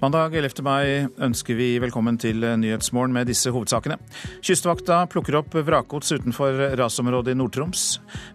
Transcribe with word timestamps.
Mandag 0.00 0.32
11. 0.32 0.62
mai 0.64 1.02
ønsker 1.20 1.58
vi 1.58 1.74
velkommen 1.76 2.16
til 2.16 2.40
Nyhetsmorgen 2.40 3.12
med 3.12 3.28
disse 3.28 3.50
hovedsakene. 3.52 3.98
Kystvakta 4.40 5.02
plukker 5.12 5.36
opp 5.42 5.52
vrakgods 5.60 6.14
utenfor 6.16 6.56
rasområdet 6.80 7.34
i 7.34 7.36
Nord-Troms. 7.36 7.82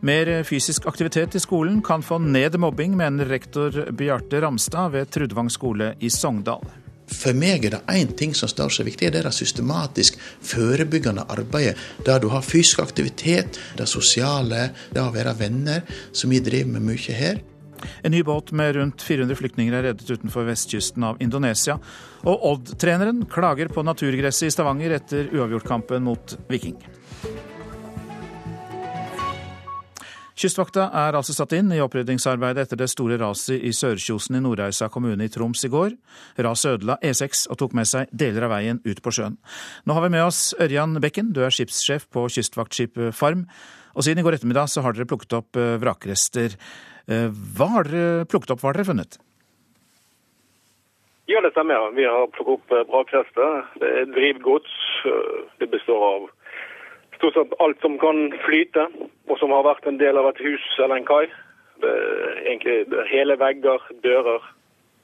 Mer 0.06 0.30
fysisk 0.46 0.86
aktivitet 0.86 1.34
i 1.34 1.42
skolen 1.42 1.80
kan 1.82 2.06
få 2.06 2.20
ned 2.22 2.60
mobbing, 2.62 2.94
mener 3.00 3.26
rektor 3.34 3.74
Bjarte 3.98 4.44
Ramstad 4.46 4.94
ved 4.94 5.10
Trudvang 5.10 5.50
skole 5.50 5.96
i 6.06 6.14
Sogndal. 6.14 6.62
For 7.10 7.34
meg 7.34 7.66
er 7.66 7.80
det 7.80 7.98
én 7.98 8.14
ting 8.14 8.38
som 8.38 8.50
står 8.50 8.70
så 8.78 8.86
viktig, 8.86 9.10
det 9.10 9.24
er 9.24 9.32
det 9.32 9.34
systematisk 9.34 10.22
forebyggende 10.46 11.26
arbeidet. 11.34 11.82
Der 12.06 12.22
du 12.22 12.30
har 12.30 12.46
fysisk 12.46 12.86
aktivitet, 12.86 13.58
det 13.74 13.90
sosiale, 13.90 14.70
det 14.94 15.02
å 15.02 15.10
være 15.18 15.34
venner, 15.42 15.82
som 16.14 16.30
vi 16.30 16.46
driver 16.46 16.78
med 16.78 16.90
mye 16.94 17.20
her. 17.26 17.42
En 18.04 18.14
ny 18.16 18.24
båt 18.26 18.52
med 18.56 18.76
rundt 18.76 19.06
400 19.06 19.40
flyktninger 19.40 19.76
er 19.76 19.90
reddet 19.90 20.10
utenfor 20.10 20.48
vestkysten 20.50 21.06
av 21.08 21.22
Indonesia. 21.24 21.80
Og 22.26 22.48
Odd-treneren 22.52 23.26
klager 23.32 23.72
på 23.74 23.86
naturgresset 23.86 24.50
i 24.50 24.54
Stavanger 24.54 24.98
etter 25.00 25.30
uavgjortkampen 25.36 26.06
mot 26.06 26.38
Viking. 26.52 26.80
Kystvakta 30.36 30.90
er 30.92 31.16
altså 31.16 31.32
satt 31.32 31.54
inn 31.56 31.70
i 31.72 31.80
oppryddingsarbeidet 31.80 32.66
etter 32.66 32.80
det 32.82 32.90
store 32.92 33.16
raset 33.22 33.56
i 33.56 33.72
Sørkjosen 33.72 34.36
i 34.36 34.42
Nordreisa 34.44 34.90
kommune 34.92 35.24
i 35.24 35.32
Troms 35.32 35.64
i 35.64 35.70
går. 35.72 35.94
Raset 36.44 36.74
ødela 36.74 36.98
E6 37.00 37.46
og 37.54 37.60
tok 37.62 37.76
med 37.78 37.88
seg 37.88 38.12
deler 38.12 38.44
av 38.44 38.52
veien 38.52 38.82
ut 38.84 39.00
på 39.00 39.14
sjøen. 39.16 39.38
Nå 39.88 39.96
har 39.96 40.04
vi 40.04 40.12
med 40.18 40.26
oss 40.26 40.50
Ørjan 40.60 41.00
Bekken, 41.00 41.32
du 41.32 41.40
er 41.46 41.56
skipssjef 41.56 42.10
på 42.12 42.28
kystvaktskipet 42.36 43.16
Farm. 43.16 43.46
Og 43.96 44.04
siden 44.04 44.20
i 44.20 44.28
går 44.28 44.36
ettermiddag 44.36 44.68
så 44.68 44.84
har 44.84 44.92
dere 44.92 45.08
plukket 45.08 45.38
opp 45.40 45.56
eh, 45.56 45.78
vrakrester. 45.80 46.60
Eh, 47.06 47.30
hva 47.58 47.68
har 47.76 47.90
dere 47.90 48.26
plukket 48.30 48.56
opp, 48.56 48.64
hva 48.64 48.72
har 48.72 48.80
dere 48.80 48.90
funnet? 48.90 49.18
Ja, 51.30 51.42
det 51.42 51.52
stemmer. 51.54 51.92
Vi 51.98 52.06
har 52.06 52.32
plukket 52.34 52.54
opp 52.58 52.74
eh, 52.74 52.86
vrakrester. 52.90 53.68
Det 53.82 53.92
er 54.02 54.10
drivgods. 54.14 54.74
Eh, 55.06 55.44
det 55.62 55.70
består 55.74 56.06
av 56.10 56.30
stort 57.18 57.38
sett 57.38 57.54
alt 57.64 57.82
som 57.82 57.98
kan 58.02 58.28
flyte, 58.46 58.88
og 59.30 59.38
som 59.40 59.54
har 59.56 59.66
vært 59.68 59.86
en 59.90 60.00
del 60.02 60.18
av 60.20 60.32
et 60.32 60.42
hus 60.44 60.66
eller 60.84 61.00
en 61.00 61.08
kai. 61.08 61.26
Egentlig 61.86 63.04
hele 63.12 63.36
vegger, 63.38 63.84
dører, 64.04 64.44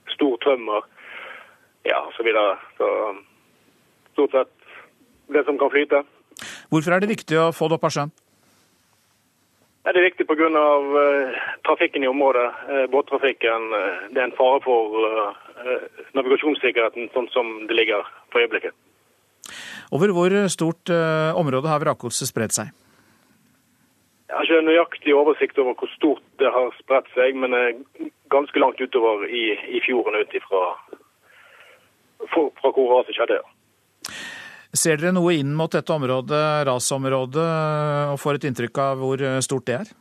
stor 0.09 0.37
tømmer, 0.43 0.85
ja, 1.87 1.99
osv. 2.07 2.17
Så, 2.17 2.25
videre. 2.25 2.57
så 2.79 2.89
stort 4.15 4.35
sett 4.35 4.51
det 5.35 5.45
som 5.47 5.59
kan 5.61 5.71
flyte. 5.71 6.03
Hvorfor 6.71 6.95
er 6.95 7.03
det 7.03 7.11
viktig 7.11 7.39
å 7.39 7.51
få 7.55 7.69
det 7.69 7.77
opp 7.77 7.87
av 7.87 7.95
sjøen? 7.95 8.13
Det 9.81 9.97
er 9.97 10.05
viktig 10.05 10.27
pga. 10.29 10.47
Uh, 10.47 11.37
trafikken 11.65 12.03
i 12.03 12.07
området. 12.07 12.47
Uh, 12.69 12.85
båttrafikken. 12.93 13.71
Uh, 13.73 14.03
det 14.13 14.21
er 14.21 14.27
en 14.29 14.37
fare 14.37 14.61
for 14.61 14.93
uh, 15.01 15.31
navigasjonssikkerheten 16.17 17.09
sånn 17.15 17.29
som 17.33 17.49
det 17.69 17.77
ligger 17.79 18.05
på 18.29 18.43
øyeblikket. 18.43 18.77
Over 19.91 20.13
hvor 20.15 20.31
stort 20.47 20.87
område 21.35 21.67
har 21.67 21.81
vrakgodset 21.83 22.29
spredt 22.29 22.55
seg? 22.55 22.69
Jeg 24.29 24.37
har 24.37 24.47
ikke 24.47 24.63
nøyaktig 24.63 25.15
oversikt 25.17 25.59
over 25.59 25.75
hvor 25.75 25.91
stort 25.91 26.23
det 26.39 26.47
har 26.55 26.69
spredt 26.77 27.09
seg, 27.17 27.35
men 27.35 27.51
ganske 28.31 28.61
langt 28.63 28.79
utover 28.79 29.25
i, 29.27 29.57
i 29.75 29.81
fjorden 29.83 30.15
ut 30.15 30.37
ifra 30.39 30.61
fra 32.31 32.71
hvor 32.71 32.87
raset 32.93 33.17
skjedde. 33.17 33.41
Ser 34.71 35.01
dere 35.01 35.11
noe 35.11 35.33
inn 35.35 35.51
mot 35.57 35.71
dette 35.71 35.91
området, 35.91 36.43
rasområdet, 36.69 37.49
og 38.13 38.19
får 38.21 38.39
et 38.39 38.45
inntrykk 38.47 38.77
av 38.79 39.01
hvor 39.03 39.23
stort 39.43 39.67
det 39.67 39.81
er? 39.81 39.91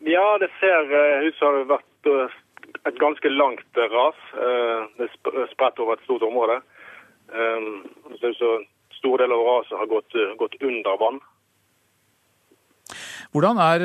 Ja, 0.00 0.38
det 0.40 0.48
ser 0.60 0.92
eh, 0.96 1.26
ut 1.28 1.36
som 1.36 1.52
det 1.52 1.64
har 1.64 1.72
vært 1.74 2.08
eh, 2.08 2.36
et 2.88 3.00
ganske 3.00 3.32
langt 3.32 3.76
eh, 3.76 3.92
ras. 3.92 4.22
Det 4.96 5.08
er 5.08 5.50
spredt 5.52 5.82
over 5.82 5.98
et 5.98 6.06
stort 6.06 6.24
område. 6.24 6.60
Stor 9.00 9.20
del 9.22 9.32
av 9.32 9.42
raset 9.46 9.78
har 9.80 9.88
gått, 9.88 10.16
gått 10.40 10.56
under 10.60 10.96
vann. 11.00 11.20
Hvordan 13.30 13.60
er 13.62 13.84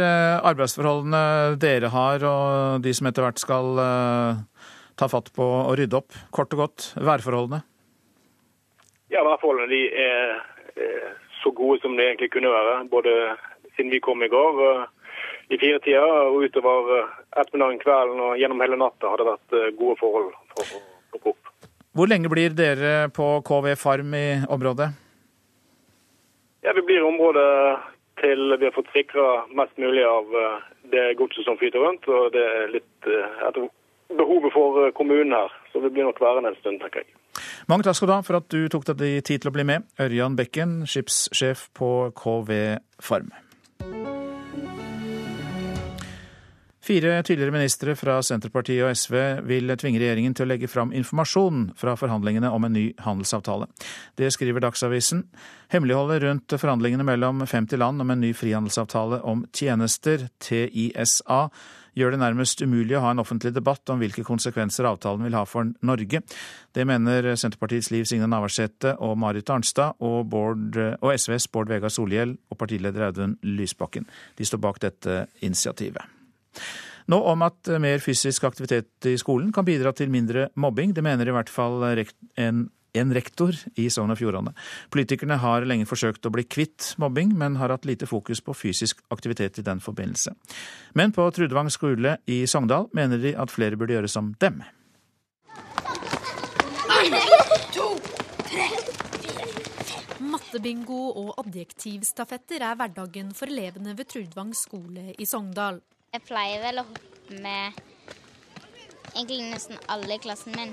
arbeidsforholdene 0.50 1.56
dere 1.62 1.92
har, 1.94 2.26
og 2.26 2.82
de 2.84 2.92
som 2.96 3.08
etter 3.08 3.24
hvert 3.24 3.40
skal 3.40 3.80
ta 4.98 5.08
fatt 5.12 5.30
på 5.36 5.46
å 5.46 5.76
rydde 5.78 6.00
opp? 6.02 6.18
Kort 6.36 6.56
og 6.58 6.66
godt, 6.66 6.90
værforholdene? 6.98 7.62
Ja, 9.14 9.22
værforholdene 9.24 9.70
de 9.70 9.82
er, 10.02 10.36
er 10.76 11.16
så 11.44 11.52
gode 11.54 11.80
som 11.82 11.98
de 11.98 12.04
egentlig 12.04 12.32
kunne 12.34 12.52
være. 12.52 12.78
Både 12.90 13.14
siden 13.76 13.92
vi 13.94 14.02
kom 14.04 14.24
i 14.24 14.32
går 14.32 14.62
i 15.50 15.58
firetida 15.62 16.02
og 16.02 16.42
utover 16.46 17.06
ettermiddagen, 17.38 17.80
kvelden 17.84 18.22
og 18.28 18.38
gjennom 18.40 18.62
hele 18.64 18.80
natta 18.82 19.12
har 19.12 19.22
det 19.22 19.28
vært 19.30 19.58
eh, 19.58 19.74
gode 19.78 19.98
forhold 20.02 20.32
for 20.56 20.78
plukke 21.14 21.34
opp. 21.34 21.52
Hvor 21.96 22.10
lenge 22.12 22.32
blir 22.32 22.56
dere 22.58 23.10
på 23.16 23.28
KV 23.48 23.76
Farm 23.80 24.16
i 24.18 24.28
området? 24.52 24.90
Ja, 26.66 26.74
Vi 26.74 26.82
blir 26.82 27.04
i 27.04 27.08
området 27.08 27.78
til 28.20 28.58
vi 28.58 28.66
har 28.66 28.74
fått 28.74 28.92
sikra 28.94 29.46
mest 29.54 29.78
mulig 29.78 30.04
av 30.04 30.34
eh, 30.42 30.66
det 30.92 31.06
godset 31.20 31.46
som 31.46 31.60
flyter 31.62 31.84
rundt. 31.84 32.08
Og 32.10 32.34
det 32.34 32.42
er 32.42 32.74
litt 32.74 33.12
eh, 33.12 33.46
etter 33.48 33.70
behovet 34.18 34.54
for 34.56 34.90
kommunen 34.98 35.36
her. 35.36 35.54
Så 35.72 35.84
vi 35.84 35.94
blir 35.94 36.10
nok 36.10 36.22
værende 36.22 36.52
en 36.52 36.60
stund, 36.60 36.82
tenker 36.82 37.06
jeg. 37.06 37.14
Mange 37.72 37.88
takk 37.88 38.00
skal 38.00 38.12
du 38.12 38.16
ha 38.18 38.22
for 38.26 38.42
at 38.42 38.50
du 38.52 38.68
tok 38.72 38.88
deg 38.94 39.24
tid 39.26 39.44
til 39.44 39.52
å 39.52 39.56
bli 39.56 39.68
med. 39.68 39.88
Ørjan 40.02 40.38
Bekken, 40.40 40.84
skipssjef 40.90 41.70
på 41.78 41.92
KV 42.18 42.54
Farm. 43.04 43.34
Fire 46.86 47.24
tidligere 47.26 47.52
ministre 47.52 47.96
fra 47.98 48.20
Senterpartiet 48.22 48.84
og 48.86 48.92
SV 48.94 49.16
vil 49.50 49.74
tvinge 49.74 49.98
regjeringen 49.98 50.36
til 50.38 50.46
å 50.46 50.50
legge 50.52 50.68
fram 50.70 50.92
informasjon 50.94 51.72
fra 51.80 51.96
forhandlingene 51.98 52.52
om 52.54 52.68
en 52.68 52.76
ny 52.78 52.84
handelsavtale. 53.02 53.66
Det 54.14 54.30
skriver 54.36 54.62
Dagsavisen. 54.62 55.24
Hemmeligholdet 55.74 56.22
rundt 56.22 56.54
forhandlingene 56.62 57.08
mellom 57.08 57.42
50 57.42 57.82
land 57.82 58.06
om 58.06 58.14
en 58.14 58.22
ny 58.22 58.36
frihandelsavtale 58.38 59.24
om 59.26 59.42
tjenester, 59.50 60.28
TISA, 60.38 61.40
gjør 61.96 62.16
det 62.16 62.22
nærmest 62.22 62.62
umulig 62.62 62.98
å 62.98 63.04
ha 63.06 63.14
en 63.14 63.24
offentlig 63.24 63.54
debatt 63.56 63.90
om 63.92 64.02
hvilke 64.02 64.26
konsekvenser 64.28 64.88
avtalen 64.90 65.26
vil 65.26 65.38
ha 65.38 65.46
for 65.50 65.72
Norge. 65.88 66.22
Det 66.76 66.88
mener 66.88 67.32
Senterpartiets 67.40 67.92
Liv 67.94 68.08
Signe 68.10 68.28
Navarsete 68.32 68.96
og 69.04 69.16
Marit 69.22 69.50
Arnstad 69.52 70.02
og, 70.04 70.26
Bård, 70.32 70.76
og 70.76 71.14
SVs 71.16 71.48
Bård 71.54 71.72
Vegar 71.72 71.94
Solhjell 71.94 72.36
og 72.52 72.60
partileder 72.60 73.10
Audun 73.10 73.38
Lysbakken. 73.44 74.08
De 74.36 74.48
står 74.48 74.62
bak 74.64 74.82
dette 74.84 75.26
initiativet. 75.42 76.04
Nå 77.12 77.20
om 77.30 77.44
at 77.46 77.70
mer 77.82 78.02
fysisk 78.02 78.48
aktivitet 78.48 79.08
i 79.12 79.18
skolen 79.22 79.52
kan 79.54 79.66
bidra 79.68 79.92
til 79.94 80.10
mindre 80.10 80.48
mobbing. 80.58 80.96
Det 80.96 81.04
mener 81.06 81.30
i 81.30 81.36
hvert 81.36 81.52
fall 81.54 81.84
en 81.86 82.66
en 83.00 83.14
rektor 83.16 83.56
i 83.80 83.88
Sogn 83.94 84.14
og 84.14 84.20
Fjordane. 84.20 84.54
Politikerne 84.94 85.38
har 85.42 85.66
lenge 85.68 85.88
forsøkt 85.90 86.26
å 86.26 86.34
bli 86.34 86.46
kvitt 86.48 86.94
mobbing, 87.02 87.34
men 87.38 87.60
har 87.60 87.74
hatt 87.74 87.88
lite 87.88 88.08
fokus 88.10 88.42
på 88.46 88.56
fysisk 88.58 89.04
aktivitet 89.14 89.60
i 89.60 89.66
den 89.66 89.84
forbindelse. 89.84 90.36
Men 90.96 91.14
på 91.16 91.28
Trudvang 91.36 91.72
skole 91.74 92.18
i 92.32 92.44
Sogndal 92.50 92.90
mener 92.96 93.22
de 93.22 93.36
at 93.36 93.54
flere 93.54 93.80
burde 93.80 93.98
gjøre 93.98 94.12
som 94.12 94.34
dem. 94.42 94.64
Mattebingo 100.26 101.02
og 101.20 101.34
adjektivstafetter 101.44 102.64
er 102.64 102.78
hverdagen 102.80 103.34
for 103.36 103.52
elevene 103.52 103.96
ved 103.98 104.10
Trudvang 104.12 104.54
skole 104.58 105.12
i 105.20 105.28
Sogndal. 105.30 105.82
Jeg 106.16 106.24
pleier 106.28 106.64
vel 106.64 106.80
å 106.80 106.88
hoppe 106.88 107.40
med 107.44 107.76
egentlig 109.16 109.42
nesten 109.52 109.80
alle 109.92 110.16
i 110.16 110.22
klassen 110.24 110.56
min. 110.56 110.72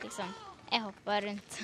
Liksom. 0.00 0.32
Jeg 0.70 0.84
hoppa 0.86 1.20
rundt. 1.24 1.62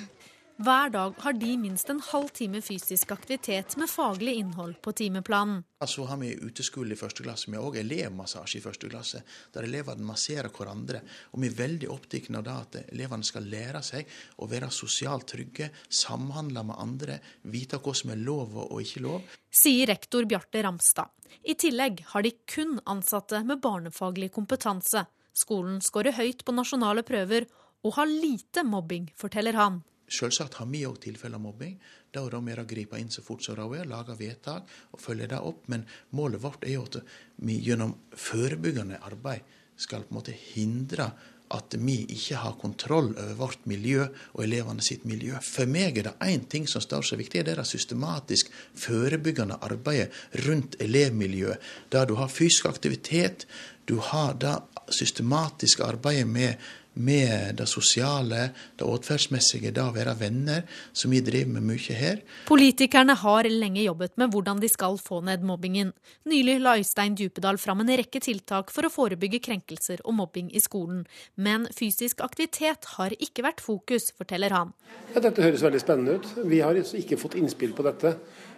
Hver 0.57 0.89
dag 0.89 1.19
har 1.21 1.35
de 1.37 1.51
minst 1.61 1.89
en 1.93 1.99
halv 2.01 2.31
time 2.33 2.63
fysisk 2.65 3.11
aktivitet 3.13 3.75
med 3.77 3.87
faglig 3.91 4.39
innhold 4.39 4.79
på 4.81 4.91
timeplanen. 4.91 5.59
Så 5.85 6.07
har 6.09 6.17
vi 6.17 6.31
uteskole 6.33 6.95
i 6.95 6.97
første 6.97 7.21
klasse. 7.21 7.51
Vi 7.51 7.59
har 7.59 7.67
òg 7.67 7.77
elevmassasje 7.83 8.57
i 8.57 8.63
første 8.63 8.89
klasse, 8.89 9.21
der 9.53 9.67
elevene 9.67 10.07
masserer 10.07 10.49
hverandre. 10.49 11.03
Og 11.37 11.43
vi 11.43 11.51
er 11.51 11.59
veldig 11.59 11.91
opptatt 11.93 12.31
av 12.33 12.47
det 12.47 12.55
at 12.63 12.79
elevene 12.87 13.29
skal 13.29 13.45
lære 13.51 13.83
seg 13.85 14.09
å 14.41 14.49
være 14.49 14.71
sosialt 14.73 15.27
trygge, 15.29 15.69
samhandle 15.87 16.65
med 16.71 16.81
andre, 16.81 17.19
vite 17.53 17.77
hva 17.77 17.93
som 18.01 18.15
er 18.15 18.25
lov 18.25 18.57
og 18.65 18.81
ikke 18.81 19.05
lov. 19.05 19.37
Sier 19.53 19.93
rektor 19.93 20.25
Bjarte 20.25 20.65
Ramstad. 20.65 21.13
I 21.45 21.53
tillegg 21.53 22.01
har 22.15 22.25
de 22.25 22.33
kun 22.49 22.79
ansatte 22.89 23.43
med 23.45 23.61
barnefaglig 23.61 24.33
kompetanse. 24.33 25.05
Skolen 25.37 25.83
skårer 25.85 26.17
høyt 26.17 26.41
på 26.41 26.57
nasjonale 26.57 27.05
prøver 27.05 27.45
og 27.85 27.93
har 27.97 28.09
lite 28.09 28.63
mobbing, 28.67 29.11
forteller 29.17 29.57
han. 29.59 29.81
Selvsagt 30.07 30.55
har 30.61 30.67
vi 30.71 30.85
òg 30.87 31.01
tilfeller 31.03 31.35
av 31.35 31.43
mobbing. 31.43 31.75
Da 32.15 32.23
er 32.23 32.33
det 32.33 32.43
mer 32.45 32.61
å 32.63 32.67
gripe 32.67 32.99
inn 32.99 33.11
så 33.11 33.23
fort 33.25 33.43
som 33.43 33.57
råd 33.57 33.81
er, 33.81 33.89
lage 33.91 34.15
vedtak 34.17 34.69
og 34.95 35.01
følge 35.03 35.27
det 35.33 35.39
opp. 35.43 35.65
Men 35.71 35.83
målet 36.15 36.43
vårt 36.43 36.63
er 36.63 36.77
jo 36.77 36.85
at 36.87 37.01
vi 37.43 37.57
gjennom 37.65 37.95
forebyggende 38.15 39.01
arbeid 39.03 39.43
skal 39.77 40.07
på 40.07 40.15
en 40.15 40.19
måte 40.21 40.35
hindre 40.55 41.11
at 41.55 41.75
vi 41.79 42.01
ikke 42.11 42.39
har 42.41 42.55
kontroll 42.59 43.13
over 43.13 43.35
vårt 43.39 43.67
miljø 43.71 44.03
og 44.33 44.41
elevene 44.43 44.83
sitt 44.83 45.05
miljø. 45.07 45.37
For 45.43 45.69
meg 45.69 45.99
er 45.99 46.09
det 46.09 46.15
én 46.27 46.43
ting 46.49 46.67
som 46.67 46.83
står 46.83 47.05
så 47.07 47.19
viktig, 47.19 47.43
det 47.45 47.53
er 47.53 47.61
det 47.61 47.67
systematisk 47.69 48.51
forebyggende 48.75 49.59
arbeidet 49.63 50.11
rundt 50.47 50.75
elevmiljøet. 50.83 51.61
Der 51.93 52.07
du 52.07 52.17
har 52.19 52.31
fysisk 52.31 52.67
aktivitet, 52.67 53.47
du 53.87 53.95
har 54.09 54.35
det 54.35 54.57
systematiske 54.91 55.83
arbeidet 55.87 56.27
med 56.27 56.67
med 56.97 57.57
det 57.59 57.67
sosiale, 57.69 58.49
det 58.77 58.87
atferdsmessige, 58.87 59.71
det 59.75 59.83
å 59.83 59.93
være 59.95 60.15
venner, 60.19 60.63
som 60.93 61.13
vi 61.13 61.21
driver 61.25 61.57
med 61.57 61.67
mye 61.69 61.97
her. 61.97 62.21
Politikerne 62.49 63.15
har 63.21 63.49
lenge 63.51 63.83
jobbet 63.85 64.17
med 64.17 64.33
hvordan 64.33 64.61
de 64.63 64.69
skal 64.71 64.97
få 65.01 65.21
ned 65.27 65.45
mobbingen. 65.47 65.93
Nylig 66.29 66.57
la 66.63 66.77
Øystein 66.79 67.15
Djupedal 67.17 67.59
fram 67.61 67.83
en 67.83 67.93
rekke 68.01 68.21
tiltak 68.23 68.73
for 68.73 68.87
å 68.87 68.93
forebygge 68.93 69.41
krenkelser 69.47 70.03
og 70.05 70.17
mobbing 70.19 70.51
i 70.55 70.63
skolen. 70.63 71.05
Men 71.35 71.69
fysisk 71.75 72.23
aktivitet 72.25 72.89
har 72.97 73.15
ikke 73.17 73.45
vært 73.45 73.63
fokus, 73.63 74.11
forteller 74.17 74.55
han. 74.55 74.73
Ja, 75.13 75.21
dette 75.23 75.45
høres 75.45 75.63
veldig 75.65 75.81
spennende 75.83 76.19
ut. 76.19 76.29
Vi 76.49 76.61
har 76.65 76.77
ikke 76.77 77.19
fått 77.19 77.37
innspill 77.39 77.75
på 77.77 77.85
dette. 77.87 78.17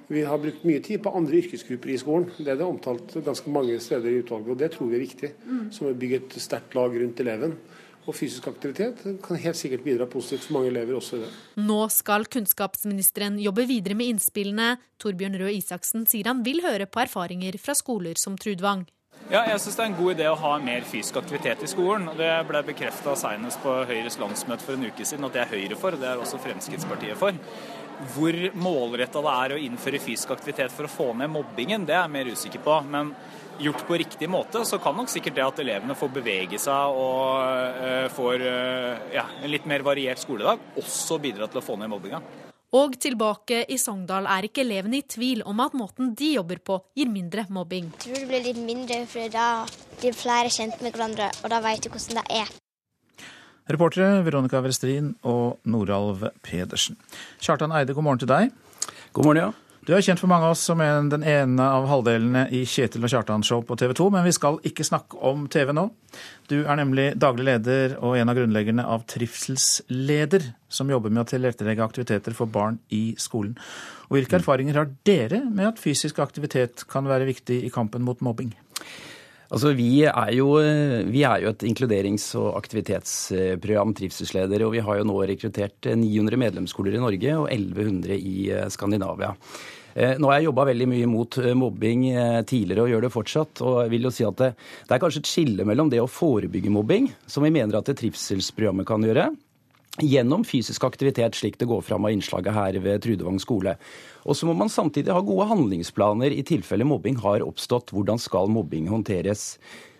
Vi 0.09 0.23
har 0.25 0.39
brukt 0.41 0.63
mye 0.65 0.81
tid 0.81 1.03
på 1.05 1.11
andre 1.13 1.37
yrkesgrupper 1.37 1.91
i 1.93 1.99
skolen. 2.01 2.31
Det 2.37 2.49
er 2.49 2.57
det 2.57 2.65
omtalt 2.65 3.11
ganske 3.25 3.51
mange 3.53 3.75
steder 3.83 4.09
i 4.09 4.23
utvalget, 4.23 4.49
og 4.55 4.57
det 4.57 4.71
tror 4.73 4.89
vi 4.89 4.97
er 4.97 5.03
viktig. 5.03 5.29
Som 5.75 5.91
å 5.91 5.93
bygge 5.93 6.17
et 6.23 6.37
sterkt 6.41 6.73
lag 6.73 6.95
rundt 6.97 7.21
eleven. 7.21 7.53
Og 8.09 8.15
fysisk 8.17 8.47
aktivitet 8.49 9.03
kan 9.21 9.37
helt 9.37 9.57
sikkert 9.59 9.83
bidra 9.85 10.07
positivt 10.09 10.47
for 10.47 10.57
mange 10.57 10.71
elever 10.71 10.97
også 10.97 11.19
i 11.19 11.25
det. 11.25 11.33
Nå 11.61 11.81
skal 11.93 12.25
kunnskapsministeren 12.25 13.37
jobbe 13.43 13.67
videre 13.69 13.97
med 13.99 14.15
innspillene. 14.15 14.71
Torbjørn 14.97 15.37
Røe 15.37 15.51
Isaksen 15.59 16.07
sier 16.09 16.31
han 16.31 16.41
vil 16.45 16.63
høre 16.65 16.89
på 16.89 17.03
erfaringer 17.03 17.59
fra 17.61 17.75
skoler 17.77 18.17
som 18.17 18.39
Trudvang. 18.39 18.87
Ja, 19.29 19.43
jeg 19.45 19.59
syns 19.61 19.75
det 19.77 19.83
er 19.83 19.89
en 19.91 19.97
god 19.99 20.15
idé 20.15 20.25
å 20.25 20.37
ha 20.41 20.55
mer 20.63 20.85
fysisk 20.89 21.19
aktivitet 21.19 21.61
i 21.61 21.69
skolen. 21.69 22.07
Det 22.17 22.31
ble 22.49 22.63
bekrefta 22.65 23.13
senest 23.19 23.61
på 23.61 23.75
Høyres 23.85 24.17
landsmøte 24.17 24.65
for 24.65 24.73
en 24.73 24.87
uke 24.89 25.05
siden 25.05 25.27
at 25.27 25.35
det 25.35 25.43
er 25.43 25.51
Høyre 25.51 25.77
for, 25.77 25.93
og 25.93 26.01
det 26.01 26.09
er 26.09 26.23
også 26.23 26.39
Fremskrittspartiet 26.41 27.19
for. 27.19 27.37
Hvor 28.15 28.37
målretta 28.57 29.21
det 29.21 29.35
er 29.35 29.53
å 29.53 29.59
innføre 29.61 30.01
fysisk 30.01 30.33
aktivitet 30.33 30.73
for 30.73 30.87
å 30.87 30.93
få 30.95 31.11
ned 31.19 31.29
mobbingen, 31.29 31.85
det 31.85 31.93
er 31.93 32.07
jeg 32.07 32.15
mer 32.15 32.31
usikker 32.33 32.63
på. 32.65 32.79
Men 32.89 33.13
gjort 33.59 33.85
på 33.87 33.97
riktig 33.99 34.29
måte, 34.31 34.63
så 34.65 34.79
kan 34.81 34.95
nok 34.97 35.11
sikkert 35.11 35.37
det 35.37 35.45
at 35.45 35.63
elevene 35.63 35.97
får 35.97 36.11
bevege 36.19 36.59
seg 36.61 36.99
og 36.99 37.39
uh, 37.39 38.05
får 38.15 38.45
uh, 38.45 39.09
ja, 39.13 39.25
en 39.43 39.51
litt 39.51 39.67
mer 39.69 39.83
variert 39.85 40.21
skoledag, 40.21 40.61
også 40.79 41.19
bidra 41.21 41.49
til 41.49 41.61
å 41.61 41.65
få 41.65 41.75
ned 41.79 41.91
mobbinga. 41.91 42.21
Og 42.77 42.93
tilbake 43.01 43.63
i 43.73 43.79
Sogndal 43.81 44.27
er 44.29 44.45
ikke 44.45 44.61
elevene 44.61 44.99
i 44.99 45.05
tvil 45.09 45.41
om 45.49 45.57
at 45.63 45.73
måten 45.77 46.11
de 46.17 46.35
jobber 46.35 46.59
på, 46.61 46.77
gir 46.97 47.09
mindre 47.09 47.47
mobbing. 47.49 47.89
Jeg 47.95 48.03
tror 48.03 48.19
det 48.19 48.29
blir 48.29 48.43
litt 48.45 48.59
mindre, 48.61 48.99
for 49.09 49.33
da 49.33 49.47
blir 49.97 50.17
flere 50.17 50.51
kjent 50.53 50.77
med 50.85 50.93
hverandre, 50.93 51.31
og 51.41 51.49
da 51.49 51.63
vet 51.65 51.81
du 51.81 51.89
hvordan 51.89 52.21
det 52.21 52.43
er. 52.43 52.51
Reportere 53.69 54.21
Veronica 54.25 54.61
Westrin 54.65 55.15
og 55.29 55.57
Noralv 55.69 56.27
Pedersen. 56.45 56.97
Kjartan 57.41 57.73
Eide, 57.73 57.97
god 57.97 58.05
morgen 58.05 58.21
til 58.21 58.29
deg. 58.29 58.53
God 59.13 59.29
morgen, 59.29 59.41
ja. 59.43 59.68
Du 59.89 59.95
er 59.97 60.03
kjent 60.05 60.21
for 60.21 60.29
mange 60.29 60.45
av 60.45 60.53
oss 60.53 60.61
som 60.67 60.77
en, 60.85 61.07
den 61.09 61.23
ene 61.25 61.65
av 61.65 61.87
halvdelene 61.89 62.43
i 62.53 62.59
Kjetil 62.69 63.07
og 63.07 63.09
Kjartan-show 63.09 63.63
på 63.65 63.73
TV 63.81 63.95
2, 63.97 64.09
men 64.13 64.21
vi 64.27 64.33
skal 64.35 64.59
ikke 64.69 64.85
snakke 64.85 65.17
om 65.25 65.47
TV 65.49 65.71
nå. 65.73 65.87
Du 66.45 66.59
er 66.59 66.77
nemlig 66.77 67.07
daglig 67.17 67.47
leder 67.47 67.95
og 67.97 68.13
en 68.19 68.29
av 68.29 68.37
grunnleggerne 68.37 68.85
av 68.85 69.07
Trivselsleder, 69.09 70.45
som 70.69 70.93
jobber 70.93 71.09
med 71.09 71.23
å 71.23 71.29
tilrettelegge 71.31 71.87
aktiviteter 71.87 72.37
for 72.37 72.53
barn 72.53 72.77
i 72.93 73.15
skolen. 73.17 73.55
Og 74.11 74.19
Hvilke 74.19 74.37
erfaringer 74.37 74.77
har 74.77 74.91
dere 75.09 75.41
med 75.47 75.71
at 75.71 75.81
fysisk 75.81 76.21
aktivitet 76.21 76.85
kan 76.93 77.09
være 77.09 77.25
viktig 77.31 77.57
i 77.65 77.73
kampen 77.73 78.05
mot 78.05 78.21
mobbing? 78.21 78.53
Altså, 79.49 79.73
vi, 79.73 80.03
er 80.05 80.35
jo, 80.37 80.51
vi 81.09 81.25
er 81.25 81.47
jo 81.47 81.55
et 81.55 81.65
inkluderings- 81.65 82.29
og 82.37 82.51
aktivitetsprogram, 82.59 83.97
Trivselsledere, 83.97 84.69
og 84.69 84.77
vi 84.77 84.85
har 84.85 85.01
jo 85.01 85.09
nå 85.09 85.17
rekruttert 85.33 85.89
900 85.97 86.37
medlemsskoler 86.45 86.93
i 86.93 87.01
Norge 87.01 87.35
og 87.41 87.49
1100 87.49 88.13
i 88.21 88.37
eh, 88.53 88.69
Skandinavia. 88.69 89.33
Eh, 89.95 90.15
nå 90.21 90.29
har 90.29 90.39
jeg 90.39 90.49
jobba 90.49 90.67
veldig 90.69 90.87
mye 90.91 91.09
mot 91.09 91.39
eh, 91.41 91.55
mobbing 91.57 92.07
tidligere 92.49 92.85
og 92.85 92.93
gjør 92.93 93.05
det 93.05 93.13
fortsatt. 93.13 93.61
Og 93.65 93.81
jeg 93.83 93.93
vil 93.95 94.09
jo 94.09 94.13
si 94.13 94.27
at 94.27 94.41
det, 94.41 94.53
det 94.85 94.95
er 94.95 95.03
kanskje 95.03 95.23
et 95.23 95.33
skille 95.33 95.67
mellom 95.67 95.91
det 95.91 96.01
å 96.03 96.09
forebygge 96.09 96.73
mobbing, 96.73 97.11
som 97.27 97.45
vi 97.45 97.53
mener 97.53 97.79
at 97.79 97.89
det 97.89 97.99
trivselsprogrammet 98.01 98.87
kan 98.89 99.05
gjøre, 99.05 99.29
gjennom 100.03 100.45
fysisk 100.47 100.83
aktivitet, 100.87 101.35
slik 101.35 101.57
det 101.59 101.67
går 101.69 101.81
fram 101.85 102.05
av 102.05 102.13
innslaget 102.13 102.55
her 102.55 102.79
ved 102.83 103.03
Trudevang 103.03 103.39
skole. 103.41 103.75
Og 104.25 104.37
så 104.37 104.47
må 104.47 104.55
man 104.57 104.71
samtidig 104.71 105.13
ha 105.15 105.21
gode 105.25 105.47
handlingsplaner 105.49 106.33
i 106.35 106.43
tilfelle 106.47 106.87
mobbing 106.87 107.19
har 107.23 107.45
oppstått. 107.45 107.93
Hvordan 107.95 108.21
skal 108.21 108.51
mobbing 108.51 108.89
håndteres? 108.91 109.57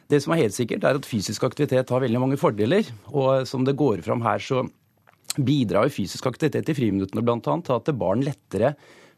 Det 0.10 0.22
som 0.24 0.34
er 0.34 0.44
helt 0.44 0.56
sikkert, 0.56 0.86
er 0.86 0.98
at 0.98 1.08
fysisk 1.08 1.44
aktivitet 1.46 1.92
har 1.94 2.04
veldig 2.04 2.22
mange 2.22 2.40
fordeler. 2.42 2.88
Og 3.14 3.48
som 3.50 3.66
det 3.66 3.78
går 3.80 4.04
fram 4.06 4.24
her, 4.26 4.42
så 4.42 4.64
bidrar 5.38 5.92
fysisk 5.94 6.26
aktivitet 6.26 6.72
i 6.72 6.78
friminuttene 6.78 7.24
bl.a. 7.26 7.40
til 7.42 7.76
at 7.76 7.92
barn 7.98 8.26
lettere 8.26 8.74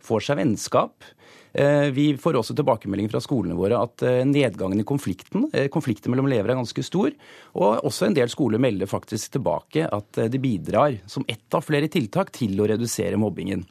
får 0.05 0.27
seg 0.27 0.39
vennskap. 0.41 1.07
Eh, 1.53 1.89
vi 1.91 2.11
får 2.17 2.37
også 2.39 2.55
tilbakemelding 2.55 3.09
fra 3.11 3.19
skolene 3.23 3.57
våre 3.59 3.81
at 3.83 4.05
eh, 4.07 4.21
nedgangen 4.27 4.79
i 4.79 4.87
konflikten, 4.87 5.49
konflikten 5.73 6.13
mellom 6.13 6.29
elever 6.29 6.53
er 6.53 6.61
ganske 6.61 6.85
stor. 6.85 7.11
Og 7.57 7.83
også 7.89 8.07
en 8.07 8.17
del 8.17 8.31
skoler 8.31 8.61
melder 8.61 8.89
faktisk 8.89 9.35
tilbake 9.37 9.85
at 9.87 10.23
de 10.31 10.41
bidrar 10.41 11.01
som 11.11 11.27
ett 11.27 11.53
av 11.53 11.65
flere 11.67 11.91
tiltak 11.91 12.33
til 12.35 12.59
å 12.61 12.69
redusere 12.71 13.19
mobbingen. 13.19 13.65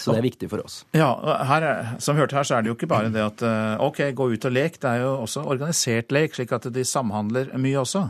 Så 0.00 0.14
det 0.14 0.22
er 0.22 0.24
viktig 0.24 0.48
for 0.48 0.64
oss. 0.64 0.78
Ja, 0.96 1.10
her, 1.44 1.64
Som 2.00 2.16
vi 2.16 2.22
hørte 2.22 2.38
her, 2.38 2.46
så 2.48 2.56
er 2.56 2.64
det 2.64 2.70
jo 2.70 2.76
ikke 2.78 2.88
bare 2.88 3.10
det 3.12 3.20
at 3.20 3.42
OK, 3.84 4.00
gå 4.16 4.30
ut 4.32 4.46
og 4.48 4.54
lek. 4.54 4.78
Det 4.80 4.88
er 4.88 5.02
jo 5.02 5.10
også 5.26 5.42
organisert 5.44 6.14
lek, 6.16 6.32
slik 6.32 6.54
at 6.56 6.70
de 6.72 6.84
samhandler 6.88 7.52
mye 7.60 7.82
også. 7.82 8.06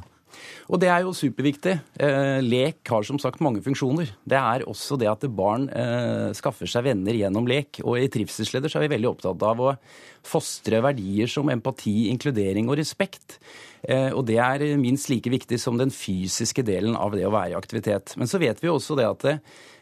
Og 0.69 0.81
det 0.83 0.91
er 0.93 1.05
jo 1.05 1.15
superviktig. 1.17 1.75
Eh, 2.01 2.41
lek 2.45 2.83
har 2.93 3.07
som 3.07 3.21
sagt 3.23 3.43
mange 3.45 3.63
funksjoner. 3.65 4.11
Det 4.29 4.39
er 4.39 4.67
også 4.69 4.99
det 5.01 5.09
at 5.11 5.25
barn 5.33 5.69
eh, 5.71 6.29
skaffer 6.37 6.71
seg 6.71 6.87
venner 6.91 7.17
gjennom 7.17 7.49
lek. 7.49 7.81
Og 7.85 8.01
i 8.01 8.11
Trivselsleder 8.13 8.73
så 8.73 8.81
er 8.81 8.87
vi 8.87 8.95
veldig 8.97 9.11
opptatt 9.13 9.47
av 9.49 9.63
å 9.65 9.73
fostre 10.29 10.83
verdier 10.85 11.31
som 11.31 11.49
empati, 11.53 12.11
inkludering 12.13 12.69
og 12.69 12.79
respekt. 12.81 13.39
Eh, 13.83 14.11
og 14.13 14.27
det 14.29 14.41
er 14.43 14.67
minst 14.81 15.11
like 15.13 15.33
viktig 15.33 15.61
som 15.63 15.81
den 15.81 15.95
fysiske 15.95 16.65
delen 16.67 16.99
av 16.99 17.17
det 17.17 17.27
å 17.29 17.35
være 17.35 17.55
i 17.55 17.59
aktivitet. 17.59 18.17
Men 18.21 18.31
så 18.31 18.43
vet 18.43 18.61
vi 18.63 18.71
jo 18.71 18.77
også 18.79 18.99
det 18.99 19.09
at 19.09 19.29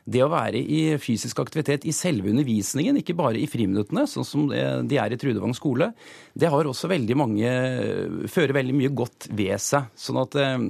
det, 0.06 0.22
å 0.22 0.30
være 0.30 0.60
i 0.62 0.80
fysisk 1.02 1.40
aktivitet 1.42 1.86
i 1.88 1.94
selve 1.94 2.30
undervisningen, 2.30 3.00
ikke 3.00 3.16
bare 3.18 3.40
i 3.42 3.48
friminuttene, 3.50 4.06
sånn 4.10 4.26
som 4.26 4.48
de 4.48 5.00
er 5.02 5.12
i 5.12 5.18
Trudevang 5.20 5.54
skole, 5.56 5.90
det 6.38 6.50
har 6.52 6.68
også 6.68 6.90
veldig 6.92 7.16
mange 7.18 7.52
Fører 8.30 8.54
veldig 8.56 8.74
mye 8.76 8.90
godt 8.94 9.28
ved 9.34 9.58
seg. 9.62 9.88
Sånn 9.98 10.18
at 10.20 10.36
eh, 10.40 10.66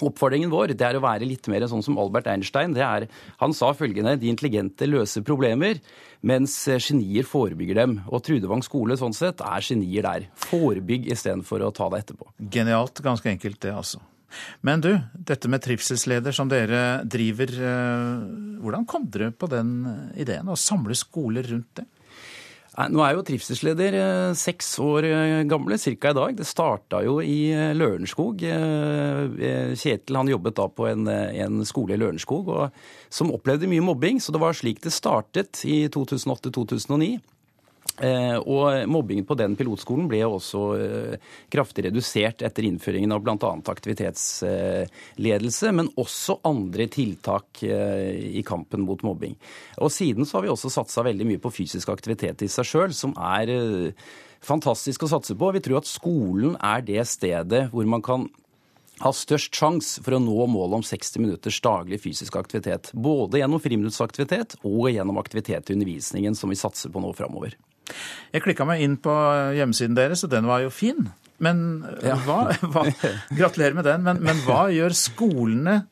Oppfordringen 0.00 0.50
vår 0.50 0.72
det 0.72 0.86
er 0.86 0.96
å 0.96 1.02
være 1.04 1.26
litt 1.28 1.46
mer 1.52 1.66
sånn 1.68 1.82
som 1.84 1.98
Albert 2.00 2.30
Einstein. 2.32 2.72
Det 2.72 2.82
er, 2.84 3.06
han 3.42 3.52
sa 3.56 3.74
følgende 3.76 4.16
de 4.18 4.30
intelligente 4.32 4.88
løser 4.88 5.24
problemer, 5.26 5.82
mens 6.24 6.54
genier 6.80 7.28
forebygger 7.28 7.82
dem. 7.82 7.98
Og 8.08 8.24
Trudevang 8.24 8.64
skole 8.64 8.96
sånn 8.98 9.14
sett 9.16 9.44
er 9.44 9.66
genier 9.66 10.08
der. 10.08 10.30
Forebygg 10.48 11.10
istedenfor 11.12 11.66
å 11.66 11.74
ta 11.76 11.90
det 11.92 12.06
etterpå. 12.06 12.32
Genialt. 12.56 13.04
Ganske 13.04 13.30
enkelt, 13.34 13.60
det 13.62 13.74
altså. 13.76 14.00
Men 14.66 14.82
du, 14.84 14.92
dette 15.14 15.50
med 15.50 15.62
trivselsleder 15.64 16.34
som 16.36 16.50
dere 16.50 17.02
driver, 17.08 17.50
eh, 17.52 18.28
hvordan 18.62 18.86
kom 18.88 19.08
dere 19.12 19.32
på 19.34 19.48
den 19.50 19.82
ideen? 20.18 20.48
Å 20.48 20.58
samle 20.58 20.96
skoler 20.98 21.48
rundt 21.50 21.80
det? 21.80 21.88
Nå 22.72 23.02
er 23.04 23.18
jo 23.18 23.24
trivselsleder 23.28 23.96
eh, 23.98 24.36
seks 24.38 24.70
år 24.80 25.04
eh, 25.10 25.42
gamle, 25.50 25.76
ca. 25.76 26.12
i 26.12 26.18
dag. 26.20 26.38
Det 26.38 26.48
starta 26.48 27.02
jo 27.04 27.18
i 27.20 27.52
Lørenskog. 27.76 28.40
Kjetil 28.42 30.20
han 30.20 30.32
jobbet 30.32 30.56
da 30.60 30.68
på 30.72 30.88
en, 30.88 31.04
en 31.10 31.66
skole 31.68 31.98
i 31.98 32.00
Lørenskog 32.00 32.48
som 33.12 33.34
opplevde 33.34 33.68
mye 33.70 33.84
mobbing. 33.84 34.22
Så 34.22 34.32
det 34.32 34.40
var 34.42 34.56
slik 34.56 34.80
det 34.86 34.94
startet 34.94 35.64
i 35.68 35.84
2008-2009. 35.92 37.20
Eh, 38.00 38.38
og 38.48 38.88
mobbingen 38.88 39.26
på 39.28 39.34
den 39.36 39.52
pilotskolen 39.58 40.06
ble 40.08 40.22
også 40.24 40.60
eh, 40.80 41.16
kraftig 41.52 41.84
redusert 41.90 42.40
etter 42.46 42.64
innføringen 42.64 43.12
av 43.12 43.20
bl.a. 43.20 43.50
aktivitetsledelse, 43.68 45.72
men 45.76 45.90
også 46.00 46.38
andre 46.48 46.86
tiltak 46.92 47.60
eh, 47.68 48.40
i 48.40 48.42
kampen 48.48 48.80
mot 48.88 49.02
mobbing. 49.04 49.36
Og 49.84 49.92
siden 49.92 50.24
så 50.24 50.38
har 50.38 50.44
vi 50.46 50.52
også 50.54 50.72
satsa 50.72 51.04
veldig 51.04 51.26
mye 51.28 51.42
på 51.42 51.52
fysisk 51.52 51.92
aktivitet 51.92 52.46
i 52.46 52.48
seg 52.52 52.64
sjøl, 52.70 52.92
som 52.96 53.12
er 53.20 53.52
fantastisk 54.42 55.04
å 55.04 55.12
satse 55.12 55.36
på. 55.36 55.52
Vi 55.52 55.60
tror 55.64 55.78
at 55.82 55.90
skolen 55.90 56.56
er 56.64 56.80
det 56.86 57.04
stedet 57.10 57.68
hvor 57.74 57.84
man 57.84 58.02
kan 58.04 58.30
ha 59.02 59.10
størst 59.14 59.56
sjanse 59.58 60.02
for 60.04 60.16
å 60.16 60.22
nå 60.22 60.46
målet 60.48 60.78
om 60.78 60.84
60 60.86 61.20
minutters 61.24 61.60
daglig 61.64 62.00
fysisk 62.04 62.36
aktivitet. 62.40 62.92
Både 62.94 63.38
gjennom 63.42 63.60
friminutsaktivitet 63.62 64.56
og 64.62 64.88
gjennom 64.92 65.20
aktivitet 65.20 65.68
i 65.68 65.76
undervisningen, 65.76 66.34
som 66.38 66.52
vi 66.52 66.60
satser 66.60 66.92
på 66.92 67.02
nå 67.02 67.12
framover. 67.18 67.56
Jeg 68.32 68.44
klikka 68.44 68.66
meg 68.68 68.82
inn 68.84 68.96
på 69.02 69.12
hjemmesiden 69.56 69.96
deres, 69.98 70.24
og 70.24 70.32
den 70.32 70.48
var 70.48 70.62
jo 70.64 70.70
fin. 70.72 71.10
Men 71.42 71.82
ja. 72.04 72.16
hva, 72.26 72.52
hva, 72.62 72.86
Gratulerer 73.38 73.76
med 73.78 73.88
den. 73.88 74.04
Men, 74.06 74.22
men 74.24 74.42
hva 74.46 74.66
gjør 74.72 74.94
skolene? 74.96 75.82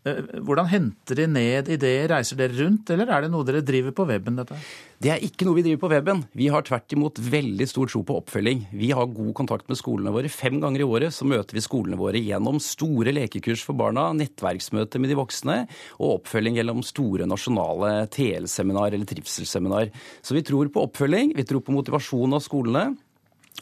Eh, 0.00 0.20
hvordan 0.40 0.68
henter 0.70 1.18
de 1.18 1.26
ned 1.28 1.68
ideer? 1.74 2.06
Reiser 2.08 2.38
dere 2.38 2.56
rundt, 2.56 2.88
eller 2.94 3.10
er 3.12 3.26
det 3.26 3.28
noe 3.32 3.44
dere 3.44 3.60
driver 3.60 3.92
på 3.92 4.06
weben? 4.08 4.38
dette? 4.38 4.56
Det 5.00 5.10
er 5.12 5.24
ikke 5.24 5.44
noe 5.44 5.58
vi 5.58 5.64
driver 5.66 5.82
på 5.82 5.90
weben. 5.92 6.22
Vi 6.36 6.48
har 6.52 6.64
tvert 6.64 6.94
imot 6.96 7.20
veldig 7.20 7.66
stor 7.68 7.90
tro 7.92 8.00
på 8.08 8.16
oppfølging. 8.22 8.62
Vi 8.72 8.90
har 8.96 9.10
god 9.12 9.34
kontakt 9.36 9.68
med 9.68 9.76
skolene 9.76 10.12
våre. 10.14 10.32
Fem 10.32 10.56
ganger 10.60 10.80
i 10.80 10.88
året 10.88 11.12
så 11.16 11.28
møter 11.28 11.56
vi 11.56 11.64
skolene 11.64 12.00
våre 12.00 12.20
gjennom 12.20 12.60
store 12.64 13.12
lekekurs 13.12 13.64
for 13.66 13.76
barna, 13.76 14.08
nettverksmøte 14.16 15.00
med 15.00 15.12
de 15.12 15.20
voksne 15.20 15.58
og 15.98 16.16
oppfølging 16.20 16.56
gjennom 16.56 16.80
store 16.86 17.28
nasjonale 17.28 18.08
TL-seminar 18.12 18.96
eller 18.96 19.08
trivselsseminar. 19.08 19.92
Så 20.24 20.36
vi 20.36 20.44
tror 20.48 20.72
på 20.72 20.88
oppfølging, 20.88 21.36
vi 21.36 21.44
tror 21.48 21.60
på 21.64 21.76
motivasjon 21.76 22.40
av 22.40 22.44
skolene. 22.44 22.88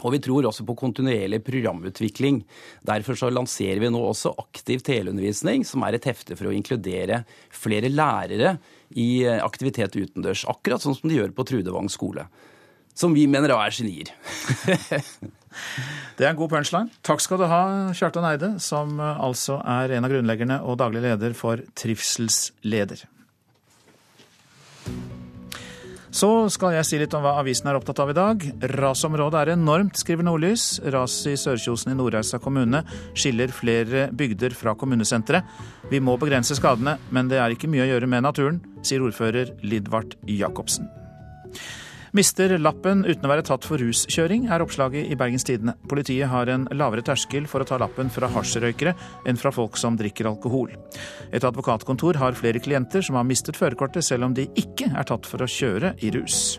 Og 0.04 0.12
vi 0.14 0.20
tror 0.22 0.46
også 0.46 0.64
på 0.66 0.76
kontinuerlig 0.78 1.40
programutvikling. 1.46 2.42
Derfor 2.86 3.18
så 3.18 3.30
lanserer 3.32 3.80
vi 3.82 3.90
nå 3.90 4.02
også 4.10 4.34
Aktiv 4.38 4.82
teleundervisning, 4.86 5.64
som 5.66 5.82
er 5.86 5.96
et 5.96 6.06
hefte 6.06 6.36
for 6.38 6.50
å 6.50 6.54
inkludere 6.54 7.24
flere 7.54 7.90
lærere 7.90 8.56
i 8.94 9.24
eh, 9.24 9.42
aktivitet 9.42 9.96
utendørs. 9.98 10.46
Akkurat 10.50 10.84
sånn 10.84 10.96
som 10.98 11.10
de 11.10 11.18
gjør 11.18 11.34
på 11.34 11.46
Trudevang 11.48 11.90
skole. 11.92 12.28
Som 12.98 13.14
vi 13.14 13.26
mener 13.30 13.54
er 13.54 13.74
genier. 13.74 14.12
det 16.18 16.24
er 16.24 16.30
en 16.32 16.38
god 16.38 16.54
punchline. 16.54 16.94
Takk 17.06 17.22
skal 17.22 17.42
du 17.42 17.46
ha, 17.50 17.62
Kjartan 17.98 18.26
Eide, 18.30 18.54
som 18.62 18.98
eh, 19.02 19.22
altså 19.28 19.58
er 19.66 19.98
en 19.98 20.06
av 20.06 20.14
grunnleggerne 20.14 20.62
og 20.62 20.78
daglig 20.82 21.04
leder 21.08 21.34
for 21.38 21.62
Trivselsleder. 21.78 23.08
Så 26.10 26.28
skal 26.52 26.72
jeg 26.76 26.86
si 26.88 26.98
litt 27.00 27.14
om 27.16 27.24
hva 27.24 27.34
avisen 27.40 27.68
er 27.68 27.76
opptatt 27.78 28.00
av 28.00 28.12
i 28.12 28.16
dag. 28.16 28.44
Rasområdet 28.78 29.42
er 29.42 29.52
enormt, 29.54 29.98
skriver 30.00 30.24
Nordlys. 30.24 30.78
Raset 30.94 31.34
i 31.34 31.40
Sørkjosen 31.40 31.92
i 31.92 31.98
Nordreisa 31.98 32.40
kommune 32.42 32.80
skiller 33.12 33.52
flere 33.52 34.08
bygder 34.16 34.56
fra 34.56 34.74
kommunesenteret. 34.78 35.44
Vi 35.92 36.00
må 36.00 36.16
begrense 36.20 36.56
skadene, 36.56 36.96
men 37.12 37.28
det 37.28 37.42
er 37.42 37.52
ikke 37.52 37.68
mye 37.70 37.84
å 37.84 37.90
gjøre 37.92 38.08
med 38.08 38.24
naturen, 38.24 38.62
sier 38.80 39.04
ordfører 39.04 39.52
Lidvard 39.64 40.16
Jacobsen. 40.28 40.88
Mister 42.16 42.54
lappen 42.58 43.02
uten 43.04 43.26
å 43.26 43.30
være 43.30 43.44
tatt 43.44 43.66
for 43.68 43.80
ruskjøring, 43.82 44.46
er 44.48 44.62
oppslaget 44.64 45.10
i 45.12 45.16
Bergens 45.18 45.44
Tidende. 45.44 45.74
Politiet 45.90 46.30
har 46.32 46.48
en 46.48 46.64
lavere 46.72 47.04
terskel 47.04 47.48
for 47.50 47.60
å 47.60 47.68
ta 47.68 47.76
lappen 47.80 48.08
fra 48.12 48.30
hasjrøykere 48.32 48.94
enn 49.28 49.40
fra 49.40 49.52
folk 49.52 49.76
som 49.80 49.98
drikker 49.98 50.30
alkohol. 50.30 50.72
Et 51.32 51.44
advokatkontor 51.44 52.20
har 52.20 52.38
flere 52.38 52.62
klienter 52.64 53.04
som 53.04 53.18
har 53.20 53.28
mistet 53.28 53.58
førerkortet 53.58 54.06
selv 54.06 54.28
om 54.28 54.36
de 54.36 54.48
ikke 54.56 54.88
er 54.94 55.08
tatt 55.08 55.28
for 55.28 55.44
å 55.44 55.50
kjøre 55.50 55.94
i 56.00 56.12
rus. 56.16 56.58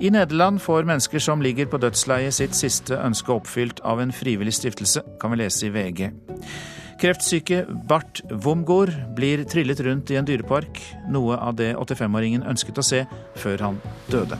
I 0.00 0.12
Nederland 0.14 0.62
får 0.62 0.86
mennesker 0.86 1.20
som 1.20 1.42
ligger 1.42 1.66
på 1.66 1.80
dødsleiet 1.82 2.36
sitt 2.36 2.54
siste 2.54 2.96
ønske 3.02 3.34
oppfylt 3.34 3.82
av 3.82 4.00
en 4.00 4.14
frivillig 4.14 4.54
stiftelse, 4.54 5.02
kan 5.20 5.34
vi 5.34 5.40
lese 5.42 5.66
i 5.66 5.72
VG. 5.74 6.12
Kreftsyke 6.98 7.62
Bart 7.86 8.20
Womgård 8.30 8.90
blir 9.14 9.44
trillet 9.46 9.80
rundt 9.80 10.10
i 10.10 10.16
en 10.18 10.26
dyrepark, 10.26 10.80
noe 11.14 11.36
av 11.38 11.54
det 11.60 11.76
85-åringen 11.78 12.42
ønsket 12.50 12.80
å 12.80 12.84
se 12.86 13.04
før 13.38 13.62
han 13.68 13.78
døde. 14.10 14.38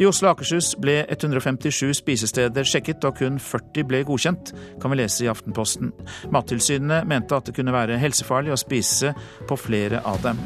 I 0.00 0.04
Oslo 0.08 0.28
og 0.28 0.34
Akershus 0.36 0.72
ble 0.80 1.02
157 1.04 1.92
spisesteder 1.96 2.68
sjekket, 2.68 3.04
og 3.08 3.16
kun 3.20 3.38
40 3.40 3.88
ble 3.88 4.02
godkjent, 4.08 4.52
kan 4.80 4.92
vi 4.92 4.98
lese 5.00 5.24
i 5.24 5.30
Aftenposten. 5.32 5.92
Mattilsynet 6.32 7.08
mente 7.08 7.36
at 7.36 7.48
det 7.48 7.56
kunne 7.56 7.74
være 7.74 8.00
helsefarlig 8.00 8.52
å 8.52 8.60
spise 8.60 9.14
på 9.48 9.56
flere 9.60 10.02
av 10.08 10.20
dem. 10.24 10.40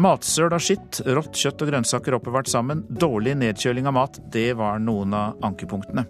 Matsøl 0.00 0.52
og 0.52 0.64
skitt, 0.64 1.02
rått 1.04 1.36
kjøtt 1.36 1.64
og 1.64 1.72
grønnsaker 1.72 2.16
oppbevart 2.16 2.48
sammen, 2.48 2.84
dårlig 2.88 3.36
nedkjøling 3.40 3.88
av 3.88 3.96
mat, 4.00 4.20
det 4.32 4.52
var 4.56 4.80
noen 4.80 5.16
av 5.16 5.44
ankepunktene. 5.52 6.08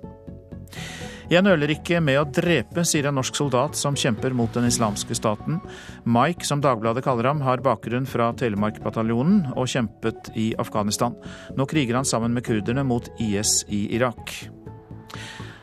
Jeg 1.32 1.44
nøler 1.46 1.72
ikke 1.72 2.02
med 2.04 2.18
å 2.20 2.26
drepe, 2.28 2.84
sier 2.84 3.08
en 3.08 3.16
norsk 3.16 3.38
soldat 3.38 3.78
som 3.78 3.96
kjemper 3.96 4.34
mot 4.36 4.52
den 4.52 4.68
islamske 4.68 5.16
staten. 5.16 5.60
Mike, 6.04 6.44
som 6.44 6.60
Dagbladet 6.64 7.04
kaller 7.06 7.30
ham, 7.30 7.40
har 7.46 7.62
bakgrunn 7.64 8.08
fra 8.08 8.28
Telemark-bataljonen 8.36 9.54
og 9.54 9.70
kjempet 9.72 10.34
i 10.36 10.50
Afghanistan. 10.60 11.16
Nå 11.56 11.68
kriger 11.70 11.96
han 12.00 12.08
sammen 12.08 12.36
med 12.36 12.44
kurderne 12.44 12.84
mot 12.84 13.08
IS 13.22 13.62
i 13.72 13.86
Irak. 13.96 14.36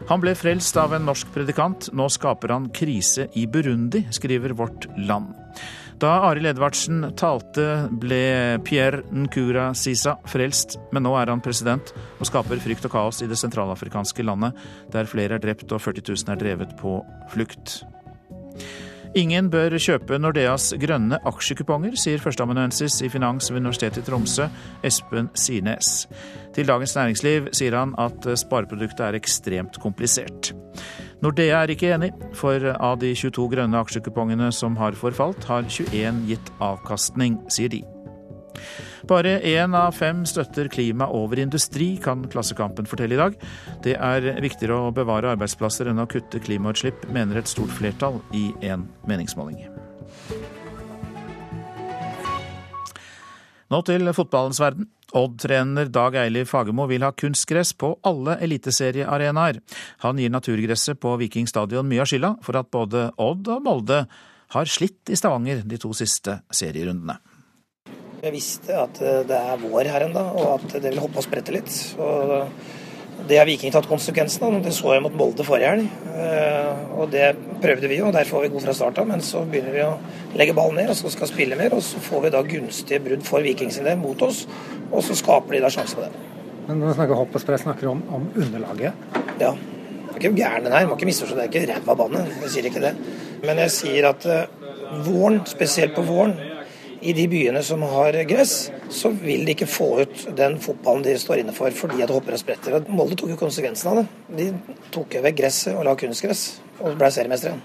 Han 0.10 0.24
ble 0.24 0.34
frelst 0.36 0.78
av 0.82 0.96
en 0.98 1.06
norsk 1.06 1.30
predikant. 1.36 1.92
Nå 1.94 2.10
skaper 2.10 2.56
han 2.56 2.72
krise 2.74 3.30
i 3.38 3.46
Burundi, 3.48 4.08
skriver 4.10 4.58
Vårt 4.58 4.90
Land. 4.98 5.41
Da 6.02 6.16
Arild 6.26 6.50
Edvardsen 6.50 7.04
talte, 7.14 7.66
ble 8.02 8.58
Pierre 8.66 9.04
Nkura 9.14 9.68
Sisa 9.78 10.16
frelst, 10.26 10.80
men 10.90 11.06
nå 11.06 11.12
er 11.20 11.30
han 11.30 11.44
president 11.46 11.92
og 12.18 12.26
skaper 12.26 12.58
frykt 12.64 12.88
og 12.90 12.94
kaos 12.96 13.20
i 13.22 13.28
det 13.30 13.38
sentralafrikanske 13.38 14.26
landet, 14.26 14.58
der 14.90 15.10
flere 15.10 15.38
er 15.38 15.44
drept 15.44 15.70
og 15.70 15.84
40 15.84 16.02
000 16.10 16.34
er 16.34 16.42
drevet 16.42 16.74
på 16.80 16.96
flukt. 17.30 17.84
Ingen 19.14 19.52
bør 19.54 19.76
kjøpe 19.76 20.18
Nordeas 20.18 20.72
grønne 20.82 21.20
aksjekuponger, 21.28 21.94
sier 22.00 22.24
førsteamanuensis 22.24 22.98
i 23.06 23.12
finans 23.12 23.52
ved 23.52 23.62
Universitetet 23.62 24.02
i 24.02 24.08
Tromsø, 24.08 24.48
Espen 24.88 25.30
Sirnes. 25.38 26.08
Til 26.56 26.72
Dagens 26.72 26.98
Næringsliv 26.98 27.52
sier 27.54 27.78
han 27.78 27.94
at 28.02 28.26
spareproduktet 28.42 29.06
er 29.06 29.20
ekstremt 29.20 29.78
komplisert. 29.84 30.56
Nordea 31.22 31.60
er 31.62 31.70
ikke 31.70 31.92
enig, 31.94 32.10
for 32.34 32.64
av 32.74 32.96
de 33.02 33.12
22 33.14 33.44
grønne 33.52 33.78
aksjekupongene 33.78 34.48
som 34.58 34.74
har 34.80 34.96
forfalt, 34.98 35.46
har 35.46 35.68
21 35.70 36.24
gitt 36.26 36.48
avkastning, 36.58 37.36
sier 37.54 37.70
de. 37.70 37.84
Bare 39.10 39.36
én 39.46 39.76
av 39.78 39.94
fem 39.94 40.24
støtter 40.26 40.70
klima 40.74 41.06
over 41.14 41.40
industri, 41.42 41.92
kan 42.02 42.24
Klassekampen 42.30 42.90
fortelle 42.90 43.18
i 43.18 43.22
dag. 43.22 43.38
Det 43.86 43.94
er 43.98 44.42
viktigere 44.42 44.80
å 44.88 44.94
bevare 44.96 45.36
arbeidsplasser 45.36 45.92
enn 45.92 46.02
å 46.02 46.08
kutte 46.10 46.42
klimautslipp, 46.42 47.06
mener 47.14 47.38
et 47.38 47.50
stort 47.50 47.74
flertall 47.78 48.18
i 48.34 48.50
en 48.66 48.88
meningsmåling. 49.10 49.62
Nå 53.72 53.80
til 53.88 54.10
fotballens 54.18 54.60
verden. 54.60 54.90
Odd-trener 55.18 55.90
Dag 55.92 56.16
Eiliv 56.22 56.50
Fagermo 56.50 56.88
vil 56.90 57.06
ha 57.06 57.12
kunstgress 57.12 57.74
på 57.74 57.94
alle 58.08 58.38
eliteseriearenaer. 58.46 59.60
Han 60.06 60.20
gir 60.22 60.32
naturgresset 60.34 61.00
på 61.02 61.16
Viking 61.22 61.50
stadion 61.50 61.90
mye 61.90 62.04
av 62.04 62.12
skylda 62.12 62.36
for 62.46 62.60
at 62.60 62.72
både 62.74 63.10
Odd 63.22 63.52
og 63.52 63.66
Molde 63.68 64.06
har 64.52 64.72
slitt 64.72 65.12
i 65.12 65.18
Stavanger 65.20 65.64
de 65.68 65.80
to 65.80 65.94
siste 65.98 66.42
serierundene. 66.52 67.18
Jeg 68.22 68.36
visste 68.36 68.76
at 68.78 69.00
det 69.02 69.38
er 69.38 69.62
vår 69.64 69.88
her 69.90 70.06
ennå, 70.06 70.22
og 70.38 70.50
at 70.60 70.76
det 70.76 70.92
vil 70.92 71.02
hoppe 71.02 71.22
og 71.22 71.26
sprette 71.26 71.56
litt. 71.56 71.72
Og 71.98 72.52
det 73.30 73.38
har 73.38 73.48
Viking 73.48 73.74
tatt 73.74 73.88
konsekvensen 73.90 74.46
av. 74.48 74.58
Det 74.64 74.74
så 74.76 74.96
jeg 74.96 75.04
mot 75.06 75.16
Molde 75.18 75.46
forrige 75.46 75.72
helg. 75.74 75.90
Eh, 76.12 76.82
og 76.98 77.12
det 77.14 77.32
prøvde 77.62 77.90
vi 77.92 78.00
jo, 78.00 78.08
og 78.10 78.16
derfor 78.16 78.40
var 78.40 78.48
vi 78.48 78.54
gode 78.54 78.66
fra 78.66 78.76
start 78.78 79.02
av. 79.02 79.10
Men 79.10 79.24
så 79.26 79.44
begynner 79.48 79.76
vi 79.76 79.84
å 79.86 79.94
legge 80.40 80.56
ballen 80.58 80.82
ned 80.82 80.94
og 80.94 80.98
så 81.00 81.12
skal 81.14 81.30
spille 81.30 81.60
mer. 81.60 81.76
Og 81.78 81.84
så 81.86 82.02
får 82.04 82.26
vi 82.26 82.34
da 82.34 82.44
gunstige 82.48 83.02
brudd 83.04 83.26
for 83.28 83.46
Viking 83.46 83.74
sin 83.74 83.88
del 83.88 84.00
mot 84.02 84.22
oss, 84.26 84.46
og 84.90 85.04
så 85.06 85.18
skaper 85.18 85.58
de 85.58 85.64
da 85.66 85.72
sjanse 85.74 85.98
på 85.98 86.06
det. 86.06 86.12
Men 86.68 86.82
når 86.82 86.92
vi 86.92 86.98
snakker 87.00 87.20
hopp 87.20 87.38
og 87.38 87.44
sprett, 87.44 87.64
snakker 87.64 87.88
du 87.88 87.94
om, 87.94 88.04
om 88.18 88.28
underlaget? 88.38 89.08
Ja. 89.42 89.54
Det 90.12 90.18
er 90.18 90.20
ikke 90.20 90.38
gæren 90.38 90.66
den 90.68 90.76
her, 90.76 90.86
må 90.88 90.98
ikke 90.98 91.08
misforstå. 91.10 91.38
Det 91.38 91.44
er 91.48 91.52
ikke 91.52 91.74
ræva 91.74 91.96
bane, 91.98 92.26
jeg 92.44 92.52
sier 92.54 92.68
ikke 92.70 92.84
det. 92.84 92.92
Men 93.42 93.62
jeg 93.64 93.74
sier 93.74 94.08
at 94.12 94.28
uh, 94.30 95.02
våren, 95.08 95.40
spesielt 95.50 95.96
på 95.96 96.04
våren, 96.06 96.36
i 97.02 97.14
de 97.18 97.28
byene 97.28 97.64
som 97.66 97.82
har 97.82 98.14
gress, 98.30 98.72
så 98.90 99.10
vil 99.10 99.46
de 99.46 99.56
ikke 99.56 99.70
få 99.70 99.88
ut 100.04 100.26
den 100.38 100.60
fotballen 100.62 101.04
de 101.06 101.16
står 101.18 101.42
inne 101.42 101.54
for 101.56 101.74
fordi 101.74 102.04
at 102.06 102.14
hopper 102.14 102.38
og 102.38 102.42
spretter. 102.42 102.78
Og 102.78 102.92
Molde 102.94 103.18
tok 103.18 103.34
jo 103.34 103.40
konsekvensen 103.40 103.90
av 103.92 104.02
det. 104.02 104.06
De 104.38 104.78
tok 104.94 105.18
jo 105.18 105.24
vekk 105.26 105.40
gresset 105.40 105.74
og 105.74 105.88
la 105.88 105.96
kunstgress, 105.98 106.44
og 106.80 107.00
ble 107.00 107.10
seriemestere 107.14 107.56
igjen. 107.56 107.64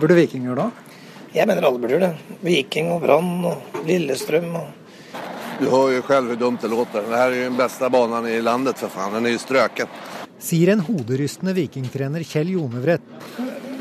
Burde 0.00 0.18
Viking 0.18 0.48
gjøre 0.48 0.66
det? 0.66 0.98
Jeg 1.32 1.48
mener 1.48 1.64
alle 1.68 1.80
burde 1.80 1.96
gjøre 1.96 2.10
det. 2.10 2.38
Viking 2.44 2.90
og 2.92 3.06
Brann 3.06 3.30
og 3.48 3.86
Lillestrøm. 3.86 4.50
og 4.58 5.20
Du 5.60 5.68
hører 5.70 5.96
jo 5.96 6.02
selv 6.08 6.32
hvor 6.32 6.42
dumt 6.42 6.66
det 6.66 6.72
låter. 6.74 7.06
Dette 7.06 7.22
er 7.22 7.38
jo 7.38 7.46
den 7.48 7.62
beste 7.62 7.90
banen 7.94 8.28
i 8.28 8.40
landet, 8.42 8.82
for 8.82 8.92
faen. 8.92 9.14
Den 9.14 9.30
er 9.30 9.36
jo 9.36 9.46
strøket. 9.46 10.02
Sier 10.42 10.74
en 10.74 10.82
hoderystende 10.82 11.54
vikingtrener 11.54 12.26
Kjell 12.26 12.50
Jonevret. 12.56 13.06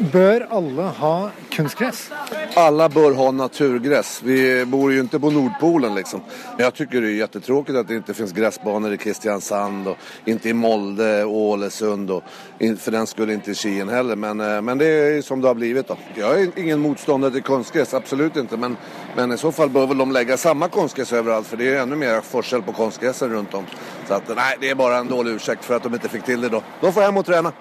Bør 0.02 0.48
alle 0.50 0.82
ha 0.82 1.30
kunstgress? 1.54 2.10
Alle 2.56 2.90
bør 2.90 3.14
ha 3.14 3.32
naturgress. 3.32 4.24
Vi 4.24 4.66
bor 4.66 4.90
jo 4.92 5.04
ikke 5.04 5.20
på 5.22 5.30
Nordpolen, 5.30 5.94
liksom. 5.96 6.24
Men 6.56 6.64
jeg 6.66 6.74
syns 6.74 6.90
det 6.90 7.02
er 7.02 7.18
kjempetråkig 7.20 7.78
at 7.78 7.88
det 7.90 8.00
ikke 8.00 8.16
finnes 8.18 8.34
gressbaner 8.34 8.96
i 8.96 8.98
Kristiansand, 8.98 9.92
og 9.92 10.26
ikke 10.26 10.50
i 10.50 10.58
Molde, 10.58 11.12
Ålesund, 11.30 12.10
og 12.18 12.34
for 12.82 12.98
den 12.98 13.08
skulle 13.08 13.38
ikke 13.38 13.54
i 13.54 13.60
Skien 13.62 13.94
heller. 13.94 14.18
Men, 14.18 14.42
eh, 14.42 14.58
men, 14.66 14.82
det 14.82 14.90
er 14.90 15.22
som 15.22 15.42
det 15.42 15.52
har 15.52 15.60
blitt. 15.60 15.96
Jeg 16.18 16.26
er 16.50 16.60
ingen 16.60 16.82
motstander 16.82 17.30
til 17.30 17.46
kunstgress, 17.46 17.94
absolutt 17.94 18.42
ikke. 18.42 18.58
Men, 18.58 18.78
men, 19.16 19.38
i 19.38 19.38
så 19.38 19.54
fall 19.54 19.70
bør 19.70 19.92
vel 19.94 20.02
de 20.02 20.12
legge 20.18 20.38
samme 20.38 20.70
kunstgress 20.74 21.14
overalt, 21.14 21.46
for 21.46 21.62
det 21.62 21.76
er 21.76 21.84
enda 21.86 21.96
mer 21.96 22.26
forskjell 22.26 22.66
på 22.66 22.74
kunstgresset 22.74 23.30
rundt 23.30 23.54
om. 23.54 23.70
Så 24.08 24.18
at, 24.18 24.34
nei, 24.34 24.56
det 24.62 24.74
er 24.74 24.82
bare 24.82 25.06
en 25.06 25.14
dårlig 25.14 25.38
unnskyldning 25.38 25.68
for 25.68 25.78
at 25.78 25.86
de 25.86 26.00
ikke 26.02 26.18
fikk 26.18 26.32
til 26.34 26.48
det 26.48 26.58
da. 26.58 26.66
Da 26.82 26.90
får 26.90 27.06
jeg 27.06 27.12
hjem 27.12 27.22
og 27.22 27.30
trene. 27.36 27.60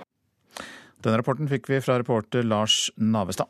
Denne 1.01 1.21
rapporten 1.21 1.49
fikk 1.49 1.71
vi 1.71 1.81
fra 1.85 1.99
reporter 2.01 2.45
Lars 2.45 2.91
Navestad. 2.97 3.49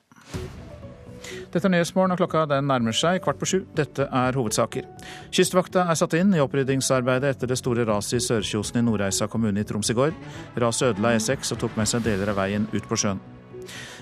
Dette 1.51 1.67
er 1.67 1.73
Nyhetsmorgen, 1.75 2.15
og 2.15 2.21
klokka 2.21 2.45
den 2.49 2.69
nærmer 2.71 2.95
seg 2.97 3.21
kvart 3.25 3.41
på 3.41 3.49
sju. 3.49 3.59
Dette 3.77 4.07
er 4.07 4.37
hovedsaker. 4.39 4.87
Kystvakta 5.35 5.85
er 5.91 5.99
satt 5.99 6.15
inn 6.19 6.33
i 6.35 6.41
oppryddingsarbeidet 6.43 7.35
etter 7.35 7.51
det 7.51 7.59
store 7.61 7.85
raset 7.89 8.21
i 8.21 8.23
Sørkjosen 8.25 8.81
i 8.81 8.85
Nordreisa 8.87 9.29
kommune 9.31 9.61
i 9.61 9.67
Troms 9.67 9.91
i 9.91 9.99
går. 9.99 10.15
Raset 10.63 10.93
ødela 10.93 11.17
E6 11.19 11.55
og 11.57 11.63
tok 11.65 11.77
med 11.79 11.91
seg 11.91 12.07
deler 12.07 12.33
av 12.33 12.41
veien 12.41 12.71
ut 12.73 12.87
på 12.89 12.99
sjøen. 13.03 13.21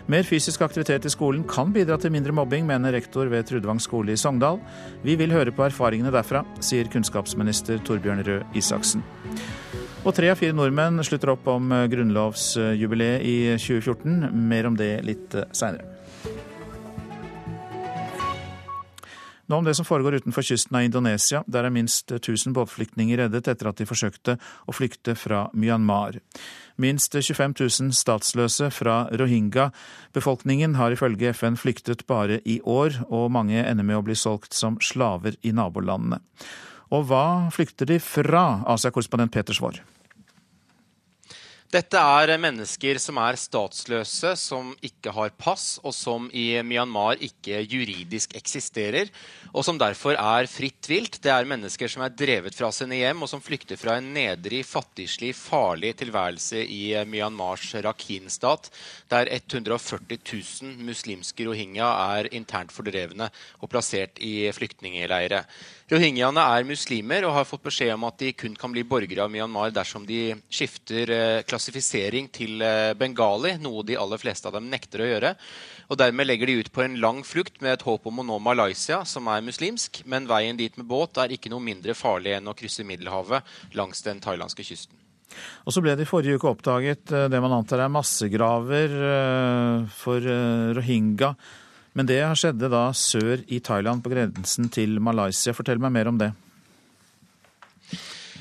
Mer 0.09 0.25
fysisk 0.25 0.63
aktivitet 0.65 1.05
i 1.05 1.13
skolen 1.13 1.43
kan 1.45 1.73
bidra 1.73 1.99
til 2.01 2.13
mindre 2.15 2.33
mobbing, 2.33 2.65
mener 2.69 2.95
rektor 2.97 3.29
ved 3.29 3.45
Trudvang 3.49 3.81
skole 3.83 4.15
i 4.15 4.17
Sogndal. 4.17 4.57
Vi 5.05 5.19
vil 5.21 5.35
høre 5.35 5.53
på 5.53 5.67
erfaringene 5.67 6.13
derfra, 6.15 6.47
sier 6.65 6.89
kunnskapsminister 6.89 7.83
Torbjørn 7.85 8.25
Røe 8.25 8.47
Isaksen. 8.57 9.05
Og 10.09 10.15
tre 10.17 10.31
av 10.33 10.39
fire 10.41 10.57
nordmenn 10.57 11.03
slutter 11.05 11.35
opp 11.35 11.45
om 11.53 11.69
grunnlovsjubileet 11.93 13.25
i 13.29 13.35
2014. 13.61 14.31
Mer 14.33 14.65
om 14.65 14.77
det 14.79 15.03
litt 15.05 15.35
seinere. 15.53 15.85
Nå 19.49 19.57
om 19.57 19.65
det 19.65 19.75
som 19.77 19.85
foregår 19.85 20.19
utenfor 20.21 20.45
kysten 20.45 20.77
av 20.77 20.87
Indonesia. 20.87 21.43
Der 21.45 21.65
er 21.65 21.73
minst 21.73 22.13
1000 22.13 22.53
båtflyktninger 22.57 23.21
reddet 23.21 23.49
etter 23.49 23.69
at 23.69 23.81
de 23.81 23.87
forsøkte 23.89 24.39
å 24.65 24.75
flykte 24.77 25.13
fra 25.17 25.43
Myanmar. 25.53 26.17
Minst 26.81 27.13
25 27.17 27.59
000 27.61 27.93
statsløse 27.97 28.71
fra 28.73 28.97
rohingya-befolkningen 29.13 30.77
har 30.81 30.97
ifølge 30.97 31.35
FN 31.37 31.61
flyktet 31.61 32.07
bare 32.09 32.41
i 32.49 32.63
år, 32.65 32.97
og 33.09 33.29
mange 33.37 33.61
ender 33.61 33.85
med 33.85 34.01
å 34.01 34.05
bli 34.09 34.17
solgt 34.17 34.57
som 34.57 34.81
slaver 34.81 35.37
i 35.45 35.53
nabolandene. 35.53 36.21
Og 36.97 37.09
hva 37.09 37.49
flykter 37.53 37.89
de 37.89 38.01
fra, 38.01 38.63
Asia-korrespondent 38.69 39.33
Peter 39.33 39.57
Svaar? 39.57 39.81
Dette 41.69 42.01
er 42.01 42.31
mennesker 42.41 42.97
som 42.97 43.19
er 43.21 43.37
statsløse, 43.37 44.31
som 44.41 44.71
ikke 44.81 45.13
har 45.13 45.35
pass, 45.37 45.75
og 45.85 45.93
som 45.93 46.31
i 46.33 46.47
Myanmar 46.65 47.21
ikke 47.21 47.59
juridisk 47.61 48.33
eksisterer, 48.39 49.11
og 49.53 49.67
som 49.67 49.77
derfor 49.77 50.17
er 50.17 50.49
fritt 50.49 50.89
vilt. 50.89 51.19
Det 51.21 51.29
er 51.29 51.45
mennesker 51.51 51.93
som 51.93 52.07
er 52.07 52.15
drevet 52.17 52.57
fra 52.57 52.71
sine 52.73 53.03
hjem, 53.03 53.21
og 53.21 53.29
som 53.29 53.45
flykter 53.45 53.77
fra 53.77 53.99
en 54.01 54.09
nedrig, 54.17 54.63
fattigslig, 54.65 55.35
farlig 55.37 55.93
tilværelse 56.01 56.65
i 56.65 56.97
Myanmars 57.05 57.69
Rakhine-stat, 57.85 58.73
der 59.13 59.29
140 59.37 60.23
000 60.25 60.89
muslimske 60.89 61.51
rohingya 61.51 61.91
er 62.17 62.33
internt 62.33 62.73
fordrevne 62.73 63.29
og 63.61 63.69
plassert 63.69 64.17
i 64.25 64.49
flyktningleire. 64.57 65.45
Rohingyaene 65.89 66.43
er 66.53 66.67
muslimer 66.69 67.25
og 67.25 67.33
har 67.33 67.47
fått 67.49 67.63
beskjed 67.65 67.95
om 67.95 68.03
at 68.05 68.19
de 68.21 68.35
kun 68.37 68.53
kan 68.61 68.69
bli 68.75 68.83
borgere 68.85 69.23
av 69.25 69.31
Myanmar 69.33 69.71
dersom 69.73 70.03
de 70.05 70.35
skifter 70.53 71.09
eh, 71.15 71.45
klassifisering 71.49 72.27
til 72.29 72.61
eh, 72.61 72.93
bengali, 72.93 73.55
noe 73.63 73.87
de 73.89 73.97
aller 73.97 74.21
fleste 74.21 74.51
av 74.51 74.59
dem 74.59 74.67
nekter 74.69 75.01
å 75.01 75.07
gjøre. 75.09 75.31
Og 75.89 75.97
Dermed 75.97 76.29
legger 76.29 76.51
de 76.51 76.59
ut 76.59 76.69
på 76.75 76.83
en 76.85 76.99
lang 77.01 77.23
flukt 77.25 77.63
med 77.65 77.73
et 77.73 77.85
håp 77.87 78.05
om 78.05 78.21
å 78.21 78.27
nå 78.29 78.37
Malaysia, 78.45 78.99
som 79.09 79.31
er 79.33 79.47
muslimsk. 79.47 80.03
Men 80.05 80.29
veien 80.29 80.61
dit 80.61 80.77
med 80.77 80.85
båt 80.91 81.17
er 81.23 81.33
ikke 81.33 81.49
noe 81.55 81.65
mindre 81.65 81.95
farlig 81.97 82.35
enn 82.37 82.51
å 82.53 82.57
krysse 82.59 82.85
Middelhavet 82.85 83.73
langs 83.79 84.05
den 84.05 84.21
thailandske 84.21 84.67
kysten. 84.69 84.93
Og 85.65 85.73
så 85.73 85.81
ble 85.81 85.95
det 85.97 86.05
i 86.05 86.11
forrige 86.11 86.37
uke 86.37 86.51
oppdaget 86.53 87.15
eh, 87.17 87.31
det 87.33 87.41
man 87.41 87.57
antar 87.63 87.87
er 87.87 87.95
massegraver 87.97 88.99
for 89.97 90.29
rohingya 90.77 91.33
men 91.97 92.09
det 92.09 92.21
skjedde 92.39 92.71
da 92.73 92.89
sør 92.97 93.45
i 93.47 93.61
Thailand, 93.65 94.03
på 94.05 94.13
grensen 94.13 94.69
til 94.73 94.99
Malaysia. 95.01 95.55
Fortell 95.57 95.81
meg 95.83 95.95
mer 95.95 96.11
om 96.11 96.21
det. 96.21 96.33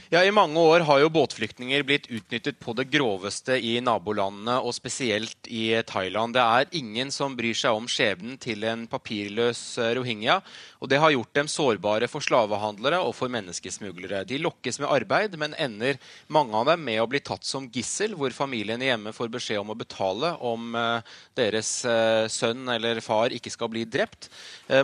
Ja, 0.09 0.21
I 0.23 0.31
mange 0.31 0.59
år 0.59 0.85
har 0.87 1.01
jo 1.01 1.09
båtflyktninger 1.11 1.81
blitt 1.83 2.05
utnyttet 2.07 2.61
på 2.63 2.71
det 2.79 2.85
groveste 2.87 3.57
i 3.59 3.73
nabolandene, 3.83 4.53
og 4.63 4.71
spesielt 4.71 5.49
i 5.51 5.81
Thailand. 5.83 6.31
Det 6.37 6.45
er 6.45 6.69
ingen 6.79 7.11
som 7.11 7.33
bryr 7.35 7.57
seg 7.59 7.75
om 7.75 7.89
skjebnen 7.91 8.37
til 8.39 8.63
en 8.63 8.85
papirløs 8.87 9.59
eh, 9.83 9.91
rohingya. 9.97 10.37
Og 10.79 10.87
det 10.87 11.01
har 11.03 11.11
gjort 11.11 11.33
dem 11.35 11.49
sårbare 11.51 12.07
for 12.07 12.23
slavehandlere 12.23 13.01
og 13.03 13.17
for 13.17 13.33
menneskesmuglere. 13.33 14.21
De 14.29 14.39
lokkes 14.39 14.79
med 14.79 14.93
arbeid, 14.93 15.35
men 15.41 15.57
ender 15.59 15.99
mange 16.31 16.55
av 16.55 16.71
dem 16.71 16.87
med 16.87 17.01
å 17.03 17.09
bli 17.11 17.19
tatt 17.19 17.43
som 17.43 17.67
gissel, 17.67 18.15
hvor 18.15 18.31
familiene 18.31 18.87
hjemme 18.87 19.11
får 19.11 19.33
beskjed 19.35 19.59
om 19.59 19.75
å 19.75 19.79
betale 19.83 20.31
om 20.39 20.71
eh, 20.71 21.19
deres 21.35 21.73
eh, 21.83 22.29
sønn 22.31 22.63
eller 22.77 23.03
far 23.03 23.35
ikke 23.35 23.51
skal 23.51 23.73
bli 23.75 23.83
drept. 23.83 24.31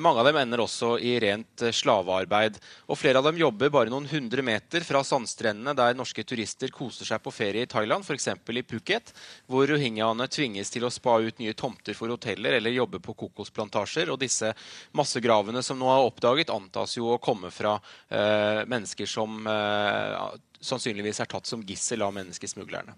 Mange 0.03 0.21
av 0.21 0.27
dem 0.29 0.37
ender 0.39 0.61
også 0.63 0.93
i 1.03 1.17
rent 1.19 1.63
slavearbeid. 1.75 2.55
Og 2.87 2.95
flere 2.95 3.19
av 3.19 3.27
dem 3.27 3.39
jobber 3.39 3.71
bare 3.71 3.91
noen 3.91 4.07
hundre 4.07 4.43
meter 4.45 4.83
fra 4.83 5.01
sandstrendene 5.13 5.75
der 5.77 5.97
norske 5.97 6.25
turister 6.25 6.71
koser 6.73 7.07
seg 7.07 7.21
på 7.23 7.33
ferie 7.33 7.65
i 7.65 7.69
Thailand, 7.69 8.05
f.eks. 8.05 8.29
i 8.33 8.63
Phuket, 8.65 9.13
hvor 9.47 9.67
rohingyaene 9.69 10.27
tvinges 10.31 10.73
til 10.73 10.87
å 10.87 10.91
spa 10.93 11.19
ut 11.21 11.41
nye 11.41 11.55
tomter 11.57 11.97
for 11.97 12.11
hoteller 12.13 12.57
eller 12.57 12.73
jobbe 12.73 13.01
på 13.03 13.15
kokosplantasjer. 13.25 14.11
Og 14.13 14.21
disse 14.23 14.53
massegravene 14.97 15.63
som 15.65 15.79
nå 15.79 15.91
er 15.91 16.07
oppdaget, 16.07 16.53
antas 16.53 16.97
jo 16.97 17.13
å 17.13 17.21
komme 17.23 17.53
fra 17.53 17.77
eh, 18.09 18.63
mennesker 18.69 19.09
som 19.09 19.45
eh, 19.49 20.17
sannsynligvis 20.63 21.21
er 21.23 21.29
tatt 21.31 21.49
som 21.49 21.63
gissel 21.67 22.05
av 22.05 22.15
menneskesmuglerne. 22.15 22.95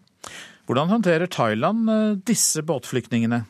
Hvordan 0.69 0.93
håndterer 0.93 1.29
Thailand 1.31 1.91
eh, 1.91 2.15
disse 2.25 2.63
båtflyktningene? 2.65 3.43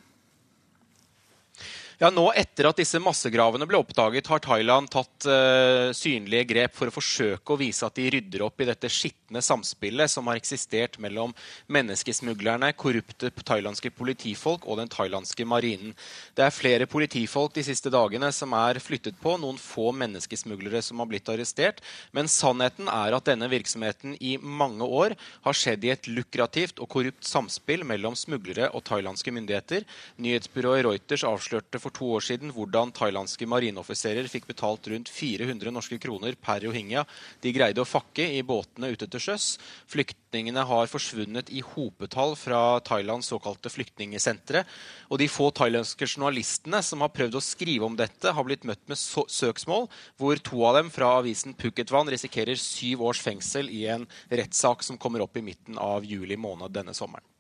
Ja, 1.96 2.10
nå 2.12 2.26
Etter 2.36 2.68
at 2.68 2.80
disse 2.82 3.00
massegravene 3.00 3.64
ble 3.70 3.80
oppdaget, 3.80 4.28
har 4.28 4.42
Thailand 4.44 4.90
tatt 4.92 5.28
uh, 5.32 5.94
synlige 5.96 6.50
grep 6.50 6.74
for 6.76 6.92
å 6.92 6.94
forsøke 6.94 7.54
å 7.54 7.60
vise 7.60 7.88
at 7.88 7.96
de 7.96 8.10
rydder 8.12 8.44
opp 8.44 8.60
i 8.60 8.68
dette 8.68 8.90
skitne 8.92 9.40
samspillet 9.40 10.12
som 10.12 10.28
har 10.28 10.36
eksistert 10.36 10.98
mellom 11.00 11.32
menneskesmuglerne, 11.72 12.74
korrupte 12.76 13.32
thailandske 13.40 13.94
politifolk 13.96 14.68
og 14.68 14.82
den 14.82 14.92
thailandske 14.92 15.48
marinen. 15.48 15.94
Det 16.36 16.44
er 16.44 16.56
flere 16.56 16.88
politifolk 16.92 17.56
de 17.56 17.64
siste 17.64 17.94
dagene 17.94 18.28
som 18.36 18.52
er 18.60 18.82
flyttet 18.84 19.16
på, 19.24 19.38
noen 19.40 19.60
få 19.62 19.94
menneskesmuglere 19.96 20.84
som 20.84 21.00
har 21.00 21.10
blitt 21.14 21.32
arrestert. 21.32 21.80
Men 22.12 22.28
sannheten 22.28 22.92
er 22.92 23.16
at 23.16 23.32
denne 23.32 23.48
virksomheten 23.52 24.18
i 24.20 24.36
mange 24.44 24.84
år 24.84 25.16
har 25.48 25.60
skjedd 25.62 25.88
i 25.88 25.94
et 25.96 26.12
lukrativt 26.12 26.84
og 26.84 26.92
korrupt 26.92 27.24
samspill 27.30 27.88
mellom 27.88 28.20
smuglere 28.20 28.68
og 28.76 28.84
thailandske 28.92 29.32
myndigheter. 29.32 29.88
Nyhetsbyrået 30.20 30.84
Reuters 30.90 31.24
avslørte 31.32 31.85
for 31.86 31.94
to 31.94 32.08
år 32.18 32.24
siden 32.26 32.54
hvordan 32.56 32.94
thailandske 32.96 33.46
marineoffiserer 33.50 34.26
fikk 34.32 34.48
betalt 34.50 34.88
rundt 34.90 35.12
400 35.14 35.74
norske 35.74 36.00
kroner 36.02 36.34
per 36.42 36.64
rohingya 36.66 37.04
de 37.44 37.54
greide 37.54 37.84
å 37.84 37.88
fakke 37.88 38.26
i 38.34 38.42
båtene 38.46 38.90
ute 38.96 39.08
til 39.12 39.22
sjøs. 39.22 39.48
Flyktningene 39.92 40.66
har 40.66 40.90
forsvunnet 40.90 41.52
i 41.54 41.62
hopetall 41.66 42.34
fra 42.40 42.80
Thailands 42.86 43.30
såkalte 43.30 43.70
flyktningsentre. 43.70 44.66
Og 45.12 45.22
de 45.22 45.30
få 45.32 45.52
thailandske 45.56 46.10
journalistene 46.10 46.82
som 46.86 47.06
har 47.06 47.14
prøvd 47.14 47.38
å 47.38 47.44
skrive 47.44 47.86
om 47.88 48.00
dette, 48.00 48.34
har 48.34 48.48
blitt 48.48 48.66
møtt 48.66 48.82
med 48.90 49.00
søksmål, 49.00 49.88
hvor 50.18 50.42
to 50.42 50.66
av 50.66 50.80
dem 50.80 50.92
fra 50.94 51.14
avisen 51.20 51.54
Puketvan 51.58 52.10
risikerer 52.12 52.60
syv 52.60 53.06
års 53.06 53.22
fengsel 53.22 53.70
i 53.70 53.86
en 53.94 54.10
rettssak 54.32 54.84
som 54.86 54.98
kommer 54.98 55.24
opp 55.26 55.38
i 55.38 55.46
midten 55.46 55.78
av 55.82 56.06
juli 56.08 56.40
måned 56.40 56.74
denne 56.74 56.98
sommeren. 56.98 57.35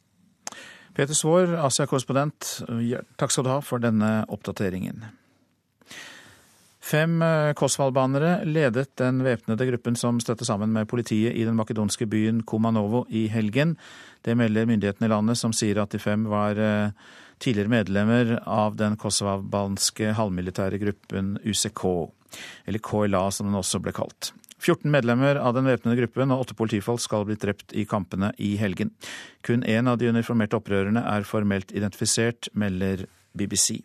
Peter 0.95 1.17
Svaar, 1.17 1.57
Asia-korrespondent, 1.67 2.61
takk 3.19 3.33
skal 3.33 3.45
du 3.45 3.51
ha 3.51 3.59
for 3.63 3.83
denne 3.83 4.21
oppdateringen. 4.31 5.03
Fem 6.85 7.17
kosvalbanere 7.17 7.55
kosovo-albanere 7.57 8.31
ledet 8.45 8.91
den 9.01 9.23
væpnede 9.25 9.65
gruppen 9.71 9.95
som 9.97 10.19
støtte 10.21 10.45
sammen 10.45 10.69
med 10.69 10.85
politiet 10.87 11.33
i 11.33 11.41
den 11.47 11.57
makedonske 11.57 12.05
byen 12.05 12.43
Komanovo 12.45 13.07
i 13.09 13.25
helgen. 13.33 13.73
Det 14.21 14.37
melder 14.37 14.69
myndighetene 14.69 15.09
i 15.09 15.13
landet, 15.15 15.39
som 15.41 15.53
sier 15.53 15.81
at 15.81 15.95
de 15.95 15.99
fem 15.99 16.27
var 16.29 16.61
eh, 16.61 16.93
tidligere 17.41 17.73
medlemmer 17.73 18.35
av 18.45 18.77
den 18.77 18.99
kosovo-albanske 19.01 20.13
halvmilitære 20.13 20.77
gruppen 20.83 21.39
UCK, 21.41 21.83
eller 22.69 22.85
KLA 22.85 23.25
som 23.33 23.49
den 23.49 23.57
også 23.57 23.81
ble 23.81 23.95
kalt. 23.95 24.35
14 24.65 24.89
medlemmer 24.91 25.37
av 25.37 25.53
den 25.53 25.67
væpnede 25.69 25.99
gruppen 25.99 26.33
og 26.33 26.45
åtte 26.45 26.57
politifolk 26.57 27.03
skal 27.03 27.25
bli 27.27 27.37
drept 27.39 27.75
i 27.77 27.85
kampene 27.89 28.31
i 28.41 28.55
helgen. 28.57 28.91
Kun 29.45 29.63
én 29.63 29.89
av 29.89 29.99
de 30.01 30.09
uniformerte 30.09 30.57
opprørerne 30.57 31.03
er 31.05 31.27
formelt 31.27 31.73
identifisert, 31.75 32.49
melder 32.57 33.05
BBC. 33.37 33.83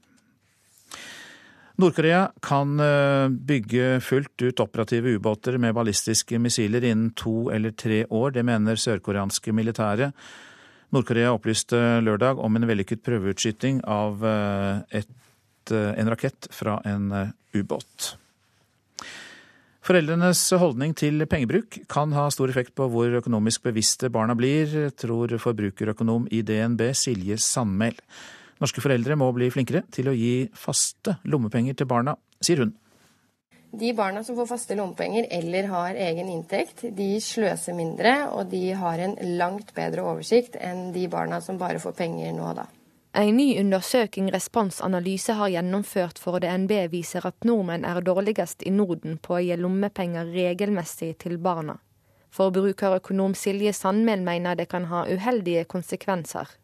Nord-Korea 1.80 2.26
kan 2.44 2.80
eh, 2.80 3.28
bygge 3.28 4.00
fullt 4.04 4.42
ut 4.42 4.60
operative 4.60 5.14
ubåter 5.16 5.56
med 5.58 5.74
ballistiske 5.76 6.38
missiler 6.42 6.84
innen 6.84 7.12
to 7.16 7.48
eller 7.52 7.72
tre 7.72 8.02
år. 8.04 8.34
Det 8.36 8.44
mener 8.44 8.80
sørkoreanske 8.80 9.54
militære. 9.56 10.10
Nord-Korea 10.92 11.32
opplyste 11.32 12.00
lørdag 12.04 12.40
om 12.42 12.56
en 12.58 12.68
vellykket 12.68 13.04
prøveutskyting 13.06 13.80
av 13.88 14.24
eh, 14.26 15.00
et, 15.00 15.72
eh, 15.72 15.92
en 16.02 16.12
rakett 16.12 16.50
fra 16.52 16.80
en 16.84 17.12
ubåt. 17.56 18.14
Foreldrenes 19.80 20.42
holdning 20.60 20.92
til 20.92 21.24
pengebruk 21.24 21.78
kan 21.88 22.10
ha 22.12 22.26
stor 22.28 22.50
effekt 22.52 22.74
på 22.76 22.84
hvor 22.92 23.14
økonomisk 23.16 23.62
bevisste 23.64 24.10
barna 24.12 24.34
blir, 24.36 24.90
tror 24.92 25.32
forbrukerøkonom 25.40 26.26
i 26.36 26.42
DNB 26.44 26.90
Silje 26.92 27.38
Sandmæl. 27.40 27.96
Norske 28.60 28.84
foreldre 28.84 29.16
må 29.16 29.30
bli 29.32 29.48
flinkere 29.48 29.86
til 29.88 30.10
å 30.10 30.16
gi 30.16 30.50
faste 30.52 31.16
lommepenger 31.24 31.78
til 31.80 31.88
barna, 31.88 32.12
sier 32.44 32.60
hun. 32.60 32.74
De 33.70 33.94
barna 33.96 34.20
som 34.26 34.36
får 34.36 34.50
faste 34.50 34.76
lommepenger 34.76 35.30
eller 35.32 35.70
har 35.72 35.96
egen 36.10 36.28
inntekt, 36.28 36.84
de 36.92 37.14
sløser 37.24 37.72
mindre, 37.78 38.12
og 38.34 38.50
de 38.52 38.74
har 38.76 39.00
en 39.00 39.16
langt 39.40 39.72
bedre 39.72 40.04
oversikt 40.04 40.60
enn 40.60 40.90
de 40.92 41.06
barna 41.08 41.40
som 41.40 41.56
bare 41.56 41.80
får 41.80 41.96
penger 42.02 42.36
nå 42.36 42.52
da. 42.58 42.68
En 43.12 43.36
ny 43.36 43.58
undersøking 43.58 44.28
Respons 44.30 44.76
Analyse 44.80 45.34
har 45.34 45.50
gjennomført 45.50 46.20
for 46.22 46.38
DNB, 46.38 46.70
viser 46.92 47.24
at 47.26 47.42
nordmenn 47.42 47.82
er 47.82 47.98
dårligst 48.06 48.62
i 48.62 48.70
Norden 48.70 49.16
på 49.18 49.34
å 49.34 49.40
gi 49.42 49.56
lommepenger 49.58 50.30
regelmessig 50.30 51.16
til 51.24 51.34
barna. 51.42 51.80
Forbrukerøkonom 52.30 53.34
Silje 53.34 53.72
Sandmæl 53.74 54.22
mener 54.22 54.54
det 54.54 54.68
kan 54.70 54.86
ha 54.92 55.02
uheldige 55.10 55.66
konsekvenser. 55.66 56.54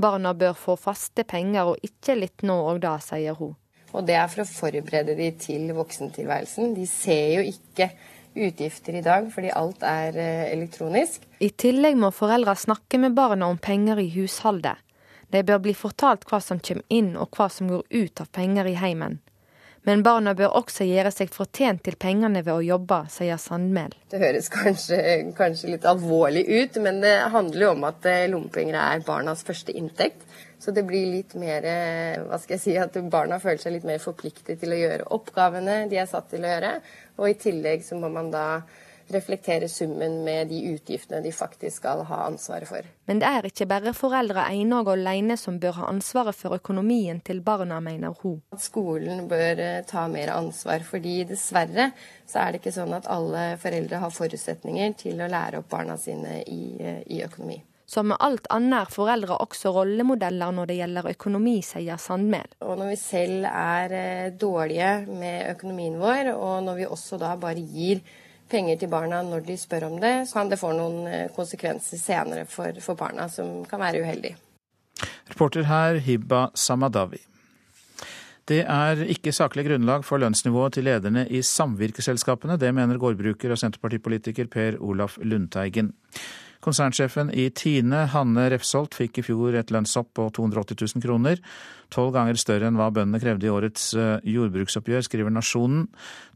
Barna 0.00 0.32
bør 0.32 0.56
få 0.56 0.78
faste 0.80 1.26
penger 1.28 1.74
og 1.74 1.84
ikke 1.84 2.16
litt 2.16 2.48
nå 2.48 2.56
og 2.72 2.80
da, 2.80 2.96
sier 3.04 3.36
hun. 3.36 3.52
Og 3.92 4.08
det 4.08 4.16
er 4.16 4.32
for 4.32 4.46
å 4.46 4.48
forberede 4.48 5.18
de 5.18 5.28
til 5.36 5.68
voksentilværelsen. 5.76 6.72
De 6.80 6.88
ser 6.88 7.34
jo 7.34 7.44
ikke 7.44 7.90
utgifter 8.40 8.96
i 8.96 9.04
dag 9.04 9.28
fordi 9.34 9.52
alt 9.52 9.84
er 9.84 10.16
eh, 10.16 10.44
elektronisk. 10.54 11.28
I 11.44 11.50
tillegg 11.52 12.00
må 12.00 12.08
foreldre 12.14 12.56
snakke 12.56 13.02
med 13.02 13.12
barna 13.18 13.52
om 13.52 13.60
penger 13.60 14.00
i 14.00 14.08
husholdet. 14.14 14.80
De 15.30 15.42
bør 15.46 15.62
bli 15.62 15.74
fortalt 15.78 16.26
hva 16.30 16.40
som 16.42 16.60
kommer 16.60 16.86
inn 16.88 17.14
og 17.16 17.34
hva 17.36 17.48
som 17.52 17.70
går 17.70 17.84
ut 17.90 18.22
av 18.22 18.30
penger 18.34 18.70
i 18.70 18.78
heimen. 18.78 19.20
Men 19.88 20.02
barna 20.04 20.34
bør 20.36 20.58
også 20.58 20.84
gjøre 20.84 21.08
seg 21.14 21.30
fortjent 21.32 21.80
til 21.86 21.96
pengene 22.00 22.42
ved 22.44 22.52
å 22.52 22.64
jobbe, 22.64 22.98
sier 23.08 23.38
Sandmæl. 23.40 23.94
Det 24.12 24.20
høres 24.20 24.50
kanskje, 24.52 24.98
kanskje, 25.38 25.70
litt 25.72 25.86
alvorlig 25.88 26.42
ut, 26.50 26.76
men 26.84 27.00
det 27.00 27.14
handler 27.32 27.64
jo 27.64 27.70
om 27.72 27.86
at 27.88 28.08
eh, 28.10 28.26
lommepenger 28.28 28.76
er 28.76 29.06
barnas 29.06 29.44
første 29.46 29.72
inntekt. 29.72 30.26
Så 30.60 30.74
det 30.76 30.84
blir 30.84 31.06
litt 31.08 31.32
mer 31.40 31.64
eh, 31.64 32.20
hva 32.26 32.36
skal 32.42 32.58
jeg 32.58 32.64
si, 32.66 32.76
at 32.76 32.98
barna 33.08 33.40
føler 33.40 33.62
seg 33.62 33.78
litt 33.78 33.88
mer 33.88 34.02
forpliktet 34.02 34.60
til 34.60 34.76
å 34.76 34.82
gjøre 34.82 35.08
oppgavene 35.16 35.86
de 35.88 36.02
er 36.02 36.10
satt 36.10 36.28
til 36.34 36.44
å 36.44 36.52
gjøre. 36.52 36.74
Og 37.16 37.30
i 37.30 37.38
tillegg 37.40 37.86
så 37.86 37.96
må 37.96 38.12
man 38.12 38.28
da 38.34 38.44
reflektere 39.14 39.68
summen 39.68 40.20
med 40.24 40.50
de 40.52 40.60
utgiftene 40.72 41.22
de 41.24 41.32
faktisk 41.32 41.82
skal 41.82 42.04
ha 42.08 42.22
ansvaret 42.26 42.68
for. 42.68 42.88
Men 43.10 43.22
det 43.22 43.28
er 43.28 43.48
ikke 43.48 43.68
bare 43.70 43.94
foreldre 43.96 44.46
ene 44.54 44.82
og 44.82 44.92
alene 44.94 45.36
som 45.40 45.58
bør 45.62 45.78
ha 45.80 45.88
ansvaret 45.90 46.36
for 46.36 46.56
økonomien 46.56 47.22
til 47.26 47.42
barna, 47.46 47.80
mener 47.84 48.14
hun. 48.22 48.40
At 48.54 48.62
Skolen 48.64 49.26
bør 49.30 49.64
eh, 49.64 49.80
ta 49.88 50.06
mer 50.12 50.34
ansvar, 50.36 50.84
fordi 50.86 51.22
dessverre 51.30 51.90
så 52.30 52.44
er 52.44 52.52
det 52.52 52.62
ikke 52.62 52.76
sånn 52.76 52.94
at 52.96 53.10
alle 53.10 53.56
foreldre 53.62 54.02
har 54.04 54.14
forutsetninger 54.14 54.94
til 55.00 55.20
å 55.20 55.30
lære 55.30 55.62
opp 55.62 55.72
barna 55.72 55.98
sine 55.98 56.40
i, 56.46 56.62
eh, 56.78 57.02
i 57.10 57.24
økonomi. 57.26 57.60
Som 57.90 58.06
med 58.12 58.20
alt 58.22 58.44
annet 58.54 58.84
er 58.84 58.92
foreldre 58.94 59.40
også 59.42 59.72
rollemodeller 59.74 60.52
når 60.54 60.68
det 60.70 60.74
gjelder 60.78 61.08
økonomi, 61.10 61.56
sier 61.66 61.98
Sandmæl. 61.98 62.52
Og 62.62 62.76
når 62.78 62.92
vi 62.92 62.98
selv 63.00 63.48
er 63.50 63.94
eh, 63.98 64.28
dårlige 64.30 64.92
med 65.10 65.48
økonomien 65.56 65.96
vår, 65.98 66.30
og 66.36 66.60
når 66.68 66.78
vi 66.78 66.86
også 66.86 67.18
da 67.18 67.32
bare 67.40 67.58
gir 67.58 68.04
penger 68.50 68.78
til 68.80 68.90
barna 68.92 69.22
når 69.26 69.46
de 69.46 69.56
spør 69.58 69.88
om 69.90 69.96
det, 70.02 70.14
så 70.28 70.44
det 70.48 70.60
få 70.60 70.72
noen 70.76 71.06
eh, 71.08 71.26
konsekvenser 71.36 72.00
senere 72.00 72.46
for, 72.50 72.76
for 72.84 72.98
barna 72.98 73.28
som 73.32 73.64
kan 73.70 73.82
være 73.82 74.02
uheldig. 74.04 74.36
Reporter 75.30 75.66
her 75.68 76.00
Hibba 76.04 76.48
Samadawi. 76.54 77.22
Det 78.50 78.64
er 78.66 79.04
ikke 79.12 79.32
saklig 79.32 79.68
grunnlag 79.68 80.02
for 80.02 80.18
lønnsnivået 80.18 80.74
til 80.74 80.88
lederne 80.88 81.22
i 81.30 81.42
samvirkeselskapene. 81.46 82.58
Det 82.58 82.72
mener 82.74 82.98
gårdbruker 82.98 83.52
og 83.54 83.60
senterpartipolitiker 83.60 84.50
Per 84.50 84.80
Olaf 84.82 85.18
Lundteigen. 85.22 85.92
Konsernsjefen 86.60 87.30
i 87.32 87.46
Tine, 87.56 88.04
Hanne 88.12 88.46
Refsholt, 88.52 88.92
fikk 88.98 89.20
i 89.20 89.24
fjor 89.24 89.54
et 89.56 89.70
lønnshopp 89.72 90.10
på 90.18 90.26
280 90.36 90.76
000 90.96 91.04
kroner. 91.04 91.40
Tolv 91.90 92.12
ganger 92.14 92.36
større 92.38 92.68
enn 92.68 92.76
hva 92.76 92.90
bøndene 92.94 93.20
krevde 93.22 93.48
i 93.48 93.52
årets 93.52 93.86
eh, 93.96 94.26
jordbruksoppgjør, 94.28 95.06
skriver 95.06 95.32
Nasjonen. 95.32 95.86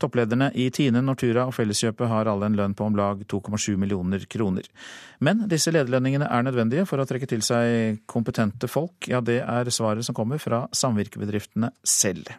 Topplederne 0.01 0.49
i 0.57 0.71
Tine, 0.75 1.05
Nortura 1.05 1.45
og 1.51 1.53
Felleskjøpet 1.59 2.09
har 2.11 2.31
alle 2.31 2.49
en 2.49 2.57
lønn 2.59 2.77
på 2.79 2.89
om 2.89 2.97
lag 2.99 3.21
2,7 3.29 3.77
millioner 3.81 4.25
kroner. 4.31 4.67
Men 5.21 5.45
disse 5.51 5.75
lederlønningene 5.75 6.31
er 6.33 6.49
nødvendige 6.49 6.89
for 6.89 7.03
å 7.03 7.07
trekke 7.09 7.29
til 7.29 7.45
seg 7.45 8.01
kompetente 8.11 8.71
folk. 8.71 9.11
Ja, 9.13 9.21
det 9.21 9.43
er 9.45 9.73
svaret 9.75 10.09
som 10.09 10.17
kommer 10.17 10.41
fra 10.43 10.65
samvirkebedriftene 10.73 11.75
selv. 11.85 12.33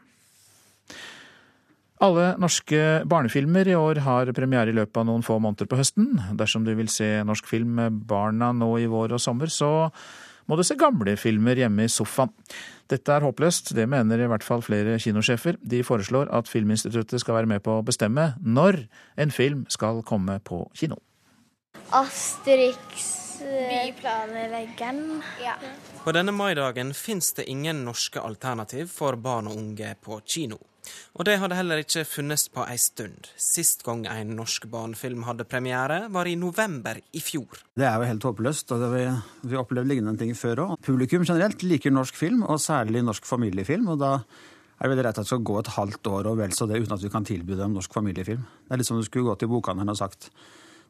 Alle 2.03 2.33
norske 2.41 2.79
barnefilmer 3.07 3.69
i 3.71 3.75
år 3.79 4.01
har 4.03 4.31
premiere 4.35 4.73
i 4.73 4.75
løpet 4.75 4.99
av 4.99 5.07
noen 5.07 5.23
få 5.23 5.37
måneder 5.39 5.69
på 5.71 5.79
høsten. 5.79 6.09
Dersom 6.35 6.65
du 6.67 6.73
vil 6.75 6.91
se 6.91 7.07
norsk 7.23 7.47
film 7.47 7.77
med 7.79 8.01
barna 8.09 8.51
nå 8.51 8.67
i 8.83 8.89
vår 8.91 9.15
og 9.15 9.23
sommer, 9.23 9.47
så 9.47 9.87
må 10.45 10.57
du 10.59 10.63
se 10.67 10.75
gamle 10.77 11.15
filmer 11.17 11.57
hjemme 11.57 11.87
i 11.87 11.91
sofaen. 11.91 12.33
Dette 12.91 13.15
er 13.15 13.23
håpløst, 13.25 13.71
det 13.73 13.87
mener 13.89 14.21
i 14.21 14.27
hvert 14.29 14.43
fall 14.45 14.61
flere 14.61 14.99
kinosjefer. 15.01 15.57
De 15.63 15.81
foreslår 15.87 16.29
at 16.35 16.51
Filminstituttet 16.51 17.23
skal 17.23 17.39
være 17.39 17.49
med 17.55 17.63
på 17.65 17.79
å 17.79 17.85
bestemme 17.85 18.33
når 18.43 18.83
en 19.17 19.33
film 19.33 19.63
skal 19.73 20.03
komme 20.05 20.37
på 20.45 20.65
kino. 20.77 20.99
Asterix 21.95 23.15
Byplanleggeren. 23.39 25.23
Ja. 25.43 25.55
På 26.03 26.13
denne 26.15 26.31
maidagen 26.31 26.93
fins 26.93 27.33
det 27.33 27.49
ingen 27.51 27.83
norske 27.85 28.21
alternativ 28.21 28.93
for 28.93 29.17
barn 29.19 29.49
og 29.49 29.59
unge 29.59 29.95
på 30.01 30.21
kino. 30.25 30.59
Og 31.15 31.27
det 31.27 31.37
hadde 31.41 31.57
heller 31.57 31.81
ikke 31.83 32.05
funnes 32.07 32.47
på 32.53 32.65
ei 32.67 32.77
stund. 32.81 33.29
Sist 33.39 33.85
gang 33.85 34.05
en 34.11 34.35
norsk 34.37 34.67
barnefilm 34.71 35.23
hadde 35.27 35.47
premiere, 35.49 36.05
var 36.11 36.27
i 36.27 36.35
november 36.39 36.99
i 37.13 37.21
fjor. 37.23 37.61
Det 37.75 37.87
er 37.87 37.95
jo 37.99 38.09
helt 38.09 38.27
håpløst. 38.29 38.71
og 38.75 38.83
Vi 38.95 39.05
har 39.05 39.61
opplevd 39.63 39.91
lignende 39.91 40.19
ting 40.19 40.35
før 40.35 40.65
òg. 40.65 40.75
Publikum 40.85 41.25
generelt 41.25 41.63
liker 41.63 41.93
norsk 41.93 42.15
film, 42.15 42.43
og 42.43 42.59
særlig 42.59 43.03
norsk 43.03 43.25
familiefilm. 43.25 43.87
og 43.87 43.99
da 43.99 44.19
er 44.75 44.89
det 44.89 44.91
veldig 44.91 45.05
rett 45.07 45.19
at 45.19 45.23
det 45.23 45.31
skal 45.31 45.47
gå 45.47 45.57
et 45.59 45.73
halvt 45.77 46.07
år 46.11 46.27
og 46.27 46.37
vel 46.41 46.53
så 46.55 46.67
det 46.67 46.81
uten 46.83 46.97
at 46.97 47.03
vi 47.03 47.09
kan 47.09 47.25
tilby 47.25 47.55
dem 47.55 47.75
norsk 47.77 47.93
familiefilm. 47.95 48.43
Det 48.43 48.75
er 48.75 48.81
litt 48.81 48.89
som 48.89 48.99
du 48.99 49.05
skulle 49.07 49.29
gå 49.29 49.35
til 49.39 49.51
bokhandelen 49.51 49.93
og 49.93 49.99
sagt 49.99 50.29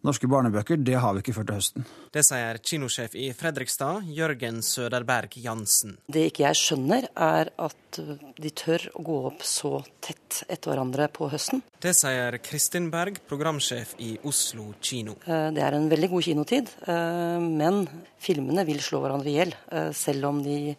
Norske 0.06 0.28
barnebøker 0.30 0.78
det 0.78 1.00
har 1.02 1.16
vi 1.16 1.24
ikke 1.24 1.34
før 1.40 1.48
til 1.50 1.58
høsten. 1.58 1.86
Det 2.14 2.22
sier 2.28 2.60
kinosjef 2.62 3.16
i 3.18 3.32
Fredrikstad, 3.34 4.06
Jørgen 4.14 4.60
Søderberg 4.62 5.34
Jansen. 5.42 5.96
Det 6.06 6.28
ikke 6.30 6.44
jeg 6.46 6.60
skjønner, 6.60 7.08
er 7.16 7.50
at 7.58 8.00
de 8.38 8.52
tør 8.54 8.86
å 9.00 9.06
gå 9.08 9.18
opp 9.32 9.42
så 9.48 9.80
tett 10.06 10.44
etter 10.46 10.70
hverandre 10.70 11.08
på 11.16 11.32
høsten. 11.32 11.64
Det 11.82 11.96
sier 11.98 12.38
Kristin 12.46 12.92
Berg, 12.94 13.18
programsjef 13.26 13.96
i 14.06 14.12
Oslo 14.30 14.74
kino. 14.78 15.18
Eh, 15.26 15.50
det 15.56 15.66
er 15.66 15.80
en 15.80 15.90
veldig 15.90 16.12
god 16.14 16.28
kinotid, 16.30 16.70
eh, 16.86 17.42
men 17.42 17.86
filmene 18.22 18.68
vil 18.68 18.84
slå 18.86 19.02
hverandre 19.02 19.32
i 19.32 19.38
hjel. 19.40 19.58
Eh, 19.72 19.90
selv 19.96 20.30
om 20.30 20.44
de 20.46 20.76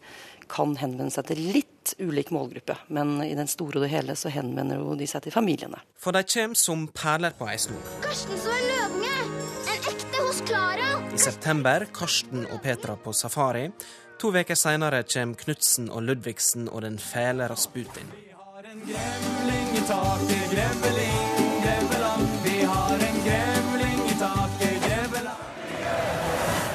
kan 0.46 0.76
henvende 0.78 1.10
seg 1.10 1.26
til 1.32 1.42
litt 1.56 1.96
ulik 1.98 2.30
målgruppe, 2.34 2.78
men 2.94 3.18
i 3.26 3.34
den 3.34 3.50
store 3.50 3.80
og 3.80 3.86
det 3.86 3.92
hele 3.96 4.14
så 4.18 4.30
henvender 4.30 4.78
jo 4.78 4.94
de 4.98 5.10
seg 5.10 5.26
til 5.26 5.34
familiene. 5.34 5.82
For 5.98 6.14
de 6.14 6.22
kommer 6.22 6.62
som 6.62 6.86
perler 6.94 7.34
på 7.34 7.50
ei 7.50 7.58
snor. 7.58 7.94
Karsten 8.06 8.38
så 8.38 8.54
en 8.54 8.75
I 11.16 11.18
september 11.18 11.86
Karsten 11.96 12.42
og 12.52 12.58
Petra 12.60 12.92
på 13.00 13.12
safari. 13.16 13.70
To 14.20 14.28
uker 14.36 14.58
seinere 14.58 14.98
kommer 15.08 15.38
Knutsen 15.40 15.88
og 15.88 16.02
Ludvigsen 16.04 16.68
og 16.68 16.82
den 16.84 16.98
fæle 17.00 17.46
Rasputin. 17.48 18.10
Vi 18.12 18.34
har 18.36 18.68
en 18.72 18.82
gremling 18.84 19.70
i 19.78 19.80
taket, 19.88 20.44
grevling, 20.52 21.24
greveland. 21.64 22.28
Vi 22.44 22.58
har 22.68 23.06
en 23.08 23.18
gremling 23.28 24.04
i 24.10 24.18
taket, 24.20 24.76
greveland. 24.84 25.40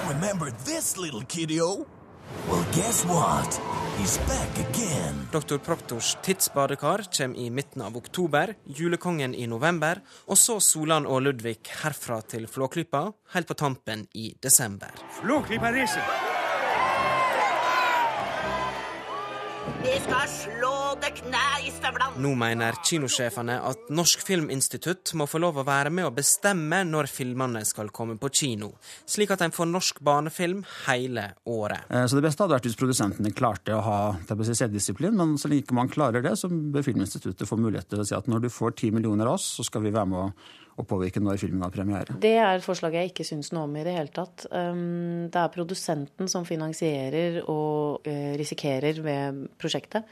Remember 0.09 0.49
this 0.65 0.97
little 0.97 1.25
kiddo? 1.29 1.85
Well, 2.49 2.65
guess 2.73 3.05
what? 3.05 3.61
He's 3.97 4.17
back 4.17 4.53
again. 4.69 5.27
Dr. 5.31 5.57
Proktors 5.57 6.17
tidsbadekar 6.23 7.03
kommer 7.17 7.37
i 7.37 7.49
midten 7.49 7.81
av 7.81 7.97
oktober, 7.97 8.55
Julekongen 8.65 9.35
i 9.35 9.47
november, 9.47 10.01
og 10.25 10.37
så 10.37 10.59
Solan 10.59 11.05
og 11.05 11.21
Ludvig 11.21 11.59
herfra 11.83 12.21
til 12.21 12.47
Flåklypa, 12.47 13.05
helt 13.35 13.47
på 13.47 13.53
tampen 13.53 14.07
i 14.13 14.31
desember. 14.41 14.89
Flåklypa 15.21 15.71
reiser! 15.71 16.03
Vi 19.83 19.99
skal 20.01 20.27
slå 20.29 20.80
det 21.01 21.11
knæ 21.17 21.45
i 21.65 21.71
støvlene. 21.73 22.21
Nå 22.21 22.31
mener 22.37 22.77
kinosjefene 22.85 23.57
at 23.65 23.89
Norsk 23.93 24.23
Filminstitutt 24.25 25.13
må 25.17 25.27
få 25.29 25.41
lov 25.41 25.59
å 25.61 25.65
være 25.67 25.91
med 25.93 26.07
å 26.07 26.13
bestemme 26.15 26.83
når 26.87 27.09
filmene 27.11 27.63
skal 27.67 27.91
komme 27.95 28.17
på 28.21 28.31
kino, 28.41 28.73
slik 29.09 29.33
at 29.33 29.43
en 29.45 29.55
får 29.55 29.69
norsk 29.71 30.01
barnefilm 30.05 30.63
hele 30.85 31.31
året. 31.49 31.89
Eh, 31.89 32.05
så 32.05 32.19
Det 32.19 32.25
beste 32.27 32.45
hadde 32.45 32.57
vært 32.57 32.69
hvis 32.69 32.79
produsentene 32.79 33.33
klarte 33.33 33.75
å 33.75 33.83
ha 33.85 33.99
si, 34.21 34.57
selvdisiplin, 34.57 35.17
men 35.17 35.37
så 35.41 35.51
lenge 35.51 35.77
man 35.77 35.91
klarer 35.91 36.23
det, 36.23 36.37
så 36.37 36.49
bør 36.49 36.85
Filminstituttet 36.85 37.49
få 37.49 37.57
mulighet 37.59 37.89
til 37.89 38.01
å 38.01 38.07
si 38.07 38.17
at 38.17 38.27
når 38.29 38.45
du 38.45 38.49
får 38.53 38.77
ti 38.81 38.91
millioner 38.91 39.29
av 39.29 39.39
oss, 39.39 39.55
så 39.57 39.65
skal 39.65 39.85
vi 39.85 39.93
være 39.93 40.09
med 40.11 40.25
å 40.25 40.31
og 40.79 40.87
påvirke 40.87 41.21
når 41.21 41.39
filmen 41.41 41.63
har 41.65 41.73
premiere. 41.73 42.17
Det 42.21 42.33
er 42.39 42.55
et 42.55 42.65
forslag 42.65 42.95
jeg 42.97 43.11
ikke 43.11 43.25
syns 43.27 43.51
noe 43.53 43.67
om 43.67 43.75
i 43.77 43.83
det 43.85 43.95
hele 43.95 44.13
tatt. 44.13 44.45
Um, 44.49 45.27
det 45.31 45.41
er 45.41 45.53
produsenten 45.53 46.31
som 46.31 46.47
finansierer 46.47 47.41
og 47.51 48.07
eh, 48.07 48.33
risikerer 48.39 49.01
ved 49.03 49.43
prosjektet. 49.61 50.07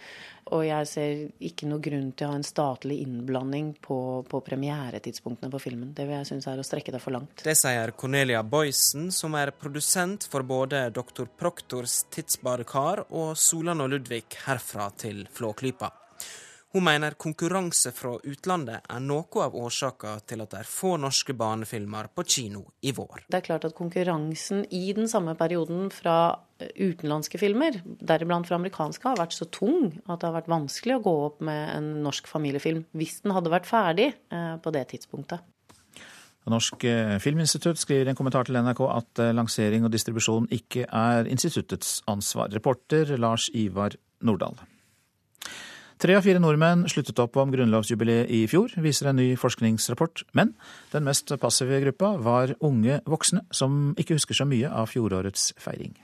Og 0.56 0.64
jeg 0.66 0.88
ser 0.90 1.20
ikke 1.46 1.68
noe 1.70 1.82
grunn 1.84 2.10
til 2.18 2.26
å 2.26 2.32
ha 2.32 2.40
en 2.40 2.46
statlig 2.46 3.00
innblanding 3.04 3.76
på, 3.86 4.00
på 4.30 4.42
premieretidspunktene 4.46 5.52
på 5.54 5.62
filmen. 5.62 5.94
Det 5.94 6.08
vil 6.08 6.18
jeg 6.18 6.30
synes 6.32 6.50
er 6.50 6.62
å 6.62 6.66
strekke 6.66 6.94
det 6.96 7.02
for 7.04 7.16
langt. 7.16 7.46
Det 7.46 7.56
sier 7.58 7.94
Cornelia 8.00 8.42
Boysen, 8.44 9.10
som 9.14 9.38
er 9.38 9.54
produsent 9.54 10.26
for 10.32 10.46
både 10.48 10.88
Dr. 10.96 11.30
Proktors 11.40 12.02
Tidsbadekar 12.14 13.06
og 13.10 13.36
Solan 13.38 13.86
og 13.86 13.94
Ludvig 13.94 14.26
herfra 14.48 14.90
til 14.98 15.28
Flåklypa. 15.34 15.94
Hun 16.70 16.84
mener 16.86 17.16
konkurranse 17.18 17.90
fra 17.98 18.12
utlandet 18.30 18.84
er 18.94 19.02
noe 19.02 19.42
av 19.42 19.56
årsaka 19.58 20.12
til 20.30 20.44
at 20.44 20.52
det 20.52 20.60
er 20.60 20.68
få 20.70 21.00
norske 21.02 21.34
barnefilmer 21.34 22.12
på 22.14 22.26
kino 22.30 22.62
i 22.86 22.94
vår. 22.94 23.24
Det 23.26 23.40
er 23.40 23.46
klart 23.48 23.66
at 23.66 23.74
konkurransen 23.78 24.62
i 24.70 24.84
den 24.94 25.10
samme 25.10 25.34
perioden 25.40 25.90
fra 25.90 26.20
eh, 26.62 26.70
utenlandske 26.78 27.42
filmer, 27.42 27.82
deriblant 27.98 28.46
fra 28.46 28.62
amerikanske, 28.62 29.02
har 29.02 29.18
vært 29.18 29.34
så 29.34 29.50
tung 29.50 29.96
at 30.06 30.22
det 30.22 30.30
har 30.30 30.38
vært 30.38 30.54
vanskelig 30.54 31.00
å 31.00 31.04
gå 31.10 31.18
opp 31.26 31.42
med 31.50 31.74
en 31.74 31.92
norsk 32.06 32.30
familiefilm 32.30 32.86
hvis 33.02 33.24
den 33.26 33.34
hadde 33.34 33.56
vært 33.56 33.70
ferdig 33.70 34.12
eh, 34.14 34.56
på 34.62 34.78
det 34.78 34.86
tidspunktet. 34.94 35.42
Norsk 36.50 36.86
eh, 36.86 37.18
Filminstitutt 37.22 37.82
skriver 37.82 38.12
i 38.12 38.14
en 38.14 38.18
kommentar 38.18 38.46
til 38.46 38.62
NRK 38.62 38.86
at 38.94 39.28
lansering 39.34 39.90
og 39.90 39.94
distribusjon 39.98 40.52
ikke 40.54 40.86
er 40.86 41.26
instituttets 41.34 42.04
ansvar. 42.06 42.54
Reporter 42.54 43.18
Lars 43.18 43.50
Ivar 43.58 43.98
Nordahl. 44.22 44.69
Tre 46.00 46.14
av 46.16 46.24
fire 46.24 46.40
nordmenn 46.40 46.86
sluttet 46.88 47.18
opp 47.20 47.36
om 47.42 47.50
grunnlovsjubileet 47.52 48.30
i 48.32 48.46
fjor, 48.48 48.72
viser 48.80 49.10
en 49.10 49.18
ny 49.20 49.34
forskningsrapport. 49.36 50.22
Men 50.32 50.54
den 50.94 51.04
mest 51.04 51.34
passive 51.42 51.82
gruppa 51.84 52.14
var 52.24 52.54
unge 52.64 53.02
voksne, 53.04 53.42
som 53.52 53.98
ikke 54.00 54.16
husker 54.16 54.38
så 54.38 54.48
mye 54.48 54.72
av 54.72 54.88
fjorårets 54.94 55.50
feiring. 55.60 55.98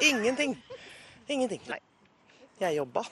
Ingenting. 0.00 0.54
Ingenting. 1.28 1.60
Nei. 1.68 1.82
Jeg 2.60 2.78
jobba. 2.78 3.02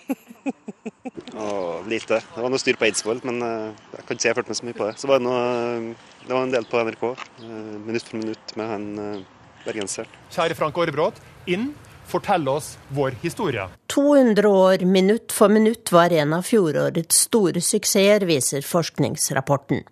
og 1.45 1.85
lite. 1.88 2.23
Det 2.25 2.41
var 2.45 2.53
noe 2.53 2.61
styr 2.61 2.79
på 2.81 2.88
Eidsvoll, 2.88 3.21
men 3.29 3.45
eh, 3.45 3.85
jeg 3.99 4.07
kan 4.09 4.17
ikke 4.17 4.25
si 4.25 4.31
jeg 4.31 4.38
fulgte 4.38 4.53
med 4.55 4.61
så 4.61 4.69
mye 4.69 4.79
på 4.81 4.88
det. 4.88 4.95
Så 5.01 5.09
var 5.12 5.21
det, 5.21 5.27
noe, 5.29 5.93
det 6.25 6.33
var 6.33 6.49
en 6.49 6.57
del 6.57 6.69
på 6.69 6.83
NRK, 6.88 7.05
eh, 7.45 7.77
minutt 7.85 8.09
for 8.09 8.21
minutt, 8.21 8.57
med 8.61 8.73
han 8.73 8.88
eh, 9.05 9.29
bergenseren. 9.67 10.19
Kjære 10.33 10.57
Frank 10.57 10.81
Aarebrot, 10.81 11.21
inn. 11.49 11.71
Fortell 12.09 12.49
oss 12.49 12.79
vår 12.88 13.18
historie. 13.23 13.68
200 13.94 14.49
år 14.49 14.79
minutt 14.79 15.33
for 15.33 15.49
minutt 15.49 15.92
var 15.92 16.12
en 16.12 16.33
av 16.33 16.42
fjorårets 16.42 17.21
store 17.29 17.61
suksesser, 17.61 18.25
viser 18.25 18.64
forskningsrapporten. 18.64 19.85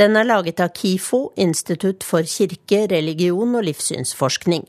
Den 0.00 0.16
er 0.16 0.24
laget 0.24 0.60
av 0.64 0.72
KIFO, 0.72 1.32
Institutt 1.36 2.04
for 2.04 2.24
kirke, 2.24 2.86
religion 2.88 3.54
og 3.58 3.66
livssynsforskning. 3.68 4.64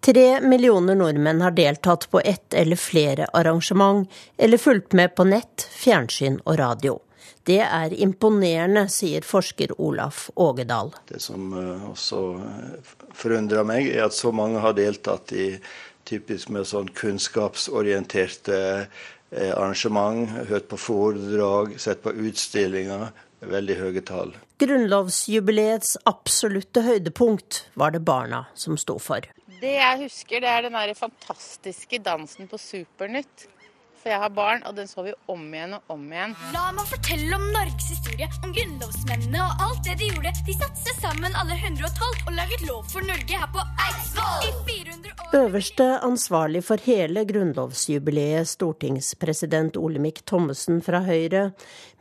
Tre 0.00 0.40
millioner 0.40 0.96
nordmenn 0.96 1.40
har 1.40 1.56
deltatt 1.56 2.10
på 2.10 2.20
ett 2.20 2.54
eller 2.54 2.76
flere 2.76 3.26
arrangement, 3.32 4.08
eller 4.36 4.58
fulgt 4.58 4.92
med 4.92 5.14
på 5.16 5.24
nett, 5.24 5.68
fjernsyn 5.72 6.40
og 6.44 6.58
radio. 6.60 7.00
Det 7.44 7.60
er 7.64 7.92
imponerende, 7.96 8.84
sier 8.92 9.24
forsker 9.24 9.72
Olaf 9.80 10.28
Ågedal. 10.36 10.92
Det 11.08 11.20
som 11.24 11.52
eh, 11.56 11.84
også 11.88 12.20
eh, 12.36 12.90
forundrer 13.16 13.64
meg, 13.64 13.88
er 13.88 14.06
at 14.06 14.16
så 14.16 14.32
mange 14.32 14.60
har 14.60 14.76
deltatt 14.76 15.32
i 15.32 15.54
typisk 16.10 16.50
med 16.52 16.68
sånn 16.68 16.90
kunnskapsorienterte 16.98 18.60
eh, 18.84 19.52
arrangement, 19.54 20.30
hørt 20.50 20.68
på 20.70 20.78
foredrag, 20.80 21.76
sett 21.80 22.02
på 22.04 22.14
utstillinger. 22.28 23.10
Veldig 23.40 23.76
høye 23.78 24.00
tall. 24.04 24.34
Grunnlovsjubileets 24.60 25.94
absolutte 26.04 26.82
høydepunkt 26.84 27.62
var 27.80 27.94
det 27.94 28.02
barna 28.04 28.42
som 28.52 28.76
sto 28.76 28.98
for. 29.00 29.24
Det 29.60 29.72
jeg 29.78 30.02
husker, 30.02 30.42
det 30.44 30.50
er 30.50 30.66
den 30.66 30.76
der 30.76 30.92
fantastiske 30.98 32.02
dansen 32.04 32.50
på 32.50 32.60
Supernytt. 32.60 33.46
For 34.00 34.08
jeg 34.08 34.20
har 34.22 34.30
barn, 34.32 34.62
og 34.64 34.76
den 34.78 34.88
så 34.88 35.02
vi 35.04 35.12
om 35.28 35.42
igjen 35.52 35.74
og 35.76 35.92
om 35.92 36.04
igjen. 36.08 36.32
La 36.54 36.70
meg 36.72 36.86
fortelle 36.88 37.36
om 37.36 37.42
Norges 37.52 37.90
historie, 37.92 38.30
om 38.40 38.54
grunnlovsmennene 38.56 39.42
og 39.44 39.64
alt 39.66 39.82
det 39.84 39.98
de 40.00 40.08
gjorde. 40.08 40.32
De 40.46 40.54
satte 40.56 40.80
seg 40.86 41.02
sammen 41.02 41.36
alle 41.36 41.58
112 41.58 42.22
og 42.24 42.32
laget 42.38 42.64
lov 42.64 42.86
for 42.88 43.04
Norge 43.04 43.42
her 43.42 43.50
på 43.52 43.64
Eidsvoll 43.84 44.46
i 44.48 44.54
400 44.70 45.12
år. 45.12 45.36
Øverste 45.42 45.90
ansvarlig 46.08 46.64
for 46.64 46.80
hele 46.86 47.26
grunnlovsjubileet, 47.28 48.48
stortingspresident 48.48 49.76
Olemic 49.76 50.24
Thommessen 50.24 50.80
fra 50.82 51.04
Høyre, 51.04 51.50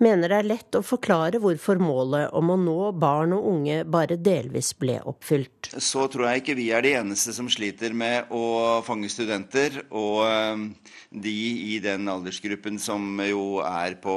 mener 0.03 0.31
det 0.31 0.39
er 0.41 0.49
lett 0.49 0.77
å 0.77 0.83
forklare 0.85 1.41
hvorfor 1.41 1.81
målet 1.81 2.33
om 2.37 2.53
å 2.53 2.57
nå 2.59 2.77
barn 2.99 3.33
og 3.37 3.47
unge 3.53 3.81
bare 3.85 4.19
delvis 4.19 4.71
ble 4.79 4.99
oppfylt. 5.09 5.71
Så 5.77 6.07
tror 6.11 6.29
jeg 6.29 6.43
ikke 6.43 6.57
vi 6.59 6.69
er 6.75 6.85
de 6.85 6.95
eneste 7.01 7.35
som 7.35 7.49
sliter 7.51 7.95
med 7.95 8.31
å 8.33 8.79
fange 8.85 9.09
studenter. 9.11 9.83
og 9.89 10.23
eh, 10.27 10.65
de 11.09 11.35
i 11.73 11.79
den 11.81 12.07
aldersgruppen 12.09 12.77
som 12.79 13.19
jo 13.25 13.59
er 13.65 13.95
på 14.01 14.15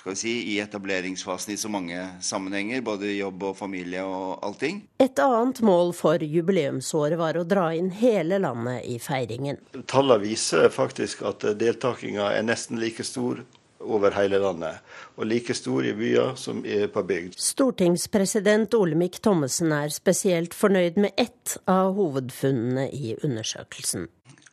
skal 0.00 0.14
vi 0.14 0.16
si, 0.16 0.32
i 0.54 0.60
etableringsfasen 0.62 1.52
i 1.52 1.58
så 1.60 1.68
mange 1.68 1.98
sammenhenger, 2.24 2.80
både 2.80 3.10
jobb 3.12 3.42
og 3.50 3.58
familie 3.58 4.00
og 4.00 4.38
allting. 4.46 4.80
Et 4.96 5.20
annet 5.20 5.60
mål 5.60 5.92
for 5.96 6.24
jubileumsåret 6.24 7.20
var 7.20 7.36
å 7.36 7.44
dra 7.44 7.66
inn 7.76 7.90
hele 7.92 8.38
landet 8.40 8.86
i 8.88 8.96
feiringen. 9.02 9.60
Tallene 9.84 10.22
viser 10.24 10.72
faktisk 10.72 11.20
at 11.28 11.44
deltakinga 11.60 12.30
er 12.32 12.48
nesten 12.48 12.80
like 12.80 13.04
stor 13.04 13.44
over 13.80 14.14
hele 14.16 14.38
landet, 14.42 14.80
og 15.16 15.28
like 15.28 15.56
stor 15.56 15.86
i 15.88 15.94
byer 15.96 16.36
som 16.36 16.60
på 16.62 17.04
bygd. 17.08 17.38
Stortingspresident 17.40 18.76
Olemic 18.76 19.20
Thommessen 19.24 19.72
er 19.72 19.92
spesielt 19.94 20.54
fornøyd 20.54 21.00
med 21.00 21.16
ett 21.16 21.56
av 21.70 21.94
hovedfunnene 21.96 22.90
i 22.92 23.16
undersøkelsen 23.24 24.08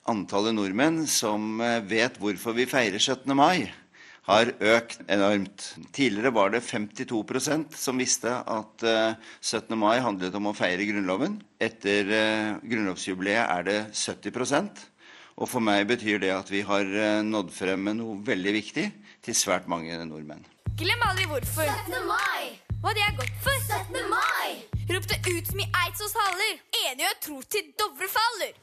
antallet 0.08 0.56
nordmenn 0.56 1.04
som 1.10 1.60
eh, 1.64 1.82
vet 1.88 2.18
hvorfor 2.22 2.56
vi 2.58 2.68
feirer 2.70 3.00
17. 3.00 3.34
mai, 3.38 3.68
har 4.28 4.50
økt 4.60 5.06
enormt. 5.08 5.70
Tidligere 5.96 6.34
var 6.36 6.52
det 6.52 6.60
52% 6.68 7.78
som 7.80 8.02
visste 8.02 8.34
at 8.36 8.84
17. 8.84 9.72
Eh, 9.72 9.80
mai 9.80 10.02
handlet 10.04 10.36
om 10.36 10.50
å 10.50 10.56
feire 10.58 10.88
Grunnloven. 10.88 11.40
Etter 11.64 12.12
eh, 12.12 12.58
grunnlovsjubileet 12.64 13.48
er 13.48 13.68
det 13.68 13.80
70% 13.96 14.88
og 15.38 15.46
for 15.46 15.62
meg 15.62 15.84
betyr 15.86 16.18
det 16.18 16.32
at 16.34 16.48
vi 16.50 16.64
har 16.66 16.88
nådd 17.22 17.52
frem 17.54 17.84
med 17.86 18.00
noe 18.00 18.16
veldig 18.26 18.54
viktig 18.56 18.86
til 19.28 19.36
svært 19.36 19.68
mange 19.72 19.98
nordmenn. 20.08 20.46
Glem 20.80 21.04
aldri 21.10 21.26
hvorfor. 21.28 21.68
17. 21.68 21.98
mai! 22.08 22.56
Hva 22.84 22.94
de 22.96 23.04
er 23.04 23.16
godt 23.18 23.34
for. 23.44 23.58
17. 23.66 23.98
mai! 24.12 24.54
Rop 24.88 25.08
det 25.10 25.18
ut 25.26 25.50
som 25.50 25.60
i 25.60 25.68
Eidsås 25.82 26.16
haller. 26.16 26.62
Enige 26.86 27.10
og 27.12 27.20
tro 27.26 27.42
til 27.52 27.74
Dovre 27.80 28.08
faller. 28.14 28.54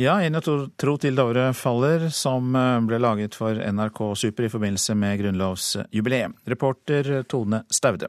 Ja, 0.00 0.14
En 0.24 0.38
og 0.38 0.46
tro 0.80 0.94
til 0.96 1.18
Dovre 1.18 1.50
faller, 1.52 2.06
som 2.14 2.54
eh, 2.56 2.78
ble 2.88 3.00
laget 3.02 3.36
for 3.36 3.52
NRK 3.52 4.00
Super 4.16 4.46
i 4.46 4.52
forbindelse 4.52 4.96
med 4.96 5.20
grunnlovsjubileet. 5.20 6.38
Reporter 6.48 7.10
Tone 7.28 7.64
Staude. 7.68 8.08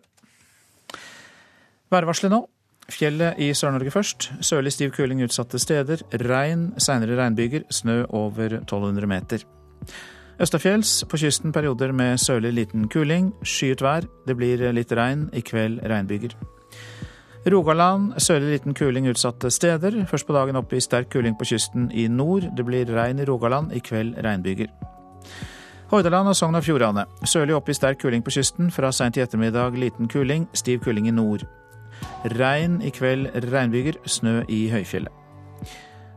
Værvarselet 1.91 2.31
nå. 2.31 2.45
Fjellet 2.91 3.39
i 3.43 3.51
Sør-Norge 3.55 3.91
først. 3.91 4.29
Sørlig 4.43 4.71
stiv 4.75 4.95
kuling 4.95 5.19
utsatte 5.25 5.59
steder. 5.59 6.05
Regn, 6.15 6.69
seinere 6.79 7.19
regnbyger. 7.19 7.67
Snø 7.71 8.05
over 8.07 8.61
1200 8.61 9.11
meter. 9.11 9.45
Østafjells 10.41 11.04
på 11.06 11.19
kysten 11.21 11.51
perioder 11.54 11.91
med 11.93 12.17
sørlig 12.17 12.49
liten 12.58 12.88
kuling. 12.89 13.27
Skyet 13.45 13.82
vær. 13.86 14.08
Det 14.25 14.34
blir 14.34 14.63
litt 14.73 14.89
regn. 14.97 15.27
I 15.38 15.43
kveld 15.45 15.84
regnbyger. 15.86 16.34
Rogaland 17.54 18.15
sørlig 18.17 18.56
liten 18.56 18.73
kuling 18.73 19.06
utsatte 19.12 19.51
steder. 19.54 19.99
Først 20.10 20.25
på 20.25 20.34
dagen 20.34 20.58
opp 20.58 20.73
i 20.73 20.82
sterk 20.82 21.12
kuling 21.13 21.38
på 21.38 21.45
kysten 21.45 21.91
i 21.93 22.08
nord. 22.08 22.49
Det 22.58 22.65
blir 22.65 22.89
regn 22.89 23.21
i 23.21 23.25
Rogaland, 23.30 23.69
i 23.73 23.84
kveld 23.86 24.17
regnbyger. 24.17 24.73
Hordaland 25.91 26.34
og 26.34 26.36
Sogn 26.36 26.58
og 26.58 26.65
Fjordane. 26.65 27.06
Sørlig 27.21 27.56
opp 27.56 27.69
i 27.69 27.77
sterk 27.77 28.01
kuling 28.01 28.25
på 28.25 28.34
kysten. 28.34 28.71
Fra 28.73 28.89
seint 28.91 29.17
i 29.17 29.21
ettermiddag 29.21 29.77
liten 29.77 30.10
kuling, 30.10 30.49
stiv 30.54 30.82
kuling 30.82 31.08
i 31.08 31.13
nord. 31.13 31.45
Regn 32.25 32.82
i 32.82 32.89
kveld, 32.89 33.30
regnbyger. 33.51 34.01
Snø 34.10 34.39
i 34.49 34.63
høyfjellet. 34.73 35.13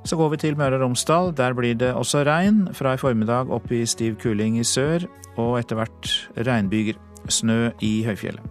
Så 0.05 0.17
går 0.21 0.35
vi 0.35 0.37
til 0.43 0.57
Møre 0.57 0.77
og 0.77 0.83
Romsdal. 0.85 1.33
Der 1.37 1.55
blir 1.57 1.75
det 1.81 1.95
også 1.97 2.25
regn. 2.29 2.69
Fra 2.77 2.93
i 2.95 3.01
formiddag 3.01 3.49
opp 3.53 3.71
i 3.73 3.87
stiv 3.89 4.19
kuling 4.21 4.59
i 4.61 4.65
sør, 4.65 5.07
og 5.41 5.57
etter 5.59 5.81
hvert 5.81 6.11
regnbyger. 6.37 6.99
Snø 7.33 7.71
i 7.81 8.03
høyfjellet. 8.05 8.45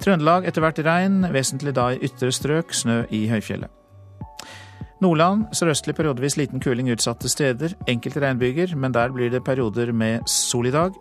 Trøndelag 0.00 0.46
etter 0.48 0.64
hvert 0.64 0.80
regn, 0.80 1.26
vesentlig 1.28 1.74
da 1.76 1.90
i 1.92 2.00
ytre 2.08 2.32
strøk, 2.32 2.72
snø 2.72 3.02
i 3.12 3.26
høyfjellet. 3.28 3.68
Nordland 5.00 5.46
sørøstlig 5.56 5.94
periodevis 5.96 6.36
liten 6.36 6.60
kuling 6.60 6.88
utsatte 6.92 7.28
steder. 7.28 7.74
Enkelte 7.88 8.20
regnbyger, 8.20 8.72
men 8.76 8.92
der 8.96 9.12
blir 9.12 9.30
det 9.32 9.44
perioder 9.44 9.92
med 9.92 10.24
sol 10.28 10.68
i 10.68 10.72
dag. 10.72 10.96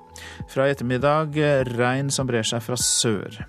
Fra 0.52 0.68
i 0.68 0.76
ettermiddag 0.76 1.40
regn 1.80 2.12
som 2.12 2.28
brer 2.28 2.48
seg 2.48 2.64
fra 2.64 2.80
sør. 2.80 3.40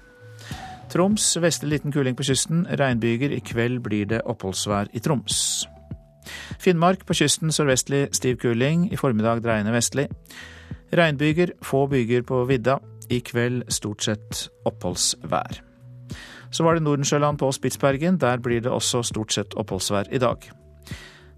Troms 0.90 1.36
vestlig 1.38 1.76
liten 1.76 1.94
kuling 1.94 2.18
på 2.18 2.26
kysten. 2.26 2.64
Regnbyger. 2.66 3.30
I 3.30 3.42
kveld 3.46 3.82
blir 3.86 4.10
det 4.10 4.24
oppholdsvær 4.26 4.90
i 4.94 5.02
Troms. 5.02 5.66
Finnmark 6.60 7.06
på 7.06 7.16
kysten 7.16 7.52
sørvestlig 7.54 8.08
stiv 8.16 8.38
kuling. 8.42 8.88
I 8.92 8.98
formiddag 9.00 9.42
dreiende 9.44 9.74
vestlig. 9.74 10.08
Regnbyger. 10.92 11.54
Få 11.62 11.86
byger 11.90 12.22
på 12.22 12.44
vidda. 12.48 12.78
I 13.10 13.20
kveld 13.26 13.64
stort 13.72 14.04
sett 14.06 14.46
oppholdsvær. 14.68 15.62
Så 16.50 16.64
var 16.66 16.74
det 16.74 16.82
Nordensjøland 16.82 17.38
på 17.38 17.50
Spitsbergen. 17.52 18.18
Der 18.18 18.38
blir 18.38 18.60
det 18.60 18.70
også 18.70 19.02
stort 19.02 19.32
sett 19.32 19.54
oppholdsvær 19.54 20.10
i 20.12 20.18
dag. 20.18 20.50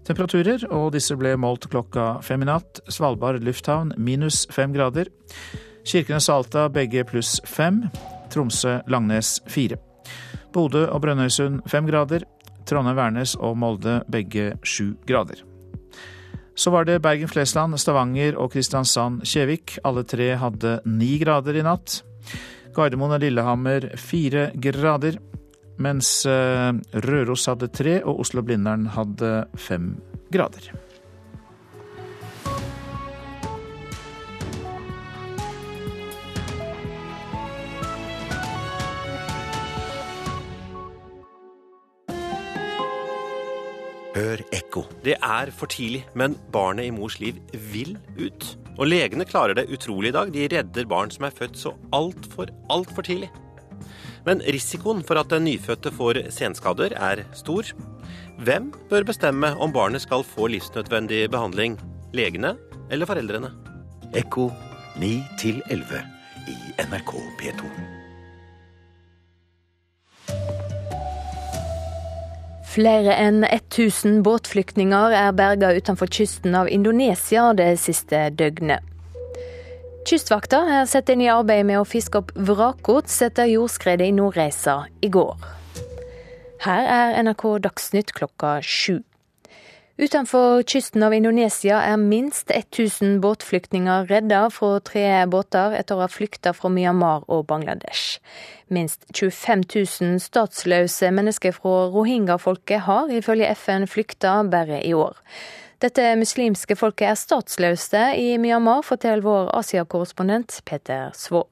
Temperaturer, 0.03 0.65
og 0.75 0.91
disse 0.93 1.15
ble 1.15 1.37
målt 1.39 1.69
klokka 1.71 2.17
fem 2.25 2.41
i 2.43 2.49
natt. 2.49 2.81
Svalbard 2.91 3.39
lufthavn 3.43 3.93
minus 3.97 4.43
fem 4.51 4.73
grader. 4.75 5.07
Kirkenes 5.87 6.27
og 6.29 6.41
Alta 6.41 6.67
begge 6.67 7.05
pluss 7.07 7.37
fem. 7.47 7.85
Tromsø-Langnes 8.33 9.37
fire. 9.47 9.77
Bodø 10.53 10.85
og 10.89 11.01
Brønnøysund 11.05 11.61
fem 11.71 11.87
grader. 11.87 12.25
Trondheim-Værnes 12.69 13.35
og 13.39 13.57
Molde 13.59 14.01
begge 14.11 14.53
sju 14.63 14.93
grader. 15.07 15.43
Så 16.55 16.69
var 16.69 16.85
det 16.85 17.01
Bergen-Flesland, 17.01 17.79
Stavanger 17.81 18.37
og 18.37 18.51
Kristiansand-Kjevik. 18.53 19.79
Alle 19.83 20.03
tre 20.05 20.33
hadde 20.37 20.77
ni 20.85 21.15
grader 21.21 21.57
i 21.57 21.65
natt. 21.65 22.03
Gardermoen 22.73 23.15
og 23.17 23.23
Lillehammer 23.23 23.89
fire 23.97 24.51
grader. 24.61 25.17
Mens 25.81 26.11
eh, 26.29 26.69
Røros 27.07 27.47
hadde 27.49 27.71
tre, 27.73 27.97
og 28.05 28.21
Oslo-Blindern 28.21 28.85
hadde 28.93 29.35
fem 29.57 29.95
grader. 30.33 30.69
Hør 44.13 44.43
ekko. 44.53 44.83
Det 45.01 45.15
er 45.17 45.49
for 45.57 45.71
tidlig, 45.73 46.03
men 46.13 46.35
barnet 46.53 46.85
i 46.85 46.93
mors 46.93 47.15
liv 47.17 47.39
vil 47.73 47.95
ut. 48.19 48.45
Og 48.77 48.85
legene 48.85 49.25
klarer 49.25 49.57
det 49.57 49.71
utrolig 49.73 50.11
i 50.11 50.13
dag. 50.13 50.29
De 50.33 50.45
redder 50.53 50.89
barn 50.89 51.09
som 51.13 51.25
er 51.25 51.33
født 51.33 51.57
så 51.57 51.73
altfor, 51.93 52.51
altfor 52.73 53.05
tidlig. 53.07 53.31
Men 54.27 54.43
risikoen 54.45 55.01
for 55.03 55.17
at 55.19 55.33
den 55.33 55.47
nyfødte 55.49 55.91
får 55.97 56.21
senskader, 56.33 56.93
er 56.93 57.25
stor. 57.33 57.73
Hvem 58.45 58.69
bør 58.89 59.09
bestemme 59.09 59.53
om 59.57 59.73
barnet 59.73 60.05
skal 60.05 60.25
få 60.25 60.47
livsnødvendig 60.53 61.25
behandling? 61.33 61.79
Legene 62.13 62.53
eller 62.93 63.09
foreldrene. 63.09 63.49
Ekko 64.13 64.51
9 65.01 65.13
11 65.73 66.05
i 66.53 66.57
NRK 66.85 67.17
P2. 67.41 68.02
Flere 72.73 73.13
enn 73.21 73.43
1000 73.45 74.23
båtflyktninger 74.25 75.13
er 75.13 75.35
berga 75.37 75.67
utenfor 75.77 76.09
kysten 76.09 76.55
av 76.57 76.71
Indonesia 76.73 77.51
det 77.53 77.75
siste 77.77 78.31
døgnet. 78.33 78.81
Kystvakta 80.09 80.63
er 80.79 80.87
satt 80.89 81.11
inn 81.13 81.21
i 81.21 81.29
arbeidet 81.29 81.67
med 81.69 81.77
å 81.83 81.85
fiske 81.85 82.23
opp 82.23 82.33
vrakgods 82.33 83.21
etter 83.27 83.51
jordskredet 83.51 84.09
i 84.09 84.15
Nordreisa 84.17 84.79
i 85.05 85.11
går. 85.13 85.37
Her 86.65 86.89
er 86.95 87.21
NRK 87.21 87.45
Dagsnytt 87.67 88.15
klokka 88.17 88.57
sju. 88.65 89.03
Utenfor 89.97 90.63
kysten 90.65 91.03
av 91.05 91.13
Indonesia 91.13 91.77
er 91.85 91.99
minst 92.01 92.49
1000 92.49 93.19
båtflyktninger 93.21 94.07
redda 94.09 94.47
fra 94.49 94.79
tre 94.81 95.03
båter 95.29 95.75
etter 95.77 95.99
å 95.99 96.01
ha 96.01 96.07
flykta 96.09 96.49
fra 96.57 96.71
Myanmar 96.73 97.27
og 97.29 97.43
Bangladesh. 97.51 98.17
Minst 98.73 99.05
25 99.13 99.61
000 100.01 100.23
statsløse 100.23 101.11
mennesker 101.13 101.53
fra 101.53 101.75
rohingya-folket 101.93 102.87
har 102.87 103.13
ifølge 103.13 103.51
FN 103.53 103.85
flykta 103.85 104.39
bare 104.49 104.81
i 104.81 104.95
år. 104.97 105.13
Dette 105.85 106.07
muslimske 106.17 106.73
folket 106.79 107.11
er 107.11 107.19
statsløse 107.19 108.03
i 108.17 108.31
Myanmar, 108.41 108.81
forteller 108.81 109.21
vår 109.21 109.53
Asia-korrespondent 109.59 110.63
Peter 110.65 111.13
Svår. 111.13 111.51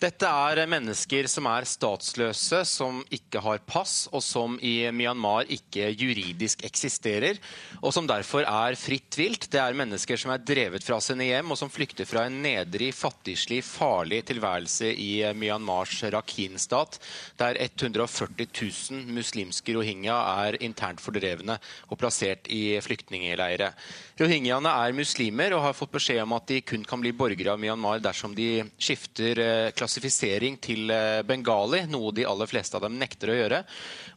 Dette 0.00 0.24
er 0.24 0.62
mennesker 0.64 1.26
som 1.28 1.44
er 1.50 1.66
statsløse, 1.68 2.62
som 2.64 3.02
ikke 3.12 3.42
har 3.44 3.58
pass, 3.68 4.06
og 4.08 4.22
som 4.24 4.54
i 4.64 4.86
Myanmar 4.96 5.50
ikke 5.52 5.90
juridisk 5.92 6.62
eksisterer, 6.64 7.36
og 7.82 7.92
som 7.92 8.08
derfor 8.08 8.46
er 8.48 8.78
fritt 8.80 9.18
vilt. 9.20 9.44
Det 9.52 9.60
er 9.60 9.76
mennesker 9.76 10.16
som 10.16 10.32
er 10.32 10.40
drevet 10.40 10.86
fra 10.86 10.96
sine 11.04 11.26
hjem, 11.28 11.52
og 11.52 11.60
som 11.60 11.68
flykter 11.68 12.08
fra 12.08 12.22
en 12.30 12.38
nedrig, 12.40 12.94
fattigslig, 12.96 13.58
farlig 13.66 14.22
tilværelse 14.30 14.88
i 14.88 15.10
Myanmars 15.36 15.98
Rakhine-stat, 16.16 16.96
der 17.36 17.60
140 17.60 18.48
000 18.48 19.12
muslimske 19.18 19.76
rohingya 19.76 20.16
er 20.46 20.58
internt 20.64 21.04
fordrevne 21.04 21.58
og 21.90 22.00
plassert 22.00 22.48
i 22.48 22.78
flyktningleire. 22.80 23.74
Rohingyaene 24.16 24.72
er 24.80 24.96
muslimer 24.96 25.58
og 25.58 25.66
har 25.68 25.76
fått 25.76 25.92
beskjed 25.98 26.24
om 26.24 26.38
at 26.40 26.48
de 26.48 26.64
kun 26.64 26.88
kan 26.88 27.04
bli 27.04 27.12
borgere 27.12 27.52
av 27.52 27.60
Myanmar 27.60 28.00
dersom 28.00 28.32
de 28.36 28.64
skifter 28.80 29.44
klasse 29.76 29.89
klassifisering 29.90 30.58
til 30.62 30.90
eh, 30.90 31.22
bengali, 31.26 31.82
noe 31.90 32.12
de 32.14 32.26
aller 32.26 32.46
fleste 32.46 32.76
av 32.76 32.84
dem 32.84 32.98
nekter 32.98 33.30
å 33.30 33.38
gjøre. 33.38 33.64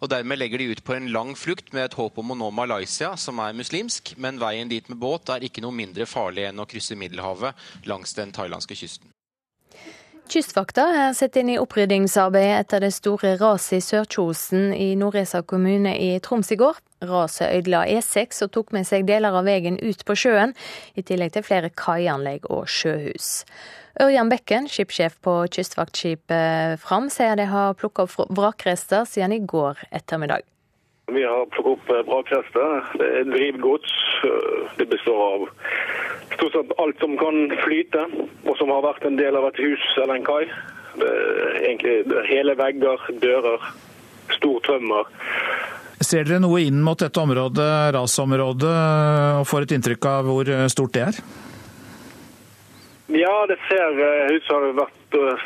Og 0.01 0.11
Dermed 0.11 0.37
legger 0.37 0.59
de 0.59 0.69
ut 0.73 0.83
på 0.85 0.93
en 0.93 1.09
lang 1.11 1.33
flukt 1.35 1.73
med 1.73 1.85
et 1.85 1.97
håp 1.97 2.17
om 2.17 2.31
å 2.31 2.37
nå 2.37 2.51
Malaysia, 2.51 3.15
som 3.17 3.39
er 3.39 3.57
muslimsk. 3.57 4.15
Men 4.17 4.39
veien 4.39 4.69
dit 4.69 4.87
med 4.89 4.99
båt 5.01 5.29
er 5.33 5.43
ikke 5.43 5.63
noe 5.63 5.73
mindre 5.73 6.05
farlig 6.05 6.45
enn 6.49 6.61
å 6.61 6.67
krysse 6.69 6.95
Middelhavet 6.95 7.57
langs 7.89 8.13
den 8.13 8.31
thailandske 8.31 8.77
kysten. 8.77 9.09
Kystvakta 10.29 10.85
er 10.95 11.13
satt 11.17 11.35
inn 11.35 11.49
i 11.51 11.59
oppryddingsarbeidet 11.59 12.61
etter 12.61 12.85
det 12.85 12.93
store 12.95 13.33
raset 13.41 13.81
i 13.81 13.83
Sør-Kjosen 13.83 14.71
i 14.71 14.93
Nordreisa 14.95 15.41
kommune 15.43 15.97
i 15.99 16.15
Troms 16.23 16.53
i 16.53 16.57
går. 16.61 16.79
Raset 17.03 17.51
ødela 17.57 17.83
E6 17.91 18.45
og 18.45 18.53
tok 18.55 18.71
med 18.71 18.87
seg 18.87 19.03
deler 19.09 19.35
av 19.35 19.43
veien 19.49 19.75
ut 19.81 20.05
på 20.07 20.15
sjøen, 20.15 20.55
i 20.95 21.03
tillegg 21.03 21.35
til 21.35 21.43
flere 21.43 21.73
kaianlegg 21.75 22.47
og 22.47 22.69
sjøhus. 22.71 23.41
Ørjan 24.01 24.29
Bekken, 24.31 24.65
skipssjef 24.65 25.19
på 25.21 25.35
kystvaktskipet 25.53 26.81
Fram, 26.81 27.11
sier 27.13 27.37
de 27.37 27.45
har 27.45 27.75
plukka 27.77 28.07
opp 28.07 28.33
vrakrester 28.33 29.05
siden 29.05 29.35
i 29.35 29.43
går 29.45 29.83
ettermiddag. 29.93 30.41
Vi 31.13 31.21
har 31.21 31.45
plukket 31.53 31.75
opp 31.75 32.07
vrakrester. 32.07 32.87
Det 32.97 33.09
er 33.19 33.29
drivgods. 33.29 33.93
Det 34.79 34.87
består 34.89 35.21
av 35.27 35.45
stort 36.33 36.57
sett 36.57 36.73
alt 36.81 37.05
som 37.05 37.13
kan 37.21 37.37
flyte, 37.61 38.07
og 38.47 38.57
som 38.57 38.73
har 38.73 38.81
vært 38.87 39.05
en 39.05 39.19
del 39.19 39.37
av 39.37 39.45
et 39.51 39.61
hus 39.61 39.85
eller 40.01 40.17
en 40.17 40.25
kai. 40.25 40.41
Egentlig 41.61 42.23
hele 42.31 42.57
vegger, 42.57 43.07
dører, 43.21 43.71
stor 44.33 44.59
tømmer. 44.65 45.13
Ser 46.03 46.25
dere 46.25 46.41
noe 46.41 46.65
inn 46.65 46.81
mot 46.83 46.97
dette 46.99 47.21
området, 47.21 47.71
rasområdet, 47.93 48.75
og 49.37 49.47
får 49.47 49.67
et 49.67 49.77
inntrykk 49.77 50.09
av 50.09 50.31
hvor 50.31 50.55
stort 50.73 50.97
det 50.97 51.09
er? 51.11 51.25
Ja, 53.07 53.45
det 53.47 53.57
ser 53.67 54.33
ut 54.35 54.43
som 54.43 54.61
det 54.61 54.69
har 54.69 54.77
vært 54.77 55.17
eh, 55.19 55.43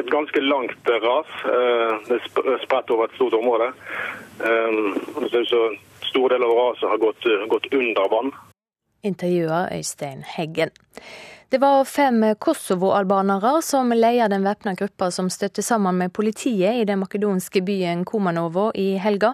et 0.00 0.08
ganske 0.10 0.40
langt 0.42 0.90
ras. 1.04 1.36
Eh, 1.44 1.92
det 2.08 2.18
er 2.18 2.64
spredt 2.64 2.90
over 2.90 3.06
et 3.06 3.14
stort 3.14 3.36
område. 3.38 3.70
Eh, 4.42 4.80
det 5.20 5.30
ser 5.30 5.46
ut 5.46 5.52
som 5.52 5.78
stor 6.08 6.34
del 6.34 6.42
av 6.42 6.56
raset 6.58 6.88
har 6.90 6.98
gått, 7.02 7.30
gått 7.48 7.70
under 7.74 8.10
vann. 8.10 8.34
Intervjuer 9.06 9.70
Øystein 9.76 10.24
Heggen. 10.26 10.74
Det 11.48 11.58
var 11.58 11.84
fem 11.84 12.34
kosovo-albanere 12.38 13.62
som 13.62 13.92
leder 13.92 14.28
den 14.28 14.42
væpna 14.42 14.72
gruppa 14.74 15.10
som 15.14 15.28
støtter 15.30 15.62
sammen 15.62 15.94
med 15.98 16.12
politiet 16.12 16.74
i 16.74 16.84
den 16.84 16.98
makedonske 16.98 17.60
byen 17.62 18.02
Komanovo 18.04 18.72
i 18.74 18.96
helga. 18.98 19.30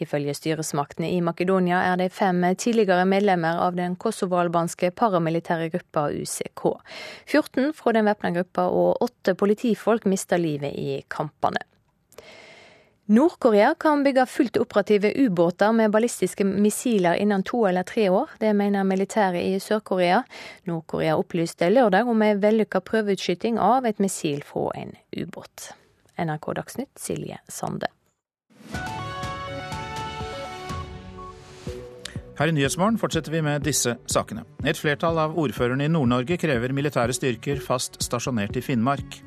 Ifølge 0.00 0.32
styresmaktene 0.38 1.10
i 1.12 1.20
Makedonia 1.20 1.82
er 1.90 2.00
de 2.00 2.08
fem 2.08 2.40
tidligere 2.56 3.04
medlemmer 3.04 3.60
av 3.60 3.76
den 3.76 3.98
kosovo-albanske 4.00 4.88
paramilitære 4.96 5.68
gruppa 5.74 6.06
UCK. 6.08 6.64
14 7.28 7.74
fra 7.76 7.92
den 7.92 8.08
væpna 8.08 8.32
gruppa 8.38 8.64
og 8.64 9.04
åtte 9.04 9.36
politifolk 9.36 10.08
mista 10.08 10.40
livet 10.40 10.72
i 10.72 11.02
kampene. 11.12 11.60
Nord-Korea 13.10 13.74
kan 13.74 14.02
bygge 14.04 14.26
fullt 14.26 14.56
operative 14.56 15.12
ubåter 15.12 15.72
med 15.72 15.90
ballistiske 15.90 16.44
missiler 16.44 17.14
innen 17.14 17.42
to 17.42 17.66
eller 17.66 17.82
tre 17.82 18.08
år. 18.08 18.30
Det 18.38 18.52
mener 18.54 18.84
militæret 18.84 19.42
i 19.42 19.58
Sør-Korea. 19.58 20.22
Nord-Korea 20.70 21.16
opplyste 21.18 21.72
lørdag 21.74 22.06
om 22.06 22.22
en 22.22 22.38
vellykka 22.38 22.78
prøveutskyting 22.80 23.58
av 23.58 23.88
et 23.90 23.98
missil 23.98 24.44
fra 24.46 24.68
en 24.78 24.94
ubåt. 25.10 25.72
NRK 26.22 26.52
Dagsnytt, 26.60 26.94
Silje 26.94 27.42
Sande. 27.48 27.90
Her 32.40 32.48
i 32.48 32.54
Nyhetsmorgen 32.56 32.96
fortsetter 32.96 33.34
vi 33.34 33.42
med 33.44 33.66
disse 33.68 33.92
sakene. 34.08 34.46
Et 34.64 34.78
flertall 34.78 35.18
av 35.20 35.34
ordførerne 35.36 35.84
i 35.84 35.90
Nord-Norge 35.92 36.38
krever 36.40 36.72
militære 36.72 37.12
styrker 37.12 37.58
fast 37.60 37.98
stasjonert 38.00 38.54
i 38.56 38.62
Finnmark. 38.64 39.18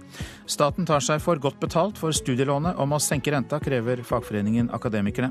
Staten 0.49 0.87
tar 0.89 1.03
seg 1.05 1.21
for 1.21 1.37
godt 1.37 1.59
betalt 1.61 1.99
for 2.01 2.09
studielånet 2.09 2.79
om 2.81 2.95
å 2.97 2.97
senke 2.97 3.29
renta, 3.29 3.59
krever 3.61 4.01
fagforeningen 4.01 4.71
Akademikerne. 4.73 5.29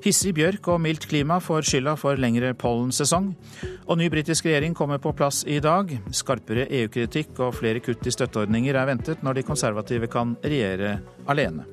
Hissig 0.00 0.32
bjørk 0.38 0.70
og 0.72 0.80
mildt 0.80 1.04
klima 1.10 1.36
får 1.44 1.68
skylda 1.68 1.92
for 2.00 2.16
lengre 2.16 2.54
pollensesong. 2.56 3.34
Og 3.84 4.00
ny 4.00 4.08
britisk 4.08 4.48
regjering 4.48 4.72
kommer 4.72 5.02
på 5.04 5.12
plass 5.12 5.42
i 5.44 5.58
dag. 5.60 5.92
Skarpere 6.16 6.64
EU-kritikk 6.64 7.42
og 7.44 7.58
flere 7.58 7.84
kutt 7.84 8.08
i 8.08 8.14
støtteordninger 8.16 8.72
er 8.80 8.88
ventet 8.88 9.20
når 9.20 9.36
de 9.36 9.44
konservative 9.50 10.08
kan 10.08 10.32
regjere 10.40 10.96
alene. 11.28 11.68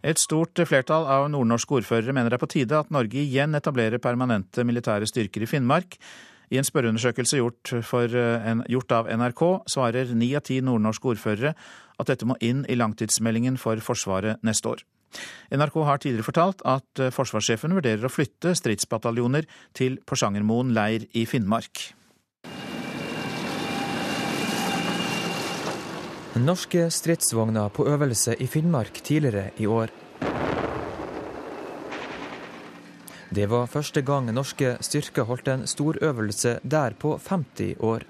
Et 0.00 0.16
stort 0.16 0.56
flertall 0.64 1.04
av 1.04 1.26
nordnorske 1.28 1.76
ordførere 1.76 2.14
mener 2.16 2.32
det 2.32 2.38
er 2.38 2.42
på 2.44 2.48
tide 2.54 2.78
at 2.78 2.92
Norge 2.94 3.20
igjen 3.20 3.56
etablerer 3.56 4.00
permanente 4.00 4.64
militære 4.64 5.08
styrker 5.08 5.44
i 5.44 5.48
Finnmark. 5.50 5.98
I 6.50 6.58
en 6.58 6.66
spørreundersøkelse 6.66 7.38
gjort, 7.38 7.72
en, 7.94 8.64
gjort 8.72 8.94
av 8.96 9.10
NRK 9.12 9.42
svarer 9.70 10.14
ni 10.16 10.32
av 10.34 10.46
ti 10.48 10.58
nordnorske 10.64 11.12
ordførere 11.12 11.52
at 12.00 12.08
dette 12.08 12.26
må 12.26 12.38
inn 12.40 12.64
i 12.66 12.78
langtidsmeldingen 12.80 13.60
for 13.60 13.78
Forsvaret 13.84 14.40
neste 14.46 14.72
år. 14.72 14.82
NRK 15.52 15.78
har 15.84 16.00
tidligere 16.00 16.26
fortalt 16.26 16.64
at 16.64 17.06
forsvarssjefen 17.12 17.74
vurderer 17.76 18.06
å 18.06 18.12
flytte 18.12 18.54
stridsbataljoner 18.56 19.46
til 19.76 20.00
Porsangermoen 20.06 20.72
leir 20.74 21.06
i 21.12 21.26
Finnmark. 21.28 21.90
Norske 26.40 26.86
stridsvogner 26.90 27.68
på 27.68 27.84
øvelse 27.84 28.32
i 28.40 28.46
Finnmark 28.46 29.02
tidligere 29.04 29.50
i 29.60 29.66
år. 29.66 29.90
Det 33.30 33.44
var 33.50 33.66
første 33.66 34.00
gang 34.02 34.30
norske 34.32 34.72
styrker 34.80 35.28
holdt 35.28 35.50
en 35.52 35.66
storøvelse 35.68 36.56
der 36.64 36.96
på 36.98 37.12
50 37.28 37.76
år. 37.84 38.06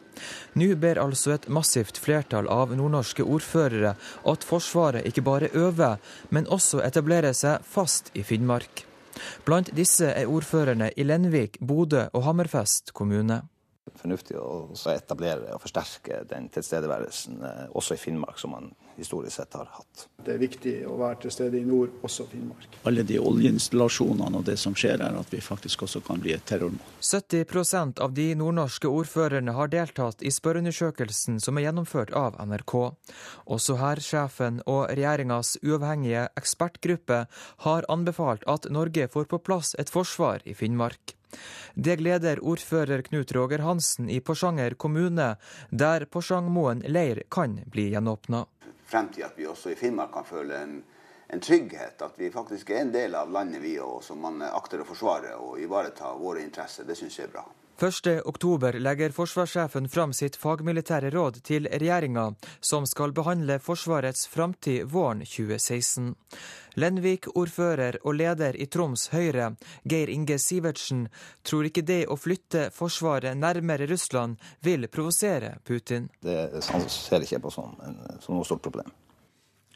Nå 0.55 0.77
ber 0.79 1.03
altså 1.03 1.35
et 1.35 1.49
massivt 1.49 1.99
flertall 1.99 2.47
av 2.49 2.71
nordnorske 2.77 3.27
ordførere 3.27 3.97
at 4.33 4.47
Forsvaret 4.47 5.07
ikke 5.11 5.27
bare 5.27 5.51
øver, 5.53 5.99
men 6.31 6.47
også 6.47 6.85
etablerer 6.87 7.35
seg 7.35 7.67
fast 7.67 8.13
i 8.15 8.23
Finnmark. 8.23 8.85
Blant 9.45 9.75
disse 9.77 10.07
er 10.07 10.31
ordførerne 10.31 10.93
i 10.97 11.03
Lenvik, 11.03 11.59
Bodø 11.61 12.07
og 12.13 12.29
Hammerfest 12.29 12.95
kommune 12.95 13.43
fornuftig 13.99 14.37
å 14.39 14.69
etablere 14.93 15.55
og 15.55 15.63
forsterke 15.65 16.23
den 16.31 16.49
tilstedeværelsen 16.55 17.43
eh, 17.47 17.67
også 17.77 17.97
i 17.97 18.01
Finnmark, 18.01 18.39
som 18.41 18.55
man 18.55 18.71
historisk 19.01 19.37
sett 19.37 19.55
har 19.57 19.69
hatt. 19.73 20.07
Det 20.25 20.35
er 20.35 20.41
viktig 20.41 20.75
å 20.89 20.97
være 21.01 21.23
til 21.23 21.33
stede 21.33 21.59
i 21.61 21.65
nord, 21.65 21.93
også 22.05 22.27
Finnmark. 22.31 22.67
Alle 22.89 23.05
de 23.07 23.19
oljeinstallasjonene 23.21 24.41
og 24.41 24.47
det 24.49 24.57
som 24.61 24.77
skjer 24.77 25.01
her, 25.05 25.17
at 25.17 25.33
vi 25.33 25.41
faktisk 25.45 25.87
også 25.87 26.03
kan 26.05 26.21
bli 26.23 26.35
et 26.37 26.45
terrormål. 26.49 26.83
70% 27.01 28.03
av 28.05 28.15
de 28.17 28.29
nordnorske 28.39 28.91
ordførerne 28.91 29.55
har 29.57 29.73
deltatt 29.73 30.23
i 30.23 30.33
spørreundersøkelsen 30.35 31.41
som 31.43 31.59
er 31.59 31.69
gjennomført 31.69 32.13
av 32.17 32.37
NRK. 32.45 32.77
Også 33.51 33.79
hærsjefen 33.81 34.61
og 34.67 34.91
regjeringas 34.93 35.57
uavhengige 35.65 36.29
ekspertgruppe 36.41 37.25
har 37.67 37.89
anbefalt 37.89 38.45
at 38.51 38.69
Norge 38.71 39.09
får 39.09 39.31
på 39.33 39.41
plass 39.45 39.75
et 39.81 39.93
forsvar 39.93 40.45
i 40.45 40.57
Finnmark. 40.57 41.17
Det 41.75 41.97
gleder 42.01 42.41
ordfører 42.43 43.03
Knut 43.07 43.33
Roger 43.37 43.63
Hansen 43.65 44.11
i 44.11 44.21
Porsanger 44.21 44.75
kommune, 44.75 45.37
der 45.71 46.05
Porsangmoen 46.05 46.83
leir 46.87 47.23
kan 47.31 47.61
bli 47.67 47.91
gjenåpna. 47.93 48.45
Frem 48.91 49.13
til 49.15 49.27
at 49.27 49.39
vi 49.39 49.47
også 49.47 49.71
i 49.71 49.79
Finnmark 49.79 50.13
kan 50.15 50.27
føle 50.27 50.59
en, 50.65 50.77
en 51.31 51.41
trygghet, 51.41 52.03
at 52.03 52.19
vi 52.19 52.31
faktisk 52.35 52.71
er 52.71 52.83
en 52.85 52.93
del 52.95 53.15
av 53.15 53.31
landet 53.31 53.63
vi 53.63 53.77
og 53.79 54.03
som 54.05 54.19
man 54.25 54.43
akter 54.51 54.83
å 54.83 54.89
forsvare 54.89 55.37
og 55.39 55.61
ivareta 55.63 56.11
våre 56.19 56.43
interesser, 56.43 56.89
det 56.89 56.99
syns 56.99 57.21
jeg 57.21 57.29
er 57.29 57.35
bra. 57.39 57.47
1.10 57.81 58.79
legger 58.79 59.11
forsvarssjefen 59.11 59.89
fram 59.89 60.13
sitt 60.13 60.37
fagmilitære 60.37 61.11
råd 61.15 61.39
til 61.49 61.65
regjeringa, 61.65 62.27
som 62.61 62.85
skal 62.87 63.15
behandle 63.17 63.57
Forsvarets 63.59 64.27
framtid 64.29 64.85
våren 64.93 65.25
2016. 65.25 66.13
Lenvik-ordfører 66.77 67.97
og 68.05 68.19
leder 68.21 68.57
i 68.61 68.69
Troms 68.69 69.09
Høyre, 69.15 69.55
Geir 69.89 70.13
Inge 70.13 70.37
Sivertsen, 70.39 71.07
tror 71.43 71.71
ikke 71.71 71.87
det 71.89 72.03
å 72.13 72.21
flytte 72.21 72.69
Forsvaret 72.77 73.39
nærmere 73.41 73.89
Russland 73.89 74.37
vil 74.61 74.85
provosere 74.93 75.57
Putin. 75.65 76.11
Det 76.21 76.61
ser 76.61 77.25
ikke 77.25 77.41
på 77.47 77.55
som, 77.55 77.79
som 78.21 78.37
noe 78.37 78.45
stort 78.45 78.67
problem. 78.69 78.93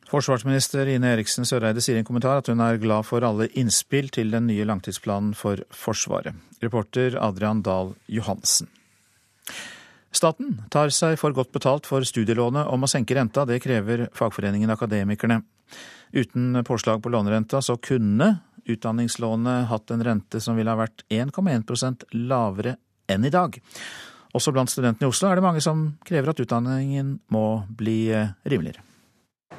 Forsvarsminister 0.05 0.87
Ine 0.93 1.15
Eriksen 1.17 1.47
Søreide 1.49 1.81
sier 1.83 1.97
i 1.97 2.03
en 2.03 2.07
kommentar 2.07 2.43
at 2.43 2.51
hun 2.53 2.61
er 2.61 2.77
glad 2.79 3.07
for 3.09 3.25
alle 3.25 3.49
innspill 3.59 4.11
til 4.13 4.31
den 4.31 4.47
nye 4.51 4.67
langtidsplanen 4.69 5.33
for 5.35 5.65
Forsvaret. 5.73 6.37
Reporter 6.65 7.19
Adrian 7.21 7.63
Dahl 7.65 7.95
Johansen. 8.11 8.71
Staten 10.15 10.61
tar 10.71 10.93
seg 10.95 11.19
for 11.19 11.35
godt 11.35 11.51
betalt 11.55 11.89
for 11.91 12.07
studielånet 12.07 12.71
om 12.71 12.87
å 12.87 12.91
senke 12.91 13.17
renta. 13.19 13.45
Det 13.49 13.59
krever 13.63 14.07
fagforeningen 14.15 14.71
Akademikerne. 14.71 15.41
Uten 16.15 16.63
påslag 16.65 17.03
på 17.03 17.11
lånerenta 17.11 17.61
så 17.63 17.77
kunne 17.83 18.37
utdanningslånet 18.65 19.67
hatt 19.69 19.91
en 19.91 20.05
rente 20.07 20.41
som 20.41 20.57
ville 20.57 20.71
ha 20.71 20.79
vært 20.79 21.03
1,1% 21.13 22.07
lavere 22.31 22.77
enn 23.11 23.27
i 23.27 23.35
dag. 23.35 23.59
Også 24.35 24.55
blant 24.55 24.71
studentene 24.71 25.09
i 25.09 25.11
Oslo 25.11 25.29
er 25.31 25.39
det 25.39 25.47
mange 25.47 25.63
som 25.63 25.87
krever 26.07 26.33
at 26.33 26.41
utdanningen 26.43 27.19
må 27.35 27.47
bli 27.69 28.09
rimeligere. 28.47 28.83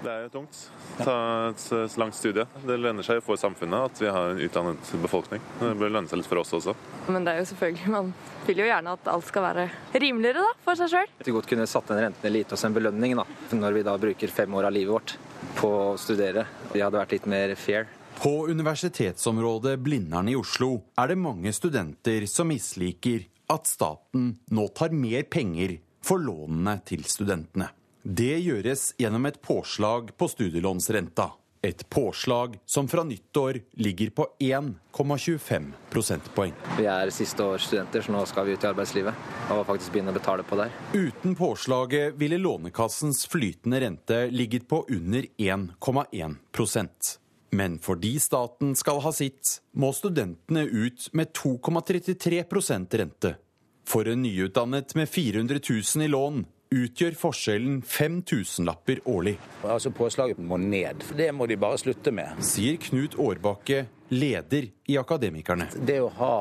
Det 0.06 0.12
er 0.14 0.26
jo 0.28 0.30
tungt. 0.36 0.58
Ta 1.02 1.14
et 1.50 1.96
langt 1.98 2.16
studie. 2.16 2.46
Det 2.62 2.76
lønner 2.78 3.06
seg 3.06 3.24
for 3.26 3.40
samfunnet 3.42 3.88
at 3.90 4.02
vi 4.04 4.12
har 4.14 4.36
en 4.36 4.42
utdannet 4.46 4.92
befolkning. 5.02 5.42
Det 5.58 5.72
bør 5.80 5.94
lønne 5.96 6.12
seg 6.12 6.20
litt 6.22 6.30
for 6.30 6.42
oss 6.44 6.54
også. 6.54 6.76
Men 7.10 7.26
det 7.26 7.34
er 7.34 7.42
jo 7.42 7.48
selvfølgelig, 7.50 7.92
man 7.96 8.12
vil 8.46 8.62
jo 8.62 8.68
gjerne 8.70 8.96
at 9.00 9.10
alt 9.16 9.26
skal 9.26 9.46
være 9.48 9.66
rimeligere 10.04 10.44
da, 10.46 10.52
for 10.68 10.78
seg 10.78 10.92
sjøl. 10.94 11.14
Vi 11.26 11.34
godt 11.34 11.50
kunne 11.50 11.66
satt 11.70 11.90
den 11.90 12.04
renten 12.04 12.36
litt 12.36 12.54
hos 12.54 12.66
en 12.68 12.76
belønning, 12.76 13.16
da, 13.18 13.26
når 13.58 13.78
vi 13.80 13.86
da 13.88 13.96
bruker 14.02 14.34
fem 14.36 14.58
år 14.60 14.70
av 14.70 14.76
livet 14.76 14.94
vårt 14.94 15.16
på 15.58 15.72
å 15.74 15.96
studere. 16.02 16.46
Vi 16.74 16.84
hadde 16.84 17.02
vært 17.02 17.16
litt 17.16 17.30
mer 17.32 17.56
fair. 17.58 17.90
På 18.20 18.46
universitetsområdet 18.48 19.80
Blindern 19.84 20.30
i 20.30 20.38
Oslo 20.38 20.76
er 21.02 21.10
det 21.12 21.18
mange 21.20 21.52
studenter 21.56 22.28
som 22.30 22.52
misliker 22.54 23.26
at 23.52 23.66
staten 23.70 24.36
nå 24.54 24.70
tar 24.78 24.94
mer 24.94 25.26
penger 25.30 25.80
for 26.06 26.22
lånene 26.22 26.78
til 26.86 27.04
studentene. 27.10 27.72
Det 28.06 28.36
gjøres 28.38 28.92
gjennom 29.02 29.24
et 29.26 29.40
påslag 29.42 30.12
på 30.14 30.28
studielånsrenta. 30.30 31.32
Et 31.66 31.80
påslag 31.90 32.60
som 32.70 32.86
fra 32.88 33.02
nyttår 33.04 33.58
ligger 33.82 34.12
på 34.14 34.28
1,25 34.40 35.72
prosentpoeng. 35.90 36.54
Vi 36.78 36.86
er 36.86 37.10
siste 37.10 37.42
års 37.42 37.66
studenter, 37.66 38.06
så 38.06 38.14
nå 38.14 38.22
skal 38.30 38.46
vi 38.46 38.54
ut 38.54 38.62
i 38.62 38.70
arbeidslivet 38.70 39.50
og 39.50 39.64
faktisk 39.66 39.96
begynne 39.96 40.14
å 40.14 40.20
betale 40.20 40.46
på 40.46 40.60
der. 40.62 40.78
Uten 40.94 41.34
påslaget 41.34 42.14
ville 42.22 42.38
Lånekassens 42.38 43.26
flytende 43.26 43.82
rente 43.82 44.28
ligget 44.30 44.70
på 44.70 44.84
under 44.86 45.26
1,1% 45.42 47.14
Men 47.58 47.80
fordi 47.82 48.20
staten 48.20 48.76
skal 48.78 49.02
ha 49.02 49.10
sitt, 49.12 49.64
må 49.74 49.90
studentene 49.98 50.68
ut 50.70 51.10
med 51.14 51.34
2,33% 51.34 53.02
rente. 53.02 53.38
For 53.86 54.06
en 54.06 54.22
nyutdannet 54.22 54.94
med 54.94 55.10
400 55.10 55.58
000 55.70 56.06
i 56.06 56.08
lån 56.14 56.46
utgjør 56.74 57.18
forskjellen 57.20 57.82
5000-lapper 57.86 59.04
årlig. 59.10 59.36
Altså 59.64 59.92
Påslaget 59.96 60.40
må 60.40 60.58
ned. 60.62 61.06
Det 61.18 61.30
må 61.36 61.48
de 61.50 61.58
bare 61.60 61.80
slutte 61.82 62.14
med. 62.16 62.40
Sier 62.46 62.80
Knut 62.82 63.18
Årbakke, 63.22 63.86
leder 64.14 64.72
i 64.86 64.98
Akademikerne. 64.98 65.68
Det 65.76 65.98
å 66.02 66.10
ha 66.20 66.34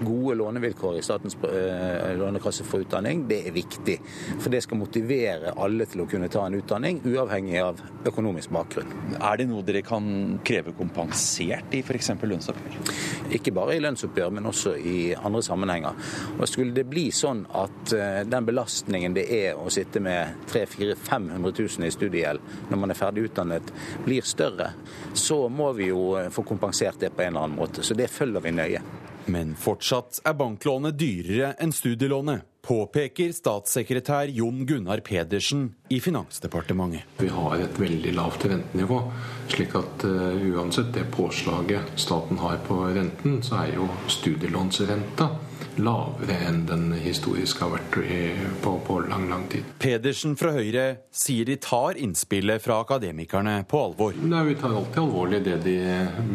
gode 0.00 0.36
lånevilkår 0.40 0.96
i 0.98 1.02
Statens 1.04 1.36
eh, 1.44 2.14
lånekasse 2.16 2.64
for 2.64 2.84
utdanning, 2.84 3.26
det 3.28 3.42
er 3.48 3.56
viktig. 3.56 3.98
For 4.40 4.52
det 4.52 4.62
skal 4.64 4.80
motivere 4.80 5.52
alle 5.60 5.84
til 5.90 6.04
å 6.04 6.08
kunne 6.08 6.30
ta 6.32 6.46
en 6.46 6.56
utdanning, 6.56 7.02
uavhengig 7.04 7.58
av 7.60 7.82
økonomisk 8.08 8.54
bakgrunn. 8.56 8.94
Er 9.18 9.40
det 9.40 9.48
noe 9.50 9.64
dere 9.66 9.84
kan 9.84 10.38
kreve 10.44 10.72
kompensert 10.78 11.76
i 11.76 11.82
f.eks. 11.84 12.14
lønnsoppgjør? 12.22 12.94
Ikke 13.36 13.52
bare 13.54 13.76
i 13.76 13.84
lønnsoppgjør, 13.84 14.32
men 14.38 14.48
også 14.48 14.74
i 14.78 14.96
andre 15.14 15.44
sammenhenger. 15.44 16.00
Og 16.38 16.48
Skulle 16.48 16.76
det 16.76 16.86
bli 16.88 17.10
sånn 17.12 17.44
at 17.60 17.92
eh, 17.96 18.22
den 18.28 18.48
belastningen 18.48 19.18
det 19.18 19.26
er 19.36 19.60
å 19.60 19.68
sitte 19.72 20.00
med 20.00 20.48
300 20.48 20.96
500 20.96 21.52
000 21.58 21.86
i 21.86 21.92
studiegjeld 21.92 22.40
når 22.70 22.80
man 22.80 22.92
er 22.92 22.96
ferdig 22.96 23.26
utdannet, 23.28 23.72
blir 24.06 24.24
større, 24.26 24.70
så 25.14 25.44
må 25.52 25.72
vi 25.76 25.90
jo 25.90 26.16
få 26.32 26.44
kompensert 26.46 27.00
det 27.02 27.12
på 27.12 27.24
en 27.24 27.34
eller 27.34 27.46
annen 27.46 27.58
måte. 27.58 27.81
Så 27.82 27.96
det 27.98 28.10
følger 28.10 28.44
vi 28.44 28.54
nøye. 28.54 28.82
Men 29.30 29.54
fortsatt 29.58 30.18
er 30.26 30.34
banklånet 30.34 30.96
dyrere 30.98 31.52
enn 31.62 31.70
studielånet, 31.74 32.42
påpeker 32.62 33.30
statssekretær 33.34 34.30
Jon 34.30 34.64
Gunnar 34.66 35.02
Pedersen 35.06 35.68
i 35.90 35.98
Finansdepartementet. 36.02 37.06
Vi 37.18 37.30
har 37.30 37.62
et 37.62 37.78
veldig 37.78 38.14
lavt 38.14 38.46
rentenivå, 38.50 39.00
slik 39.50 39.74
at 39.78 40.06
uh, 40.06 40.34
uansett 40.54 40.92
det 40.94 41.08
påslaget 41.14 41.94
staten 41.98 42.38
har 42.42 42.60
på 42.66 42.78
renten, 42.94 43.40
så 43.46 43.64
er 43.64 43.74
jo 43.78 43.88
studielånsrenta 44.10 45.30
lavere 45.80 46.36
enn 46.48 46.62
den 46.68 46.90
historisk 47.00 47.62
har 47.64 47.72
vært 47.76 47.98
på, 48.62 48.74
på 48.86 48.98
lang, 49.08 49.28
lang 49.30 49.46
tid. 49.52 49.68
Pedersen 49.82 50.36
fra 50.38 50.52
Høyre 50.56 50.86
sier 51.14 51.48
de 51.48 51.56
tar 51.62 51.98
innspillet 52.00 52.62
fra 52.62 52.80
akademikerne 52.82 53.62
på 53.68 53.80
alvor. 53.86 54.18
Nei, 54.18 54.42
vi 54.50 54.58
tar 54.60 54.74
alltid 54.76 55.00
alvorlig 55.04 55.42
det 55.46 55.58
de 55.64 55.76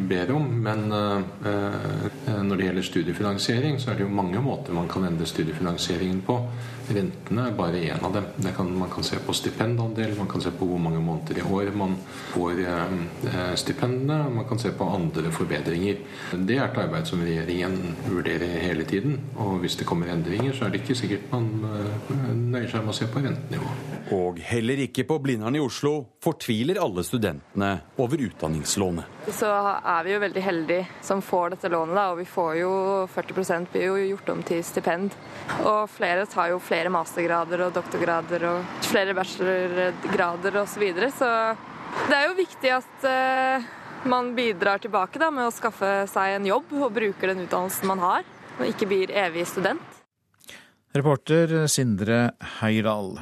ber 0.09 0.33
om, 0.35 0.47
men 0.63 0.87
uh, 0.93 2.41
når 2.43 2.55
det 2.55 2.69
gjelder 2.69 2.89
studiefinansiering, 2.89 3.79
så 3.81 3.91
er 3.91 3.99
det 3.99 4.07
jo 4.07 4.17
mange 4.21 4.41
måter 4.43 4.75
man 4.75 4.89
kan 4.91 5.07
endre 5.07 5.29
studiefinansieringen 5.29 6.23
på. 6.27 6.41
Rentene 6.87 7.49
er 7.49 7.55
bare 7.57 7.81
én 7.83 8.03
av 8.05 8.13
dem. 8.15 8.27
Kan, 8.55 8.69
man 8.79 8.89
kan 8.91 9.03
se 9.03 9.19
på 9.19 9.33
stipendandel, 9.35 10.13
man 10.17 10.29
kan 10.31 10.41
se 10.43 10.53
på 10.55 10.67
hvor 10.69 10.79
mange 10.81 11.01
måneder 11.03 11.41
i 11.41 11.43
år 11.43 11.71
man 11.75 11.97
får 12.31 12.61
eh, 12.63 13.53
stipendene, 13.59 14.29
man 14.33 14.47
kan 14.47 14.61
se 14.61 14.71
på 14.71 14.87
andre 14.95 15.31
forbedringer. 15.35 15.99
Det 16.47 16.57
er 16.57 16.65
et 16.69 16.79
arbeid 16.83 17.09
som 17.09 17.23
regjeringen 17.23 17.97
vurderer 18.07 18.55
hele 18.63 18.87
tiden. 18.87 19.19
Og 19.35 19.59
hvis 19.63 19.75
det 19.79 19.87
kommer 19.89 20.13
endringer, 20.13 20.55
så 20.55 20.67
er 20.67 20.73
det 20.73 20.83
ikke 20.83 20.99
sikkert 21.01 21.27
man 21.33 21.51
eh, 21.67 22.31
nøyer 22.33 22.71
seg 22.71 22.87
med 22.87 22.95
å 22.95 22.97
se 23.01 23.09
på 23.11 23.23
rentenivået. 23.25 23.93
Og 24.15 24.39
heller 24.47 24.85
ikke 24.87 25.03
på 25.09 25.19
Blindern 25.23 25.59
i 25.59 25.63
Oslo 25.63 25.97
fortviler 26.23 26.79
alle 26.79 27.03
studentene 27.03 27.73
over 27.99 28.23
utdanningslånet. 28.29 29.16
Så 29.27 29.47
er 29.51 30.05
vi 30.05 30.13
jo 30.13 30.19
veldig 30.23 30.41
heldige 30.41 30.85
som 31.03 31.19
får 31.21 31.57
dette 31.57 31.69
lånet, 31.71 31.95
da, 31.97 32.05
og 32.13 32.19
vi 32.21 32.25
får 32.31 32.51
jo 32.61 32.71
40% 33.11 33.73
blir 33.73 33.89
jo 33.89 33.95
gjort 34.13 34.29
om 34.31 34.43
til 34.47 34.61
stipend. 34.63 35.15
Og 35.67 35.89
flere 35.91 36.23
tar 36.31 36.53
jo 36.53 36.61
flere 36.63 36.91
mastergrader 36.93 37.65
og 37.65 37.73
doktorgrader 37.75 38.45
og 38.47 38.85
flere 38.87 39.15
bachelorgrader 39.17 40.61
osv. 40.61 40.77
Så, 40.77 40.79
videre. 40.79 41.09
så 41.11 41.31
det 42.07 42.15
er 42.15 42.29
jo 42.29 42.37
viktig 42.37 42.71
at 42.77 43.07
uh, 43.09 43.65
man 44.07 44.31
bidrar 44.37 44.79
tilbake 44.83 45.19
da, 45.19 45.27
med 45.33 45.49
å 45.49 45.55
skaffe 45.55 45.89
seg 46.07 46.37
en 46.37 46.47
jobb 46.47 46.71
og 46.77 46.93
bruker 46.95 47.33
den 47.33 47.43
utdannelsen 47.43 47.89
man 47.89 48.03
har, 48.03 48.29
og 48.57 48.69
ikke 48.69 48.87
blir 48.87 49.11
evig 49.11 49.43
student. 49.49 49.83
Reporter 50.95 51.65
Sindre 51.67 52.29
Høydahl. 52.61 53.17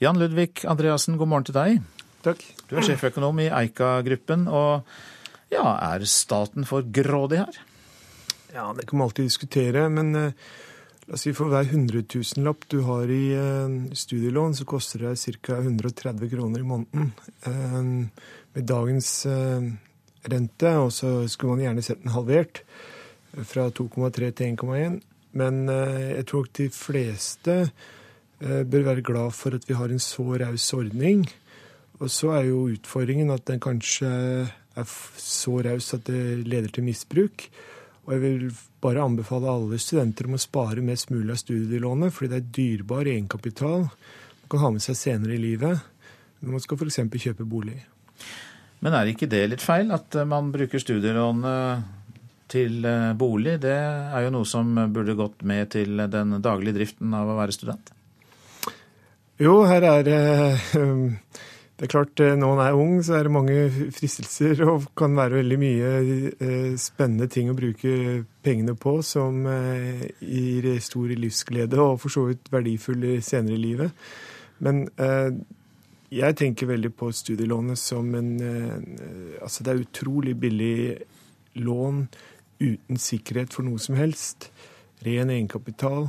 Jan 0.00 0.16
Ludvig 0.20 0.64
Andreassen, 0.68 1.20
god 1.20 1.30
morgen 1.32 1.50
til 1.50 1.58
deg. 1.58 1.84
Takk. 2.24 2.40
Du 2.70 2.74
er 2.80 2.88
sjeføkonom 2.88 3.44
i 3.44 3.50
Eika-gruppen. 3.52 4.48
og 4.48 4.88
ja, 5.52 5.78
Er 5.94 6.04
staten 6.08 6.66
for 6.68 6.82
grådig 6.82 7.38
her? 7.44 7.58
Ja, 8.54 8.72
Det 8.72 8.86
kan 8.86 8.98
man 8.98 9.04
alltid 9.06 9.24
diskutere. 9.24 9.88
Men 9.88 10.14
eh, 10.14 10.32
la 11.06 11.14
oss 11.14 11.26
si 11.26 11.32
for 11.36 11.52
hver 11.52 11.68
100 11.68 12.02
000-lapp 12.08 12.68
du 12.72 12.80
har 12.86 13.10
i 13.12 13.34
eh, 13.36 13.92
studielån, 13.92 14.56
så 14.56 14.64
koster 14.64 15.04
det 15.04 15.16
ca. 15.42 15.58
130 15.58 16.30
kroner 16.30 16.60
i 16.60 16.68
måneden. 16.70 17.12
Eh, 17.44 17.82
med 18.56 18.64
dagens 18.64 19.26
rente, 20.24 20.70
og 20.80 20.92
så 20.92 21.28
skulle 21.28 21.56
man 21.58 21.66
gjerne 21.66 21.82
sett 21.84 22.00
den 22.00 22.14
halvert. 22.14 22.62
Fra 23.44 23.68
2,3 23.68 24.30
til 24.32 24.56
1,1. 24.56 25.02
Men 25.36 25.68
jeg 25.68 26.24
tror 26.30 26.46
de 26.56 26.70
fleste 26.72 27.56
bør 28.40 28.86
være 28.86 29.04
glad 29.04 29.34
for 29.36 29.52
at 29.52 29.68
vi 29.68 29.76
har 29.76 29.92
en 29.92 30.00
så 30.00 30.24
raus 30.40 30.72
ordning. 30.72 31.26
Og 32.00 32.08
så 32.08 32.32
er 32.38 32.48
jo 32.48 32.70
utfordringen 32.72 33.28
at 33.34 33.44
den 33.44 33.60
kanskje 33.60 34.08
er 34.76 34.86
så 35.20 35.56
raus 35.64 35.94
at 35.96 36.06
det 36.08 36.46
leder 36.46 36.72
til 36.72 36.86
misbruk. 36.86 37.48
Og 38.06 38.14
jeg 38.14 38.22
vil 38.22 38.46
bare 38.84 39.02
anbefale 39.02 39.50
alle 39.50 39.80
studenter 39.82 40.28
om 40.28 40.36
å 40.36 40.42
spare 40.42 40.84
mest 40.84 41.10
mulig 41.10 41.32
av 41.34 41.40
studielånet, 41.42 42.14
fordi 42.14 42.32
det 42.32 42.38
er 42.38 42.54
dyrebar 42.60 43.10
egenkapital 43.10 43.88
man 44.46 44.50
kan 44.52 44.62
ha 44.62 44.68
med 44.76 44.82
seg 44.84 44.94
senere 44.94 45.34
i 45.34 45.42
livet 45.42 45.80
når 46.38 46.52
man 46.54 46.62
skal 46.62 46.78
f.eks. 46.78 47.00
kjøpe 47.18 47.46
bolig. 47.50 47.80
Men 48.84 48.94
er 48.94 49.08
ikke 49.10 49.26
det 49.26 49.40
litt 49.50 49.64
feil, 49.64 49.90
at 49.90 50.14
man 50.28 50.52
bruker 50.54 50.78
studielånet 50.78 51.82
til 52.52 52.84
eh, 52.86 53.10
bolig, 53.18 53.56
det 53.64 53.74
er 53.74 54.22
jo 54.22 54.30
noe 54.36 54.46
som 54.46 54.70
burde 54.94 55.16
gått 55.18 55.42
med 55.42 55.72
til 55.74 55.98
den 56.12 56.36
daglige 56.44 56.76
driften 56.76 57.16
av 57.18 57.32
å 57.32 57.38
være 57.40 57.56
student? 57.56 57.90
Jo, 59.42 59.56
her 59.66 59.88
er 59.88 60.12
eh, 60.14 60.70
det 61.76 61.84
er 61.84 61.92
klart, 61.92 62.18
Når 62.18 62.54
man 62.54 62.62
er 62.64 62.72
ung, 62.72 63.02
så 63.04 63.14
er 63.14 63.26
det 63.26 63.32
mange 63.32 63.56
fristelser 63.92 64.62
og 64.64 64.86
kan 64.96 65.16
være 65.16 65.42
veldig 65.42 65.58
mye 65.60 66.76
spennende 66.80 67.28
ting 67.28 67.50
å 67.52 67.56
bruke 67.58 68.24
pengene 68.42 68.72
på 68.80 69.02
som 69.04 69.44
gir 70.20 70.70
stor 70.80 71.12
livsglede 71.12 71.76
og 71.76 72.00
for 72.00 72.14
så 72.14 72.24
vidt 72.30 72.48
verdifull 72.48 73.04
senere 73.20 73.58
i 73.58 73.60
livet. 73.60 74.08
Men 74.64 74.86
jeg 76.08 76.38
tenker 76.40 76.72
veldig 76.72 76.94
på 76.96 77.10
studielånet 77.12 77.76
som 77.76 78.08
en 78.14 78.32
Altså, 79.42 79.60
det 79.60 79.74
er 79.74 79.84
utrolig 79.84 80.32
billig 80.40 80.96
lån 81.60 82.06
uten 82.60 83.00
sikkerhet 83.00 83.52
for 83.54 83.66
noe 83.66 83.80
som 83.82 83.96
helst. 83.98 84.50
Ren 85.04 85.30
egenkapital 85.32 86.08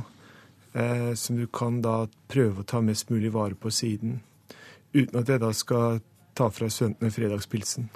eh, 0.72 1.12
som 1.14 1.36
du 1.36 1.46
kan 1.52 1.82
da 1.84 2.06
prøve 2.30 2.62
å 2.62 2.68
ta 2.68 2.80
mest 2.84 3.12
mulig 3.12 3.32
vare 3.34 3.58
på 3.58 3.72
siden. 3.72 4.20
Uten 4.94 5.20
at 5.20 5.28
jeg 5.28 5.42
da 5.42 5.50
skal 5.56 5.98
ta 6.38 6.48
fra 6.54 6.68
studentene 6.72 7.12
fredagspilsen. 7.12 7.88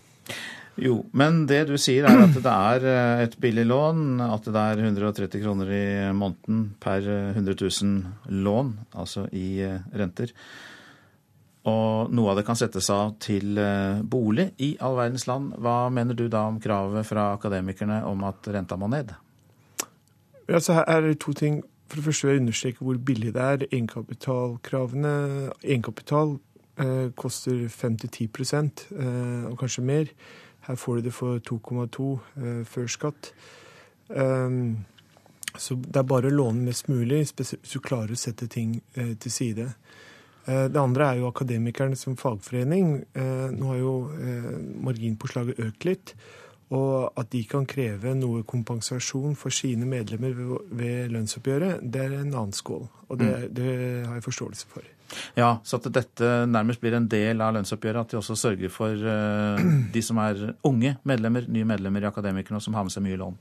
Jo, 0.80 1.02
men 1.12 1.42
det 1.48 1.66
du 1.68 1.74
sier 1.80 2.06
er 2.08 2.22
at 2.24 2.36
det 2.36 2.52
er 2.52 2.84
eh, 2.88 3.22
et 3.26 3.34
billig 3.40 3.66
lån, 3.68 4.22
at 4.24 4.46
det 4.48 4.60
er 4.60 4.80
130 4.80 5.42
kroner 5.42 5.68
i 5.68 5.86
måneden 6.16 6.62
per 6.80 7.04
100 7.04 7.56
000 7.60 8.38
lån, 8.44 8.70
altså 8.96 9.26
i 9.36 9.60
eh, 9.66 9.82
renter. 9.92 10.32
Og 11.68 12.10
noe 12.10 12.32
av 12.32 12.40
det 12.40 12.46
kan 12.46 12.58
settes 12.58 12.88
av 12.90 13.12
til 13.22 13.58
eh, 13.60 14.00
bolig 14.00 14.48
i 14.64 14.72
all 14.82 14.96
verdens 14.98 15.28
land. 15.28 15.52
Hva 15.62 15.90
mener 15.94 16.16
du 16.18 16.24
da 16.32 16.46
om 16.48 16.58
kravet 16.62 17.06
fra 17.06 17.34
akademikerne 17.36 18.00
om 18.08 18.24
at 18.26 18.48
renta 18.50 18.78
må 18.80 18.88
ned? 18.90 19.12
Ja, 20.48 20.58
så 20.58 20.80
her 20.80 20.88
er 20.90 21.04
det 21.04 21.20
to 21.22 21.36
ting. 21.36 21.60
For 21.86 22.00
det 22.00 22.06
første 22.08 22.26
vil 22.26 22.34
jeg 22.34 22.42
understreke 22.46 22.86
hvor 22.86 22.96
billig 22.96 23.34
det 23.36 23.44
er. 23.44 23.66
Egenkapitalkravene 23.68 25.12
Egenkapital 25.60 26.38
eh, 26.78 27.10
koster 27.16 27.66
5-10 27.68 28.28
eh, 28.28 29.50
og 29.50 29.58
kanskje 29.58 29.84
mer. 29.84 30.14
Her 30.68 30.78
får 30.78 30.96
du 30.96 31.08
det 31.08 31.14
for 31.14 31.38
2,2 31.38 32.12
eh, 32.36 32.64
før 32.64 32.86
skatt. 32.86 33.32
Um, 34.08 34.84
så 35.58 35.74
det 35.74 35.96
er 35.96 36.08
bare 36.08 36.30
å 36.30 36.34
låne 36.34 36.64
mest 36.64 36.88
mulig, 36.88 37.26
hvis 37.36 37.54
du 37.72 37.80
klarer 37.80 38.14
å 38.14 38.20
sette 38.20 38.48
ting 38.48 38.78
eh, 38.94 39.14
til 39.20 39.32
side. 39.32 39.68
Eh, 40.46 40.68
det 40.72 40.80
andre 40.80 41.10
er 41.10 41.20
jo 41.20 41.28
akademikerne 41.30 41.96
som 41.96 42.16
fagforening. 42.16 42.94
Eh, 43.14 43.50
nå 43.54 43.72
har 43.72 43.80
jo 43.80 43.96
eh, 44.16 44.54
marginpåslaget 44.86 45.60
økt 45.66 45.88
litt. 45.88 46.14
Og 46.72 47.12
at 47.20 47.28
de 47.34 47.42
kan 47.44 47.66
kreve 47.68 48.14
noe 48.16 48.46
kompensasjon 48.48 49.36
for 49.36 49.52
sine 49.52 49.84
medlemmer 49.84 50.32
ved 50.72 51.12
lønnsoppgjøret, 51.12 51.82
det 51.84 52.00
er 52.00 52.14
en 52.16 52.30
annen 52.30 52.56
skål. 52.56 52.86
Og 53.10 53.18
det, 53.20 53.28
mm. 53.28 53.48
det 53.58 53.72
har 54.06 54.16
jeg 54.16 54.24
forståelse 54.24 54.70
for. 54.70 54.86
Ja, 55.38 55.54
så 55.64 55.78
at 55.80 55.88
dette 55.94 56.32
nærmest 56.48 56.82
blir 56.82 56.96
en 56.98 57.08
del 57.10 57.40
av 57.44 57.54
lønnsoppgjøret, 57.56 58.06
at 58.06 58.12
de 58.12 58.20
også 58.20 58.38
sørger 58.38 58.72
for 58.72 58.96
de 59.94 60.02
som 60.04 60.20
er 60.22 60.52
unge 60.68 60.96
medlemmer, 61.08 61.48
nye 61.48 61.68
medlemmer 61.68 62.04
i 62.04 62.10
Akademikerne, 62.10 62.60
og 62.60 62.64
som 62.64 62.76
har 62.78 62.86
med 62.86 62.94
seg 62.94 63.06
mye 63.06 63.20
lån. 63.20 63.40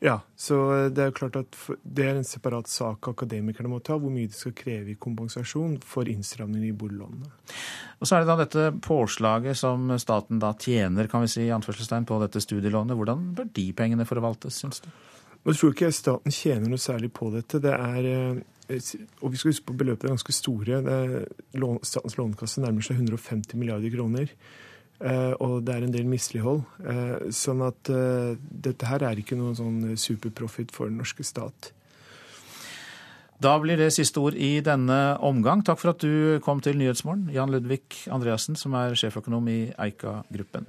Ja, 0.00 0.14
så 0.36 0.56
det 0.88 1.02
er 1.02 1.10
jo 1.10 1.16
klart 1.18 1.34
at 1.36 1.56
det 1.84 2.06
er 2.08 2.14
en 2.16 2.24
separat 2.24 2.70
sak 2.72 3.10
akademikerne 3.10 3.68
må 3.68 3.82
ta, 3.84 3.98
hvor 4.00 4.12
mye 4.12 4.30
de 4.30 4.36
skal 4.36 4.54
kreve 4.56 4.94
i 4.94 4.96
kompensasjon 4.96 5.74
for 5.84 6.08
innstramninger 6.08 6.70
i 6.70 6.76
boliglånene. 6.76 7.28
Og 8.00 8.08
Så 8.08 8.16
er 8.16 8.24
det 8.24 8.30
da 8.30 8.36
dette 8.40 8.64
påslaget 8.80 9.60
som 9.60 9.92
staten 10.00 10.40
da 10.40 10.54
tjener 10.56 11.10
kan 11.12 11.26
vi 11.26 11.28
si, 11.28 11.44
i 11.44 11.52
anførselstegn, 11.52 12.08
på 12.08 12.16
dette 12.22 12.40
studielånet. 12.40 12.96
Hvordan 12.96 13.26
bør 13.36 13.50
de 13.52 13.66
pengene 13.76 14.08
forvaltes, 14.08 14.62
syns 14.62 14.80
du? 14.80 14.88
Jeg 15.44 15.58
tror 15.60 15.76
ikke 15.76 15.92
staten 15.92 16.32
tjener 16.32 16.72
noe 16.72 16.80
særlig 16.80 17.12
på 17.16 17.28
dette. 17.36 17.60
Det 17.60 17.76
er, 17.76 18.08
eh, 18.08 18.40
og 19.20 19.32
vi 19.32 19.40
skal 19.40 19.50
huske 19.50 19.66
på 19.68 19.76
beløpet 19.80 20.06
er 20.06 20.14
ganske 20.14 20.34
store. 20.36 20.80
Er, 20.80 21.14
statens 21.86 22.18
lånekasse 22.18 22.62
nærmer 22.62 22.84
seg 22.86 23.00
150 23.00 23.58
milliarder 23.58 23.92
kroner. 23.94 24.34
Eh, 25.00 25.32
og 25.40 25.64
det 25.64 25.74
er 25.74 25.86
en 25.86 25.94
del 25.94 26.08
mislighold. 26.08 26.62
Eh, 26.84 27.30
sånn 27.32 27.64
at 27.64 27.90
eh, 27.92 28.36
dette 28.38 28.88
her 28.88 29.04
er 29.08 29.20
ikke 29.20 29.38
noen 29.38 29.56
sånn 29.56 29.78
superprofit 30.00 30.74
for 30.76 30.92
den 30.92 31.00
norske 31.00 31.24
stat. 31.24 31.72
Da 33.40 33.54
blir 33.56 33.80
det 33.80 33.88
siste 33.96 34.20
ord 34.20 34.36
i 34.36 34.58
denne 34.60 35.16
omgang. 35.24 35.64
Takk 35.64 35.80
for 35.80 35.94
at 35.94 36.04
du 36.04 36.36
kom 36.44 36.60
til 36.60 36.76
Nyhetsmorgen, 36.76 37.30
Jan 37.32 37.52
Ludvig 37.54 38.04
Andreassen, 38.12 38.58
som 38.60 38.76
er 38.76 38.98
sjeføkonom 39.00 39.48
i 39.48 39.60
Eika-gruppen. 39.80 40.68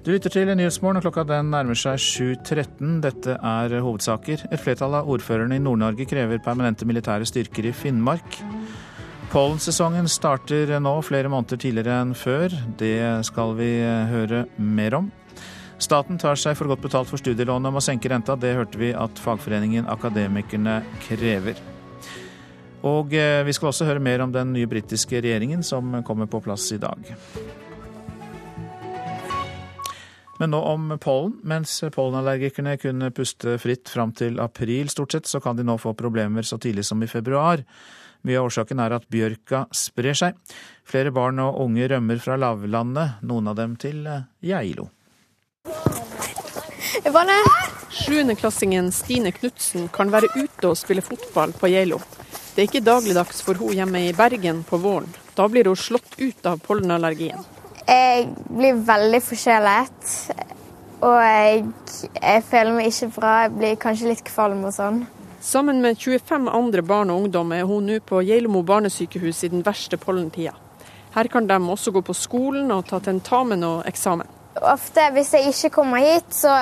Du 0.00 0.08
lytter 0.14 0.32
til 0.32 0.48
Nyhetsmorgen, 0.48 0.96
og 0.96 1.04
klokka 1.04 1.26
den 1.28 1.50
nærmer 1.52 1.76
seg 1.76 1.98
7.13. 2.00 3.02
Dette 3.04 3.34
er 3.36 3.74
hovedsaker. 3.84 4.46
Et 4.48 4.62
flertall 4.62 4.96
av 4.96 5.10
ordførerne 5.12 5.58
i 5.58 5.60
Nord-Norge 5.60 6.06
krever 6.08 6.40
permanente 6.40 6.88
militære 6.88 7.28
styrker 7.28 7.68
i 7.68 7.74
Finnmark. 7.76 8.38
Pollensesongen 9.28 10.08
starter 10.08 10.72
nå 10.80 10.94
flere 11.04 11.28
måneder 11.28 11.60
tidligere 11.60 12.00
enn 12.00 12.16
før. 12.16 12.56
Det 12.80 12.96
skal 13.28 13.52
vi 13.60 13.68
høre 14.14 14.46
mer 14.56 14.96
om. 15.02 15.12
Staten 15.76 16.16
tar 16.16 16.40
seg 16.40 16.56
for 16.56 16.72
godt 16.72 16.86
betalt 16.88 17.12
for 17.12 17.20
studielånet 17.20 17.68
om 17.68 17.76
å 17.76 17.84
senke 17.84 18.08
renta. 18.08 18.40
Det 18.40 18.56
hørte 18.56 18.80
vi 18.80 18.94
at 18.96 19.20
fagforeningen 19.20 19.84
Akademikerne 19.92 20.80
krever. 21.10 21.60
Og 22.88 23.12
eh, 23.12 23.42
vi 23.44 23.52
skal 23.52 23.68
også 23.68 23.84
høre 23.84 24.00
mer 24.00 24.24
om 24.24 24.32
den 24.32 24.56
nye 24.56 24.68
britiske 24.68 25.20
regjeringen 25.20 25.60
som 25.60 26.00
kommer 26.08 26.24
på 26.24 26.40
plass 26.40 26.72
i 26.72 26.80
dag. 26.80 27.12
Men 30.40 30.54
nå 30.54 30.60
om 30.64 30.92
pollen. 31.00 31.34
Mens 31.44 31.74
pollenallergikerne 31.92 32.78
kunne 32.80 33.10
puste 33.12 33.58
fritt 33.60 33.90
fram 33.92 34.14
til 34.16 34.40
april 34.40 34.88
stort 34.88 35.12
sett, 35.12 35.28
så 35.28 35.40
kan 35.44 35.58
de 35.58 35.66
nå 35.68 35.76
få 35.78 35.92
problemer 35.98 36.46
så 36.48 36.56
tidlig 36.56 36.86
som 36.88 37.02
i 37.04 37.08
februar. 37.10 37.60
Mye 38.24 38.38
av 38.40 38.48
årsaken 38.48 38.80
er 38.80 38.94
at 38.96 39.08
bjørka 39.12 39.66
sprer 39.76 40.16
seg. 40.16 40.40
Flere 40.88 41.12
barn 41.12 41.40
og 41.44 41.60
unge 41.66 41.90
rømmer 41.92 42.20
fra 42.24 42.38
lavlandet, 42.40 43.20
noen 43.20 43.52
av 43.52 43.60
dem 43.60 43.76
til 43.80 44.00
eh, 44.08 44.24
Geilo. 44.40 44.88
Sjuendeklassingen 48.00 48.88
Stine 48.96 49.32
Knutsen 49.36 49.88
kan 49.92 50.08
være 50.12 50.32
ute 50.36 50.72
og 50.72 50.76
spille 50.80 51.04
fotball 51.04 51.52
på 51.52 51.68
Geilo. 51.68 52.00
Det 52.54 52.64
er 52.64 52.68
ikke 52.68 52.86
dagligdags 52.88 53.44
for 53.44 53.60
hun 53.60 53.76
hjemme 53.76 54.06
i 54.08 54.16
Bergen 54.16 54.64
på 54.64 54.80
våren. 54.80 55.08
Da 55.36 55.48
blir 55.52 55.68
hun 55.68 55.76
slått 55.76 56.16
ut 56.16 56.48
av 56.48 56.64
pollenallergien. 56.64 57.44
Jeg 57.90 58.28
blir 58.46 58.82
veldig 58.86 59.18
forkjølet, 59.26 60.10
og 61.02 61.16
jeg, 61.24 61.64
jeg 62.22 62.42
føler 62.46 62.76
meg 62.76 62.90
ikke 62.92 63.08
bra. 63.16 63.32
Jeg 63.44 63.54
blir 63.56 63.80
kanskje 63.82 64.12
litt 64.12 64.22
kvalm 64.28 64.62
og 64.68 64.76
sånn. 64.76 65.00
Sammen 65.42 65.80
med 65.82 65.96
25 65.98 66.46
andre 66.52 66.84
barn 66.86 67.10
og 67.10 67.24
ungdom 67.24 67.54
er 67.56 67.64
hun 67.66 67.88
nå 67.88 67.96
på 68.06 68.20
Geilmo 68.28 68.60
barnesykehus 68.62 69.42
i 69.46 69.50
den 69.50 69.64
verste 69.66 69.98
pollentida. 69.98 70.52
Her 71.14 71.30
kan 71.32 71.48
de 71.48 71.56
også 71.56 71.90
gå 71.90 72.04
på 72.06 72.14
skolen 72.14 72.70
og 72.70 72.84
ta 72.86 73.00
tentamen 73.02 73.64
og 73.66 73.82
eksamen. 73.88 74.28
Ofte 74.60 75.08
hvis 75.16 75.32
jeg 75.34 75.50
ikke 75.50 75.74
kommer 75.80 76.04
hit, 76.04 76.30
så 76.30 76.54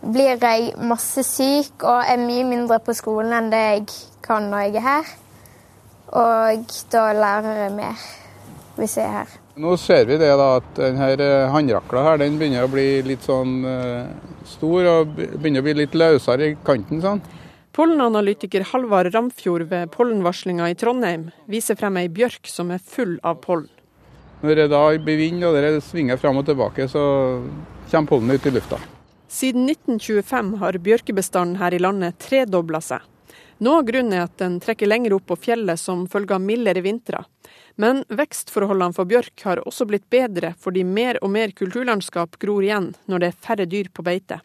blir 0.00 0.38
jeg 0.40 0.72
masse 0.80 1.26
syk 1.26 1.84
og 1.84 2.08
er 2.08 2.24
mye 2.24 2.48
mindre 2.48 2.80
på 2.80 2.96
skolen 2.96 3.36
enn 3.36 3.52
det 3.52 3.64
jeg 3.66 3.86
kan 4.24 4.48
når 4.48 4.68
jeg 4.68 4.80
er 4.80 4.88
her. 4.88 5.14
Og 6.24 6.76
da 6.94 7.08
lærer 7.12 7.64
jeg 7.66 7.80
mer 7.82 8.04
hvis 8.78 8.96
jeg 8.96 9.10
er 9.10 9.18
her. 9.24 9.40
Nå 9.54 9.76
ser 9.78 10.08
vi 10.08 10.16
det 10.18 10.32
da, 10.34 10.48
at 10.58 10.70
denne 10.74 11.12
eh, 11.14 11.52
her, 11.54 12.16
den 12.18 12.38
begynner 12.40 12.66
å 12.66 12.70
bli 12.72 13.04
litt 13.06 13.22
sånn 13.22 13.60
uh, 13.62 14.08
stor 14.50 14.88
og 14.90 15.12
begynner 15.14 15.62
å 15.62 15.66
bli 15.68 15.74
litt 15.78 15.94
løsere 15.94 16.48
i 16.48 16.56
kanten. 16.66 16.98
sånn. 17.04 17.20
Pollenanalytiker 17.74 18.66
Halvard 18.72 19.14
Ramfjord 19.14 19.68
ved 19.70 19.92
pollenvarslinga 19.94 20.66
i 20.70 20.74
Trondheim 20.78 21.28
viser 21.50 21.78
frem 21.78 22.00
ei 22.02 22.10
bjørk 22.10 22.50
som 22.50 22.72
er 22.74 22.82
full 22.82 23.16
av 23.22 23.38
pollen. 23.46 23.70
Når 24.42 24.58
det 24.58 24.66
da 24.74 24.82
blir 24.98 25.20
vind 25.22 25.46
og 25.46 25.54
det 25.54 25.78
svinger 25.86 26.18
fram 26.18 26.42
og 26.42 26.48
tilbake, 26.50 26.88
så 26.90 27.04
kommer 27.90 28.10
pollenet 28.10 28.42
ut 28.42 28.50
i 28.50 28.54
lufta. 28.56 28.80
Siden 29.30 29.68
1925 29.70 30.50
har 30.60 30.78
bjørkebestanden 30.82 31.60
her 31.62 31.74
i 31.74 31.80
landet 31.82 32.18
tredobla 32.22 32.82
seg. 32.82 33.06
Noe 33.62 33.80
av 33.80 33.86
grunnen 33.86 34.18
er 34.18 34.26
at 34.26 34.34
den 34.42 34.58
trekker 34.62 34.90
lenger 34.90 35.14
opp 35.14 35.30
på 35.30 35.38
fjellet 35.46 35.78
som 35.80 36.08
følge 36.10 36.34
av 36.34 36.42
mildere 36.42 36.82
vintre. 36.82 37.22
Men 37.80 38.04
vekstforholdene 38.08 38.94
for 38.94 39.08
bjørk 39.10 39.42
har 39.46 39.62
også 39.66 39.86
blitt 39.90 40.06
bedre 40.12 40.52
fordi 40.60 40.84
mer 40.86 41.18
og 41.24 41.32
mer 41.34 41.54
kulturlandskap 41.56 42.38
gror 42.42 42.62
igjen 42.62 42.92
når 43.10 43.22
det 43.22 43.30
er 43.30 43.42
færre 43.48 43.66
dyr 43.70 43.90
på 43.92 44.04
beite. 44.06 44.40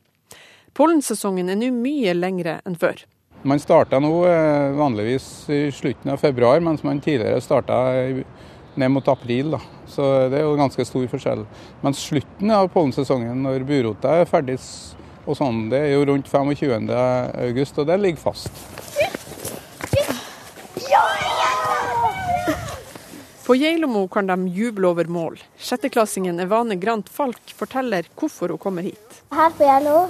Pollensesongen 0.78 1.50
er 1.52 1.58
nå 1.60 1.72
mye 1.76 2.14
lengre 2.18 2.60
enn 2.66 2.78
før. 2.80 3.04
Man 3.48 3.62
starta 3.62 4.02
nå 4.04 4.12
eh, 4.28 4.76
vanligvis 4.76 5.26
i 5.56 5.60
slutten 5.72 6.12
av 6.12 6.20
februar, 6.20 6.60
mens 6.60 6.84
man 6.84 7.00
tidligere 7.00 7.40
starta 7.42 7.78
ned 8.80 8.92
mot 8.92 9.08
april. 9.08 9.56
Da. 9.56 9.62
Så 9.88 10.08
det 10.32 10.42
er 10.42 10.48
jo 10.48 10.58
ganske 10.60 10.86
stor 10.86 11.08
forskjell. 11.12 11.46
Mens 11.86 12.04
slutten 12.10 12.52
av 12.52 12.68
pollensesongen, 12.74 13.40
når 13.46 13.68
burota 13.70 14.20
er 14.20 14.30
ferdig, 14.30 14.60
og 15.26 15.38
sånn, 15.40 15.68
det 15.72 15.86
er 15.86 15.94
jo 15.94 16.06
rundt 16.10 16.28
25. 16.32 16.92
august, 17.48 17.80
og 17.80 17.88
det 17.88 18.00
ligger 18.04 18.24
fast. 18.30 18.52
På 23.50 23.56
Geilo 23.56 24.08
kan 24.08 24.28
de 24.28 24.48
juble 24.48 24.88
over 24.88 25.06
mål. 25.06 25.40
Sjetteklassingen 25.58 26.40
Evane 26.40 26.76
Grant 26.76 27.08
Falk 27.10 27.54
forteller 27.58 28.06
hvorfor 28.14 28.54
hun 28.54 28.60
kommer 28.62 28.86
hit. 28.86 29.24
Her 29.34 29.50
på 29.58 29.66
Geilo 29.66 30.04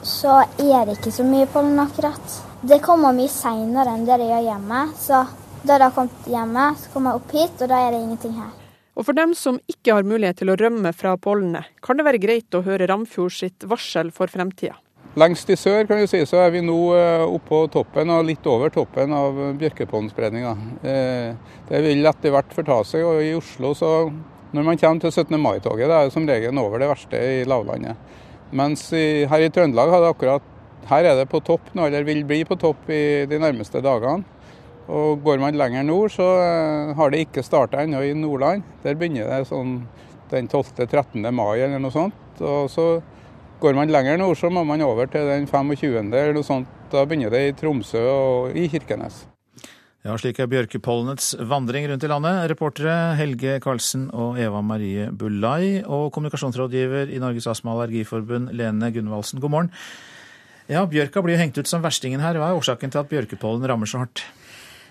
så 0.00 0.38
er 0.40 0.86
det 0.88 0.94
ikke 0.96 1.12
så 1.12 1.26
mye 1.28 1.50
pollen 1.52 1.76
akkurat. 1.82 2.38
Det 2.64 2.78
kommer 2.80 3.12
mye 3.12 3.28
seinere 3.28 3.92
enn 3.92 4.08
det 4.08 4.16
det 4.22 4.30
gjør 4.30 4.46
hjemme. 4.46 4.80
Så 4.96 5.20
da 5.66 5.76
det 5.76 5.90
har 5.90 5.92
kommet 5.98 6.32
hjemme, 6.32 6.64
så 6.80 6.94
kommer 6.94 7.12
jeg 7.12 7.20
opp 7.20 7.36
hit, 7.36 7.60
og 7.60 7.72
da 7.74 7.82
er 7.82 7.92
det 7.92 8.00
ingenting 8.06 8.40
her. 8.40 8.56
Og 8.96 9.10
for 9.10 9.20
dem 9.20 9.36
som 9.36 9.60
ikke 9.68 9.98
har 9.98 10.08
mulighet 10.08 10.40
til 10.40 10.54
å 10.54 10.56
rømme 10.56 10.96
fra 10.96 11.12
pollenet, 11.20 11.68
kan 11.84 12.00
det 12.00 12.08
være 12.08 12.24
greit 12.24 12.56
å 12.56 12.64
høre 12.64 12.88
Ramfjord 12.88 13.36
sitt 13.36 13.68
varsel 13.68 14.16
for 14.16 14.32
fremtida. 14.32 14.80
Lengst 15.16 15.48
i 15.48 15.56
sør 15.56 15.86
kan 15.88 15.96
vi 15.96 16.08
si, 16.10 16.18
så 16.28 16.42
er 16.44 16.50
vi 16.52 16.60
nå 16.60 16.76
eh, 16.92 17.22
oppå 17.24 17.62
toppen 17.72 18.10
og 18.12 18.26
litt 18.28 18.44
over 18.52 18.68
toppen 18.74 19.14
av 19.16 19.38
bjørkepollenspredninga. 19.56 20.50
Eh, 20.84 21.54
det 21.70 21.80
vil 21.86 22.04
etter 22.04 22.34
hvert 22.34 22.52
forta 22.52 22.82
seg. 22.84 23.06
og 23.08 23.22
I 23.24 23.30
Oslo, 23.38 23.70
så 23.72 23.92
når 24.52 24.66
man 24.66 24.76
kommer 24.82 25.00
til 25.00 25.14
17. 25.14 25.38
mai-toget, 25.40 25.88
det 25.88 25.96
er 25.96 26.12
som 26.12 26.28
regel 26.28 26.60
over 26.60 26.84
det 26.84 26.90
verste 26.90 27.22
i 27.38 27.40
lavlandet. 27.48 27.96
Mens 28.52 28.84
i, 28.92 29.24
her 29.24 29.46
i 29.46 29.48
Trøndelag 29.48 29.94
har 29.94 30.04
det 30.04 30.12
akkurat 30.12 30.52
her 30.86 31.08
er 31.08 31.16
det 31.18 31.26
på 31.32 31.40
topp 31.42 31.72
nå, 31.74 31.88
eller 31.88 32.04
vil 32.06 32.20
bli 32.28 32.44
på 32.46 32.60
topp 32.60 32.84
i 32.92 33.24
de 33.26 33.40
nærmeste 33.40 33.80
dagene. 33.82 34.22
Og 34.86 35.24
Går 35.24 35.40
man 35.42 35.56
lenger 35.56 35.82
nord, 35.88 36.12
så 36.12 36.28
eh, 36.44 36.92
har 37.00 37.10
det 37.10 37.24
ikke 37.24 37.42
starta 37.46 37.80
ennå 37.80 38.04
i 38.04 38.12
Nordland. 38.14 38.68
Der 38.84 39.00
begynner 39.00 39.32
det 39.32 39.48
sånn 39.48 39.80
den 40.28 40.52
12.-13. 40.52 41.24
mai 41.32 41.56
eller 41.56 41.80
noe 41.80 41.94
sånt. 41.94 42.44
Og 42.44 42.68
så 42.68 42.90
Går 43.60 43.72
man 43.72 43.88
lenger 43.88 44.18
nord, 44.20 44.36
så 44.36 44.50
må 44.52 44.66
man 44.68 44.82
over 44.84 45.08
til 45.08 45.24
den 45.30 45.46
25. 45.48 46.12
eller 46.12 46.34
noe 46.36 46.44
sånt. 46.44 46.68
Da 46.92 47.06
begynner 47.08 47.32
det 47.32 47.40
i 47.46 47.54
Tromsø 47.56 48.02
og 48.04 48.58
i 48.58 48.66
Kirkenes. 48.68 49.22
Ja, 50.06 50.14
slik 50.20 50.38
er 50.38 50.46
bjørkepollenets 50.46 51.32
vandring 51.50 51.88
rundt 51.90 52.04
i 52.04 52.10
landet. 52.12 52.44
Reportere 52.52 53.16
Helge 53.18 53.56
Karlsen 53.64 54.04
og 54.14 54.36
Eva 54.38 54.60
Marie 54.62 55.08
Bullai 55.10 55.80
og 55.82 56.12
kommunikasjonsrådgiver 56.14 57.10
i 57.10 57.18
Norges 57.18 57.48
Astma- 57.50 57.72
og 57.72 57.86
Allergiforbund, 57.86 58.52
Lene 58.54 58.92
Gunvaldsen, 58.94 59.40
god 59.42 59.54
morgen. 59.56 59.72
Ja, 60.70 60.84
Bjørka 60.86 61.24
blir 61.24 61.34
jo 61.34 61.42
hengt 61.42 61.58
ut 61.58 61.70
som 61.70 61.82
verstingen 61.82 62.22
her. 62.22 62.36
Hva 62.38 62.52
er 62.52 62.60
årsaken 62.60 62.92
til 62.92 63.02
at 63.02 63.10
bjørkepollen 63.10 63.66
rammer 63.66 63.88
så 63.90 64.04
hardt? 64.04 64.22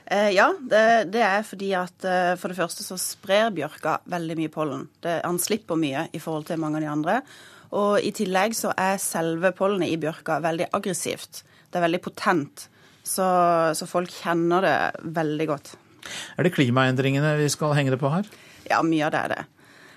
Eh, 0.05 0.33
ja, 0.35 0.49
det, 0.59 0.85
det, 1.13 1.23
er 1.23 1.45
fordi 1.45 1.71
at 1.77 2.05
eh, 2.05 2.35
for 2.41 2.51
det 2.51 2.59
første 2.59 2.83
så 2.83 2.97
sprer 2.99 3.53
bjørka 3.55 3.99
veldig 4.11 4.41
mye 4.41 4.51
pollen. 4.53 4.87
Det, 5.05 5.21
han 5.23 5.39
slipper 5.41 5.79
mye 5.79 6.09
i 6.11 6.21
forhold 6.21 6.49
til 6.49 6.59
mange 6.61 6.81
av 6.81 6.89
de 6.89 6.91
andre. 6.91 7.21
Og 7.75 7.99
i 8.03 8.13
tillegg 8.15 8.55
så 8.55 8.71
er 8.79 9.01
selve 9.01 9.51
pollenet 9.55 9.91
i 9.91 9.99
bjørka 9.99 10.39
veldig 10.43 10.69
aggressivt. 10.75 11.43
Det 11.69 11.79
er 11.79 11.85
veldig 11.87 12.03
potent. 12.05 12.69
Så, 13.05 13.25
så, 13.77 13.87
folk 13.89 14.09
kjenner 14.09 14.65
det 14.65 14.77
veldig 15.15 15.49
godt. 15.49 15.75
Er 16.37 16.47
det 16.47 16.55
klimaendringene 16.55 17.35
vi 17.41 17.49
skal 17.53 17.75
henge 17.77 17.93
det 17.93 18.01
på 18.01 18.09
her? 18.13 18.29
Ja, 18.69 18.79
mye 18.85 19.05
av 19.05 19.13
det 19.13 19.21
er 19.21 19.33
det. 19.33 19.43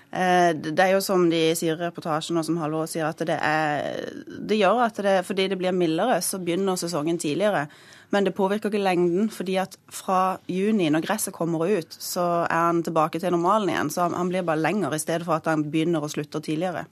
Eh, 0.09 0.51
det 0.57 0.83
er 0.83 0.95
jo 0.95 1.01
som 1.05 1.27
de 1.29 1.39
sier 1.57 1.77
i 1.77 1.87
reportasjen, 1.87 2.37
og 2.37 2.45
som 2.45 2.57
Halvor 2.61 2.89
sier, 2.89 3.07
at 3.09 3.21
det, 3.25 3.37
er, 3.37 4.11
det 4.25 4.59
gjør 4.59 4.83
at 4.87 5.01
det, 5.05 5.15
fordi 5.25 5.47
det 5.49 5.57
blir 5.61 5.73
mildere, 5.75 6.19
så 6.25 6.41
begynner 6.41 6.77
sesongen 6.81 7.21
tidligere. 7.21 7.67
Men 8.13 8.25
det 8.25 8.33
påvirker 8.37 8.73
ikke 8.73 8.81
lengden, 8.81 9.29
fordi 9.33 9.59
at 9.61 9.77
fra 9.93 10.39
juni, 10.49 10.89
når 10.89 11.05
gresset 11.05 11.35
kommer 11.35 11.65
ut, 11.69 11.93
så 11.93 12.25
er 12.43 12.63
han 12.71 12.83
tilbake 12.85 13.21
til 13.21 13.33
normalen 13.33 13.69
igjen. 13.69 13.91
Så 13.93 14.09
han 14.09 14.31
blir 14.31 14.45
bare 14.45 14.61
lenger, 14.61 14.93
i 14.97 15.01
stedet 15.01 15.29
for 15.29 15.37
at 15.37 15.49
han 15.49 15.67
begynner 15.69 16.05
og 16.05 16.13
slutter 16.13 16.41
tidligere. 16.41 16.87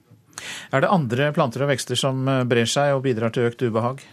Er 0.72 0.84
det 0.84 0.90
andre 0.92 1.30
planter 1.36 1.64
og 1.64 1.72
vekster 1.72 1.98
som 1.98 2.26
eh, 2.28 2.44
brer 2.48 2.68
seg 2.68 2.96
og 2.96 3.04
bidrar 3.06 3.34
til 3.34 3.48
økt 3.48 3.64
ubehag? 3.64 4.04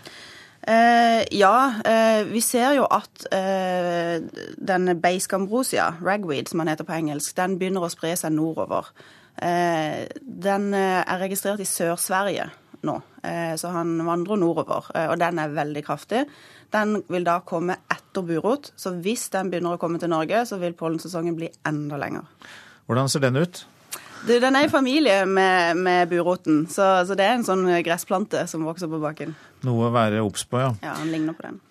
Eh, 0.67 1.21
ja, 1.38 1.73
eh, 1.86 2.23
vi 2.26 2.41
ser 2.41 2.73
jo 2.73 2.88
at 2.89 3.28
eh, 3.30 4.17
den 4.57 4.89
beiskambrosia, 5.01 5.91
ragweed 6.01 6.49
som 6.49 6.63
den 6.63 6.71
heter 6.73 6.88
på 6.88 6.95
engelsk, 6.97 7.36
den 7.38 7.59
begynner 7.61 7.86
å 7.86 7.91
spre 7.93 8.15
seg 8.17 8.34
nordover. 8.34 8.89
Eh, 9.38 10.07
den 10.21 10.71
eh, 10.73 11.03
er 11.03 11.21
registrert 11.21 11.61
i 11.61 11.69
Sør-Sverige 11.69 12.49
nå, 12.86 12.99
så 13.57 13.71
han 13.73 13.95
vandrer 14.05 14.38
nordover. 14.38 14.91
og 15.09 15.15
den 15.17 15.39
er 15.41 15.55
veldig 15.57 15.82
kraftig. 15.88 16.19
Den 16.69 16.99
vil 17.09 17.23
da 17.26 17.39
komme 17.41 17.80
etter 17.89 18.21
burot, 18.21 18.69
så 18.78 18.91
hvis 19.01 19.23
den 19.34 19.49
begynner 19.49 19.73
å 19.73 19.80
komme 19.82 19.97
til 19.97 20.11
Norge, 20.11 20.43
så 20.45 20.59
vil 20.61 20.76
pollensesongen 20.78 21.34
bli 21.34 21.49
enda 21.65 21.97
lenger. 21.97 22.28
Hvordan 22.86 23.09
ser 23.09 23.26
den 23.26 23.41
ut? 23.41 23.63
Du, 24.26 24.34
den 24.41 24.57
er 24.57 24.65
i 24.65 24.71
familie 24.71 25.19
med, 25.30 25.78
med 25.78 26.09
buroten, 26.09 26.63
så, 26.71 27.05
så, 27.05 27.13
det 27.17 27.28
er 27.28 27.38
en 27.38 27.45
sånn 27.45 27.67
gressplante 27.86 28.47
som 28.49 28.65
vokser 28.65 28.89
på 28.89 28.97
bakken. 29.03 29.36
Noe 29.67 29.89
å 29.89 29.93
være 29.93 30.23
obs 30.26 30.47
på, 30.49 30.61
ja. 30.63 30.71
Ja, 30.82 30.95
han 30.97 31.11
ligner 31.13 31.38
på 31.38 31.45
den. 31.45 31.61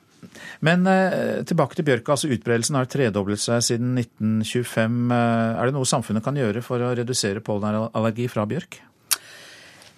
Men 0.65 0.87
eh, 0.89 1.43
tilbake 1.47 1.77
til 1.77 1.87
bjørka. 1.87 2.15
altså 2.15 2.31
Utbredelsen 2.33 2.79
har 2.79 2.89
tredoblet 2.91 3.43
seg 3.43 3.63
siden 3.67 3.99
1925. 3.99 5.01
Eh, 5.13 5.59
er 5.59 5.69
det 5.69 5.77
noe 5.77 5.89
samfunnet 5.89 6.25
kan 6.25 6.39
gjøre 6.39 6.63
for 6.65 6.83
å 6.83 6.95
redusere 6.97 7.43
pollenallergi 7.45 8.31
fra 8.33 8.47
bjørk? 8.49 8.81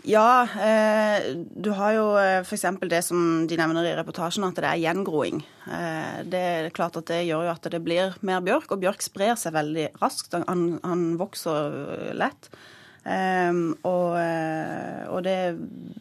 Ja, 0.06 0.46
eh, 0.46 1.34
du 1.34 1.72
har 1.74 1.94
jo 1.96 2.04
eh, 2.14 2.44
f.eks. 2.44 2.62
det 2.86 3.00
som 3.02 3.46
de 3.50 3.56
nevner 3.58 3.88
i 3.88 3.94
reportasjen, 3.98 4.44
at 4.46 4.54
det 4.62 4.68
er 4.68 4.78
gjengroing. 4.84 5.40
Eh, 5.66 6.20
det 6.30 6.42
er 6.50 6.68
klart 6.74 6.94
at 7.00 7.08
det 7.10 7.24
gjør 7.26 7.48
jo 7.48 7.50
at 7.56 7.66
det 7.74 7.80
blir 7.82 8.14
mer 8.22 8.44
bjørk, 8.46 8.70
og 8.70 8.84
bjørk 8.84 9.02
sprer 9.02 9.34
seg 9.40 9.56
veldig 9.56 9.88
raskt. 9.98 10.36
Han, 10.46 10.78
han 10.84 11.02
vokser 11.18 12.14
lett. 12.14 12.50
Um, 13.06 13.76
og, 13.86 14.16
og, 14.18 15.20
det 15.22 15.54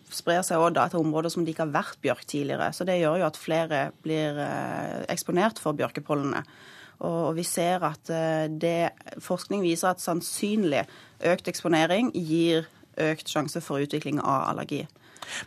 sprer 0.10 0.40
seg 0.42 0.58
òg 0.58 0.74
til 0.90 1.04
områder 1.04 1.30
som 1.30 1.44
det 1.46 1.54
ikke 1.54 1.68
har 1.68 1.76
vært 1.76 2.00
bjørk 2.02 2.24
tidligere. 2.30 2.72
Så 2.74 2.86
det 2.86 2.98
gjør 2.98 3.20
jo 3.22 3.28
at 3.28 3.38
flere 3.38 3.82
blir 4.06 4.40
eksponert 5.14 5.62
for 5.62 5.78
bjørkepollene. 5.78 6.42
Og, 7.06 7.36
vi 7.38 7.46
ser 7.46 7.86
at 7.86 8.10
det, 8.50 8.90
forskning 9.22 9.62
viser 9.66 9.92
at 9.92 10.02
sannsynlig 10.02 10.82
økt 11.30 11.54
eksponering 11.54 12.10
gir 12.18 12.66
økt 13.02 13.32
sjanse 13.32 13.62
for 13.64 13.84
utvikling 13.84 14.22
av 14.22 14.50
allergi. 14.52 14.86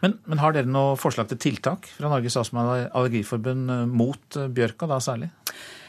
Men, 0.02 0.18
men 0.26 0.42
har 0.42 0.54
dere 0.54 0.70
noe 0.70 0.96
forslag 0.98 1.30
til 1.30 1.40
tiltak 1.42 1.88
fra 1.96 2.10
Norges 2.10 2.38
astma- 2.40 2.66
og 2.66 2.86
allergiforbund 2.98 3.74
eh, 3.74 3.84
mot 3.90 4.38
eh, 4.38 4.48
bjørka, 4.50 4.88
da 4.90 5.00
særlig? 5.02 5.30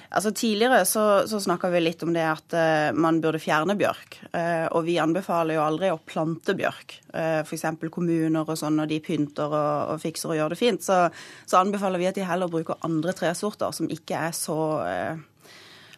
Altså 0.10 0.32
Tidligere 0.34 0.86
så, 0.89 1.03
så 1.30 1.38
snakka 1.38 1.70
vi 1.70 1.84
litt 1.84 2.01
om 2.01 2.10
det 2.16 2.24
at 2.26 2.53
uh, 2.57 2.89
man 2.97 3.20
burde 3.22 3.38
fjerne 3.41 3.76
bjørk. 3.78 4.16
Uh, 4.34 4.66
og 4.74 4.88
vi 4.88 4.95
anbefaler 4.97 5.53
jo 5.53 5.62
aldri 5.62 5.91
å 5.93 5.99
plante 6.01 6.55
bjørk. 6.57 6.95
Uh, 7.14 7.43
F.eks. 7.43 7.68
kommuner 7.93 8.41
og 8.41 8.57
sånn, 8.57 8.80
når 8.82 8.89
de 8.89 8.97
pynter 9.05 9.53
og, 9.53 9.93
og, 9.93 10.01
fikser 10.01 10.34
og 10.34 10.39
gjør 10.39 10.55
det 10.55 10.57
fint, 10.57 10.82
så, 10.82 10.97
så, 11.45 11.60
anbefaler 11.62 12.01
vi 12.01 12.10
at 12.10 12.18
de 12.18 12.26
heller 12.26 12.49
bruker 12.49 12.82
andre 12.89 13.14
tresorter 13.14 13.76
som 13.76 13.91
ikke 13.93 14.24
er 14.32 14.34
så 14.34 14.57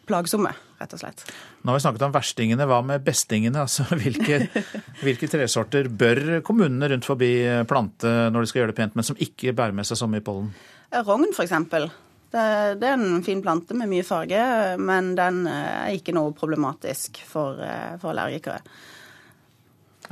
plagsomme, 0.04 0.52
rett 0.82 0.94
og 0.96 1.02
slett. 1.02 1.24
Nå 1.62 1.72
har 1.72 1.78
vi 1.78 1.84
snakket 1.86 2.06
om 2.08 2.14
verstingene. 2.14 2.68
Hva 2.68 2.82
med 2.86 3.06
bestingene? 3.06 3.64
Altså, 3.64 3.86
hvilke, 4.02 4.44
hvilke 5.02 5.30
tresorter 5.30 5.88
bør 5.88 6.40
kommunene 6.46 6.92
rundt 6.92 7.08
forbi 7.08 7.32
plante 7.70 8.12
når 8.32 8.44
de 8.44 8.52
skal 8.52 8.62
gjøre 8.62 8.74
det 8.74 8.80
pent, 8.82 8.96
men 8.98 9.06
som 9.06 9.20
ikke 9.22 9.54
bærer 9.56 9.76
med 9.76 9.88
seg 9.88 10.00
så 10.02 10.10
mye 10.10 10.24
pollen? 10.24 10.52
Rogn 11.06 11.30
f.eks. 11.32 11.54
Det, 12.32 12.42
det 12.80 12.88
er 12.88 12.96
en 12.96 13.24
fin 13.24 13.42
plante 13.44 13.76
med 13.76 13.90
mye 13.90 14.04
farge, 14.08 14.40
men 14.80 15.12
den 15.18 15.44
er 15.48 15.92
ikke 15.96 16.14
noe 16.16 16.32
problematisk 16.36 17.20
for, 17.28 17.60
for 18.00 18.12
allergikere. 18.12 18.62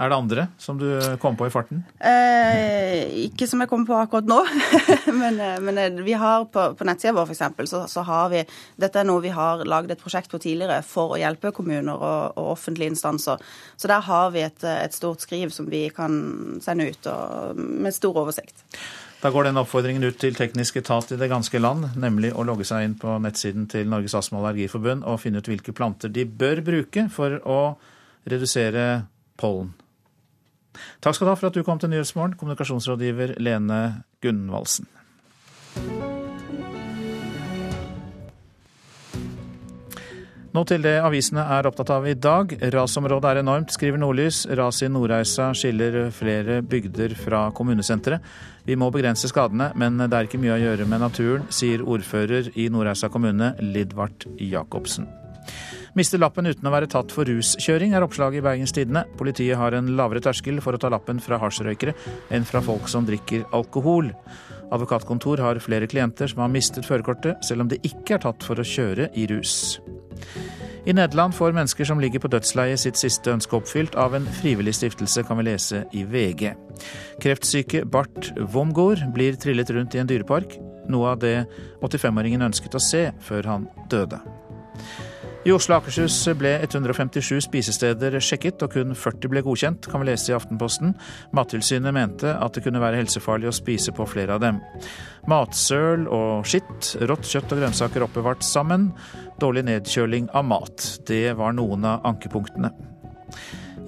Er 0.01 0.09
det 0.09 0.16
andre 0.16 0.46
som 0.57 0.78
du 0.80 0.86
kom 1.20 1.34
på 1.36 1.44
i 1.44 1.53
farten? 1.53 1.82
Eh, 2.01 3.03
ikke 3.26 3.44
som 3.48 3.61
jeg 3.61 3.68
kom 3.68 3.82
på 3.84 3.98
akkurat 4.01 4.24
nå. 4.30 4.38
men, 5.20 5.36
eh, 5.36 5.59
men, 5.61 5.76
eh, 5.76 5.98
vi 6.07 6.14
har 6.16 6.46
på, 6.48 6.62
på 6.78 6.86
nettsida 6.88 7.12
vår 7.18 7.28
f.eks. 7.28 7.68
Så, 7.68 7.82
så 7.92 8.05
har 8.09 8.30
vi 8.32 8.40
Dette 8.80 9.03
er 9.03 9.09
noe 9.09 9.20
vi 9.20 9.34
har 9.34 9.61
laget 9.68 9.92
et 9.92 10.01
prosjekt 10.01 10.32
på 10.32 10.40
tidligere 10.40 10.78
for 10.86 11.12
å 11.12 11.18
hjelpe 11.20 11.53
kommuner 11.53 11.92
og, 11.92 12.38
og 12.40 12.48
offentlige 12.55 12.94
instanser. 12.94 13.44
Så 13.76 13.90
der 13.92 14.01
har 14.07 14.32
vi 14.32 14.46
et, 14.46 14.64
et, 14.64 14.96
stort 14.96 15.20
skriv 15.26 15.53
som 15.53 15.68
vi 15.68 15.82
kan 15.92 16.16
sende 16.64 16.88
ut 16.88 17.11
og, 17.12 17.61
med 17.61 17.92
stor 17.92 18.22
oversikt. 18.22 18.64
Da 19.20 19.28
går 19.28 19.51
den 19.51 19.61
oppfordringen 19.61 20.09
ut 20.09 20.16
til 20.22 20.32
teknisk 20.32 20.80
etat 20.80 21.12
i 21.12 21.20
det 21.20 21.28
ganske 21.28 21.61
land, 21.61 21.90
nemlig 22.01 22.32
å 22.32 22.46
logge 22.48 22.64
seg 22.64 22.86
inn 22.86 22.96
på 22.96 23.18
nettsiden 23.20 23.68
til 23.68 23.92
Norges 23.92 24.16
astma- 24.16 24.40
og 24.40 24.48
allergiforbund 24.48 25.05
og 25.05 25.20
finne 25.20 25.44
ut 25.44 25.53
hvilke 25.53 25.76
planter 25.76 26.09
de 26.09 26.24
bør 26.24 26.64
bruke 26.64 27.05
for 27.12 27.36
å 27.44 27.61
redusere 28.24 28.86
pollen. 29.40 29.74
Takk 31.01 31.16
skal 31.16 31.27
du 31.27 31.33
ha 31.33 31.39
for 31.39 31.51
at 31.51 31.59
du 31.59 31.64
kom 31.66 31.81
til 31.81 31.93
Nyhetsmorgen, 31.93 32.39
kommunikasjonsrådgiver 32.41 33.37
Lene 33.43 33.83
Gunvaldsen. 34.23 34.89
Nå 40.51 40.64
til 40.66 40.83
det 40.83 40.97
avisene 40.99 41.45
er 41.55 41.68
opptatt 41.68 41.93
av 41.95 42.07
i 42.11 42.16
dag. 42.18 42.51
Rasområdet 42.75 43.29
er 43.31 43.39
enormt, 43.45 43.71
skriver 43.71 44.01
Nordlys. 44.03 44.43
Raset 44.59 44.89
i 44.89 44.91
Nordreisa 44.91 45.53
skiller 45.55 46.09
flere 46.14 46.59
bygder 46.66 47.14
fra 47.14 47.45
kommunesenteret. 47.55 48.25
Vi 48.66 48.75
må 48.75 48.91
begrense 48.91 49.31
skadene, 49.31 49.71
men 49.79 50.03
det 50.03 50.11
er 50.11 50.27
ikke 50.27 50.43
mye 50.43 50.57
å 50.57 50.61
gjøre 50.64 50.89
med 50.91 51.05
naturen, 51.07 51.47
sier 51.55 51.87
ordfører 51.87 52.51
i 52.59 52.66
Nordreisa 52.66 53.09
kommune, 53.14 53.55
Lidvard 53.62 54.27
Jacobsen. 54.43 55.07
Miste 55.99 56.20
lappen 56.20 56.47
uten 56.47 56.68
å 56.68 56.70
være 56.70 56.86
tatt 56.91 57.11
for 57.14 57.26
ruskjøring, 57.26 57.97
er 57.97 58.05
oppslaget 58.07 58.38
i 58.38 58.45
Bergens 58.45 58.74
Tidende. 58.74 59.03
Politiet 59.18 59.59
har 59.59 59.74
en 59.74 59.91
lavere 59.99 60.22
terskel 60.22 60.61
for 60.62 60.76
å 60.76 60.80
ta 60.80 60.91
lappen 60.93 61.18
fra 61.22 61.41
hasjrøykere 61.43 61.97
enn 62.30 62.47
fra 62.47 62.62
folk 62.62 62.86
som 62.91 63.09
drikker 63.09 63.49
alkohol. 63.57 64.12
Advokatkontor 64.70 65.43
har 65.43 65.59
flere 65.62 65.88
klienter 65.91 66.30
som 66.30 66.45
har 66.45 66.53
mistet 66.53 66.86
førerkortet, 66.86 67.43
selv 67.47 67.64
om 67.64 67.72
det 67.72 67.80
ikke 67.86 68.16
er 68.16 68.24
tatt 68.28 68.47
for 68.47 68.61
å 68.61 68.66
kjøre 68.66 69.11
i 69.18 69.26
rus. 69.32 69.80
I 70.86 70.95
Nederland 70.97 71.34
får 71.36 71.53
mennesker 71.53 71.84
som 71.84 72.01
ligger 72.01 72.22
på 72.22 72.30
dødsleiet 72.32 72.80
sitt 72.80 72.97
siste 72.97 73.34
ønske 73.34 73.59
oppfylt 73.59 73.99
av 74.01 74.14
en 74.16 74.28
frivillig 74.38 74.76
stiftelse, 74.78 75.26
kan 75.26 75.43
vi 75.43 75.51
lese 75.51 75.82
i 75.93 76.07
VG. 76.09 76.55
Kreftsyke 77.20 77.82
Bart 77.84 78.30
Womgård 78.55 79.03
blir 79.14 79.36
trillet 79.43 79.74
rundt 79.74 79.99
i 79.99 80.01
en 80.01 80.09
dyrepark, 80.09 80.55
noe 80.91 81.12
av 81.12 81.20
det 81.26 81.36
85-åringen 81.82 82.47
ønsket 82.47 82.78
å 82.78 82.82
se 82.82 83.09
før 83.26 83.51
han 83.51 83.68
døde. 83.93 84.22
I 85.41 85.53
Oslo 85.57 85.72
og 85.72 85.86
Akershus 85.86 86.18
ble 86.36 86.51
157 86.66 87.47
spisesteder 87.47 88.18
sjekket, 88.20 88.61
og 88.61 88.74
kun 88.74 88.91
40 88.93 89.30
ble 89.32 89.41
godkjent, 89.47 89.86
kan 89.88 90.03
vi 90.03 90.11
lese 90.11 90.28
i 90.28 90.34
Aftenposten. 90.36 90.93
Mattilsynet 91.32 91.97
mente 91.97 92.34
at 92.36 92.53
det 92.53 92.66
kunne 92.66 92.82
være 92.82 93.01
helsefarlig 93.01 93.49
å 93.49 93.55
spise 93.57 93.95
på 93.97 94.05
flere 94.05 94.36
av 94.36 94.43
dem. 94.45 94.59
Matsøl 95.32 96.05
og 96.12 96.45
skitt, 96.45 96.93
rått 97.09 97.24
kjøtt 97.24 97.55
og 97.57 97.62
grønnsaker 97.62 98.05
oppbevart 98.05 98.45
sammen. 98.45 98.91
Dårlig 99.41 99.64
nedkjøling 99.70 100.28
av 100.36 100.45
mat. 100.45 100.84
Det 101.09 101.30
var 101.41 101.57
noen 101.57 101.88
av 101.88 102.05
ankepunktene. 102.12 102.74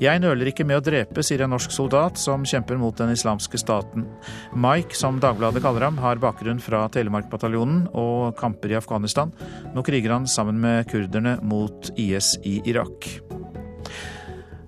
Jeg 0.03 0.19
nøler 0.19 0.49
ikke 0.51 0.65
med 0.67 0.81
å 0.81 0.83
drepe, 0.83 1.23
sier 1.23 1.45
en 1.45 1.53
norsk 1.55 1.71
soldat 1.71 2.19
som 2.19 2.43
kjemper 2.49 2.79
mot 2.81 2.97
den 2.99 3.13
islamske 3.15 3.61
staten. 3.61 4.09
Mike, 4.51 4.97
som 4.99 5.21
Dagbladet 5.23 5.63
kaller 5.63 5.87
ham, 5.87 6.01
har 6.03 6.19
bakgrunn 6.23 6.63
fra 6.63 6.89
Telemarkbataljonen 6.91 7.85
og 7.95 8.33
kamper 8.41 8.75
i 8.75 8.81
Afghanistan. 8.81 9.31
Nå 9.77 9.87
kriger 9.87 10.17
han 10.17 10.27
sammen 10.27 10.59
med 10.65 10.91
kurderne 10.91 11.37
mot 11.47 11.93
IS 11.95 12.35
i 12.43 12.59
Irak. 12.73 13.32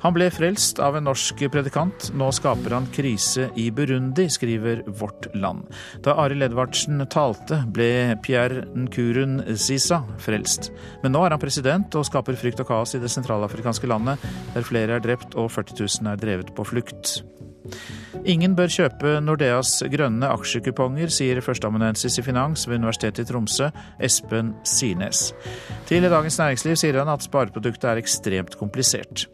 Han 0.05 0.13
ble 0.13 0.27
frelst 0.29 0.81
av 0.85 0.99
en 0.99 1.07
norsk 1.09 1.47
predikant. 1.49 2.11
Nå 2.13 2.29
skaper 2.37 2.75
han 2.77 2.89
krise 2.93 3.47
i 3.57 3.71
Burundi, 3.73 4.27
skriver 4.29 4.83
Vårt 5.01 5.31
Land. 5.33 5.71
Da 6.05 6.19
Arild 6.21 6.45
Edvardsen 6.45 7.01
talte, 7.09 7.63
ble 7.73 8.19
Pierre 8.25 8.67
Nkurun 8.77 9.39
Sisa 9.57 10.03
frelst. 10.21 10.69
Men 11.03 11.17
nå 11.17 11.25
er 11.25 11.33
han 11.33 11.41
president 11.41 11.97
og 11.97 12.05
skaper 12.05 12.37
frykt 12.37 12.61
og 12.61 12.69
kaos 12.69 12.93
i 12.93 13.01
det 13.01 13.13
sentralafrikanske 13.17 13.89
landet, 13.89 14.21
der 14.53 14.69
flere 14.69 14.99
er 14.99 15.07
drept 15.09 15.39
og 15.41 15.49
40 15.57 15.81
000 15.81 16.13
er 16.13 16.21
drevet 16.21 16.53
på 16.53 16.69
flukt. 16.69 17.23
Ingen 18.25 18.55
bør 18.57 18.71
kjøpe 18.73 19.19
Nordeas 19.25 19.77
grønne 19.93 20.31
aksjekuponger, 20.33 21.11
sier 21.13 21.41
førsteamanuensis 21.45 22.19
i 22.21 22.25
finans 22.25 22.67
ved 22.69 22.79
Universitetet 22.81 23.25
i 23.25 23.33
Tromsø, 23.33 23.71
Espen 23.99 24.55
Sirnes. 24.69 25.27
Til 25.89 26.09
Dagens 26.09 26.39
Næringsliv 26.41 26.79
sier 26.81 27.01
han 27.01 27.13
at 27.13 27.27
spareproduktet 27.27 27.91
er 27.91 28.01
ekstremt 28.01 28.57
komplisert. 28.61 29.27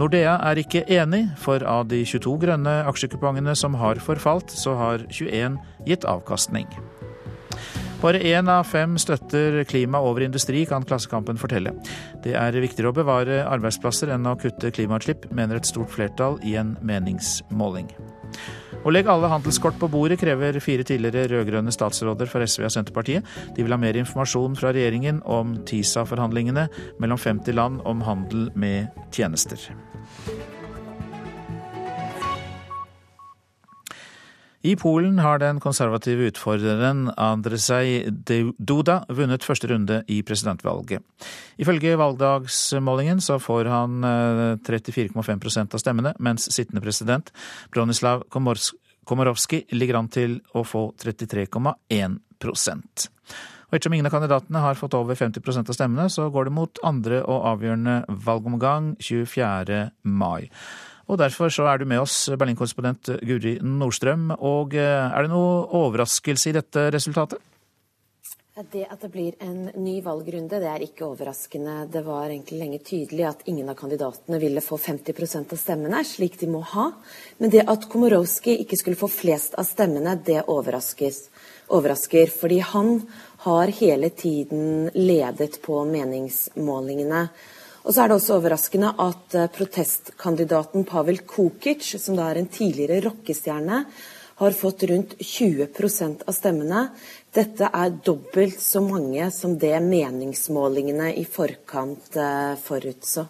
Nordea 0.00 0.38
er 0.50 0.62
ikke 0.62 0.86
enig, 0.90 1.26
for 1.38 1.62
av 1.68 1.86
de 1.92 2.02
22 2.08 2.36
grønne 2.46 2.80
aksjekupongene 2.90 3.54
som 3.58 3.78
har 3.78 4.02
forfalt, 4.02 4.54
så 4.54 4.74
har 4.80 5.06
21 5.10 5.60
gitt 5.86 6.08
avkastning. 6.08 6.70
Bare 8.04 8.20
én 8.20 8.50
av 8.52 8.66
fem 8.68 8.98
støtter 9.00 9.62
klima 9.64 9.96
over 10.04 10.26
industri, 10.26 10.66
kan 10.68 10.84
Klassekampen 10.84 11.38
fortelle. 11.40 11.70
Det 12.20 12.34
er 12.36 12.58
viktigere 12.60 12.90
å 12.92 12.96
bevare 12.98 13.38
arbeidsplasser 13.48 14.12
enn 14.12 14.28
å 14.28 14.34
kutte 14.36 14.68
klimautslipp, 14.76 15.24
mener 15.32 15.56
et 15.56 15.68
stort 15.70 15.88
flertall 15.94 16.36
i 16.44 16.52
en 16.60 16.74
meningsmåling. 16.84 17.88
Å 18.84 18.92
legge 18.92 19.08
alle 19.08 19.30
handelskort 19.32 19.78
på 19.80 19.88
bordet 19.88 20.18
krever 20.20 20.58
fire 20.60 20.84
tidligere 20.84 21.30
rød-grønne 21.32 21.72
statsråder 21.72 22.28
for 22.28 22.44
SV 22.44 22.66
og 22.68 22.74
Senterpartiet. 22.74 23.24
De 23.56 23.64
vil 23.64 23.72
ha 23.72 23.80
mer 23.80 23.96
informasjon 23.96 24.58
fra 24.60 24.74
regjeringen 24.76 25.22
om 25.24 25.56
TISA-forhandlingene 25.64 26.66
mellom 27.00 27.24
50 27.24 27.56
land 27.56 27.80
om 27.88 28.04
handel 28.04 28.50
med 28.52 28.92
tjenester. 29.16 29.64
I 34.64 34.76
Polen 34.80 35.18
har 35.20 35.42
den 35.42 35.58
konservative 35.60 36.30
utfordreren 36.30 37.10
Andrzej 37.20 38.06
Duda 38.56 39.02
vunnet 39.12 39.44
første 39.44 39.68
runde 39.68 39.98
i 40.08 40.22
presidentvalget. 40.24 41.04
Ifølge 41.60 41.98
valgdagsmålingen 42.00 43.20
så 43.20 43.36
får 43.36 43.68
han 43.68 43.98
34,5 44.64 45.20
eh, 45.20 45.60
av 45.68 45.82
stemmene, 45.82 46.14
mens 46.16 46.48
sittende 46.48 46.80
president 46.80 47.28
Bronislav 47.76 48.24
Komorowski 48.32 49.66
ligger 49.76 50.00
an 50.00 50.08
til 50.08 50.38
å 50.56 50.64
få 50.64 50.86
33,1 50.96 52.16
og 52.44 53.74
Ettersom 53.74 53.94
ingen 53.96 54.06
av 54.06 54.12
kandidatene 54.14 54.60
har 54.62 54.76
fått 54.78 54.94
over 54.94 55.16
50% 55.18 55.68
av 55.68 55.76
stemmene, 55.76 56.08
så 56.12 56.28
går 56.30 56.48
det 56.48 56.54
mot 56.54 56.80
andre 56.86 57.20
og 57.24 57.46
avgjørende 57.52 58.04
valgomgang 58.24 58.92
24. 59.02 59.80
mai. 60.04 60.46
Og 61.04 61.18
Derfor 61.20 61.52
så 61.52 61.66
er 61.68 61.78
du 61.78 61.84
med 61.88 62.00
oss, 62.00 62.30
Berlin-korrespondent 62.32 63.10
Guri 63.20 63.58
Nordstrøm. 63.60 64.30
Og 64.38 64.76
eh, 64.78 65.08
er 65.10 65.26
det 65.26 65.32
noe 65.32 65.66
overraskelse 65.84 66.50
i 66.50 66.56
dette 66.56 66.88
resultatet? 66.94 67.42
Det 68.54 68.84
at 68.86 69.00
det 69.02 69.08
blir 69.10 69.34
en 69.42 69.64
ny 69.82 69.96
valgrunde, 69.98 70.60
det 70.62 70.68
er 70.70 70.82
ikke 70.84 71.08
overraskende. 71.08 71.88
Det 71.90 72.04
var 72.06 72.28
egentlig 72.28 72.60
lenge 72.60 72.78
tydelig 72.86 73.24
at 73.26 73.40
ingen 73.50 73.66
av 73.66 73.74
kandidatene 73.74 74.38
ville 74.38 74.62
få 74.62 74.78
50% 74.78 75.56
av 75.56 75.58
stemmene, 75.58 76.04
slik 76.06 76.38
de 76.38 76.46
må 76.52 76.60
ha. 76.70 76.84
Men 77.42 77.50
det 77.50 77.64
at 77.66 77.88
Komorowski 77.90 78.54
ikke 78.62 78.78
skulle 78.78 79.00
få 79.00 79.10
flest 79.10 79.58
av 79.58 79.66
stemmene, 79.66 80.14
det 80.22 80.44
overrasker. 80.46 82.30
Fordi 82.30 82.60
han 82.62 83.00
har 83.42 83.74
hele 83.80 84.12
tiden 84.14 84.86
ledet 84.94 85.58
på 85.66 85.82
meningsmålingene. 85.90 87.26
Og 87.84 87.92
så 87.92 88.04
er 88.04 88.10
det 88.10 88.16
også 88.16 88.38
overraskende 88.38 88.94
at 89.04 89.36
eh, 89.36 89.50
protestkandidaten 89.52 90.86
Pavel 90.88 91.20
Kukic, 91.28 91.84
som 92.00 92.16
da 92.16 92.30
er 92.30 92.40
en 92.40 92.48
tidligere 92.48 93.02
rockestjerne, 93.04 93.84
har 94.40 94.56
fått 94.56 94.86
rundt 94.90 95.12
20% 95.20 96.24
av 96.26 96.34
stemmene. 96.34 96.86
Dette 97.34 97.68
er 97.68 97.92
dobbelt 98.04 98.58
så 98.58 98.80
mange 98.82 99.28
som 99.30 99.54
det 99.60 99.76
meningsmålingene 99.84 101.12
i 101.20 101.26
forkant 101.28 102.16
eh, 102.16 102.56
forutså. 102.64 103.28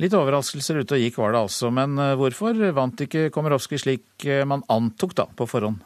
Litt 0.00 0.14
overraskelser 0.16 0.80
ute 0.80 0.96
og 0.96 1.02
gikk 1.02 1.16
var 1.20 1.32
det 1.32 1.44
altså, 1.48 1.72
men 1.72 1.96
eh, 1.96 2.16
hvorfor 2.20 2.60
vant 2.76 3.06
ikke 3.08 3.30
Komorowski 3.32 3.80
slik 3.80 4.28
man 4.44 4.66
antok 4.68 5.16
da 5.16 5.24
på 5.24 5.48
forhånd? 5.48 5.80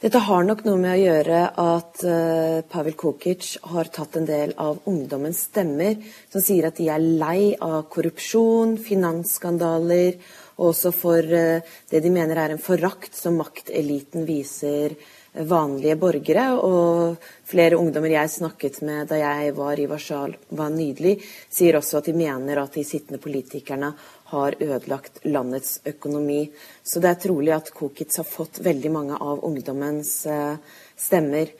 Dette 0.00 0.20
har 0.24 0.44
nok 0.44 0.62
noe 0.64 0.78
med 0.80 0.92
å 0.94 1.00
gjøre 1.00 1.38
at 1.60 2.02
uh, 2.04 2.60
Pavel 2.68 2.94
Kokic 2.96 3.56
har 3.72 3.88
tatt 3.92 4.16
en 4.16 4.28
del 4.28 4.54
av 4.60 4.78
ungdommens 4.88 5.42
stemmer, 5.50 5.98
som 6.32 6.44
sier 6.44 6.68
at 6.68 6.78
de 6.80 6.86
er 6.92 7.00
lei 7.02 7.50
av 7.60 7.88
korrupsjon, 7.92 8.76
finansskandaler, 8.80 10.16
og 10.56 10.70
også 10.70 10.92
for 10.96 11.28
uh, 11.28 11.76
det 11.90 12.00
de 12.04 12.12
mener 12.12 12.40
er 12.40 12.54
en 12.54 12.62
forakt 12.62 13.16
som 13.16 13.36
makteliten 13.40 14.24
viser 14.28 14.96
vanlige 15.44 15.96
borgere. 16.00 16.46
Og 16.56 17.16
flere 17.48 17.76
ungdommer 17.76 18.14
jeg 18.14 18.32
snakket 18.36 18.80
med 18.86 19.10
da 19.10 19.20
jeg 19.20 19.52
var 19.56 19.80
i 19.80 19.88
Warszawa 19.90 20.70
nydelig, 20.72 21.18
sier 21.52 21.76
også 21.80 22.00
at 22.00 22.08
de 22.08 22.16
mener 22.16 22.62
at 22.62 22.76
de 22.76 22.84
sittende 22.86 23.20
politikerne 23.22 23.92
har 24.32 24.56
ødelagt 24.60 25.20
landets 25.24 25.80
økonomi. 25.86 26.48
Så 26.82 27.00
det 27.02 27.10
er 27.12 27.20
trolig 27.26 27.52
at 27.54 27.70
Kokitz 27.74 28.18
har 28.20 28.26
fått 28.26 28.60
veldig 28.64 28.92
mange 28.94 29.18
av 29.22 29.44
ungdommens 29.46 30.12
eh, 30.26 30.56
stemmer. 30.98 31.52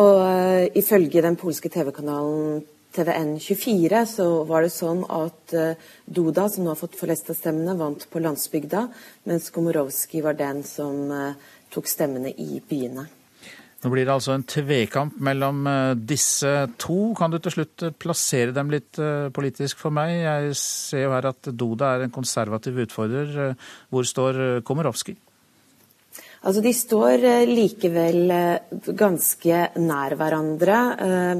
Og 0.00 0.22
uh, 0.24 0.64
ifølge 0.78 1.20
den 1.20 1.36
polske 1.36 1.68
TV-kanalen 1.68 2.62
TVN24 2.96 4.04
så 4.08 4.28
var 4.48 4.64
det 4.64 4.72
sånn 4.72 5.02
at 5.04 5.52
uh, 5.52 5.90
Duda, 6.08 6.46
som 6.48 6.64
nå 6.64 6.72
har 6.72 6.80
fått 6.80 6.96
flest 6.96 7.28
av 7.28 7.36
stemmene, 7.36 7.76
vant 7.76 8.06
på 8.08 8.22
landsbygda, 8.24 8.86
mens 9.28 9.52
Komorowski 9.52 10.24
var 10.24 10.38
den 10.40 10.64
som 10.64 11.12
tok 11.72 11.92
stemmene 11.92 12.32
i 12.32 12.62
byene. 12.64 13.04
Nå 13.82 13.90
blir 13.90 14.06
det 14.06 14.14
altså 14.14 14.36
en 14.36 14.44
tvekamp 14.46 15.16
mellom 15.26 15.66
eh, 15.66 15.96
disse 15.98 16.50
to. 16.78 17.10
Kan 17.18 17.32
du 17.32 17.40
til 17.42 17.56
slutt 17.56 17.82
eh, 17.82 17.94
plassere 18.04 18.54
dem 18.54 18.70
litt 18.70 18.98
eh, 19.02 19.26
politisk 19.34 19.80
for 19.82 19.94
meg? 19.94 20.14
Jeg 20.20 20.54
ser 20.60 21.08
jo 21.08 21.14
her 21.16 21.26
at 21.32 21.50
Doda 21.50 21.96
er 21.96 22.06
en 22.06 22.14
konservativ 22.14 22.78
utfordrer. 22.84 23.56
Hvor 23.90 24.06
står 24.06 24.62
Komorowski? 24.66 25.16
Altså, 26.42 26.62
De 26.62 26.72
står 26.74 27.26
likevel 27.50 28.30
ganske 28.98 29.60
nær 29.82 30.14
hverandre. 30.18 30.78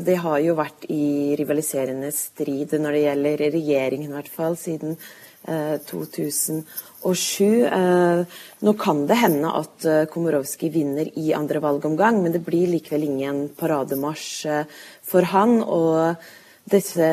Det 0.02 0.18
har 0.26 0.38
jo 0.42 0.58
vært 0.58 0.86
i 0.94 1.34
rivaliserende 1.38 2.10
strid 2.14 2.74
når 2.74 2.96
det 2.98 3.04
gjelder 3.06 3.44
regjeringen, 3.54 4.10
i 4.10 4.18
hvert 4.18 4.30
fall, 4.30 4.58
siden 4.58 4.98
2008 5.42 6.91
og 7.08 7.16
sju. 7.18 7.64
Eh, 7.66 8.22
nå 8.62 8.74
kan 8.78 9.04
det 9.08 9.18
hende 9.20 9.50
at 9.58 9.86
eh, 9.88 10.04
Komorowski 10.10 10.70
vinner 10.72 11.08
i 11.18 11.32
andre 11.36 11.62
valgomgang, 11.62 12.22
men 12.22 12.34
det 12.34 12.44
blir 12.46 12.70
likevel 12.70 13.06
ingen 13.08 13.44
parademarsj 13.58 14.30
eh, 14.50 14.78
for 15.06 15.28
han. 15.34 15.60
og 15.62 16.30
disse 16.72 17.06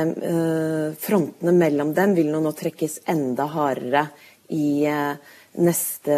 frontene 1.02 1.52
mellom 1.58 1.90
dem 1.98 2.12
vil 2.14 2.28
nå, 2.30 2.52
trekkes 2.54 3.00
enda 3.10 3.48
hardere 3.50 4.04
i 4.54 4.86
neste, 5.58 6.18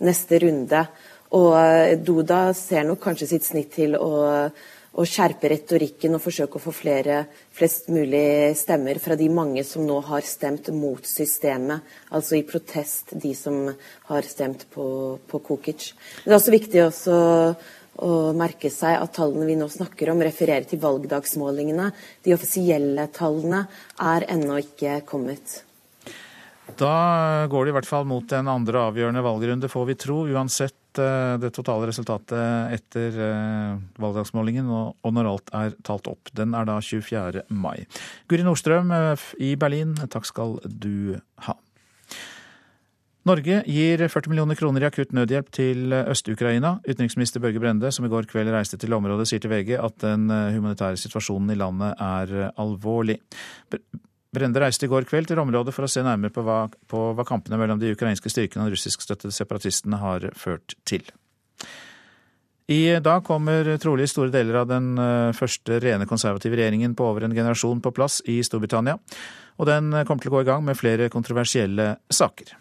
neste 0.00 0.38
runde. 0.40 0.80
Og 1.36 2.00
Duda 2.00 2.38
ser 2.56 2.88
nok 2.88 3.02
kanskje 3.04 3.28
sitt 3.34 3.44
snitt 3.44 3.68
til 3.76 3.98
å 4.00 4.48
å 4.94 5.04
skjerpe 5.08 5.50
retorikken 5.50 6.14
og 6.14 6.22
forsøke 6.22 6.58
å 6.58 6.62
få 6.62 6.72
flere, 6.74 7.24
flest 7.54 7.88
mulig 7.90 8.54
stemmer 8.58 9.00
fra 9.02 9.16
de 9.18 9.26
mange 9.32 9.64
som 9.66 9.82
nå 9.86 9.96
har 10.06 10.26
stemt 10.26 10.70
mot 10.74 11.02
systemet, 11.08 11.82
altså 12.14 12.38
i 12.38 12.44
protest, 12.46 13.16
de 13.18 13.32
som 13.34 13.66
har 14.10 14.28
stemt 14.28 14.68
på, 14.74 14.86
på 15.26 15.42
Kukic. 15.48 15.90
Det 16.22 16.30
er 16.30 16.38
også 16.38 16.54
viktig 16.54 16.84
også 16.84 17.18
å 18.04 18.14
merke 18.34 18.70
seg 18.74 18.96
at 18.98 19.14
tallene 19.14 19.46
vi 19.50 19.58
nå 19.58 19.68
snakker 19.70 20.10
om, 20.10 20.22
refererer 20.22 20.66
til 20.70 20.82
valgdagsmålingene. 20.82 21.90
De 22.26 22.34
offisielle 22.34 23.06
tallene 23.14 23.64
er 24.02 24.26
ennå 24.34 24.58
ikke 24.62 25.00
kommet. 25.06 25.60
Da 26.78 27.44
går 27.50 27.66
det 27.66 27.74
i 27.74 27.76
hvert 27.76 27.88
fall 27.88 28.06
mot 28.08 28.30
en 28.34 28.48
andre 28.50 28.86
avgjørende 28.88 29.22
valgrunde, 29.26 29.70
får 29.70 29.90
vi 29.90 29.98
tro. 30.00 30.22
Uansett 30.32 30.78
eh, 31.02 31.34
det 31.42 31.52
totale 31.56 31.88
resultatet 31.88 32.74
etter 32.74 33.18
eh, 33.26 33.74
valgdagsmålingen 34.00 34.70
og 34.70 35.12
når 35.14 35.30
alt 35.30 35.52
er 35.56 35.76
talt 35.86 36.08
opp. 36.10 36.32
Den 36.36 36.54
er 36.56 36.68
da 36.68 36.78
24. 36.80 37.46
mai. 37.48 37.84
Guri 38.30 38.46
Nordstrøm 38.46 38.92
eh, 38.94 39.28
i 39.42 39.54
Berlin, 39.60 39.96
takk 40.12 40.28
skal 40.28 40.58
du 40.64 41.18
ha. 41.48 41.56
Norge 43.24 43.62
gir 43.64 44.02
40 44.04 44.28
millioner 44.28 44.58
kroner 44.58 44.84
i 44.84 44.88
akutt 44.90 45.14
nødhjelp 45.16 45.46
til 45.56 45.94
Øst-Ukraina. 45.96 46.74
Utenriksminister 46.84 47.40
Børge 47.40 47.62
Brende, 47.62 47.88
som 47.88 48.04
i 48.04 48.10
går 48.12 48.28
kveld 48.28 48.52
reiste 48.52 48.76
til 48.76 48.92
området, 48.92 49.30
sier 49.30 49.40
til 49.40 49.48
VG 49.54 49.78
at 49.80 49.96
den 50.04 50.28
humanitære 50.28 51.00
situasjonen 51.00 51.54
i 51.54 51.56
landet 51.56 51.94
er 52.04 52.50
alvorlig. 52.60 53.16
Brende 54.34 54.62
reiste 54.62 54.88
i 54.88 54.90
går 54.90 55.06
kveld 55.08 55.30
til 55.30 55.40
området 55.42 55.74
for 55.74 55.86
å 55.86 55.90
se 55.90 56.02
nærmere 56.04 56.34
på 56.34 56.42
hva, 56.46 56.64
på 56.90 57.02
hva 57.14 57.26
kampene 57.28 57.58
mellom 57.60 57.80
de 57.80 57.92
ukrainske 57.94 58.32
styrkene 58.32 58.64
og 58.64 58.72
de 58.72 58.78
russiskstøttede 58.78 59.34
separatistene 59.34 60.00
har 60.02 60.26
ført 60.38 60.76
til. 60.88 61.06
I 62.72 62.96
dag 63.04 63.20
kommer 63.26 63.74
trolig 63.76 64.08
store 64.08 64.32
deler 64.32 64.62
av 64.62 64.68
den 64.70 64.94
eh, 64.96 65.30
første 65.36 65.78
rene 65.84 66.08
konservative 66.08 66.56
regjeringen 66.56 66.96
på 66.96 67.06
over 67.10 67.26
en 67.26 67.36
generasjon 67.36 67.82
på 67.84 67.92
plass 67.92 68.22
i 68.30 68.38
Storbritannia, 68.46 68.96
og 69.60 69.68
den 69.68 69.92
kommer 70.08 70.24
til 70.24 70.32
å 70.32 70.38
gå 70.38 70.44
i 70.46 70.48
gang 70.48 70.64
med 70.64 70.80
flere 70.80 71.10
kontroversielle 71.12 71.92
saker. 72.08 72.56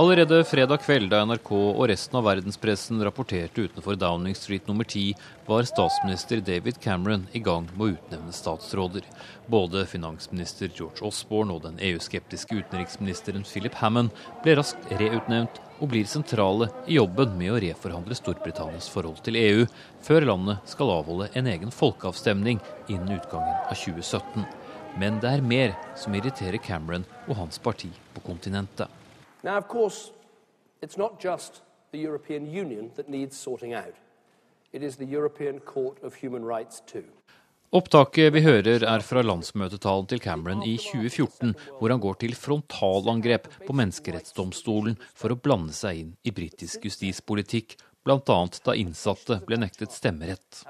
Allerede 0.00 0.44
fredag 0.44 0.78
kveld, 0.80 1.10
da 1.12 1.18
NRK 1.28 1.50
og 1.52 1.82
resten 1.90 2.16
av 2.16 2.22
verdenspressen 2.24 3.02
rapporterte 3.04 3.66
utenfor 3.66 3.98
Downing 4.00 4.32
Street 4.38 4.64
nummer 4.70 4.86
10, 4.88 5.10
var 5.44 5.66
statsminister 5.68 6.40
David 6.40 6.78
Cameron 6.80 7.26
i 7.36 7.42
gang 7.44 7.66
med 7.74 7.82
å 7.84 7.88
utnevne 7.98 8.32
statsråder. 8.32 9.04
Både 9.52 9.82
finansminister 9.90 10.70
George 10.72 11.04
Osborne 11.04 11.52
og 11.52 11.66
den 11.66 11.76
EU-skeptiske 11.84 12.62
utenriksministeren 12.62 13.44
Philip 13.44 13.76
Hammond 13.82 14.14
ble 14.40 14.54
raskt 14.56 14.88
reutnevnt 15.02 15.60
og 15.82 15.92
blir 15.92 16.08
sentrale 16.08 16.70
i 16.86 16.96
jobben 16.96 17.36
med 17.36 17.52
å 17.52 17.60
reforhandle 17.66 18.16
Storbritannias 18.16 18.88
forhold 18.94 19.20
til 19.26 19.36
EU, 19.36 19.66
før 20.06 20.30
landet 20.30 20.72
skal 20.72 20.94
avholde 20.94 21.28
en 21.36 21.50
egen 21.52 21.76
folkeavstemning 21.76 22.62
innen 22.86 23.18
utgangen 23.18 23.52
av 23.66 23.76
2017. 23.76 24.48
Men 24.96 25.20
det 25.20 25.34
er 25.34 25.44
mer 25.44 25.76
som 25.92 26.16
irriterer 26.16 26.56
Cameron 26.64 27.04
og 27.26 27.36
hans 27.42 27.60
parti 27.60 27.92
på 28.16 28.24
kontinentet. 28.24 28.88
Now, 29.42 29.56
of 29.56 29.68
course, 29.68 30.12
it's 30.82 30.98
not 30.98 31.18
just 31.18 31.62
the 31.92 31.98
European 31.98 32.46
Union 32.46 32.90
that 32.96 33.08
needs 33.08 33.36
sorting 33.36 33.72
out. 33.74 33.94
It 34.72 34.82
is 34.82 34.96
the 34.96 35.06
European 35.06 35.60
Court 35.60 35.96
of 36.02 36.14
Human 36.14 36.44
Rights 36.44 36.82
too. 36.86 37.04
Opptaket 37.72 38.32
vi 38.34 38.40
hører 38.42 38.82
er 38.82 39.02
fra 39.06 39.22
landsmøtetalen 39.22 40.08
til 40.10 40.20
Cameron 40.20 40.64
i 40.66 40.74
2014, 40.82 41.52
hvor 41.78 41.92
han 41.92 42.00
går 42.02 42.16
til 42.18 42.34
frontalangrep 42.34 43.46
på 43.62 43.76
menneskerettsdomstolen 43.78 44.96
for 45.14 45.30
å 45.30 45.38
blande 45.38 45.76
seg 45.76 46.00
inn 46.00 46.10
i 46.26 46.32
britisk 46.34 46.88
justispolitikk, 46.88 47.76
bl.a. 48.02 48.38
da 48.66 48.74
innsatte 48.74 49.38
ble 49.46 49.60
nektet 49.62 49.94
stemmerett. 49.94 50.64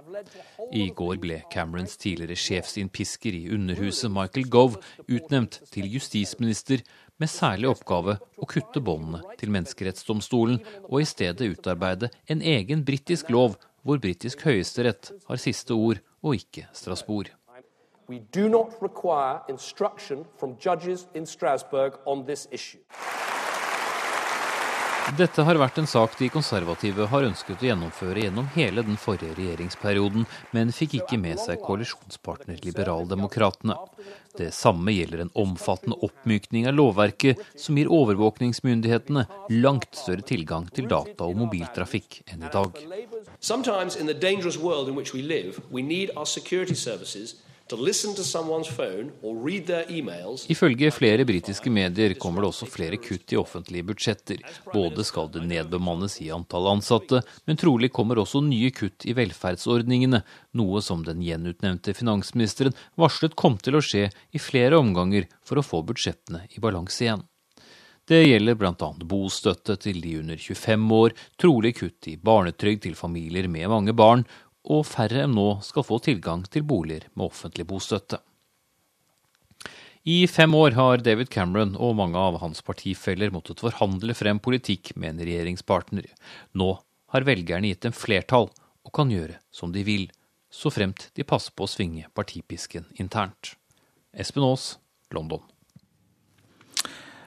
I 0.76 0.90
går 0.92 1.16
ble 1.22 1.40
Camerons 1.52 1.96
tidligere 1.96 2.36
sjefsinnpisker 2.36 3.32
i 3.38 3.46
Underhuset, 3.54 4.12
Michael 4.12 4.50
Gove, 4.52 4.82
utnevnt 5.08 5.62
til 5.72 5.88
justisminister, 5.94 6.84
med 7.20 7.30
særlig 7.30 7.68
oppgave 7.70 8.16
å 8.40 8.48
kutte 8.48 8.80
båndene 8.84 9.36
til 9.40 9.52
menneskerettsdomstolen, 9.54 10.60
og 10.88 11.02
i 11.02 11.08
stedet 11.08 11.52
utarbeide 11.52 12.10
en 12.32 12.40
egen 12.42 12.84
britisk 12.86 13.30
lov 13.30 13.58
hvor 13.84 14.00
britisk 14.00 14.44
høyesterett 14.48 15.12
har 15.28 15.40
siste 15.40 15.76
ord, 15.76 16.00
og 16.20 16.36
ikke 16.36 16.66
Strasbourg. 16.76 17.30
Dette 25.18 25.42
har 25.42 25.58
vært 25.58 25.78
en 25.80 25.88
sak 25.90 26.12
de 26.18 26.28
konservative 26.30 27.06
har 27.10 27.24
ønsket 27.26 27.62
å 27.64 27.66
gjennomføre 27.66 28.22
gjennom 28.22 28.46
hele 28.54 28.84
den 28.86 28.98
forrige 29.00 29.34
regjeringsperioden, 29.38 30.26
men 30.54 30.70
fikk 30.74 31.00
ikke 31.00 31.18
med 31.18 31.40
seg 31.42 31.58
koalisjonspartner 31.64 32.60
Liberaldemokratene. 32.62 33.74
Det 34.38 34.52
samme 34.54 34.94
gjelder 34.94 35.24
en 35.24 35.32
omfattende 35.42 35.98
oppmykning 36.06 36.68
av 36.70 36.76
lovverket 36.78 37.42
som 37.58 37.78
gir 37.80 37.90
overvåkningsmyndighetene 37.90 39.26
langt 39.58 39.90
større 39.98 40.22
tilgang 40.26 40.70
til 40.70 40.86
data 40.90 41.26
og 41.26 41.40
mobiltrafikk 41.42 42.22
enn 42.30 42.46
i 42.46 42.52
dag. 42.54 42.78
Ifølge 50.50 50.90
flere 50.94 51.26
britiske 51.28 51.70
medier 51.72 52.14
kommer 52.20 52.42
det 52.42 52.50
også 52.50 52.68
flere 52.70 52.98
kutt 53.02 53.34
i 53.34 53.38
offentlige 53.40 53.86
budsjetter. 53.90 54.42
Både 54.72 55.06
skal 55.06 55.30
det 55.34 55.44
nedbemannes 55.46 56.18
i 56.24 56.30
antall 56.34 56.68
ansatte, 56.72 57.22
men 57.46 57.60
trolig 57.60 57.92
kommer 57.94 58.18
også 58.22 58.42
nye 58.46 58.72
kutt 58.74 59.06
i 59.06 59.14
velferdsordningene, 59.18 60.22
noe 60.58 60.82
som 60.82 61.04
den 61.06 61.22
gjenutnevnte 61.24 61.94
finansministeren 61.96 62.76
varslet 63.00 63.38
kom 63.38 63.58
til 63.62 63.78
å 63.78 63.84
skje 63.84 64.08
i 64.10 64.42
flere 64.42 64.80
omganger 64.80 65.28
for 65.46 65.60
å 65.60 65.66
få 65.66 65.84
budsjettene 65.86 66.46
i 66.50 66.62
balanse 66.62 67.06
igjen. 67.06 67.26
Det 68.10 68.24
gjelder 68.24 68.56
bl.a. 68.58 68.86
bostøtte 69.06 69.76
til 69.78 70.00
de 70.02 70.16
under 70.18 70.38
25 70.40 70.86
år, 70.96 71.12
trolig 71.38 71.76
kutt 71.78 72.08
i 72.10 72.16
barnetrygd 72.18 72.88
til 72.88 72.96
familier 72.98 73.46
med 73.46 73.68
mange 73.70 73.94
barn, 73.94 74.24
og 74.64 74.84
færre 74.88 75.24
enn 75.24 75.36
nå 75.36 75.60
skal 75.64 75.86
få 75.86 76.00
tilgang 76.04 76.44
til 76.48 76.66
boliger 76.66 77.06
med 77.14 77.30
offentlig 77.30 77.66
bostøtte. 77.68 78.20
I 80.08 80.24
fem 80.32 80.54
år 80.56 80.72
har 80.78 81.02
David 81.04 81.28
Cameron 81.28 81.74
og 81.76 81.98
mange 81.98 82.16
av 82.16 82.38
hans 82.40 82.62
partifeller 82.64 83.32
måttet 83.34 83.60
forhandle 83.60 84.16
frem 84.16 84.40
politikk 84.40 84.94
med 84.96 85.12
en 85.12 85.26
regjeringspartner. 85.28 86.06
Nå 86.56 86.70
har 87.12 87.26
velgerne 87.28 87.68
gitt 87.68 87.84
dem 87.84 87.96
flertall 87.96 88.48
og 88.48 88.94
kan 88.96 89.12
gjøre 89.12 89.36
som 89.52 89.74
de 89.74 89.84
vil, 89.84 90.08
så 90.48 90.72
fremt 90.72 91.10
de 91.14 91.26
passer 91.28 91.52
på 91.52 91.66
å 91.66 91.70
svinge 91.70 92.08
partipisken 92.16 92.88
internt. 92.96 93.54
Espen 94.16 94.46
Aas, 94.46 94.78
London. 95.12 95.44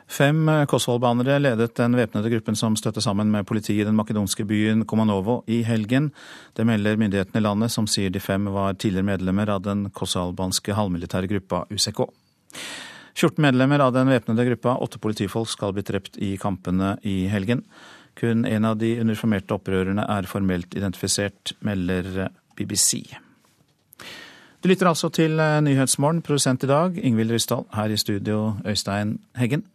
Fem 0.07 0.49
Kosovo-albanere 0.67 1.39
ledet 1.39 1.75
den 1.79 1.95
væpnede 1.97 2.29
gruppen 2.29 2.57
som 2.59 2.75
støtte 2.77 3.01
sammen 3.01 3.31
med 3.31 3.47
politiet 3.47 3.81
i 3.81 3.87
den 3.87 3.95
makedonske 3.97 4.45
byen 4.45 4.83
Komanovo 4.85 5.41
i 5.47 5.61
helgen. 5.63 6.11
Det 6.53 6.65
melder 6.67 6.99
myndighetene 6.99 7.39
i 7.39 7.45
landet, 7.45 7.71
som 7.71 7.87
sier 7.87 8.11
de 8.13 8.21
fem 8.21 8.45
var 8.51 8.75
tidligere 8.75 9.07
medlemmer 9.13 9.49
av 9.55 9.63
den 9.65 9.87
kosovo-albanske 9.95 10.75
halvmilitære 10.77 11.31
gruppa 11.31 11.63
UCK. 11.71 12.03
14 13.15 13.41
medlemmer 13.45 13.79
av 13.79 13.93
den 13.93 14.09
væpnede 14.09 14.45
gruppa, 14.47 14.77
åtte 14.81 14.99
politifolk, 15.01 15.49
skal 15.49 15.73
bli 15.73 15.85
drept 15.85 16.17
i 16.17 16.35
kampene 16.41 16.95
i 17.05 17.23
helgen. 17.31 17.63
Kun 18.19 18.45
en 18.45 18.65
av 18.65 18.77
de 18.77 18.95
uniformerte 19.01 19.55
opprørerne 19.55 20.05
er 20.09 20.29
formelt 20.29 20.75
identifisert, 20.77 21.55
melder 21.65 22.27
BBC. 22.57 23.05
Du 24.63 24.69
lytter 24.69 24.87
altså 24.87 25.09
til 25.11 25.35
Nyhetsmorgen, 25.35 26.21
produsent 26.23 26.63
i 26.63 26.69
dag 26.69 26.97
Ingvild 26.97 27.33
Ryssdal. 27.33 27.65
Her 27.73 27.91
i 27.91 27.97
studio 27.97 28.53
Øystein 28.65 29.17
Heggen. 29.35 29.65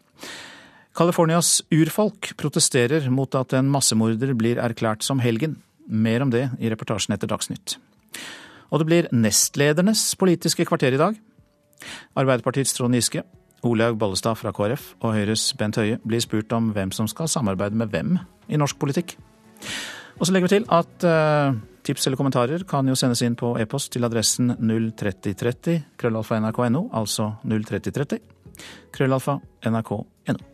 Californias 0.99 1.61
urfolk 1.71 2.33
protesterer 2.41 3.07
mot 3.15 3.35
at 3.39 3.55
en 3.55 3.69
massemorder 3.71 4.33
blir 4.39 4.59
erklært 4.59 5.05
som 5.07 5.21
helgen. 5.23 5.61
Mer 5.89 6.25
om 6.25 6.33
det 6.33 6.49
i 6.59 6.71
reportasjen 6.73 7.15
etter 7.15 7.31
Dagsnytt. 7.31 7.77
Og 8.69 8.83
det 8.83 8.89
blir 8.89 9.11
nestledernes 9.15 10.03
politiske 10.19 10.67
kvarter 10.69 10.97
i 10.97 11.01
dag. 11.01 11.15
Arbeiderpartiets 12.19 12.75
Trond 12.75 12.99
Giske, 12.99 13.23
Olaug 13.67 13.97
Bollestad 13.99 14.39
fra 14.39 14.53
KrF 14.55 14.91
og 15.01 15.15
Høyres 15.15 15.53
Bent 15.59 15.79
Høie 15.79 15.99
blir 16.07 16.23
spurt 16.23 16.53
om 16.55 16.73
hvem 16.75 16.93
som 16.95 17.09
skal 17.11 17.31
samarbeide 17.31 17.79
med 17.79 17.95
hvem 17.95 18.19
i 18.49 18.59
norsk 18.61 18.79
politikk. 18.83 19.17
Og 20.19 20.27
så 20.27 20.35
legger 20.35 20.49
vi 20.49 20.57
til 20.57 20.67
at 20.75 21.07
uh, 21.07 21.59
tips 21.87 22.07
eller 22.07 22.19
kommentarer 22.19 22.65
kan 22.69 22.89
jo 22.91 22.97
sendes 22.99 23.23
inn 23.23 23.39
på 23.39 23.55
e-post 23.63 23.93
til 23.95 24.07
adressen 24.07 24.51
03030 24.59 25.95
krøllalfa 25.99 26.41
nrk.no, 26.43 26.89
altså 26.91 27.33
03030 27.47 28.38
krøllalfa 28.95 29.41
nrk.no. 29.69 30.49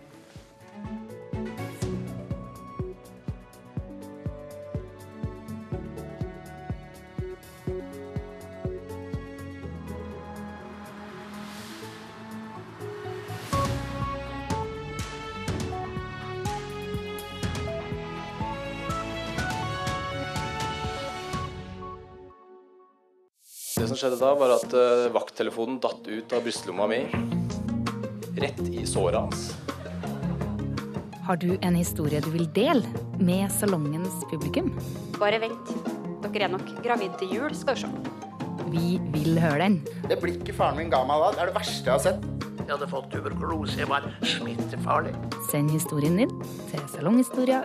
Det 23.85 23.89
som 23.91 23.99
skjedde 24.01 24.17
da, 24.17 24.31
var 24.39 24.53
at 24.55 24.71
uh, 24.73 25.11
vakttelefonen 25.13 25.77
datt 25.83 26.07
ut 26.09 26.33
av 26.33 26.47
brystlomma 26.47 26.87
mi. 26.89 27.03
Rett 28.45 28.61
i 28.61 28.87
såret 28.87 29.21
hans. 29.21 29.57
Har 31.25 31.37
du 31.37 31.59
en 31.61 31.75
historie 31.75 32.21
du 32.21 32.29
vil 32.35 32.45
dele 32.53 32.85
med 33.17 33.49
salongens 33.53 34.21
publikum? 34.29 34.69
Bare 35.17 35.39
vent. 35.41 35.71
Dere 36.27 36.45
er 36.45 36.53
nok 36.53 36.69
gravid 36.85 37.17
til 37.23 37.33
jul, 37.39 37.55
skal 37.57 37.79
du 37.79 37.87
se. 37.87 37.89
Vi 38.69 39.01
vil 39.15 39.41
høre 39.41 39.63
den. 39.63 39.79
Det 40.11 40.21
blikket 40.21 40.53
faren 40.59 40.77
min 40.77 40.93
ga 40.93 41.01
meg 41.09 41.25
da, 41.25 41.31
det 41.33 41.41
er 41.41 41.53
det 41.55 41.57
verste 41.57 41.89
jeg 41.89 41.95
har 41.95 42.05
sett. 42.05 42.29
Jeg 42.59 42.69
hadde 42.69 42.91
fått 42.93 43.09
tuberkulose, 43.15 43.81
jeg 43.81 43.89
var 43.89 44.13
smittefarlig. 44.21 45.17
Send 45.49 45.73
historien 45.73 46.21
din 46.21 46.37
til 46.69 46.85
salonghistoria 46.93 47.65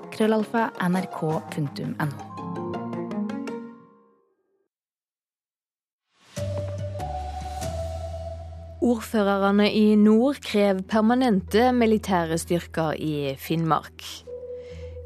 Ordførerne 8.80 9.66
i 9.76 9.96
nord 10.00 10.38
krever 10.40 10.80
permanente 10.88 11.66
militære 11.76 12.38
styrker 12.40 12.96
i 12.96 13.34
Finnmark. 13.36 14.06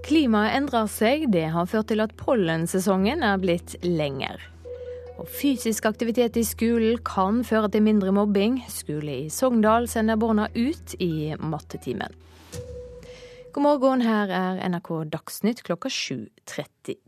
Klimaet 0.05 0.59
endrer 0.59 0.89
seg, 0.93 1.25
det 1.33 1.47
har 1.55 1.65
ført 1.71 1.89
til 1.89 2.03
at 2.03 2.13
pollensesongen 2.19 3.23
er 3.25 3.39
blitt 3.41 3.73
lengre. 3.81 4.37
Og 5.17 5.25
fysisk 5.25 5.87
aktivitet 5.89 6.37
i 6.37 6.45
skolen 6.45 7.01
kan 7.07 7.41
føre 7.47 7.71
til 7.73 7.85
mindre 7.85 8.13
mobbing. 8.13 8.59
Skole 8.69 9.23
i 9.23 9.31
Sogndal 9.33 9.89
sender 9.89 10.21
barna 10.21 10.49
ut 10.53 10.93
i 11.01 11.33
mattetimen. 11.39 12.13
God 13.53 13.65
morgen, 13.65 14.05
her 14.05 14.29
er 14.33 14.61
NRK 14.69 14.93
Dagsnytt 15.13 15.65
klokka 15.65 15.89
7.30. 15.89 17.02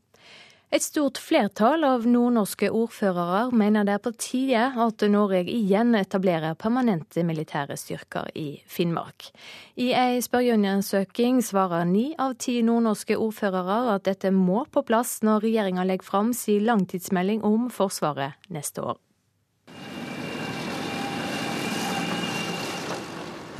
Et 0.73 0.81
stort 0.81 1.19
flertall 1.21 1.85
av 1.85 2.07
nordnorske 2.09 2.71
ordførere 2.73 3.51
mener 3.53 3.85
det 3.85 3.93
er 3.95 4.01
på 4.01 4.11
tide 4.17 4.63
at 4.81 5.03
Norge 5.13 5.43
igjen 5.45 5.93
etablerer 5.95 6.57
permanente 6.57 7.21
militære 7.23 7.77
styrker 7.77 8.31
i 8.33 8.47
Finnmark. 8.65 9.29
I 9.77 9.91
ei 9.93 10.23
spørreundersøking 10.25 11.43
svarer 11.45 11.85
ni 11.85 12.07
av 12.17 12.33
ti 12.41 12.57
nordnorske 12.65 13.13
ordførere 13.13 13.93
at 13.93 14.07
dette 14.09 14.33
må 14.33 14.65
på 14.65 14.81
plass 14.87 15.19
når 15.21 15.45
regjeringa 15.45 15.85
legger 15.85 16.09
fram 16.09 16.33
sin 16.33 16.65
langtidsmelding 16.65 17.45
om 17.45 17.69
Forsvaret 17.69 18.33
neste 18.49 18.81
år. 18.81 18.97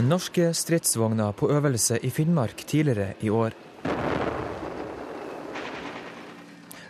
Norske 0.01 0.49
stridsvogner 0.57 1.31
på 1.37 1.53
øvelse 1.53 2.01
i 2.03 2.09
Finnmark 2.09 2.65
tidligere 2.67 3.13
i 3.21 3.29
år. 3.29 3.53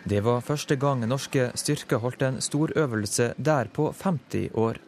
Det 0.06 0.20
var 0.22 0.44
første 0.46 0.76
gang 0.78 1.00
norske 1.08 1.48
styrker 1.58 1.98
holdt 1.98 2.20
en 2.22 2.36
storøvelse 2.44 3.32
der 3.42 3.66
på 3.74 3.88
50 3.90 4.52
år. 4.54 4.78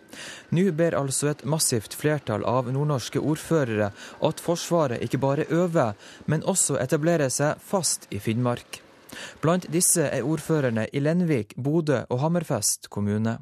Nå 0.55 0.71
ber 0.79 0.95
altså 0.95 1.33
et 1.33 1.43
massivt 1.43 1.97
flertall 1.99 2.47
av 2.47 2.71
nordnorske 2.71 3.19
ordførere 3.19 3.91
at 4.29 4.43
Forsvaret 4.45 5.03
ikke 5.03 5.19
bare 5.19 5.49
øver, 5.51 5.99
men 6.31 6.47
også 6.47 6.79
etablerer 6.79 7.35
seg 7.35 7.59
fast 7.59 8.07
i 8.15 8.23
Finnmark. 8.23 8.79
Blant 9.43 9.67
disse 9.75 10.07
er 10.07 10.23
ordførerne 10.23 10.87
i 10.93 11.03
Lenvik, 11.03 11.57
Bodø 11.57 12.05
og 12.09 12.23
Hammerfest 12.23 12.87
kommune 12.87 13.41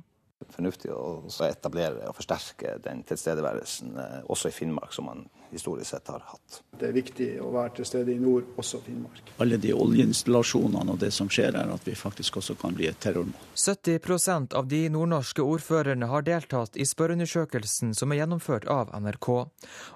fornuftig 0.52 0.92
å 0.92 1.24
etablere 1.46 2.08
og 2.10 2.16
forsterke 2.18 2.76
den 2.84 3.02
tilstedeværelsen 3.08 3.96
eh, 4.00 4.18
også 4.32 4.50
i 4.50 4.56
Finnmark, 4.56 4.92
som 4.94 5.08
man 5.10 5.24
historisk 5.50 5.90
sett 5.90 6.08
har 6.08 6.22
hatt. 6.26 6.60
Det 6.78 6.88
er 6.88 6.94
viktig 6.96 7.28
å 7.42 7.50
være 7.54 7.74
til 7.78 7.88
stede 7.88 8.12
i 8.14 8.18
nord, 8.20 8.48
også 8.60 8.80
Finnmark. 8.84 9.32
Alle 9.42 9.58
de 9.60 9.72
oljeinstallasjonene 9.74 10.96
og 10.96 11.00
det 11.02 11.12
som 11.14 11.30
skjer 11.32 11.58
her, 11.58 11.70
at 11.72 11.86
vi 11.88 11.94
faktisk 11.98 12.40
også 12.40 12.56
kan 12.60 12.76
bli 12.76 12.88
et 12.90 12.98
terrormål. 13.02 13.36
70% 13.56 14.56
av 14.58 14.68
de 14.70 14.82
nordnorske 14.92 15.44
ordførerne 15.44 16.10
har 16.10 16.26
deltatt 16.26 16.76
i 16.76 16.86
spørreundersøkelsen 16.88 17.94
som 17.96 18.12
er 18.12 18.22
gjennomført 18.22 18.68
av 18.72 18.92
NRK. 18.96 19.30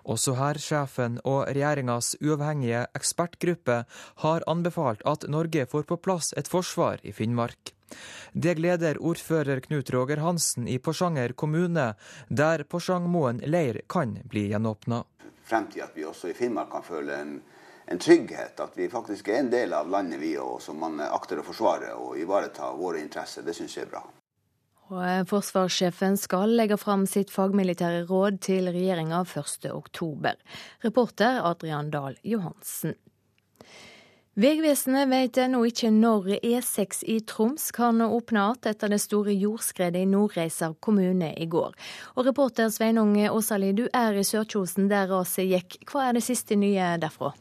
Også 0.05 0.37
hærsjefen 0.39 1.21
og 1.25 1.43
regjeringas 1.51 2.15
uavhengige 2.21 2.87
ekspertgruppe 2.97 3.83
har 4.25 4.49
anbefalt 4.51 5.05
at 5.09 5.29
Norge 5.29 5.67
får 5.71 5.87
på 5.91 6.01
plass 6.01 6.33
et 6.37 6.49
forsvar 6.51 7.03
i 7.03 7.13
Finnmark. 7.17 7.75
Det 8.33 8.55
gleder 8.59 9.01
ordfører 9.03 9.61
Knut 9.65 9.91
Roger 9.91 10.23
Hansen 10.23 10.69
i 10.69 10.79
Porsanger 10.79 11.33
kommune, 11.33 11.95
der 12.29 12.63
Porsangmoen 12.63 13.43
leir 13.47 13.81
kan 13.91 14.19
bli 14.31 14.49
gjenåpna. 14.53 15.03
Frem 15.51 15.67
til 15.73 15.83
at 15.83 15.97
vi 15.97 16.07
også 16.07 16.31
i 16.31 16.37
Finnmark 16.39 16.71
kan 16.71 16.87
føle 16.87 17.17
en, 17.19 17.35
en 17.91 17.99
trygghet, 17.99 18.61
at 18.63 18.79
vi 18.79 18.87
faktisk 18.93 19.29
er 19.29 19.43
en 19.43 19.51
del 19.53 19.75
av 19.75 19.91
landet 19.91 20.23
vi 20.23 20.37
òg, 20.39 20.61
som 20.63 20.79
man 20.79 21.03
akter 21.11 21.43
å 21.43 21.47
forsvare 21.47 21.97
og 21.99 22.17
ivareta 22.21 22.71
våre 22.79 23.03
interesser. 23.03 23.43
Det 23.47 23.57
syns 23.59 23.77
jeg 23.77 23.89
er 23.89 23.95
bra. 23.97 24.05
Og 24.91 25.03
eh, 25.07 25.23
forsvarssjefen 25.31 26.17
skal 26.19 26.57
legge 26.59 26.79
fram 26.81 27.05
sitt 27.07 27.31
fagmilitære 27.31 28.03
råd 28.09 28.41
til 28.43 28.71
regjeringa 28.75 29.23
1.10. 29.23 30.35
Reporter 30.83 31.39
Adrian 31.47 31.93
Dahl 31.95 32.19
Johansen. 32.27 32.97
Vegvesenet 34.39 35.09
vet 35.11 35.39
ennå 35.43 35.65
ikke 35.67 35.89
når 35.91 36.29
E6 36.39 37.01
i 37.11 37.17
Troms 37.27 37.65
kan 37.75 37.99
åpne 38.05 38.45
igjen 38.53 38.67
etter 38.71 38.93
det 38.93 39.01
store 39.03 39.33
jordskredet 39.35 40.05
i 40.05 40.07
Nordreisa 40.07 40.69
kommune 40.79 41.33
i 41.35 41.49
går. 41.51 41.73
Og 42.15 42.29
reporter 42.29 42.69
Sveinung 42.71 43.17
Åsali, 43.27 43.73
du 43.75 43.89
er 43.91 44.15
i 44.15 44.23
Sørkjosen 44.23 44.87
der 44.87 45.09
raset 45.11 45.49
gikk. 45.51 45.81
Hva 45.91 46.05
er 46.07 46.15
det 46.15 46.23
siste 46.23 46.55
nye 46.55 46.93
derfra? 47.03 47.33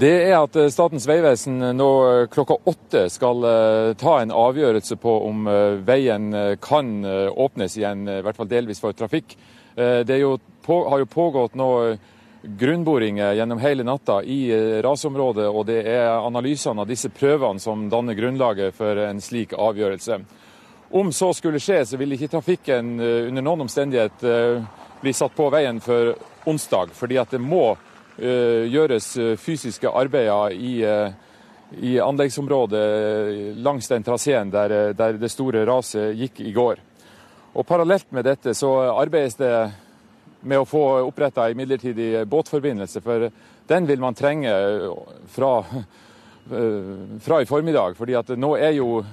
Det 0.00 0.12
er 0.30 0.38
at 0.38 0.56
Statens 0.72 1.04
vegvesen 1.10 1.60
nå 1.76 1.90
klokka 2.32 2.56
åtte 2.64 3.02
skal 3.12 3.44
eh, 3.44 3.88
ta 4.00 4.20
en 4.22 4.32
avgjørelse 4.32 4.96
på 5.02 5.18
om 5.26 5.50
eh, 5.50 5.82
veien 5.84 6.30
eh, 6.32 6.54
kan 6.62 7.04
åpnes 7.04 7.76
igjen, 7.76 8.08
i 8.08 8.22
hvert 8.24 8.40
fall 8.40 8.48
delvis 8.48 8.80
for 8.80 8.96
trafikk. 8.96 9.36
Det 9.76 10.16
jo 10.18 10.32
har 10.66 10.98
jo 11.00 11.06
pågått 11.08 11.54
nå 11.56 11.68
grunnboringer 12.42 13.32
gjennom 13.32 13.58
hele 13.58 13.84
natta 13.84 14.22
i 14.22 14.50
eh, 14.50 14.82
rasområdet, 14.82 15.48
og 15.48 15.66
det 15.66 15.82
er 15.88 16.08
analysene 16.08 16.82
av 16.82 16.88
disse 16.88 17.10
prøvene 17.12 17.60
som 17.60 17.88
danner 17.92 18.16
grunnlaget 18.16 18.76
for 18.76 18.96
en 19.04 19.20
slik 19.20 19.52
avgjørelse. 19.52 20.20
Om 20.90 21.12
så 21.12 21.30
skulle 21.36 21.60
skje, 21.62 21.84
så 21.86 22.00
vil 22.00 22.16
ikke 22.16 22.30
trafikken 22.32 22.96
eh, 23.00 23.28
under 23.28 23.44
noen 23.44 23.66
omstendighet 23.66 24.24
eh, 24.24 24.64
bli 25.00 25.12
satt 25.16 25.36
på 25.36 25.50
veien 25.52 25.80
før 25.84 26.14
onsdag, 26.48 26.94
fordi 26.96 27.20
at 27.20 27.36
det 27.36 27.40
må 27.42 27.76
gjøres 28.20 29.06
fysiske 29.40 29.88
arbeider 29.88 30.52
i, 30.52 30.72
i 31.80 31.92
anleggsområdet 32.04 32.82
langs 33.64 33.88
den 33.88 34.04
traseen 34.04 34.50
der, 34.52 34.92
der 34.92 35.16
det 35.16 35.30
store 35.32 35.62
raset 35.64 36.18
gikk 36.18 36.42
i 36.44 36.52
går. 36.52 36.82
Og 37.54 37.64
Parallelt 37.64 38.10
med 38.12 38.26
dette 38.28 38.52
så 38.58 38.74
arbeides 38.92 39.38
det 39.40 39.54
med 40.40 40.60
å 40.60 40.68
få 40.68 40.82
oppretta 41.04 41.48
en 41.48 41.58
midlertidig 41.58 42.26
båtforbindelse. 42.28 43.02
For 43.04 43.28
den 43.70 43.86
vil 43.88 44.00
man 44.00 44.16
trenge 44.18 44.52
fra, 45.28 45.52
fra 47.20 47.40
i 47.42 47.46
formiddag. 47.46 47.96
fordi 47.96 48.16
at 48.18 48.32
nå 48.36 48.54
er 48.56 48.74
jo 48.78 49.04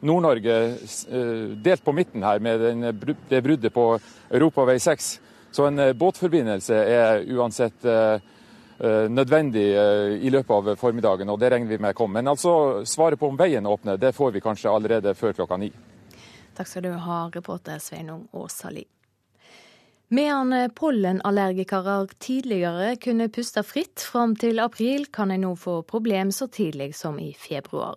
Nord-Norge 0.00 0.56
eh, 0.66 1.46
delt 1.62 1.84
på 1.84 1.92
midten 1.92 2.22
her 2.22 2.38
med 2.38 2.60
den, 2.60 3.16
det 3.28 3.42
bruddet 3.42 3.74
på 3.74 3.86
Europavei 4.30 4.78
6. 4.80 5.20
Så 5.52 5.66
en 5.66 5.78
eh, 5.78 5.92
båtforbindelse 5.92 6.74
er 6.74 7.24
uansett 7.30 7.84
eh, 7.84 8.18
nødvendig 8.80 9.66
i 10.24 10.30
løpet 10.32 10.50
av 10.56 10.68
formiddagen, 10.80 11.28
og 11.28 11.36
det 11.36 11.50
regner 11.52 11.68
vi 11.68 11.78
med 11.84 11.92
kommer. 11.94 12.22
Men 12.22 12.30
altså, 12.32 12.80
svaret 12.88 13.20
på 13.20 13.28
om 13.28 13.36
veien 13.36 13.66
åpner, 13.68 14.00
det 14.00 14.14
får 14.16 14.32
vi 14.32 14.40
kanskje 14.40 14.72
allerede 14.72 15.12
før 15.14 15.36
klokka 15.36 15.58
ni. 15.60 15.68
Takk 16.56 16.70
skal 16.70 16.88
du 16.88 16.94
ha, 16.96 17.18
reporter 17.34 17.76
Sveinung 17.76 18.24
Åsali. 18.32 18.86
Medan 20.10 20.70
pollenallergikere 20.74 22.08
tidligere 22.18 22.96
kunne 22.98 23.28
puste 23.30 23.62
fritt 23.62 24.02
fram 24.02 24.32
til 24.34 24.58
april, 24.58 25.04
kan 25.06 25.30
de 25.30 25.36
nå 25.38 25.52
få 25.54 25.76
problem 25.86 26.32
så 26.34 26.48
tidlig 26.50 26.96
som 26.98 27.20
i 27.22 27.28
februar. 27.38 27.94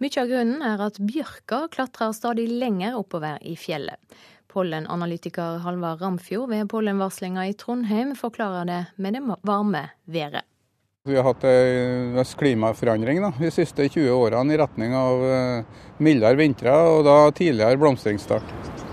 Mye 0.00 0.22
av 0.22 0.30
grunnen 0.30 0.64
er 0.64 0.80
at 0.86 0.96
bjørka 1.04 1.66
klatrer 1.76 2.16
stadig 2.16 2.48
lenger 2.48 2.96
oppover 2.96 3.36
i 3.44 3.58
fjellet. 3.60 4.00
Pollenanalytiker 4.48 5.60
Halvard 5.60 6.00
Ramfjord 6.00 6.48
ved 6.48 6.64
pollenvarslinga 6.72 7.44
i 7.50 7.52
Trondheim 7.52 8.16
forklarer 8.16 8.64
det 8.64 8.80
med 8.96 9.18
det 9.18 9.24
varme 9.44 9.90
været. 10.08 10.48
Vi 11.04 11.16
har 11.16 11.28
hatt 11.28 11.44
en 11.44 12.24
klimaforandring 12.40 13.20
da, 13.20 13.34
de 13.36 13.52
siste 13.52 13.84
20 13.84 14.16
årene 14.16 14.56
i 14.56 14.64
retning 14.64 14.96
av 14.96 15.24
eh, 15.28 15.80
mildere 16.00 16.40
vintre 16.40 16.72
og 16.88 17.04
da 17.04 17.18
tidligere 17.36 17.76
blomstringsstart. 17.80 18.88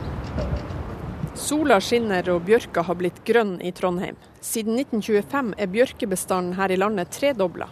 Sola 1.38 1.78
skinner 1.84 2.26
og 2.34 2.48
bjørka 2.48 2.82
har 2.88 2.98
blitt 2.98 3.20
grønn 3.26 3.60
i 3.62 3.70
Trondheim. 3.76 4.16
Siden 4.42 4.74
1925 4.80 5.54
er 5.62 5.70
bjørkebestanden 5.70 6.56
her 6.58 6.74
i 6.74 6.78
landet 6.82 7.12
tredobla. 7.14 7.68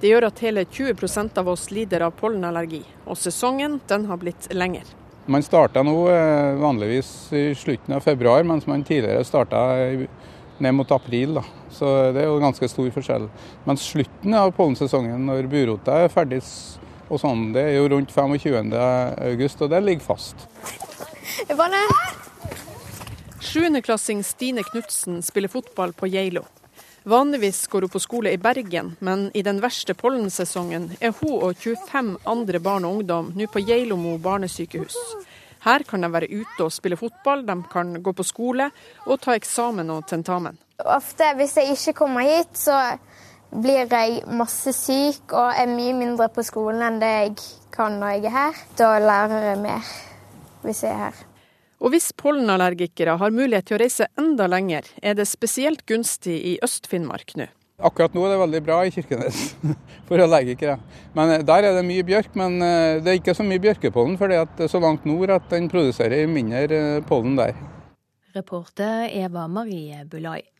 Det 0.00 0.08
gjør 0.08 0.26
at 0.30 0.40
hele 0.42 0.64
20% 0.64 1.36
av 1.38 1.50
oss 1.52 1.66
lider 1.70 2.06
av 2.06 2.16
pollenallergi, 2.16 2.80
og 3.04 3.18
sesongen 3.20 3.78
den 3.90 4.08
har 4.08 4.18
blitt 4.18 4.48
lengre. 4.56 4.88
Man 5.30 5.44
starta 5.44 5.84
nå 5.86 5.94
eh, 6.10 6.56
vanligvis 6.58 7.12
i 7.36 7.44
slutten 7.54 7.94
av 7.94 8.02
februar, 8.02 8.42
mens 8.48 8.66
man 8.66 8.82
tidligere 8.82 9.28
starta 9.28 9.60
ned 10.58 10.74
mot 10.74 10.96
april. 10.96 11.36
Da. 11.38 11.44
Så 11.70 11.92
det 12.16 12.24
er 12.24 12.32
jo 12.32 12.40
ganske 12.42 12.70
stor 12.72 12.90
forskjell. 12.96 13.28
Men 13.68 13.78
slutten 13.78 14.40
av 14.40 14.56
pollensesongen, 14.56 15.28
når 15.28 15.52
burota 15.52 16.00
er 16.02 16.10
ferdig, 16.10 16.40
og 17.12 17.20
sånn, 17.20 17.50
det 17.54 17.68
er 17.68 17.76
jo 17.76 17.92
rundt 17.92 18.10
25. 18.16 18.74
august, 19.30 19.62
og 19.62 19.70
det 19.70 19.84
ligger 19.84 20.10
fast. 20.14 20.48
Vannet. 21.52 22.22
Sjuendeklassing 23.42 24.24
Stine 24.24 24.62
Knutsen 24.62 25.22
spiller 25.22 25.48
fotball 25.48 25.92
på 25.92 26.06
Geilo. 26.06 26.44
Vanligvis 27.02 27.66
går 27.66 27.80
hun 27.80 27.90
på 27.90 27.98
skole 27.98 28.30
i 28.30 28.38
Bergen, 28.38 28.96
men 28.98 29.30
i 29.34 29.42
den 29.42 29.58
verste 29.60 29.96
pollensesongen 29.98 30.92
er 31.00 31.10
hun 31.18 31.40
og 31.48 31.56
25 31.58 32.12
andre 32.24 32.60
barn 32.62 32.86
og 32.86 33.00
ungdom 33.00 33.32
nå 33.34 33.48
på 33.50 33.64
Geilomo 33.66 34.14
barnesykehus. 34.22 34.94
Her 35.66 35.82
kan 35.82 36.06
de 36.06 36.10
være 36.14 36.28
ute 36.30 36.68
og 36.68 36.70
spille 36.70 36.96
fotball, 36.96 37.42
de 37.46 37.56
kan 37.72 37.96
gå 38.02 38.12
på 38.14 38.26
skole 38.26 38.68
og 39.08 39.18
ta 39.26 39.34
eksamen 39.34 39.90
og 39.90 40.06
tentamen. 40.06 40.54
Ofte 40.78 41.34
hvis 41.38 41.56
jeg 41.58 41.74
ikke 41.74 41.96
kommer 42.04 42.22
hit, 42.26 42.54
så 42.54 42.78
blir 43.50 43.90
jeg 43.90 44.22
masse 44.30 44.70
syk 44.78 45.34
og 45.34 45.50
er 45.50 45.66
mye 45.74 45.98
mindre 45.98 46.30
på 46.30 46.46
skolen 46.46 46.86
enn 46.86 47.02
det 47.02 47.12
jeg 47.16 47.36
kan 47.74 47.98
når 47.98 48.16
jeg 48.20 48.30
er 48.30 48.38
her. 48.38 48.64
Da 48.78 48.94
lærer 49.02 49.50
jeg 49.50 49.62
mer 49.66 49.92
hvis 50.62 50.86
jeg 50.86 50.94
er 50.94 51.04
her. 51.08 51.22
Og 51.82 51.90
hvis 51.90 52.12
pollenallergikere 52.14 53.16
har 53.18 53.34
mulighet 53.34 53.66
til 53.66 53.76
å 53.76 53.82
reise 53.82 54.06
enda 54.20 54.46
lenger, 54.46 54.86
er 55.02 55.16
det 55.18 55.26
spesielt 55.26 55.82
gunstig 55.90 56.36
i 56.52 56.54
Øst-Finnmark 56.62 57.34
nå. 57.40 57.48
Akkurat 57.82 58.14
nå 58.14 58.22
er 58.22 58.34
det 58.34 58.42
veldig 58.44 58.60
bra 58.62 58.76
i 58.86 58.92
Kirkenes 58.94 59.40
for 60.06 60.22
allergikere. 60.22 60.76
Men 61.16 61.34
eh, 61.34 61.42
Der 61.48 61.66
er 61.66 61.74
det 61.74 61.82
mye 61.88 62.06
bjørk, 62.06 62.30
men 62.38 62.62
eh, 62.62 63.00
det 63.02 63.10
er 63.10 63.18
ikke 63.18 63.34
så 63.34 63.46
mye 63.46 63.62
bjørkepollen, 63.64 64.14
for 64.20 64.30
det 64.30 64.38
er 64.38 64.70
så 64.70 64.78
langt 64.82 65.08
nord 65.08 65.34
at 65.34 65.50
den 65.50 65.66
produserer 65.72 66.30
mindre 66.30 66.62
eh, 66.68 67.02
pollen 67.08 67.34
der. 67.40 67.58
Reporter 68.36 69.08
Eva 69.10 69.48
Marie 69.50 70.04
Bulai. 70.06 70.51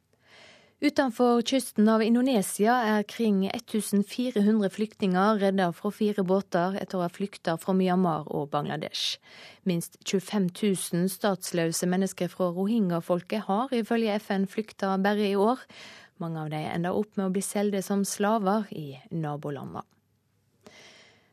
Utenfor 0.82 1.44
kysten 1.46 1.86
av 1.86 2.02
Indonesia 2.02 2.72
er 2.82 3.04
kring 3.06 3.44
1400 3.46 4.66
flyktninger 4.74 5.38
redda 5.38 5.68
fra 5.78 5.92
fire 5.94 6.24
båter 6.26 6.74
etter 6.80 6.98
å 6.98 7.04
ha 7.04 7.10
flykta 7.12 7.54
fra 7.62 7.70
Myanmar 7.78 8.26
og 8.26 8.48
Bangladesh. 8.50 9.20
Minst 9.62 10.00
25 10.02 10.50
000 10.50 11.06
statsløse 11.12 11.86
mennesker 11.86 12.32
fra 12.34 12.50
rohingya-folket 12.50 13.46
har 13.46 13.70
ifølge 13.78 14.18
FN 14.26 14.48
flykta 14.50 14.96
bare 15.06 15.30
i 15.30 15.38
år. 15.38 15.62
Mange 16.18 16.42
av 16.42 16.50
dem 16.50 16.66
ender 16.74 16.98
opp 16.98 17.14
med 17.14 17.28
å 17.28 17.34
bli 17.38 17.46
solgt 17.46 17.86
som 17.86 18.02
slaver 18.02 18.66
i 18.74 18.96
nabolandene. 19.14 19.86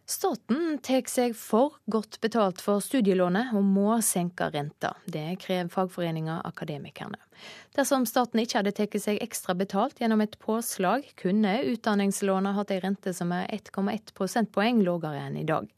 Staten 0.09 0.79
tar 0.81 1.05
seg 1.05 1.35
for 1.37 1.75
godt 1.85 2.17
betalt 2.23 2.63
for 2.65 2.81
studielånet 2.81 3.51
og 3.53 3.61
må 3.61 3.91
senke 4.01 4.47
renta. 4.49 4.95
Det 5.05 5.35
krever 5.43 5.69
fagforeninga 5.69 6.39
Akademikerne. 6.49 7.19
Dersom 7.77 8.07
staten 8.09 8.41
ikke 8.41 8.57
hadde 8.57 8.73
tatt 8.73 8.97
seg 9.03 9.19
ekstra 9.21 9.53
betalt 9.59 10.01
gjennom 10.01 10.23
et 10.25 10.33
påslag, 10.41 11.05
kunne 11.13 11.59
utdanningslånet 11.75 12.57
hatt 12.57 12.73
ei 12.73 12.79
rente 12.81 13.13
som 13.13 13.29
er 13.37 13.45
1,1 13.53 14.09
prosentpoeng 14.17 14.81
lavere 14.81 15.27
enn 15.27 15.37
i 15.43 15.45
dag. 15.45 15.69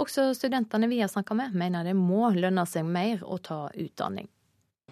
Også 0.00 0.30
studentene 0.40 0.88
vi 0.88 1.02
har 1.02 1.12
snakka 1.12 1.36
med, 1.36 1.52
mener 1.52 1.84
det 1.84 1.98
må 2.00 2.32
lønne 2.32 2.64
seg 2.64 2.88
mer 2.88 3.20
å 3.28 3.36
ta 3.36 3.66
utdanning. 3.76 4.32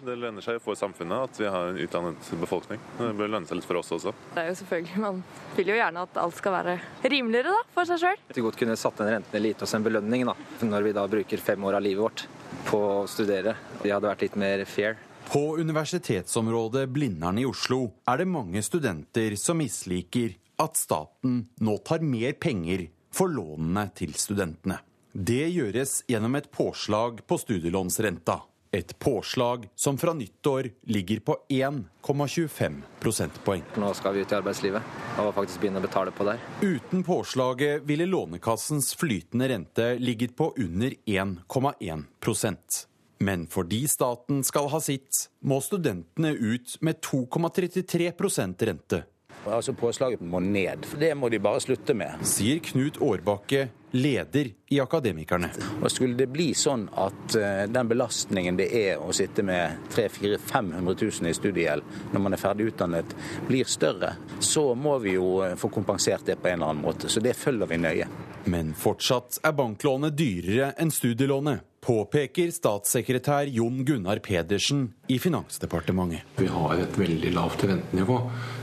Det 0.03 0.11
lønner 0.19 0.43
seg 0.43 0.57
for 0.59 0.75
samfunnet 0.75 1.29
at 1.29 1.37
vi 1.39 1.45
har 1.47 1.69
en 1.69 1.77
utdannet 1.79 2.27
befolkning. 2.41 2.81
Det 2.99 3.13
bør 3.15 3.29
lønne 3.31 3.47
seg 3.47 3.61
litt 3.61 3.65
for 3.65 3.79
oss 3.79 3.93
også. 3.95 4.11
Det 4.35 4.41
er 4.41 4.49
jo 4.49 4.55
selvfølgelig, 4.59 4.99
Man 4.99 5.21
vil 5.55 5.69
jo 5.71 5.77
gjerne 5.77 6.01
at 6.03 6.17
alt 6.19 6.35
skal 6.35 6.51
være 6.51 6.73
rimeligere 7.13 7.53
da, 7.53 7.61
for 7.71 7.87
seg 7.87 8.01
sjøl. 8.01 8.23
Vi 8.35 8.43
godt 8.43 8.57
kunne 8.59 8.75
satt 8.75 8.97
den 8.99 9.13
renten 9.13 9.41
litt 9.41 9.61
hos 9.63 9.73
en 9.77 9.85
belønning, 9.85 10.25
da, 10.27 10.33
når 10.67 10.83
vi 10.83 10.91
da 10.97 11.05
bruker 11.07 11.39
fem 11.39 11.63
år 11.63 11.77
av 11.79 11.85
livet 11.85 12.03
vårt 12.03 12.25
på 12.67 12.79
å 12.83 13.05
studere. 13.07 13.53
Vi 13.85 13.93
hadde 13.93 14.09
vært 14.11 14.25
litt 14.25 14.35
mer 14.41 14.63
fair. 14.67 14.97
På 15.29 15.55
universitetsområdet 15.63 16.83
Blindern 16.91 17.39
i 17.39 17.45
Oslo 17.47 17.79
er 18.11 18.19
det 18.19 18.27
mange 18.29 18.61
studenter 18.67 19.37
som 19.39 19.63
misliker 19.63 20.35
at 20.59 20.75
staten 20.75 21.45
nå 21.63 21.77
tar 21.87 22.03
mer 22.03 22.35
penger 22.35 22.89
for 23.15 23.31
lånene 23.31 23.87
til 23.95 24.11
studentene. 24.19 24.81
Det 25.15 25.47
gjøres 25.55 26.01
gjennom 26.11 26.35
et 26.35 26.51
påslag 26.51 27.23
på 27.23 27.39
studielånsrenta. 27.39 28.41
Et 28.75 28.99
påslag 28.99 29.69
som 29.75 29.97
fra 29.97 30.13
nyttår 30.13 30.69
ligger 30.81 31.19
på 31.19 31.37
1,25 31.49 32.81
prosentpoeng. 32.99 33.61
Nå 33.79 33.93
skal 33.95 34.13
vi 34.13 34.25
ut 34.25 34.33
i 34.33 34.35
arbeidslivet 34.35 34.89
og 35.23 35.29
faktisk 35.37 35.61
begynne 35.61 35.79
å 35.79 35.85
betale 35.85 36.11
på 36.11 36.27
der. 36.27 36.41
Uten 36.59 37.05
påslaget 37.07 37.85
ville 37.87 38.09
Lånekassens 38.09 38.91
flytende 38.99 39.47
rente 39.47 39.93
ligget 40.03 40.35
på 40.35 40.49
under 40.59 40.91
1,1% 41.05 42.81
Men 43.23 43.47
fordi 43.47 43.85
staten 43.87 44.43
skal 44.43 44.67
ha 44.73 44.81
sitt, 44.83 45.29
må 45.39 45.61
studentene 45.63 46.33
ut 46.35 46.75
med 46.83 46.99
2,33% 46.99 48.67
rente. 48.67 49.05
Altså 49.45 49.73
Påslaget 49.73 50.21
må 50.21 50.39
ned. 50.39 50.85
Det 50.99 51.11
må 51.17 51.29
de 51.29 51.39
bare 51.39 51.61
slutte 51.61 51.93
med. 51.93 52.21
Sier 52.25 52.61
Knut 52.65 52.97
Årbakke, 53.01 53.67
leder 53.95 54.49
i 54.73 54.79
Akademikerne. 54.79 55.51
Og 55.81 55.91
Skulle 55.91 56.17
det 56.19 56.27
bli 56.33 56.49
sånn 56.57 56.87
at 56.99 57.35
uh, 57.37 57.63
den 57.71 57.91
belastningen 57.91 58.57
det 58.59 58.67
er 58.75 58.99
å 58.99 59.13
sitte 59.15 59.45
med 59.45 59.85
300 59.93 60.39
500 60.41 60.95
000 61.21 61.29
i 61.29 61.35
studiegjeld 61.37 61.85
når 62.11 62.23
man 62.25 62.35
er 62.35 62.41
ferdig 62.41 62.71
utdannet, 62.73 63.15
blir 63.47 63.69
større, 63.69 64.15
så 64.39 64.73
må 64.75 64.97
vi 65.03 65.15
jo 65.15 65.37
uh, 65.43 65.53
få 65.59 65.69
kompensert 65.71 66.25
det 66.27 66.39
på 66.41 66.49
en 66.49 66.59
eller 66.59 66.73
annen 66.73 66.87
måte. 66.87 67.11
Så 67.11 67.23
det 67.23 67.37
følger 67.39 67.71
vi 67.71 67.79
nøye. 67.85 68.09
Men 68.51 68.73
fortsatt 68.77 69.39
er 69.45 69.55
banklånet 69.57 70.17
dyrere 70.17 70.73
enn 70.81 70.91
studielånet 70.93 71.74
påpeker 71.85 72.51
statssekretær 72.51 73.49
Jon 73.53 73.83
Gunnar 73.85 74.19
Pedersen 74.25 74.87
i 75.07 75.19
Finansdepartementet. 75.21 76.25
Vi 76.39 76.47
har 76.49 76.81
et 76.81 76.97
veldig 76.97 77.33
lavt 77.35 77.65
rentenivå, 77.69 78.17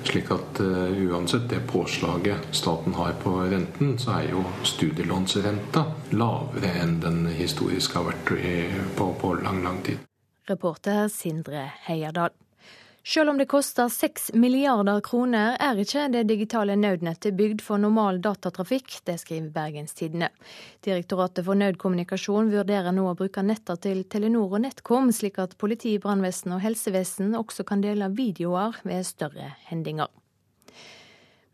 slik 0.08 0.30
at 0.34 0.62
uh, 0.64 0.90
uansett 1.06 1.46
det 1.50 1.62
påslaget 1.70 2.50
staten 2.50 2.96
har 2.98 3.14
på 3.22 3.36
renten, 3.52 3.94
så 4.02 4.18
er 4.18 4.32
jo 4.34 4.42
studielånsrenta 4.66 5.86
lavere 6.18 6.72
enn 6.82 6.98
den 7.02 7.26
historisk 7.36 7.98
har 7.98 8.10
vært 8.10 8.34
på, 8.98 9.12
på 9.20 9.34
lang, 9.42 9.62
lang 9.62 9.82
tid. 9.86 10.02
Reporter 10.50 11.06
Sindre 11.12 11.68
Heierdal. 11.86 12.34
Selv 13.04 13.30
om 13.30 13.38
det 13.38 13.48
koster 13.50 13.88
seks 13.90 14.30
milliarder 14.38 15.00
kroner, 15.02 15.56
er 15.58 15.78
ikke 15.82 16.04
det 16.14 16.22
digitale 16.28 16.76
nødnettet 16.78 17.34
bygd 17.34 17.64
for 17.66 17.82
normal 17.82 18.20
datatrafikk. 18.22 19.00
Det 19.02 19.16
skriver 19.18 19.50
Bergenstidene. 19.50 20.28
Direktoratet 20.86 21.42
for 21.44 21.58
nødkommunikasjon 21.58 22.52
vurderer 22.52 22.94
nå 22.94 23.08
å 23.10 23.16
bruke 23.18 23.42
netter 23.42 23.80
til 23.82 24.04
Telenor 24.06 24.54
og 24.54 24.62
NetCom, 24.62 25.10
slik 25.10 25.40
at 25.42 25.58
politi, 25.58 25.96
brannvesen 25.98 26.54
og 26.54 26.62
helsevesen 26.62 27.34
også 27.34 27.66
kan 27.66 27.82
dele 27.82 28.06
videoer 28.14 28.78
ved 28.86 29.02
større 29.08 29.50
hendinger. 29.66 30.06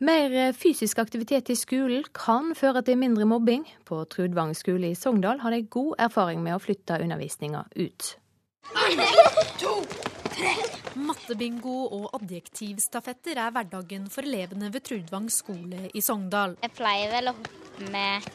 Mer 0.05 0.53
fysisk 0.53 1.01
aktivitet 1.01 1.49
i 1.51 1.57
skolen 1.59 2.05
kan 2.15 2.53
føre 2.55 2.85
til 2.87 3.01
mindre 3.01 3.25
mobbing. 3.27 3.65
På 3.89 4.05
Trudvang 4.05 4.53
skole 4.55 4.93
i 4.93 4.99
Sogndal 4.99 5.41
har 5.41 5.57
de 5.57 5.65
god 5.65 5.97
erfaring 6.11 6.45
med 6.45 6.55
å 6.55 6.61
flytte 6.63 7.01
undervisninga 7.03 7.65
ut. 7.81 8.13
To, 9.59 9.73
Mattebingo 10.99 11.75
og 11.95 12.09
adjektivstafetter 12.19 13.39
er 13.39 13.53
hverdagen 13.55 14.09
for 14.11 14.27
elevene 14.27 14.73
ved 14.75 14.83
Trudvang 14.89 15.29
skole 15.33 15.87
i 15.95 16.03
Sogndal. 16.03 16.57
Jeg 16.65 16.75
pleier 16.75 17.13
vel 17.13 17.31
å 17.31 17.37
hoppe 17.39 17.91
med 17.93 18.27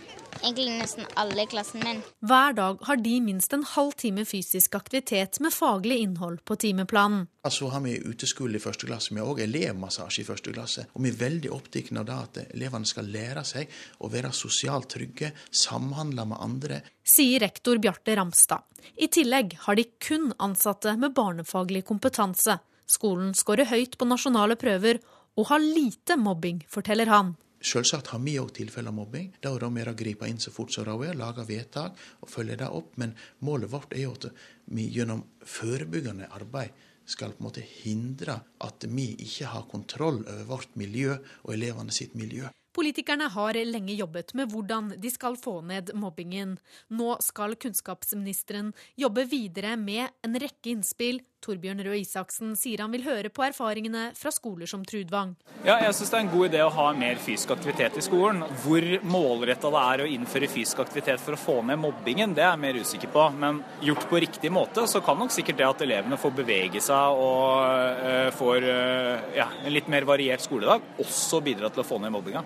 egentlig 0.42 0.74
nesten 0.80 1.06
alle 1.20 1.44
i 1.44 1.50
klassen 1.50 1.84
min. 1.84 2.02
Hver 2.26 2.56
dag 2.58 2.82
har 2.88 3.00
de 3.04 3.14
minst 3.22 3.54
en 3.54 3.66
halv 3.68 3.94
time 4.00 4.26
fysisk 4.26 4.76
aktivitet 4.76 5.40
med 5.44 5.54
faglig 5.54 6.00
innhold 6.06 6.42
på 6.46 6.56
timeplanen. 6.56 7.28
Så 7.50 7.68
har 7.70 7.84
vi 7.84 7.98
uteskole 8.00 8.58
i 8.58 8.64
første 8.64 8.88
klasse. 8.88 9.14
Vi 9.14 9.22
har 9.22 9.30
òg 9.30 9.44
elevmassasje 9.44 10.24
i 10.24 10.28
første 10.28 10.54
klasse. 10.56 10.86
Og 10.96 11.04
vi 11.04 11.12
er 11.12 11.20
veldig 11.20 11.52
opptatt 11.54 11.92
av 12.00 12.12
at 12.16 12.42
elevene 12.46 12.88
skal 12.90 13.10
lære 13.12 13.44
seg 13.48 13.72
å 14.00 14.12
være 14.12 14.32
sosialt 14.34 14.90
trygge, 14.96 15.34
samhandle 15.52 16.28
med 16.32 16.42
andre. 16.42 16.82
Sier 17.04 17.44
rektor 17.44 17.82
Bjarte 17.84 18.16
Ramstad. 18.16 18.64
I 19.00 19.08
tillegg 19.08 19.58
har 19.66 19.76
de 19.76 19.88
kun 20.00 20.32
ansatte 20.40 20.96
med 21.00 21.16
barnefaglig 21.16 21.84
kompetanse. 21.88 22.60
Skolen 22.90 23.34
skårer 23.36 23.70
høyt 23.72 23.98
på 23.98 24.08
nasjonale 24.08 24.58
prøver 24.60 25.00
og 25.40 25.48
har 25.50 25.64
lite 25.64 26.18
mobbing, 26.20 26.62
forteller 26.70 27.10
han. 27.10 27.34
Selvsagt 27.64 28.10
har 28.12 28.20
vi 28.20 28.36
òg 28.42 28.50
tilfeller 28.58 28.92
av 28.92 28.98
mobbing. 28.98 29.30
Da 29.40 29.54
er 29.54 29.64
det 29.64 29.70
mer 29.72 29.92
å 29.94 29.96
gripe 29.96 30.28
inn 30.28 30.42
så 30.44 30.52
fort 30.52 30.74
som 30.76 30.84
råd 30.88 31.06
er, 31.08 31.20
lage 31.20 31.46
vedtak 31.48 32.00
og 32.20 32.32
følge 32.32 32.58
det 32.60 32.68
opp. 32.68 32.98
Men 33.00 33.16
målet 33.40 33.72
vårt 33.72 33.96
er 33.96 34.04
jo 34.04 34.16
at 34.18 34.28
vi 34.76 34.90
gjennom 34.92 35.24
forebyggende 35.48 36.28
arbeid 36.36 36.76
skal 37.06 37.34
på 37.36 37.42
en 37.44 37.48
måte 37.48 37.64
hindre 37.64 38.38
at 38.64 38.86
vi 38.92 39.10
ikke 39.26 39.52
har 39.52 39.66
kontroll 39.72 40.22
over 40.24 40.44
vårt 40.48 40.76
miljø 40.80 41.16
og 41.16 41.56
elevene 41.56 41.96
sitt 41.96 42.16
miljø. 42.20 42.52
Politikerne 42.74 43.28
har 43.30 43.58
lenge 43.68 43.94
jobbet 43.94 44.34
med 44.34 44.50
hvordan 44.50 44.96
de 44.98 45.10
skal 45.14 45.36
få 45.38 45.60
ned 45.70 45.92
mobbingen. 45.94 46.56
Nå 46.90 47.12
skal 47.22 47.54
kunnskapsministeren 47.62 48.72
jobbe 48.98 49.28
videre 49.30 49.76
med 49.78 50.10
en 50.26 50.40
rekke 50.42 50.74
innspill. 50.74 51.22
Torbjørn 51.44 51.84
Røe 51.86 52.00
Isaksen 52.00 52.54
sier 52.60 52.84
han 52.84 52.94
vil 52.94 53.04
høre 53.06 53.32
på 53.34 53.44
erfaringene 53.46 54.10
fra 54.18 54.32
skoler 54.34 54.70
som 54.70 54.86
Trudvang. 54.88 55.34
Ja, 55.66 55.78
jeg 55.84 55.94
syns 55.98 56.14
det 56.14 56.18
er 56.20 56.26
en 56.26 56.32
god 56.34 56.48
idé 56.50 56.64
å 56.64 56.72
ha 56.74 56.88
mer 56.98 57.20
fysisk 57.22 57.54
aktivitet 57.56 58.00
i 58.00 58.06
skolen. 58.06 58.44
Hvor 58.64 58.88
målretta 59.06 59.72
det 59.74 59.84
er 59.94 60.04
å 60.04 60.10
innføre 60.16 60.50
fysisk 60.52 60.84
aktivitet 60.84 61.24
for 61.24 61.36
å 61.36 61.42
få 61.42 61.60
ned 61.68 61.82
mobbingen, 61.84 62.36
det 62.36 62.46
er 62.46 62.54
jeg 62.54 62.64
mer 62.64 62.82
usikker 62.82 63.14
på. 63.14 63.28
Men 63.44 63.62
gjort 63.84 64.10
på 64.10 64.22
riktig 64.24 64.54
måte, 64.54 64.88
så 64.90 65.04
kan 65.06 65.20
nok 65.20 65.34
sikkert 65.36 65.60
det 65.62 65.70
at 65.70 65.86
elevene 65.88 66.20
får 66.20 66.38
bevege 66.42 66.84
seg 66.84 67.24
og 67.24 67.64
uh, 68.04 68.30
får 68.36 68.70
uh, 68.70 69.34
ja, 69.38 69.50
en 69.64 69.76
litt 69.76 69.92
mer 69.92 70.08
variert 70.08 70.44
skoledag, 70.44 70.94
også 71.04 71.44
bidra 71.44 71.72
til 71.74 71.84
å 71.84 71.88
få 71.88 72.00
ned 72.04 72.16
mobbinga. 72.16 72.44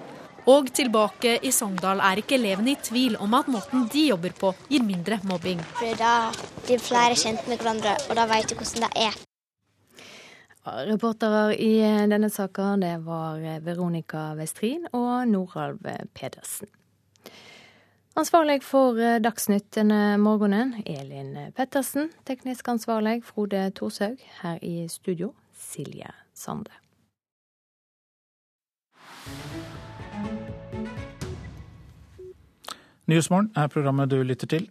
Og 0.47 0.69
tilbake 0.71 1.33
i 1.43 1.51
Sogndal 1.51 1.99
er 1.99 2.21
ikke 2.21 2.37
elevene 2.37 2.71
i 2.71 2.79
tvil 2.79 3.17
om 3.19 3.33
at 3.35 3.49
måten 3.51 3.89
de 3.91 4.05
jobber 4.07 4.31
på, 4.31 4.53
gir 4.71 4.85
mindre 4.87 5.19
mobbing. 5.27 5.59
For 5.75 5.99
da 5.99 6.29
blir 6.63 6.79
flere 6.79 7.17
kjent 7.19 7.49
med 7.51 7.59
hverandre, 7.59 7.97
og 8.07 8.15
da 8.15 8.23
vet 8.31 8.47
du 8.47 8.55
hvordan 8.55 8.85
det 8.87 9.07
er. 9.09 9.17
Reportere 10.87 11.55
i 11.63 11.73
denne 12.11 12.29
saka 12.31 12.73
det 12.79 12.95
var 13.03 13.43
Veronica 13.63 14.33
Westrin 14.39 14.87
og 14.93 15.27
Noralv 15.27 15.83
Pedersen. 16.15 16.71
Ansvarlig 18.17 18.63
for 18.65 18.97
Dagsnytt 19.21 19.69
denne 19.75 20.17
morgenen, 20.17 20.77
Elin 20.87 21.51
Pettersen. 21.55 22.09
Teknisk 22.25 22.67
ansvarlig, 22.71 23.19
Frode 23.23 23.67
Thorshaug. 23.77 24.17
Her 24.41 24.57
i 24.63 24.87
studio, 24.89 25.33
Silje 25.53 26.09
Sande. 26.33 26.71
Nyhetsmorgen 33.07 33.53
er 33.55 33.69
programmet 33.71 34.11
du 34.11 34.19
lytter 34.19 34.49
til. 34.51 34.65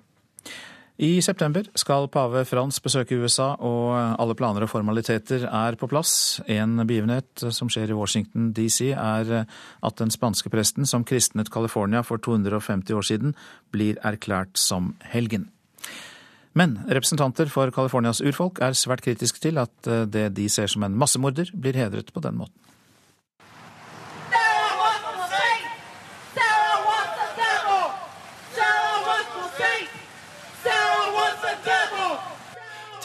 I 0.97 1.21
september 1.21 1.65
skal 1.77 2.07
pave 2.09 2.43
Frans 2.49 2.79
besøke 2.81 3.17
USA, 3.21 3.51
og 3.61 3.97
alle 3.97 4.37
planer 4.37 4.65
og 4.65 4.71
formaliteter 4.73 5.45
er 5.45 5.77
på 5.77 5.89
plass. 5.89 6.41
En 6.49 6.79
begivenhet 6.89 7.45
som 7.53 7.69
skjer 7.73 7.93
i 7.93 7.97
Washington 7.97 8.51
DC, 8.57 8.93
er 8.93 9.45
at 9.45 9.99
den 10.01 10.13
spanske 10.13 10.53
presten 10.53 10.89
som 10.89 11.05
kristnet 11.05 11.53
California 11.53 12.01
for 12.05 12.21
250 12.21 12.97
år 12.97 13.09
siden, 13.09 13.35
blir 13.73 14.01
erklært 14.05 14.57
som 14.61 14.95
helgen. 15.13 15.51
Men 16.57 16.79
representanter 16.89 17.53
for 17.53 17.73
Californias 17.73 18.23
urfolk 18.25 18.61
er 18.65 18.77
svært 18.77 19.05
kritiske 19.05 19.41
til 19.41 19.61
at 19.61 19.93
det 20.13 20.31
de 20.37 20.49
ser 20.49 20.73
som 20.73 20.85
en 20.85 20.97
massemorder, 20.97 21.53
blir 21.53 21.77
hedret 21.77 22.13
på 22.13 22.25
den 22.25 22.41
måten. 22.41 22.57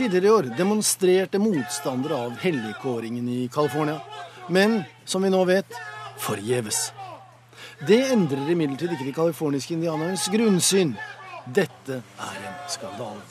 Tidligere 0.01 0.25
i 0.25 0.29
år 0.29 0.43
demonstrerte 0.57 1.39
motstandere 1.39 2.15
av 2.15 2.31
helligkåringen 2.41 3.29
i 3.29 3.47
California. 3.53 3.99
Men 4.49 4.79
som 5.05 5.21
vi 5.21 5.29
nå 5.29 5.43
vet 5.45 5.75
forgjeves. 6.17 6.79
Det 7.85 7.99
endrer 8.09 8.49
imidlertid 8.49 8.95
ikke 8.95 9.05
de 9.05 9.13
californiske 9.13 9.75
indianernes 9.75 10.23
grunnsyn. 10.33 10.95
Dette 11.45 11.99
er 12.01 12.39
en 12.47 12.55
skandale. 12.73 13.21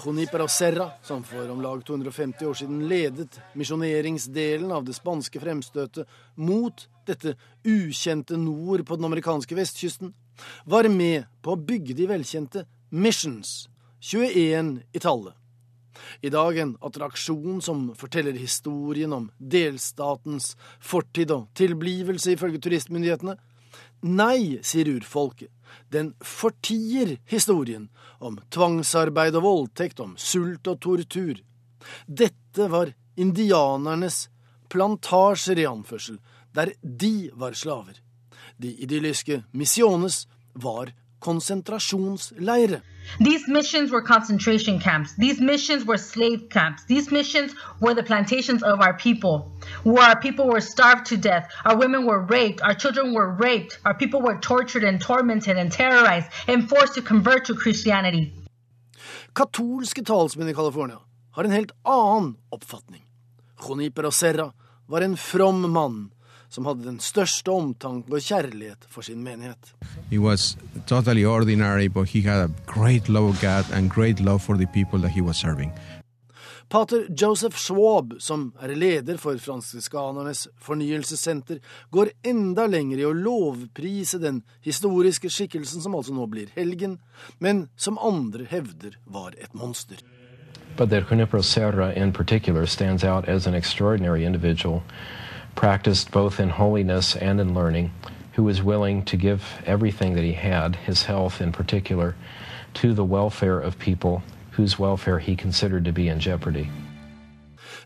Junipero 0.00 0.48
Serra, 0.50 0.88
som 1.06 1.22
for 1.22 1.52
om 1.54 1.62
lag 1.62 1.86
250 1.86 2.50
år 2.50 2.58
siden 2.58 2.82
ledet 2.90 3.38
misjoneringsdelen 3.54 4.74
av 4.74 4.82
det 4.88 4.96
spanske 4.98 5.44
fremstøtet 5.46 6.10
mot 6.34 6.88
dette 7.06 7.36
ukjente 7.62 8.34
nord 8.34 8.82
på 8.82 8.98
den 8.98 9.06
amerikanske 9.12 9.60
vestkysten, 9.62 10.10
var 10.66 10.90
med 10.90 11.30
på 11.38 11.54
å 11.54 11.62
bygge 11.70 11.94
de 11.94 12.10
velkjente 12.10 12.66
Missions, 12.90 13.68
21 14.02 14.80
i 14.90 15.06
tallet. 15.06 15.38
I 16.20 16.30
dag 16.34 16.58
en 16.58 16.76
attraksjon 16.84 17.62
som 17.62 17.86
forteller 17.98 18.36
historien 18.38 19.12
om 19.12 19.30
delstatens 19.38 20.54
fortid 20.80 21.32
og 21.34 21.48
tilblivelse, 21.58 22.34
ifølge 22.34 22.62
turistmyndighetene. 22.64 23.36
Nei, 24.04 24.60
sier 24.62 24.90
urfolket. 24.92 25.50
Den 25.90 26.12
fortier 26.20 27.16
historien 27.30 27.88
om 28.18 28.36
tvangsarbeid 28.52 29.36
og 29.38 29.46
voldtekt, 29.46 30.00
om 30.00 30.14
sult 30.20 30.68
og 30.70 30.80
tortur. 30.84 31.40
Dette 32.06 32.68
var 32.70 32.92
indianernes 33.16 34.28
plantasjer 34.72 35.62
i 35.62 35.68
anførsel, 35.68 36.18
der 36.54 36.74
de 36.82 37.30
var 37.34 37.56
slaver. 37.58 37.98
De 38.56 38.70
idylliske 38.84 39.42
missiones 39.52 40.24
var 40.54 40.92
konsentrasjonsleire. 41.26 42.80
These 43.20 43.44
missions 43.48 43.90
were 43.90 44.02
concentration 44.02 44.78
camps. 44.80 45.14
These 45.24 45.40
missions 45.40 45.84
were 45.84 45.98
slave 45.98 46.40
camps. 46.50 46.84
These 46.84 47.10
missions 47.10 47.54
were 47.80 47.94
the 47.94 48.02
plantations 48.02 48.62
of 48.62 48.80
our 48.80 48.94
people, 49.06 49.36
where 49.84 50.04
our 50.10 50.20
people 50.20 50.46
were 50.48 50.60
starved 50.60 51.06
to 51.06 51.16
death, 51.16 51.44
our 51.64 51.76
women 51.76 52.06
were 52.06 52.20
raped, 52.36 52.60
our 52.62 52.74
children 52.74 53.14
were 53.14 53.30
raped, 53.46 53.78
our 53.84 53.94
people 53.94 54.20
were 54.20 54.38
tortured 54.40 54.84
and 54.84 55.00
tormented 55.00 55.56
and 55.56 55.70
terrorized 55.72 56.28
and 56.46 56.68
forced 56.68 56.94
to 56.94 57.02
convert 57.02 57.44
to 57.46 57.54
Christianity. 57.54 58.32
Katolske 59.32 60.04
talsmenn 60.04 60.48
i 60.48 60.54
California 60.54 60.98
har 61.30 61.44
en 61.44 61.50
helt 61.50 61.72
annen 61.82 62.36
oppfatning. 62.50 63.02
Joniper 63.68 64.10
Serra 64.10 64.52
var 64.86 65.00
en 65.00 65.16
from 65.16 65.72
mann 65.72 66.10
som 66.54 66.68
hadde 66.70 66.86
den 66.86 67.00
største 67.02 67.50
omtanke 67.50 68.14
og 68.14 68.22
kjærlighet 68.22 68.86
for 68.88 69.02
sin 69.02 69.24
menighet. 69.26 69.74
Totally 70.86 71.24
ordinary, 71.24 71.88
but 71.88 72.08
he 72.08 72.20
had 72.22 72.40
a 72.44 72.50
great 72.66 73.08
love 73.08 73.28
of 73.30 73.40
God 73.40 73.64
and 73.72 73.90
great 73.90 74.20
love 74.20 74.42
for 74.42 74.56
the 74.56 74.66
people 74.66 75.00
that 75.00 75.10
he 75.10 75.20
was 75.20 75.36
serving. 75.36 75.72
Pater 76.68 77.06
Joseph 77.20 77.56
Schwab, 77.56 78.14
som 78.18 78.52
er 78.62 78.74
leder 78.74 79.16
for 79.16 79.38
fransiskanernes 79.38 80.48
fornyelsessenter, 80.60 81.58
går 81.90 82.10
enda 82.22 82.66
lenger 82.66 82.98
i 82.98 83.04
å 83.06 83.12
lovprise 83.12 84.18
den 84.18 84.42
historiske 84.64 85.30
skikkelsen 85.30 85.84
som 85.84 85.94
altså 85.94 86.14
nå 86.16 86.26
blir 86.32 86.50
helgen, 86.56 86.98
men 87.38 87.68
som 87.76 87.98
andre 87.98 88.48
hevder 88.50 88.96
var 89.04 89.36
et 89.38 89.54
monster. 89.54 90.00
But 90.76 90.90
that 90.90 91.10
Junipero 91.10 91.42
Serra 91.42 91.92
in 91.92 92.12
particular 92.12 92.66
stands 92.66 93.04
out 93.04 93.28
as 93.28 93.46
an 93.46 93.54
extraordinary 93.54 94.24
individual 94.24 94.82
practiced 95.54 96.10
both 96.10 96.40
in 96.40 96.50
holiness 96.50 97.16
and 97.16 97.40
in 97.40 97.54
learning, 97.54 97.92
who 98.32 98.44
was 98.44 98.62
willing 98.62 99.04
to 99.04 99.16
give 99.16 99.62
everything 99.66 100.14
that 100.14 100.24
he 100.24 100.32
had, 100.32 100.76
his 100.76 101.04
health 101.04 101.40
in 101.40 101.52
particular, 101.52 102.14
to 102.74 102.92
the 102.92 103.04
welfare 103.04 103.60
of 103.60 103.78
people 103.78 104.22
whose 104.52 104.78
welfare 104.78 105.18
he 105.18 105.36
considered 105.36 105.84
to 105.84 105.92
be 105.92 106.08
in 106.08 106.20
jeopardy. 106.20 106.68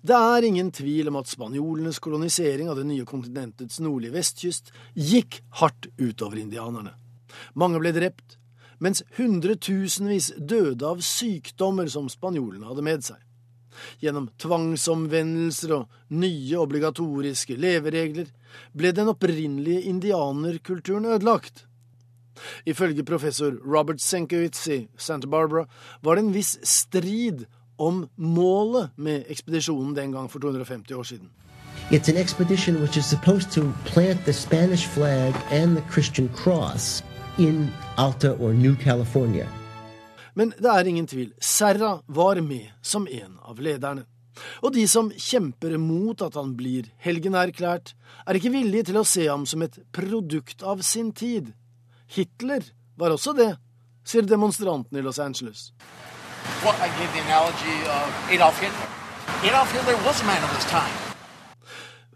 Det 0.02 0.14
er 0.14 0.44
ingen 0.46 0.70
tvil 0.70 1.08
om 1.08 1.16
at 1.16 1.28
spanjolenes 1.28 1.98
kolonisering 1.98 2.68
av 2.70 2.76
det 2.78 2.86
nye 2.86 3.04
kontinentets 3.04 3.80
nordlige 3.82 4.14
vestkyst 4.14 4.70
gikk 4.94 5.40
hardt 5.58 5.88
utover 5.98 6.38
indianerne. 6.38 6.94
Mange 7.54 7.80
ble 7.82 7.92
drept, 7.92 8.38
mens 8.78 9.02
hundretusenvis 9.18 10.32
døde 10.38 10.86
av 10.86 11.02
sykdommer 11.02 11.90
som 11.90 12.08
spanjolene 12.08 12.68
hadde 12.68 12.84
med 12.86 13.08
seg. 13.10 13.18
Gjennom 14.02 14.28
tvangsomvendelser 14.40 15.74
og 15.76 15.86
nye 16.10 16.58
obligatoriske 16.58 17.56
leveregler 17.60 18.30
ble 18.76 18.92
den 18.96 19.10
opprinnelige 19.12 19.88
indianerkulturen 19.90 21.04
ødelagt. 21.04 21.64
Ifølge 22.66 23.04
professor 23.04 23.52
Robert 23.66 24.00
Senkowitz 24.00 24.66
i 24.68 24.88
Santa 24.96 25.26
Barbara 25.26 25.66
var 26.02 26.14
det 26.14 26.24
en 26.24 26.34
viss 26.34 26.58
strid 26.62 27.46
om 27.78 28.08
målet 28.16 28.90
med 28.96 29.24
ekspedisjonen 29.30 29.96
den 29.96 30.12
gang 30.12 30.30
for 30.30 30.38
250 30.38 30.92
år 30.92 31.02
siden. 31.02 31.30
It's 31.90 32.08
an 32.08 32.16
expedition 32.16 32.80
which 32.80 32.96
is 32.96 33.06
supposed 33.06 33.50
to 33.52 33.72
plant 33.84 34.24
the 34.24 34.32
Spanish 34.32 34.86
flag 34.86 35.34
and 35.50 35.76
the 35.76 35.84
Christian 35.90 36.28
cross 36.28 37.02
in 37.38 37.70
Alta 37.96 38.32
or 38.32 38.52
New 38.52 38.76
California. 38.76 39.48
Men 40.38 40.52
det 40.54 40.70
er 40.70 40.86
ingen 40.86 41.06
tvil, 41.10 41.32
Serra 41.42 41.98
var 42.06 42.38
med 42.46 42.70
som 42.82 43.08
en 43.10 43.38
av 43.42 43.58
lederne. 43.58 44.04
Og 44.62 44.70
de 44.76 44.84
som 44.86 45.08
kjemper 45.10 45.74
mot 45.82 46.20
at 46.22 46.36
han 46.38 46.52
blir 46.58 46.86
helgenerklært, 47.02 47.90
er 48.22 48.38
ikke 48.38 48.52
villige 48.54 48.92
til 48.92 49.00
å 49.00 49.06
se 49.08 49.26
ham 49.26 49.46
som 49.50 49.64
et 49.66 49.80
produkt 49.90 50.62
av 50.62 50.84
sin 50.86 51.10
tid. 51.10 51.50
Hitler 52.14 52.62
var 52.94 53.16
også 53.16 53.34
det, 53.34 53.50
sier 54.06 54.28
demonstrantene 54.30 55.02
i 55.02 55.04
Los 55.04 55.18
Angeles. 55.18 55.72
Well, 56.62 56.78
Adolf 56.78 58.62
Hitler. 58.62 58.94
Adolf 59.42 59.74
Hitler. 59.74 60.92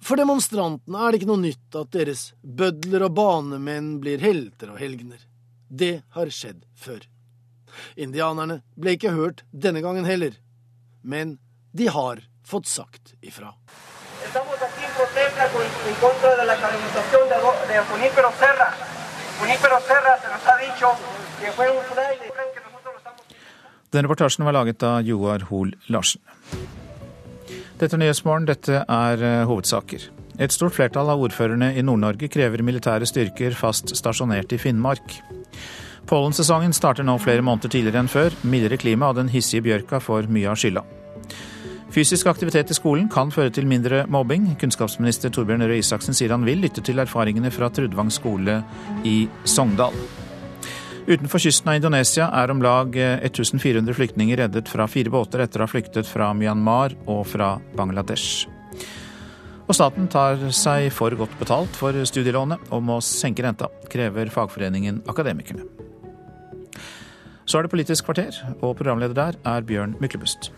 For 0.02 0.18
demonstrantene 0.18 0.98
er 1.02 1.10
det 1.10 1.20
ikke 1.20 1.30
noe 1.30 1.42
nytt 1.42 1.78
at 1.78 1.90
deres 1.94 2.22
bødler 2.42 3.06
og 3.06 3.16
banemenn 3.18 3.96
blir 4.02 4.22
helter 4.22 4.72
og 4.74 4.80
helgener. 4.82 5.18
Det 5.66 6.02
har 6.14 6.30
skjedd 6.30 6.62
før. 6.78 7.02
Indianerne 7.96 8.60
ble 8.78 8.96
ikke 8.96 9.14
hørt 9.16 9.44
denne 9.52 9.82
gangen 9.84 10.08
heller, 10.08 10.36
men 11.02 11.38
de 11.72 11.88
har 11.92 12.22
fått 12.44 12.66
sagt 12.66 13.14
ifra. 13.20 13.54
Den 23.92 24.06
reportasjen 24.06 24.44
var 24.44 24.52
laget 24.56 24.82
av 24.82 25.02
Joar 25.04 25.48
Hoel 25.50 25.74
Larsen. 25.92 26.22
Dette 27.82 27.96
er 27.96 28.00
Nyhetsmorgen, 28.00 28.46
dette 28.46 28.84
er 28.86 29.22
eh, 29.26 29.42
hovedsaker. 29.48 30.04
Et 30.40 30.54
stort 30.54 30.76
flertall 30.76 31.10
av 31.12 31.20
ordførerne 31.20 31.72
i 31.76 31.82
Nord-Norge 31.84 32.30
krever 32.32 32.62
militære 32.64 33.08
styrker 33.08 33.56
fast 33.58 33.92
stasjonert 33.98 34.54
i 34.54 34.60
Finnmark. 34.62 35.18
Pollensesongen 36.10 36.74
starter 36.76 37.06
nå 37.06 37.14
flere 37.22 37.44
måneder 37.44 37.72
tidligere 37.72 38.02
enn 38.02 38.10
før. 38.10 38.34
Mildere 38.42 38.80
klima 38.80 39.12
og 39.12 39.20
den 39.20 39.30
hissige 39.32 39.64
bjørka 39.68 40.00
får 40.02 40.28
mye 40.32 40.50
av 40.50 40.58
skylda. 40.60 40.82
Fysisk 41.92 42.26
aktivitet 42.30 42.70
i 42.72 42.76
skolen 42.76 43.08
kan 43.12 43.30
føre 43.32 43.52
til 43.52 43.66
mindre 43.68 44.06
mobbing. 44.08 44.46
Kunnskapsminister 44.60 45.32
Torbjørn 45.32 45.66
Røe 45.68 45.82
Isaksen 45.82 46.16
sier 46.16 46.32
han 46.32 46.46
vil 46.48 46.62
lytte 46.64 46.80
til 46.84 47.02
erfaringene 47.02 47.52
fra 47.52 47.68
Trudvang 47.68 48.08
skole 48.12 48.62
i 49.04 49.26
Sogndal. 49.44 49.96
Utenfor 51.02 51.42
kysten 51.42 51.68
av 51.68 51.76
Indonesia 51.76 52.30
er 52.38 52.52
om 52.54 52.62
lag 52.62 52.96
1400 52.96 53.96
flyktninger 53.98 54.40
reddet 54.40 54.70
fra 54.72 54.86
fire 54.88 55.12
båter 55.12 55.44
etter 55.44 55.60
å 55.60 55.66
ha 55.66 55.72
flyktet 55.72 56.08
fra 56.08 56.30
Myanmar 56.32 56.96
og 57.04 57.26
fra 57.28 57.56
Bangladesh. 57.76 58.46
Og 59.66 59.76
staten 59.76 60.08
tar 60.10 60.40
seg 60.54 60.88
for 60.94 61.12
godt 61.18 61.36
betalt 61.42 61.76
for 61.76 61.96
studielånet 62.08 62.72
og 62.72 62.86
må 62.86 63.02
senke 63.04 63.44
renta, 63.44 63.68
krever 63.92 64.32
fagforeningen 64.32 65.04
Akademikerne. 65.10 65.81
Så 67.52 67.58
er 67.58 67.66
det 67.66 67.70
Politisk 67.70 68.04
kvarter, 68.04 68.32
og 68.62 68.76
programleder 68.76 69.12
der 69.12 69.32
er 69.44 69.60
Bjørn 69.60 69.92
Myklebust. 70.00 70.52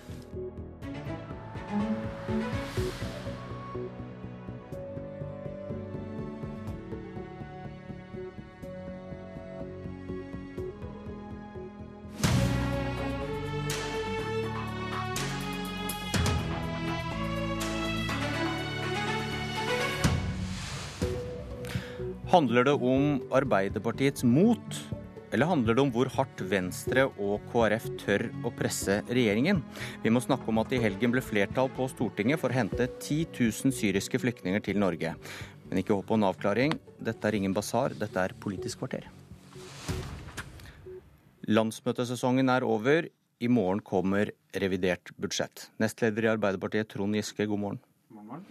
Handler 22.30 22.62
det 22.62 22.72
om 22.72 23.22
Arbeiderpartiets 23.32 24.24
mot, 24.24 24.84
eller 25.34 25.50
handler 25.50 25.74
det 25.74 25.82
om 25.82 25.90
hvor 25.90 26.06
hardt 26.14 26.42
Venstre 26.46 27.08
og 27.18 27.42
KrF 27.50 27.88
tør 27.98 28.22
å 28.46 28.52
presse 28.54 29.00
regjeringen? 29.08 29.64
Vi 30.04 30.12
må 30.14 30.20
snakke 30.22 30.46
om 30.52 30.60
at 30.62 30.70
det 30.70 30.78
i 30.78 30.84
helgen 30.84 31.10
ble 31.10 31.22
flertall 31.24 31.72
på 31.74 31.88
Stortinget 31.90 32.38
for 32.38 32.54
å 32.54 32.58
hente 32.60 32.86
10 32.86 33.32
000 33.34 33.74
syriske 33.74 34.20
flyktninger 34.22 34.62
til 34.62 34.78
Norge. 34.78 35.16
Men 35.66 35.80
ikke 35.80 35.96
håp 35.96 36.06
på 36.06 36.18
en 36.20 36.28
avklaring. 36.28 36.76
Dette 37.02 37.26
er 37.26 37.38
ingen 37.40 37.56
basar, 37.56 37.96
dette 37.98 38.14
er 38.22 38.36
Politisk 38.38 38.84
kvarter. 38.84 39.08
Landsmøtesesongen 41.50 42.54
er 42.54 42.68
over. 42.68 43.10
I 43.42 43.50
morgen 43.50 43.82
kommer 43.82 44.30
revidert 44.54 45.10
budsjett. 45.18 45.66
Nestleder 45.82 46.28
i 46.28 46.32
Arbeiderpartiet, 46.36 46.92
Trond 46.94 47.18
Giske, 47.18 47.48
god 47.50 47.64
morgen. 47.64 47.82
God 48.14 48.30
morgen. 48.30 48.46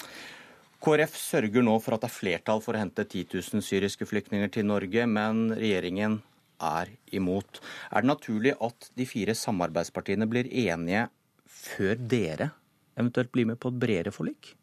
KrF 0.84 1.16
sørger 1.16 1.64
nå 1.64 1.78
for 1.80 1.96
at 1.96 2.04
det 2.04 2.12
er 2.12 2.18
flertall 2.18 2.60
for 2.60 2.76
å 2.76 2.84
hente 2.84 3.08
10 3.08 3.32
000 3.40 3.64
syriske 3.64 4.04
flyktninger 4.10 4.52
til 4.52 4.68
Norge, 4.68 5.08
men 5.08 5.46
regjeringen 5.56 6.20
er 6.64 6.96
imot. 7.16 7.62
Er 7.92 8.04
det 8.04 8.12
naturlig 8.14 8.56
at 8.64 8.90
de 8.98 9.08
fire 9.10 9.36
samarbeidspartiene 9.38 10.30
blir 10.30 10.50
enige 10.50 11.08
før 11.46 11.96
dere 11.98 12.52
eventuelt 13.00 13.32
blir 13.34 13.50
med 13.50 13.60
på 13.62 13.72
et 13.74 13.80
bredere 13.80 14.14
forlik? 14.14 14.56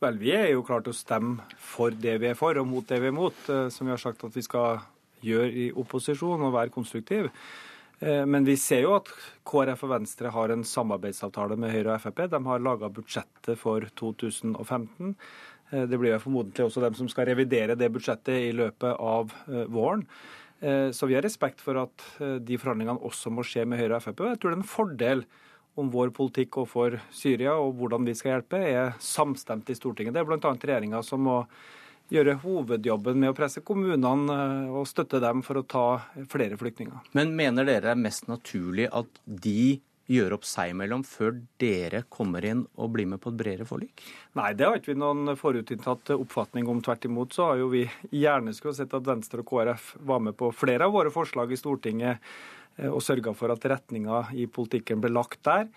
Vel, 0.00 0.16
Vi 0.16 0.30
er 0.32 0.46
jo 0.54 0.64
klart 0.64 0.88
å 0.88 0.96
stemme 0.96 1.44
for 1.60 1.92
det 1.92 2.14
vi 2.22 2.30
er 2.30 2.38
for, 2.38 2.56
og 2.56 2.68
mot 2.68 2.86
det 2.88 3.02
vi 3.02 3.10
er 3.10 3.16
mot. 3.16 3.36
Eh, 3.52 3.68
som 3.68 3.86
vi 3.86 3.92
har 3.92 4.00
sagt 4.00 4.24
at 4.24 4.36
vi 4.36 4.44
skal 4.46 4.80
gjøre 5.20 5.50
i 5.52 5.66
opposisjon, 5.76 6.40
og 6.40 6.54
være 6.54 6.72
konstruktiv. 6.72 7.28
Eh, 8.00 8.24
men 8.24 8.46
vi 8.48 8.56
ser 8.56 8.86
jo 8.86 8.94
at 8.96 9.10
KrF 9.44 9.84
og 9.84 9.92
Venstre 9.92 10.32
har 10.32 10.54
en 10.54 10.64
samarbeidsavtale 10.64 11.58
med 11.60 11.74
Høyre 11.74 11.98
og 11.98 12.00
Frp. 12.06 12.24
De 12.32 12.40
har 12.48 12.64
laga 12.64 12.88
budsjettet 12.88 13.60
for 13.60 13.84
2015. 14.00 15.12
Eh, 15.70 15.84
det 15.84 16.00
blir 16.00 16.14
jo 16.14 16.24
formodentlig 16.24 16.64
også 16.64 16.86
dem 16.86 16.96
som 16.96 17.12
skal 17.12 17.28
revidere 17.28 17.76
det 17.76 17.92
budsjettet 17.92 18.48
i 18.48 18.54
løpet 18.56 18.96
av 18.96 19.36
våren. 19.68 20.06
Så 20.60 21.06
vi 21.08 21.14
har 21.16 21.24
respekt 21.24 21.62
for 21.64 21.78
at 21.80 22.02
de 22.44 22.58
forhandlingene 22.60 23.00
også 23.08 23.30
må 23.32 23.40
skje 23.48 23.62
med 23.64 23.80
Høyre 23.80 23.96
og 23.96 24.04
Frp. 24.04 24.18
Jeg 24.28 24.40
tror 24.42 24.52
det 24.52 24.58
er 24.58 24.60
en 24.60 24.68
fordel 24.68 25.22
om 25.80 25.90
vår 25.92 26.12
politikk 26.14 26.60
overfor 26.60 26.98
Syria 27.14 27.54
og 27.58 27.76
hvordan 27.78 28.06
vi 28.06 28.14
skal 28.18 28.34
hjelpe, 28.34 28.60
er 28.60 28.96
samstemt 29.02 29.70
i 29.70 29.76
Stortinget. 29.78 30.14
Det 30.16 30.22
er 30.22 30.28
bl.a. 30.28 30.52
regjeringa 30.52 31.02
som 31.06 31.24
må 31.24 31.42
gjøre 32.10 32.40
hovedjobben 32.42 33.20
med 33.22 33.30
å 33.30 33.36
presse 33.38 33.62
kommunene 33.62 34.38
og 34.74 34.88
støtte 34.90 35.20
dem 35.22 35.44
for 35.46 35.60
å 35.60 35.66
ta 35.66 35.84
flere 36.30 36.58
flyktninger. 36.58 37.12
Men 37.14 37.36
mener 37.38 37.68
dere 37.68 37.86
det 37.86 37.94
er 37.94 38.02
mest 38.02 38.26
naturlig 38.30 38.88
at 38.90 39.22
de 39.24 39.78
gjør 40.10 40.34
opp 40.36 40.46
seg 40.48 40.72
imellom 40.74 41.04
før 41.06 41.36
dere 41.62 42.02
kommer 42.10 42.44
inn 42.46 42.64
og 42.74 42.92
blir 42.96 43.08
med 43.10 43.22
på 43.22 43.30
et 43.30 43.38
bredere 43.40 43.68
forlik? 43.68 44.02
Nei, 44.38 44.52
det 44.58 44.66
har 44.66 44.80
ikke 44.80 44.92
vi 44.92 45.00
noen 45.00 45.36
forutinntatt 45.38 46.14
oppfatning 46.16 46.68
om. 46.70 46.82
Tvert 46.84 47.06
imot 47.06 47.36
så 47.36 47.52
har 47.52 47.62
jo 47.62 47.70
vi 47.72 47.84
gjerne 48.10 48.54
skulle 48.56 48.76
sett 48.78 48.96
at 48.96 49.06
Venstre 49.06 49.44
og 49.44 49.52
KrF 49.52 49.94
var 50.10 50.24
med 50.26 50.38
på 50.38 50.50
flere 50.56 50.88
av 50.88 50.96
våre 50.96 51.14
forslag 51.14 51.54
i 51.54 51.60
Stortinget 51.60 52.32
og 52.90 53.02
sørga 53.04 53.32
for 53.36 53.52
at 53.52 53.64
retninga 53.68 54.28
i 54.38 54.46
politikken 54.50 55.02
ble 55.02 55.12
lagt 55.12 55.42
der. 55.46 55.68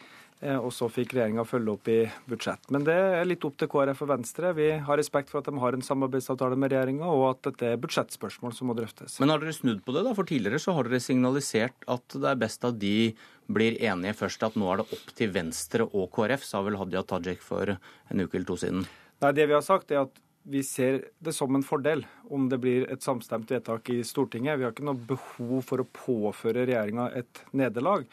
Og 0.59 0.73
så 0.75 0.89
fikk 0.91 1.13
regjeringa 1.15 1.45
følge 1.47 1.71
opp 1.71 1.87
i 1.87 1.99
budsjett. 2.27 2.65
Men 2.73 2.83
det 2.83 2.95
er 2.95 3.27
litt 3.27 3.45
opp 3.47 3.55
til 3.59 3.69
KrF 3.71 4.01
og 4.03 4.09
Venstre. 4.11 4.49
Vi 4.57 4.65
har 4.87 4.99
respekt 4.99 5.31
for 5.31 5.39
at 5.39 5.47
de 5.47 5.61
har 5.61 5.75
en 5.75 5.85
samarbeidsavtale 5.85 6.57
med 6.59 6.73
regjeringa, 6.73 7.07
og 7.07 7.23
at 7.29 7.45
dette 7.47 7.69
er 7.69 7.79
budsjettspørsmål 7.79 8.55
som 8.57 8.67
må 8.67 8.75
drøftes. 8.75 9.21
Men 9.23 9.31
har 9.31 9.39
dere 9.39 9.55
snudd 9.55 9.79
på 9.85 9.95
det, 9.95 10.03
da? 10.03 10.11
For 10.17 10.27
tidligere 10.27 10.59
så 10.59 10.75
har 10.75 10.89
dere 10.89 10.99
signalisert 11.03 11.87
at 11.87 12.17
det 12.17 12.27
er 12.27 12.41
best 12.43 12.67
at 12.67 12.75
de 12.81 13.13
blir 13.51 13.77
enige 13.83 14.15
først, 14.17 14.43
at 14.45 14.57
nå 14.59 14.69
er 14.71 14.81
det 14.81 14.97
opp 14.97 15.15
til 15.17 15.31
Venstre 15.35 15.87
og 15.87 16.11
KrF, 16.15 16.45
sa 16.47 16.61
vel 16.65 16.77
Hadia 16.79 17.03
Tajik 17.07 17.41
for 17.43 17.75
en 17.75 18.23
uke 18.23 18.37
eller 18.37 18.49
to 18.49 18.59
siden. 18.59 18.85
Nei, 19.23 19.33
det 19.35 19.47
vi 19.49 19.55
har 19.55 19.65
sagt 19.65 19.91
er 19.91 20.05
at 20.05 20.21
vi 20.43 20.59
ser 20.67 20.99
det 21.23 21.31
som 21.35 21.55
en 21.55 21.63
fordel 21.63 22.03
om 22.33 22.49
det 22.51 22.59
blir 22.59 22.87
et 22.91 23.03
samstemt 23.03 23.51
vedtak 23.51 23.87
i 23.93 24.01
Stortinget. 24.03 24.57
Vi 24.59 24.65
har 24.67 24.73
ikke 24.73 24.87
noe 24.87 25.07
behov 25.11 25.61
for 25.69 25.79
å 25.79 25.87
påføre 25.87 26.65
regjeringa 26.67 27.09
et 27.15 27.43
nederlag. 27.55 28.03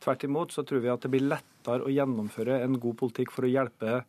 Tvert 0.00 0.26
imot 0.28 0.54
så 0.54 0.62
tror 0.66 0.84
vi 0.84 0.92
at 0.92 1.02
det 1.02 1.10
blir 1.12 1.26
lettere 1.26 1.84
å 1.84 1.90
gjennomføre 1.90 2.60
en 2.62 2.78
god 2.80 3.00
politikk 3.02 3.34
for 3.34 3.46
å 3.46 3.50
hjelpe 3.50 4.04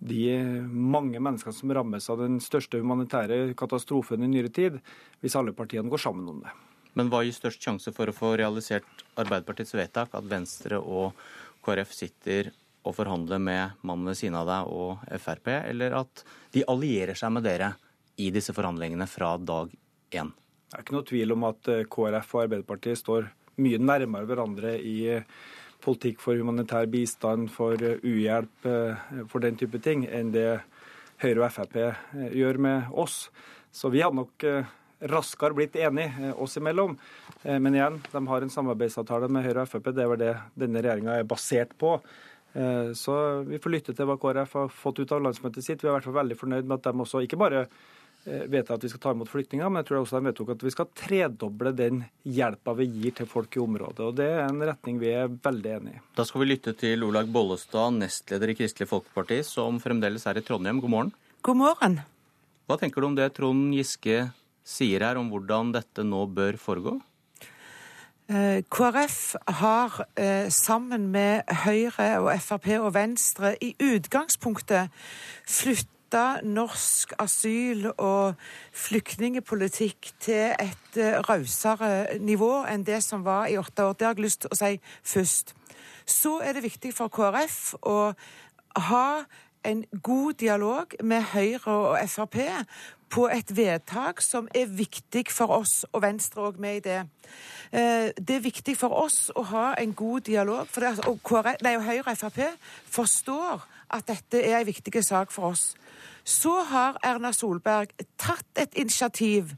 de 0.00 0.38
mange 0.70 1.20
menneskene 1.20 1.52
som 1.52 1.74
rammes 1.76 2.06
av 2.08 2.22
den 2.22 2.38
største 2.40 2.80
humanitære 2.80 3.50
katastrofen 3.58 4.24
i 4.24 4.30
nyere 4.30 4.52
tid, 4.54 4.78
hvis 5.20 5.36
alle 5.36 5.52
partiene 5.52 5.92
går 5.92 6.00
sammen 6.00 6.30
om 6.30 6.40
det. 6.46 6.54
Men 6.98 7.10
hva 7.10 7.22
gir 7.24 7.36
størst 7.36 7.62
sjanse 7.62 7.92
for 7.94 8.10
å 8.10 8.16
få 8.16 8.34
realisert 8.40 9.04
Arbeiderpartiets 9.20 9.76
vedtak, 9.76 10.14
at 10.16 10.26
Venstre 10.30 10.80
og 10.80 11.18
KrF 11.64 11.92
sitter 11.94 12.50
og 12.80 12.96
forhandler 12.96 13.40
med 13.42 13.80
mannen 13.84 14.08
ved 14.10 14.18
siden 14.18 14.38
av 14.40 14.48
deg 14.48 14.72
og 14.72 15.04
Frp, 15.20 15.52
eller 15.68 15.96
at 16.00 16.24
de 16.54 16.64
allierer 16.70 17.18
seg 17.18 17.34
med 17.34 17.44
dere 17.44 17.74
i 18.20 18.30
disse 18.32 18.54
forhandlingene 18.56 19.06
fra 19.10 19.34
dag 19.36 19.72
én? 20.16 20.32
Det 20.70 20.78
er 20.78 20.84
ikke 20.84 20.96
noe 20.96 21.08
tvil 21.08 21.34
om 21.34 21.46
at 21.50 21.70
KrF 21.92 22.34
og 22.36 22.44
Arbeiderpartiet 22.46 23.00
står 23.00 23.28
mye 23.60 23.80
nærmere 23.82 24.28
hverandre 24.28 24.76
i 24.78 24.96
politikk 25.84 26.20
for 26.20 26.36
humanitær 26.36 26.88
bistand, 26.92 27.48
for 27.52 27.76
uhjelp, 27.76 28.66
for 29.28 29.44
den 29.44 29.56
type 29.60 29.80
ting, 29.84 30.04
enn 30.08 30.32
det 30.32 30.60
Høyre 31.20 31.46
og 31.46 31.52
Frp 31.52 31.78
gjør 32.32 32.60
med 32.60 32.92
oss. 32.96 33.26
Så 33.72 33.90
vi 33.92 34.02
hadde 34.04 34.18
nok 34.18 34.44
raskere 35.00 35.56
blitt 35.56 35.76
enige 35.80 36.34
oss 36.36 36.58
imellom. 36.60 36.96
Men 37.44 37.76
igjen, 37.76 38.00
de 38.12 38.24
har 38.28 38.42
en 38.42 38.52
samarbeidsavtale 38.52 39.30
med 39.32 39.46
Høyre 39.46 39.64
og 39.64 39.70
Frp. 39.70 39.92
Det 39.94 40.04
er 40.04 40.10
vel 40.12 40.20
det 40.20 40.34
denne 40.60 40.82
regjeringa 40.82 41.20
er 41.20 41.28
basert 41.28 41.72
på. 41.80 41.94
Så 42.98 43.14
vi 43.46 43.60
får 43.62 43.72
lytte 43.72 43.94
til 43.94 44.08
hva 44.10 44.18
KrF 44.20 44.56
har 44.58 44.74
fått 44.74 45.00
ut 45.00 45.14
av 45.14 45.22
landsmøtet 45.22 45.64
sitt. 45.64 45.80
Vi 45.80 45.88
er 45.88 45.94
i 45.94 45.96
hvert 45.98 46.08
fall 46.08 46.18
veldig 46.18 46.36
fornøyd 46.40 46.66
med 46.66 46.80
at 46.80 46.90
de 46.90 47.04
også 47.06 47.22
ikke 47.24 47.38
bare 47.40 47.64
vedtar 48.24 48.76
at 48.76 48.84
vi 48.84 48.90
skal 48.92 49.00
ta 49.00 49.12
imot 49.14 49.30
flyktninger, 49.32 49.68
men 49.72 49.80
jeg 49.80 49.88
tror 49.88 50.02
også 50.02 50.18
de 50.18 50.28
vedtok 50.28 50.50
at 50.52 50.64
vi 50.66 50.72
skal 50.74 50.88
tredoble 50.98 51.72
den 51.72 52.02
hjelpa 52.28 52.74
vi 52.76 52.88
gir 52.90 53.14
til 53.16 53.28
folk 53.30 53.56
i 53.56 53.62
området. 53.62 54.02
og 54.04 54.18
Det 54.18 54.26
er 54.28 54.42
en 54.44 54.60
retning 54.60 54.98
vi 55.00 55.12
er 55.14 55.30
veldig 55.30 55.72
enig 55.78 55.94
i. 55.96 56.02
Da 56.18 56.26
skal 56.28 56.42
vi 56.42 56.50
lytte 56.50 56.74
til 56.76 57.06
Olaug 57.06 57.30
Bollestad, 57.32 57.96
nestleder 57.96 58.52
i 58.52 58.58
Kristelig 58.58 58.90
Folkeparti, 58.90 59.40
som 59.46 59.80
fremdeles 59.80 60.26
er 60.28 60.40
i 60.40 60.44
Trondheim. 60.44 60.82
God 60.84 60.92
morgen. 60.92 61.14
God 61.46 61.60
morgen. 61.62 62.00
Hva 62.68 62.76
tenker 62.78 63.00
du 63.00 63.08
om 63.08 63.16
det 63.16 63.32
Trond 63.38 63.72
Giske 63.74 64.26
sier 64.70 65.02
her, 65.04 65.18
om 65.18 65.30
hvordan 65.32 65.74
dette 65.74 66.04
nå 66.06 66.24
bør 66.30 66.58
foregå? 66.60 66.98
KrF 68.30 69.34
har 69.58 69.96
sammen 70.54 71.08
med 71.10 71.42
Høyre 71.64 72.20
og 72.20 72.28
Frp 72.38 72.68
og 72.76 72.92
Venstre 72.94 73.56
i 73.58 73.72
utgangspunktet 73.82 74.92
flytta 75.50 76.38
norsk 76.46 77.16
asyl- 77.18 77.90
og 77.90 78.38
flyktningepolitikk 78.70 80.12
til 80.22 80.54
et 80.54 81.00
rausere 81.26 82.20
nivå 82.22 82.52
enn 82.70 82.86
det 82.86 83.02
som 83.02 83.26
var 83.26 83.50
i 83.50 83.58
åtte 83.58 83.88
år. 83.88 83.98
Det 83.98 84.06
har 84.06 84.14
jeg 84.14 84.28
lyst 84.28 84.44
til 84.46 84.54
å 84.54 84.60
si 84.62 84.72
først. 85.02 85.54
Så 86.06 86.38
er 86.38 86.54
det 86.54 86.68
viktig 86.68 86.94
for 86.94 87.10
KrF 87.10 87.80
å 87.82 87.98
ha 88.90 89.06
en 89.64 89.84
god 90.02 90.32
dialog 90.40 90.94
med 91.04 91.22
Høyre 91.32 91.72
og 91.72 91.98
Frp 92.08 92.36
på 93.10 93.26
et 93.28 93.50
vedtak 93.56 94.22
som 94.22 94.48
er 94.54 94.70
viktig 94.70 95.26
for 95.34 95.50
oss, 95.60 95.84
og 95.92 96.02
Venstre 96.04 96.46
òg 96.46 96.60
med 96.62 96.78
i 96.78 96.84
det. 96.84 97.00
Det 98.16 98.36
er 98.36 98.44
viktig 98.44 98.76
for 98.78 98.94
oss 98.94 99.32
å 99.34 99.42
ha 99.50 99.66
en 99.78 99.94
god 99.94 100.28
dialog, 100.30 100.70
for 100.70 100.86
det, 100.86 101.06
og 101.10 101.18
KrF, 101.26 101.58
nei, 101.66 101.74
Høyre 101.82 102.14
og 102.14 102.20
Frp 102.22 102.40
forstår 102.90 103.66
at 103.90 104.06
dette 104.06 104.42
er 104.42 104.60
en 104.60 104.68
viktig 104.70 105.02
sak 105.04 105.34
for 105.34 105.50
oss. 105.50 105.72
Så 106.24 106.52
har 106.70 107.00
Erna 107.06 107.32
Solberg 107.34 107.90
tatt 108.20 108.60
et 108.60 108.76
initiativ 108.78 109.56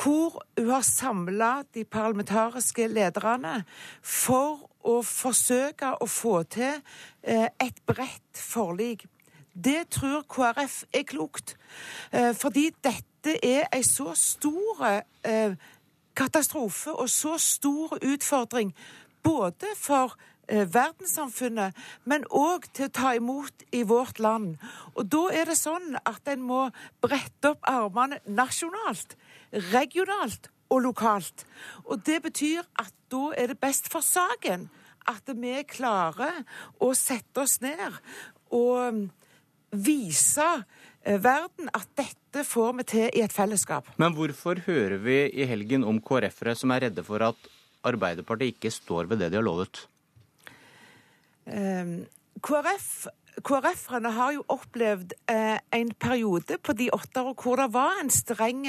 hvor 0.00 0.40
hun 0.58 0.70
har 0.70 0.84
samla 0.86 1.50
de 1.74 1.84
parlamentariske 1.84 2.86
lederne 2.88 3.60
for 4.02 4.66
å 4.86 5.00
forsøke 5.04 5.92
å 6.00 6.06
få 6.08 6.40
til 6.48 6.78
eh, 7.22 7.48
et 7.60 7.82
bredt 7.86 8.38
forlik. 8.38 9.04
Det 9.64 9.88
tror 9.90 10.24
KrF 10.30 10.84
er 10.94 11.04
klokt, 11.08 11.56
eh, 12.12 12.32
fordi 12.34 12.70
dette 12.84 13.36
er 13.44 13.68
en 13.72 13.84
så 13.84 14.14
stor 14.14 14.84
eh, 15.24 15.56
katastrofe 16.16 16.92
og 16.92 17.08
så 17.08 17.36
stor 17.38 17.98
utfordring 18.00 18.74
både 19.22 19.68
for 19.76 20.16
verdenssamfunnet, 20.50 21.76
men 22.04 22.24
òg 22.34 22.66
til 22.74 22.88
å 22.88 22.94
ta 22.94 23.12
imot 23.14 23.64
i 23.76 23.82
vårt 23.86 24.18
land. 24.18 24.56
Og 24.96 25.06
da 25.12 25.22
er 25.34 25.50
det 25.50 25.58
sånn 25.58 25.94
at 26.00 26.26
en 26.30 26.42
må 26.42 26.62
brette 27.02 27.52
opp 27.52 27.68
armene 27.70 28.18
nasjonalt, 28.26 29.16
regionalt 29.70 30.50
og 30.70 30.84
lokalt. 30.88 31.46
Og 31.86 32.02
det 32.06 32.20
betyr 32.26 32.66
at 32.80 32.92
da 33.12 33.30
er 33.38 33.52
det 33.52 33.60
best 33.62 33.90
for 33.92 34.04
saken 34.06 34.68
at 35.10 35.30
vi 35.34 35.54
klarer 35.66 36.42
å 36.82 36.92
sette 36.98 37.42
oss 37.42 37.58
ned 37.62 37.96
og 38.54 39.06
vise 39.70 40.48
eh, 41.04 41.18
verden 41.22 41.70
at 41.74 41.88
dette 41.98 42.44
får 42.46 42.74
vi 42.80 42.86
til 42.94 43.06
i 43.16 43.24
et 43.24 43.34
fellesskap. 43.34 43.88
Men 44.00 44.14
hvorfor 44.16 44.62
hører 44.66 44.98
vi 45.02 45.22
i 45.30 45.46
helgen 45.48 45.86
om 45.86 46.00
KrF-ere 46.02 46.56
som 46.58 46.74
er 46.74 46.88
redde 46.88 47.06
for 47.06 47.22
at 47.30 47.50
Arbeiderpartiet 47.86 48.58
ikke 48.58 48.72
står 48.74 49.08
ved 49.08 49.22
det 49.22 49.30
de 49.32 49.40
har 49.40 49.46
lovet? 49.46 49.86
Um, 51.48 52.02
KrF 52.44 53.08
KrF-erne 53.46 54.10
har 54.12 54.34
jo 54.34 54.42
opplevd 54.52 55.14
eh, 55.30 55.56
en 55.72 55.92
periode 55.96 56.58
på 56.60 56.74
de 56.76 56.90
åtte 56.92 57.22
år 57.22 57.36
hvor 57.40 57.62
det 57.62 57.70
var 57.72 58.02
en 58.02 58.10
streng 58.12 58.66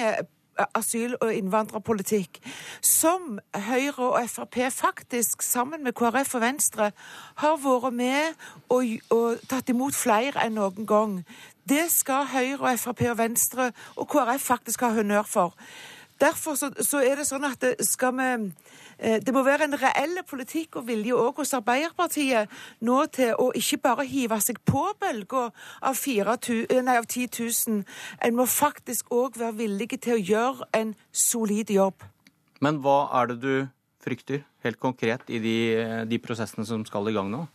asyl- 0.77 1.17
og 1.21 1.33
innvandrerpolitikk 1.33 2.39
som 2.85 3.39
Høyre 3.55 4.09
og 4.11 4.29
Frp 4.29 4.57
faktisk, 4.71 5.41
sammen 5.41 5.83
med 5.83 5.93
KrF 5.93 6.35
og 6.35 6.41
Venstre, 6.41 6.91
har 7.35 7.57
vært 7.61 7.93
med 7.93 8.33
og, 8.69 8.85
og 9.09 9.41
tatt 9.49 9.69
imot 9.69 9.95
flere 9.95 10.45
enn 10.45 10.57
noen 10.59 10.87
gang. 10.87 11.17
Det 11.69 11.87
skal 11.91 12.27
Høyre 12.31 12.73
og 12.73 12.79
Frp 12.79 13.05
og 13.11 13.17
Venstre 13.17 13.71
og 13.95 14.09
KrF 14.11 14.51
faktisk 14.53 14.85
ha 14.85 14.93
honnør 14.95 15.27
for. 15.27 15.55
Derfor 16.21 16.55
så, 16.59 16.69
så 16.85 17.01
er 17.01 17.17
det 17.17 17.25
sånn 17.27 17.47
at 17.47 17.65
skal 17.87 18.13
vi 18.17 18.31
Eh, 19.01 19.17
det 19.25 19.33
må 19.33 19.41
være 19.41 19.65
en 19.65 19.77
reell 19.81 20.19
politikk 20.29 20.77
og 20.77 20.85
vilje 20.89 21.17
òg 21.17 21.41
hos 21.41 21.55
Arbeiderpartiet 21.57 22.51
nå 22.85 22.99
til 23.15 23.33
å 23.33 23.49
ikke 23.57 23.79
bare 23.81 24.05
hive 24.05 24.37
seg 24.43 24.59
på 24.67 24.83
bølga 25.01 25.47
av, 25.81 25.97
10 25.97 26.21
000. 27.33 27.81
En 28.21 28.37
må 28.37 28.45
faktisk 28.45 29.09
òg 29.11 29.39
være 29.41 29.57
villig 29.63 29.89
til 29.97 30.19
å 30.19 30.21
gjøre 30.21 30.69
en 30.77 30.93
solid 31.11 31.73
jobb. 31.73 32.05
Men 32.61 32.77
hva 32.83 33.07
er 33.21 33.31
det 33.31 33.39
du 33.41 33.55
frykter, 34.01 34.45
helt 34.61 34.77
konkret, 34.81 35.25
i 35.29 35.41
de, 35.41 35.57
de 36.05 36.21
prosessene 36.21 36.65
som 36.65 36.85
skal 36.85 37.09
i 37.09 37.15
gang 37.17 37.33
nå? 37.33 37.47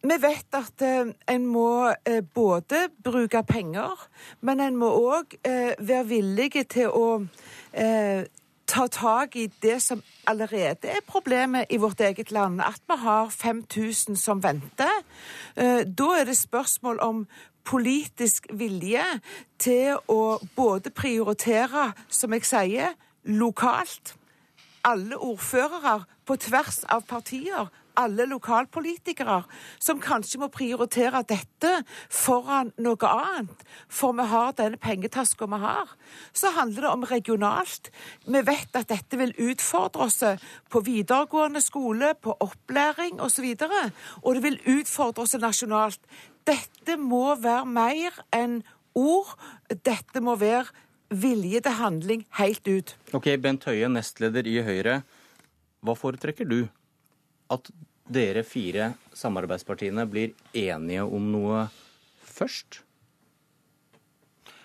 Vi 0.00 0.16
vet 0.20 0.56
at 0.56 0.82
eh, 0.84 1.08
en 1.32 1.46
må 1.48 1.88
eh, 1.88 2.20
både 2.20 2.86
bruke 3.04 3.42
penger, 3.48 4.04
men 4.44 4.60
en 4.64 4.76
må 4.80 4.88
òg 4.96 5.34
eh, 5.40 5.72
være 5.76 6.06
villig 6.08 6.52
til 6.70 6.92
å 6.92 7.06
eh, 7.72 8.24
ta 8.70 8.86
tak 8.86 9.36
i 9.36 9.48
det 9.62 9.80
som 9.82 10.02
allerede 10.26 10.88
er 10.88 11.02
problemet 11.06 11.66
i 11.70 11.76
vårt 11.76 12.00
eget 12.00 12.30
land, 12.30 12.60
at 12.60 12.80
vi 12.88 12.96
har 13.02 13.30
5000 13.30 14.16
som 14.16 14.42
venter. 14.42 15.02
Eh, 15.56 15.82
da 15.86 16.08
er 16.20 16.24
det 16.24 16.36
spørsmål 16.36 17.00
om 17.00 17.26
politisk 17.64 18.46
vilje 18.52 19.04
til 19.58 19.98
å 20.08 20.38
både 20.56 20.90
prioritere, 20.90 21.92
som 22.08 22.32
jeg 22.32 22.46
sier, 22.46 22.94
lokalt. 23.24 24.14
Alle 24.84 25.18
ordførere 25.18 26.04
på 26.26 26.38
tvers 26.40 26.84
av 26.88 27.04
partier 27.08 27.68
alle 27.98 28.26
lokalpolitikere 28.30 29.40
som 29.82 30.00
kanskje 30.02 30.40
må 30.42 30.48
prioritere 30.52 31.22
dette 31.28 31.72
foran 32.12 32.72
noe 32.80 33.10
annet, 33.10 33.64
for 33.88 34.16
vi 34.18 34.26
har 34.30 34.54
denne 34.58 34.80
pengetaska 34.80 35.48
vi 35.50 35.60
har. 35.62 35.94
Så 36.32 36.52
handler 36.56 36.86
det 36.86 36.92
om 36.92 37.06
regionalt. 37.10 37.90
Vi 38.26 38.42
vet 38.46 38.76
at 38.76 38.90
dette 38.92 39.20
vil 39.20 39.34
utfordre 39.50 40.08
oss 40.08 40.20
på 40.70 40.84
videregående 40.86 41.62
skole, 41.64 42.14
på 42.14 42.36
opplæring 42.40 43.20
osv. 43.20 43.46
Og, 43.50 43.58
så 43.60 43.80
og 44.22 44.34
det 44.36 44.44
vil 44.44 44.60
utfordre 44.78 45.24
oss 45.24 45.38
nasjonalt. 45.40 46.00
Dette 46.46 46.96
må 46.96 47.34
være 47.40 47.66
mer 47.68 48.22
enn 48.34 48.60
ord. 48.96 49.34
Dette 49.70 50.22
må 50.24 50.36
være 50.40 50.68
vilje 51.10 51.60
til 51.66 51.76
handling 51.78 52.26
helt 52.38 52.68
ut. 52.68 52.94
Ok, 53.16 53.32
Bent 53.42 53.66
Høie, 53.66 53.88
nestleder 53.90 54.46
i 54.46 54.60
Høyre. 54.62 55.00
Hva 55.80 55.96
foretrekker 55.98 56.46
du? 56.48 56.60
At 57.50 57.70
dere 58.10 58.42
fire 58.46 58.92
samarbeidspartiene 59.14 60.06
blir 60.10 60.32
enige 60.56 61.02
om 61.06 61.30
noe 61.32 61.66
først? 62.26 62.82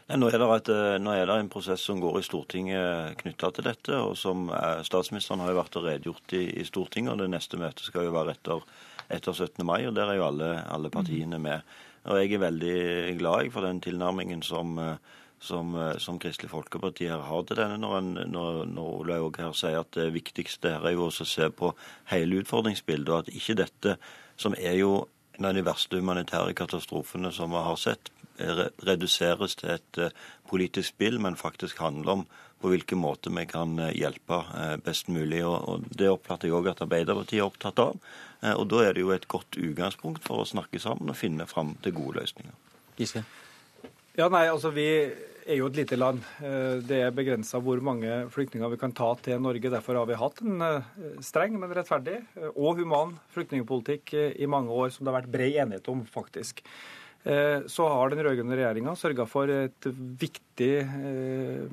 Nå 0.05 0.27
er, 0.29 0.43
et, 0.53 0.69
eh, 0.69 0.95
nå 1.01 1.13
er, 1.17 1.25
det 1.25 1.35
en 1.41 1.47
prosess 1.49 1.81
som 1.87 1.97
går 1.97 2.19
i 2.19 2.25
Stortinget 2.27 3.15
knytta 3.23 3.49
til 3.57 3.65
dette. 3.65 3.97
og 3.97 4.13
som 4.17 4.51
er, 4.53 4.83
Statsministeren 4.85 5.41
har 5.41 5.49
jo 5.49 5.57
vært 5.57 5.77
og 5.79 5.87
redegjort 5.87 6.35
i, 6.37 6.43
i, 6.61 6.65
Stortinget, 6.65 7.15
og 7.15 7.23
det 7.23 7.31
neste 7.33 7.57
møtet 7.57 7.87
skal 7.87 8.05
jo 8.05 8.13
være 8.13 8.35
etter, 8.37 8.61
etter 9.09 9.33
17. 9.33 9.65
mai. 9.65 9.87
og 9.87 9.95
Der 9.97 10.11
er 10.11 10.19
jo 10.19 10.27
alle, 10.27 10.51
alle 10.69 10.93
partiene 10.93 11.39
med. 11.41 11.65
Og 12.05 12.21
Jeg 12.21 12.37
er 12.37 12.43
veldig 12.45 13.17
glad 13.17 13.49
for 13.51 13.65
den 13.65 13.81
tilnærmingen 13.81 14.43
som, 14.45 14.77
uh, 14.77 14.97
som, 15.39 15.75
eh, 15.75 15.97
som, 15.97 16.19
Kristelig 16.19 16.49
Folkeparti 16.49 17.07
her 17.09 17.23
har 17.27 17.43
til 17.43 17.59
denne, 17.59 17.77
når, 17.81 17.97
en, 17.97 18.13
når, 18.31 18.61
når 18.71 18.93
Ole 18.99 19.19
òg 19.27 19.39
her 19.41 19.55
sier 19.57 19.81
at 19.81 19.91
det 19.97 20.13
viktigste 20.15 20.75
her 20.77 20.87
er 20.87 20.95
jo 20.95 21.09
å 21.09 21.13
se 21.15 21.49
på 21.49 21.73
hele 22.11 22.41
utfordringsbildet, 22.41 23.11
og 23.11 23.25
at 23.25 23.35
ikke 23.35 23.59
dette, 23.61 23.97
som 24.37 24.55
er 24.57 24.79
jo 24.79 25.05
en 25.37 25.49
av 25.49 25.55
de 25.57 25.65
verste 25.67 25.99
humanitære 25.99 26.55
katastrofene 26.55 27.31
som 27.35 27.51
vi 27.51 27.63
har 27.67 27.79
sett, 27.79 28.11
reduseres 28.83 29.53
til 29.55 29.69
et 29.77 29.99
uh, 29.99 30.09
politisk 30.49 30.89
spill, 30.91 31.21
men 31.23 31.37
faktisk 31.39 31.79
handler 31.79 32.11
om 32.11 32.25
på 32.59 32.71
hvilken 32.71 32.99
måte 32.99 33.31
vi 33.31 33.45
kan 33.47 33.77
uh, 33.79 33.93
hjelpe 33.95 34.41
best 34.83 35.07
mulig. 35.11 35.39
Og 35.47 35.87
Det 35.87 36.11
oppfatter 36.11 36.47
jeg 36.49 36.55
òg 36.55 36.67
at 36.71 36.83
Arbeiderpartiet 36.83 37.39
er 37.39 37.47
opptatt 37.47 37.79
av. 37.79 37.95
og 38.55 38.67
Da 38.71 38.83
er 38.83 38.95
det 38.95 39.03
jo 39.03 39.15
et 39.15 39.27
godt 39.31 39.55
utgangspunkt 39.55 40.23
for 40.23 40.43
å 40.43 40.47
snakke 40.47 40.79
sammen 40.83 41.11
og 41.11 41.19
finne 41.19 41.47
fram 41.47 41.75
til 41.83 41.95
gode 41.95 42.19
løsninger. 42.19 42.55
Giske. 42.99 43.23
Ja, 44.15 44.29
nei, 44.31 44.45
altså 44.47 44.69
Vi 44.71 44.87
er 45.45 45.59
jo 45.59 45.67
et 45.67 45.77
lite 45.77 45.97
land. 45.99 46.23
Eh, 46.39 46.79
det 46.87 47.01
er 47.03 47.13
begrensa 47.13 47.59
hvor 47.61 47.81
mange 47.83 48.23
flyktninger 48.33 48.71
vi 48.71 48.79
kan 48.81 48.93
ta 48.95 49.11
til 49.21 49.41
Norge. 49.43 49.69
Derfor 49.69 49.99
har 49.99 50.07
vi 50.09 50.17
hatt 50.17 50.39
en 50.41 50.63
eh, 50.63 50.87
streng, 51.21 51.57
men 51.59 51.73
rettferdig 51.75 52.21
eh, 52.23 52.47
og 52.55 52.79
human 52.79 53.17
flyktningpolitikk 53.35 54.15
i 54.15 54.47
mange 54.49 54.73
år, 54.73 54.93
som 54.95 55.03
det 55.03 55.11
har 55.11 55.19
vært 55.19 55.33
bred 55.35 55.59
enighet 55.65 55.91
om, 55.91 56.05
faktisk. 56.09 56.63
Så 57.25 57.87
har 57.89 58.11
den 58.11 58.19
rød-grønne 58.21 58.53
regjeringa 58.53 58.91
sørga 58.93 59.23
for 59.25 59.49
et 59.49 59.87
viktig 60.21 60.67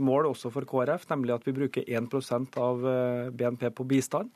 mål 0.01 0.31
også 0.31 0.49
for 0.49 0.65
KrF, 0.65 1.05
nemlig 1.11 1.35
at 1.35 1.45
vi 1.45 1.53
bruker 1.53 1.91
1% 1.93 2.57
av 2.57 2.87
BNP 3.37 3.67
på 3.77 3.85
bistand. 3.91 4.31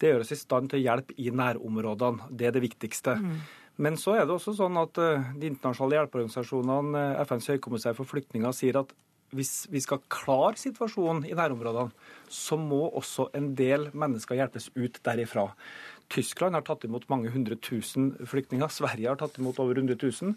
Det 0.00 0.08
gjør 0.08 0.24
oss 0.24 0.32
i 0.32 0.38
stand 0.40 0.72
til 0.72 0.80
å 0.80 0.86
hjelpe 0.86 1.18
i 1.20 1.28
nærområdene. 1.28 2.30
Det 2.32 2.48
er 2.48 2.56
det 2.56 2.64
viktigste. 2.64 3.18
Mm. 3.20 3.36
Men 3.82 3.98
så 3.98 4.16
er 4.16 4.26
det 4.26 4.34
også 4.36 4.54
sånn 4.56 4.78
at 4.80 4.98
eh, 5.02 5.30
de 5.38 5.48
internasjonale 5.50 6.00
hjelpeorganisasjonene, 6.00 7.06
eh, 7.16 7.22
FNs 7.26 7.48
høykommissær 7.54 7.96
for 7.98 8.08
flyktninger, 8.08 8.54
sier 8.54 8.78
at 8.82 8.92
hvis 9.32 9.64
vi 9.72 9.80
skal 9.80 10.02
klare 10.12 10.60
situasjonen 10.60 11.24
i 11.24 11.32
nærområdene, 11.36 11.94
så 12.28 12.58
må 12.60 12.84
også 12.90 13.30
en 13.36 13.54
del 13.56 13.88
mennesker 13.96 14.36
hjelpes 14.36 14.68
ut 14.76 15.00
derifra. 15.06 15.48
Tyskland 16.12 16.58
har 16.58 16.64
tatt 16.66 16.84
imot 16.84 17.06
mange 17.08 17.32
hundre 17.32 17.56
tusen 17.56 18.10
flyktninger. 18.28 18.68
Sverige 18.68 19.08
har 19.08 19.18
tatt 19.20 19.38
imot 19.40 19.58
over 19.62 19.80
100 19.80 19.96
000. 19.96 20.34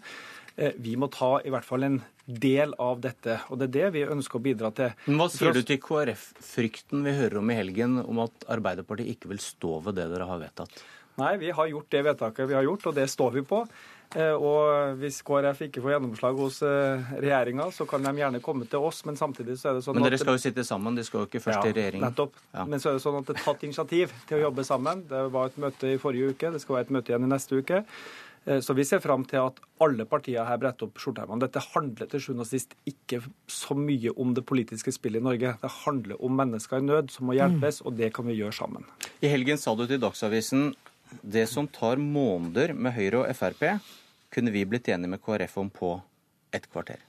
Eh, 0.56 0.72
vi 0.80 0.96
må 0.96 1.10
ta 1.12 1.36
i 1.44 1.52
hvert 1.52 1.68
fall 1.68 1.84
en 1.84 2.00
del 2.26 2.72
av 2.80 3.02
dette, 3.04 3.38
og 3.52 3.60
det 3.60 3.68
er 3.68 3.74
det 3.76 3.90
vi 3.98 4.06
ønsker 4.16 4.40
å 4.40 4.44
bidra 4.48 4.72
til. 4.74 4.94
Men 5.06 5.20
Hva 5.20 5.28
sier 5.30 5.54
du 5.54 5.60
til 5.60 5.78
KrF-frykten 5.84 7.04
vi 7.04 7.16
hører 7.20 7.42
om 7.42 7.52
i 7.52 7.58
helgen, 7.60 8.00
om 8.00 8.24
at 8.24 8.48
Arbeiderpartiet 8.56 9.12
ikke 9.12 9.34
vil 9.34 9.42
stå 9.44 9.82
ved 9.84 10.00
det 10.00 10.08
dere 10.14 10.30
har 10.30 10.40
vedtatt? 10.40 10.80
Nei, 11.20 11.36
vi 11.40 11.52
har 11.56 11.68
gjort 11.70 11.92
det 11.92 12.02
vedtaket 12.10 12.50
vi 12.50 12.56
har 12.58 12.66
gjort, 12.66 12.90
og 12.90 12.96
det 12.96 13.06
står 13.10 13.38
vi 13.38 13.44
på. 13.46 13.62
Eh, 14.14 14.32
og 14.32 15.00
hvis 15.00 15.18
KrF 15.26 15.64
ikke 15.66 15.82
får 15.82 15.96
gjennomslag 15.96 16.38
hos 16.38 16.60
eh, 16.64 17.08
regjeringa, 17.18 17.70
så 17.74 17.88
kan 17.90 18.04
de 18.06 18.12
gjerne 18.20 18.42
komme 18.44 18.68
til 18.70 18.84
oss, 18.86 19.02
men 19.08 19.18
samtidig 19.18 19.56
så 19.58 19.72
er 19.72 19.78
det 19.78 19.86
sånn 19.86 19.96
at 19.96 20.00
Men 20.00 20.06
dere 20.06 20.20
skal 20.22 20.38
jo 20.38 20.42
sitte 20.44 20.64
sammen, 20.66 20.98
de 20.98 21.04
skal 21.06 21.24
jo 21.24 21.30
ikke 21.30 21.42
først 21.42 21.64
ja, 21.64 21.72
i 21.72 21.74
regjering. 21.76 22.04
Nettopp. 22.04 22.38
Ja. 22.52 22.68
Men 22.68 22.82
så 22.82 22.92
er 22.92 23.00
det 23.00 23.02
sånn 23.04 23.18
at 23.18 23.26
det 23.26 23.34
er 23.34 23.42
tatt 23.48 23.66
initiativ 23.66 24.14
til 24.28 24.38
å 24.38 24.44
jobbe 24.46 24.66
sammen. 24.68 25.02
Det 25.10 25.24
var 25.34 25.50
et 25.50 25.58
møte 25.66 25.90
i 25.96 25.98
forrige 26.02 26.36
uke, 26.36 26.54
det 26.54 26.62
skal 26.62 26.78
være 26.78 26.88
et 26.88 26.94
møte 26.98 27.12
igjen 27.12 27.26
i 27.26 27.32
neste 27.34 27.60
uke. 27.64 27.82
Eh, 28.46 28.60
så 28.60 28.76
vi 28.78 28.86
ser 28.86 29.02
fram 29.02 29.26
til 29.26 29.42
at 29.42 29.58
alle 29.82 30.06
partier 30.08 30.46
her 30.46 30.60
bretter 30.62 30.86
opp 30.86 31.02
skjorteermene. 31.02 31.42
Dette 31.42 31.64
handler 31.72 32.10
til 32.10 32.22
sjuende 32.22 32.46
og 32.46 32.50
sist 32.50 32.76
ikke 32.86 33.20
så 33.50 33.74
mye 33.78 34.14
om 34.14 34.36
det 34.38 34.46
politiske 34.46 34.94
spillet 34.94 35.20
i 35.20 35.26
Norge. 35.26 35.56
Det 35.62 35.72
handler 35.82 36.22
om 36.22 36.38
mennesker 36.38 36.78
i 36.78 36.86
nød 36.86 37.10
som 37.14 37.26
må 37.26 37.36
hjelpes, 37.38 37.82
mm. 37.82 37.86
og 37.90 37.98
det 37.98 38.12
kan 38.14 38.30
vi 38.30 38.38
gjøre 38.38 38.54
sammen. 38.54 38.86
I 39.18 39.32
helgen 39.34 39.58
sa 39.58 39.74
du 39.74 39.82
til 39.90 40.00
Dagsavisen 40.02 40.70
det 41.22 41.46
som 41.50 41.68
tar 41.68 42.00
måneder 42.02 42.74
med 42.74 42.96
Høyre 42.96 43.24
og 43.24 43.36
Frp, 43.36 43.68
kunne 44.32 44.52
vi 44.54 44.64
blitt 44.68 44.88
enige 44.92 45.14
med 45.14 45.22
KrF 45.22 45.58
om 45.62 45.70
på 45.72 45.92
et 46.54 46.66
kvarter. 46.70 47.02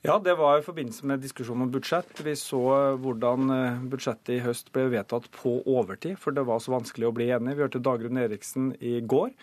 Ja, 0.00 0.14
det 0.16 0.32
var 0.38 0.56
i 0.56 0.64
forbindelse 0.64 1.04
med 1.04 1.20
diskusjonen 1.20 1.66
om 1.66 1.72
budsjett. 1.74 2.22
Vi 2.24 2.32
så 2.38 2.60
hvordan 3.02 3.50
eh, 3.52 3.82
budsjettet 3.92 4.38
i 4.38 4.40
høst 4.40 4.70
ble 4.72 4.86
vedtatt 4.94 5.26
på 5.34 5.58
overtid, 5.68 6.16
for 6.16 6.32
det 6.32 6.46
var 6.48 6.62
så 6.64 6.72
vanskelig 6.72 7.10
å 7.10 7.12
bli 7.18 7.26
enig. 7.34 7.58
Vi 7.58 7.66
hørte 7.66 7.82
Dagrun 7.84 8.20
Eriksen 8.22 8.70
i 8.80 9.02
går 9.04 9.34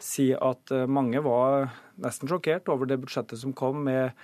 si 0.00 0.30
at 0.32 0.72
eh, 0.72 0.88
mange 0.88 1.20
var 1.24 1.68
nesten 2.00 2.30
sjokkert 2.30 2.68
over 2.72 2.88
det 2.88 2.98
budsjettet 3.02 3.40
som 3.40 3.52
kom, 3.56 3.84
med 3.84 4.16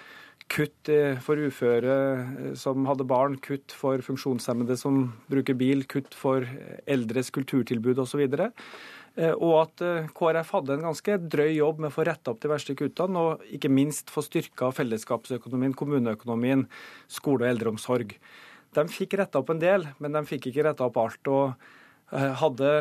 kutt 0.52 0.90
for 1.24 1.40
uføre 1.40 1.96
eh, 1.96 2.48
som 2.58 2.84
hadde 2.88 3.08
barn, 3.08 3.38
kutt 3.40 3.72
for 3.72 4.02
funksjonshemmede 4.04 4.76
som 4.76 5.06
bruker 5.32 5.56
bil, 5.56 5.86
kutt 5.88 6.12
for 6.16 6.44
eldres 6.84 7.32
kulturtilbud 7.32 8.02
osv. 8.04 8.26
Eh, 9.20 9.34
og 9.36 9.58
at 9.58 9.82
eh, 9.84 10.08
KrF 10.16 10.54
hadde 10.56 10.78
en 10.78 10.86
ganske 10.86 11.18
drøy 11.34 11.50
jobb 11.58 11.82
med 11.82 11.90
å 11.90 11.94
få 11.94 12.06
retta 12.08 12.32
opp 12.32 12.40
de 12.40 12.50
verste 12.52 12.76
kuttene, 12.78 13.20
og 13.20 13.44
ikke 13.52 13.68
minst 13.72 14.12
få 14.12 14.24
styrka 14.24 14.70
fellesskapsøkonomien, 14.72 15.76
kommuneøkonomien, 15.76 16.64
skole 17.12 17.44
og 17.44 17.52
eldreomsorg. 17.52 18.16
De 18.72 18.86
fikk 18.88 19.18
retta 19.20 19.42
opp 19.42 19.52
en 19.52 19.60
del, 19.60 19.84
men 20.00 20.16
de 20.16 20.24
fikk 20.28 20.48
ikke 20.48 20.64
retta 20.70 20.88
opp 20.88 20.96
alt. 21.02 21.28
og 21.28 21.52
eh, 22.16 22.32
hadde 22.40 22.72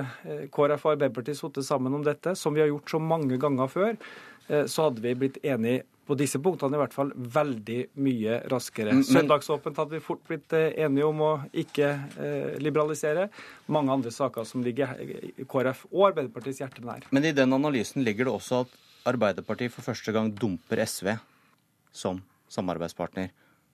KrF 0.56 0.88
og 0.88 0.94
Arbeiderpartiet 0.96 1.42
sittet 1.42 1.68
sammen 1.68 2.00
om 2.00 2.06
dette, 2.08 2.38
som 2.40 2.56
vi 2.56 2.64
har 2.64 2.72
gjort 2.72 2.96
så 2.96 3.04
mange 3.04 3.40
ganger 3.42 3.68
før, 3.72 4.00
så 4.48 4.88
hadde 4.88 5.04
vi 5.04 5.14
blitt 5.16 5.38
enige 5.46 5.84
på 6.12 6.18
disse 6.20 6.40
punktene 6.44 6.76
i 6.76 6.82
hvert 6.82 6.96
fall 6.96 7.12
veldig 7.16 7.78
mye 8.04 8.40
raskere. 8.52 8.98
Søndagsåpent 9.08 9.78
hadde 9.80 9.96
vi 9.96 10.04
fort 10.04 10.24
blitt 10.28 10.52
eh, 10.58 10.74
enige 10.84 11.08
om 11.08 11.22
å 11.24 11.32
ikke 11.64 11.88
eh, 12.20 12.58
liberalisere. 12.60 13.30
Mange 13.72 13.94
andre 13.96 14.12
saker 14.12 14.48
som 14.48 14.66
ligger 14.66 14.92
KrF 15.46 15.86
og 15.92 16.10
Arbeiderpartiets 16.10 16.60
hjerte 16.64 16.84
nær. 16.84 17.08
Men 17.16 17.30
i 17.30 17.36
den 17.38 17.56
analysen 17.56 18.04
ligger 18.04 18.28
det 18.28 18.36
også 18.36 18.64
at 18.66 18.76
Arbeiderpartiet 19.08 19.74
for 19.74 19.88
første 19.88 20.14
gang 20.14 20.34
dumper 20.36 20.84
SV 20.84 21.14
som 21.96 22.20
samarbeidspartner. 22.52 23.32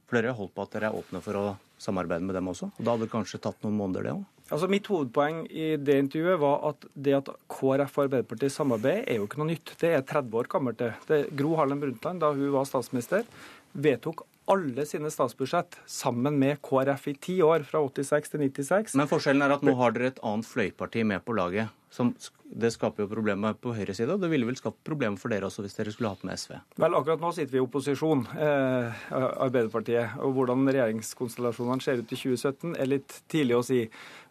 For 0.07 0.19
dere 0.19 0.31
har 0.31 0.37
holdt 0.37 0.53
på 0.55 0.67
at 0.67 0.77
dere 0.77 0.91
er 0.91 0.99
åpne 1.01 1.23
for 1.25 1.41
å 1.41 1.45
samarbeide 1.81 2.27
med 2.27 2.37
dem 2.37 2.53
også? 2.53 2.69
Og 2.77 2.83
da 2.83 2.93
hadde 2.93 3.07
det 3.07 3.15
kanskje 3.15 3.41
tatt 3.43 3.65
noen 3.65 3.75
måneder, 3.81 4.07
det 4.07 4.13
òg? 4.13 4.36
Altså 4.47 4.69
Mitt 4.71 4.87
hovedpoeng 4.87 5.41
i 5.51 5.73
det 5.75 5.97
intervjuet 6.05 6.39
var 6.39 6.61
at 6.69 6.87
det 6.95 7.17
at 7.17 7.31
KrF 7.51 7.97
og 7.97 8.05
Arbeiderpartiet 8.05 8.53
samarbeider, 8.53 9.03
er 9.03 9.19
jo 9.19 9.27
ikke 9.27 9.41
noe 9.41 9.49
nytt. 9.51 9.73
Det 9.81 9.91
er 9.91 10.05
30 10.07 10.39
år 10.39 10.49
gammelt. 10.53 10.79
det. 10.79 11.19
Gro 11.35 11.55
Harlem 11.59 11.81
Brundtland, 11.83 12.23
da 12.23 12.31
hun 12.31 12.53
var 12.53 12.67
statsminister, 12.69 13.27
vedtok 13.75 14.23
alle 14.47 14.85
sine 14.87 15.11
statsbudsjett 15.11 15.75
sammen 15.91 16.37
med 16.39 16.61
KrF 16.63 17.09
i 17.11 17.15
ti 17.19 17.35
år, 17.43 17.65
fra 17.67 17.81
86 17.83 18.31
til 18.31 18.45
96. 18.45 18.95
Men 18.95 19.11
forskjellen 19.11 19.43
er 19.43 19.57
at 19.57 19.65
nå 19.67 19.75
har 19.81 19.91
dere 19.95 20.13
et 20.13 20.23
annet 20.23 20.47
fløyparti 20.47 21.03
med 21.03 21.25
på 21.27 21.35
laget. 21.35 21.73
Som, 21.89 22.11
det 22.43 22.73
skaper 22.75 23.05
jo 23.05 23.09
problemer 23.09 23.55
på 23.55 23.71
høyre 23.75 23.93
side, 23.95 24.17
det 24.19 24.29
ville 24.31 24.47
vel 24.47 24.57
skapt 24.59 24.81
problemer 24.87 25.19
for 25.21 25.31
dere 25.31 25.47
også 25.47 25.63
hvis 25.63 25.77
dere 25.77 25.93
skulle 25.95 26.11
hatt 26.11 26.25
med 26.27 26.35
SV? 26.39 26.57
Vel, 26.83 26.97
akkurat 26.99 27.23
nå 27.23 27.31
sitter 27.35 27.55
vi 27.55 27.61
i 27.61 27.63
opposisjon, 27.63 28.25
eh, 28.35 29.05
Arbeiderpartiet. 29.15 30.17
Og 30.23 30.35
hvordan 30.35 30.67
regjeringskonstellasjonene 30.67 31.83
ser 31.83 32.01
ut 32.01 32.11
i 32.11 32.19
2017 32.19 32.75
er 32.75 32.91
litt 32.91 33.21
tidlig 33.31 33.55
å 33.55 33.65
si. 33.65 33.81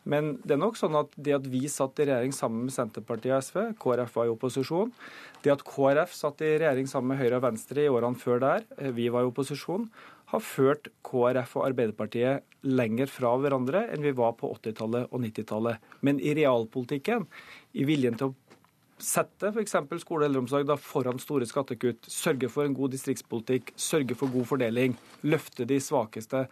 Men 0.06 0.36
det 0.44 0.54
er 0.54 0.60
nok 0.62 0.76
sånn 0.78 0.98
at 1.00 1.16
det 1.16 1.34
at 1.34 1.46
vi 1.50 1.64
satt 1.72 1.98
i 1.98 2.06
regjering 2.06 2.34
sammen 2.36 2.68
med 2.68 2.76
Senterpartiet 2.76 3.34
og 3.34 3.42
SV, 3.42 3.62
KrF 3.82 4.18
var 4.20 4.28
i 4.28 4.34
opposisjon, 4.34 4.92
det 5.42 5.54
at 5.56 5.64
KrF 5.66 6.12
satt 6.14 6.44
i 6.46 6.52
regjering 6.60 6.86
sammen 6.90 7.14
med 7.14 7.22
Høyre 7.22 7.40
og 7.40 7.46
Venstre 7.48 7.86
i 7.86 7.90
årene 7.90 8.20
før 8.20 8.44
der, 8.44 8.68
eh, 8.76 8.92
vi 8.94 9.08
var 9.08 9.24
i 9.24 9.32
opposisjon, 9.32 9.88
har 10.32 10.42
ført 10.42 10.88
KrF 11.06 11.54
og 11.60 11.68
Arbeiderpartiet 11.68 12.46
lenger 12.66 13.10
fra 13.10 13.34
hverandre 13.38 13.84
enn 13.94 14.02
vi 14.02 14.14
var 14.16 14.34
på 14.40 14.50
80-tallet 14.56 15.12
og 15.12 15.22
90-tallet. 15.22 15.92
Men 16.06 16.18
i 16.18 16.34
realpolitikken, 16.34 17.28
i 17.78 17.86
viljen 17.86 18.18
til 18.18 18.32
å 18.32 18.34
sette 19.02 19.52
f.eks. 19.52 19.76
skole 20.00 20.24
og 20.24 20.30
eldreomsorg 20.30 20.66
da 20.68 20.78
foran 20.80 21.20
store 21.20 21.46
skattekutt, 21.48 22.08
sørge 22.10 22.48
for 22.52 22.66
en 22.66 22.74
god 22.76 22.94
distriktspolitikk, 22.96 23.74
sørge 23.76 24.16
for 24.18 24.32
god 24.32 24.48
fordeling, 24.48 24.96
løfte 25.28 25.68
de 25.68 25.78
svakeste, 25.82 26.46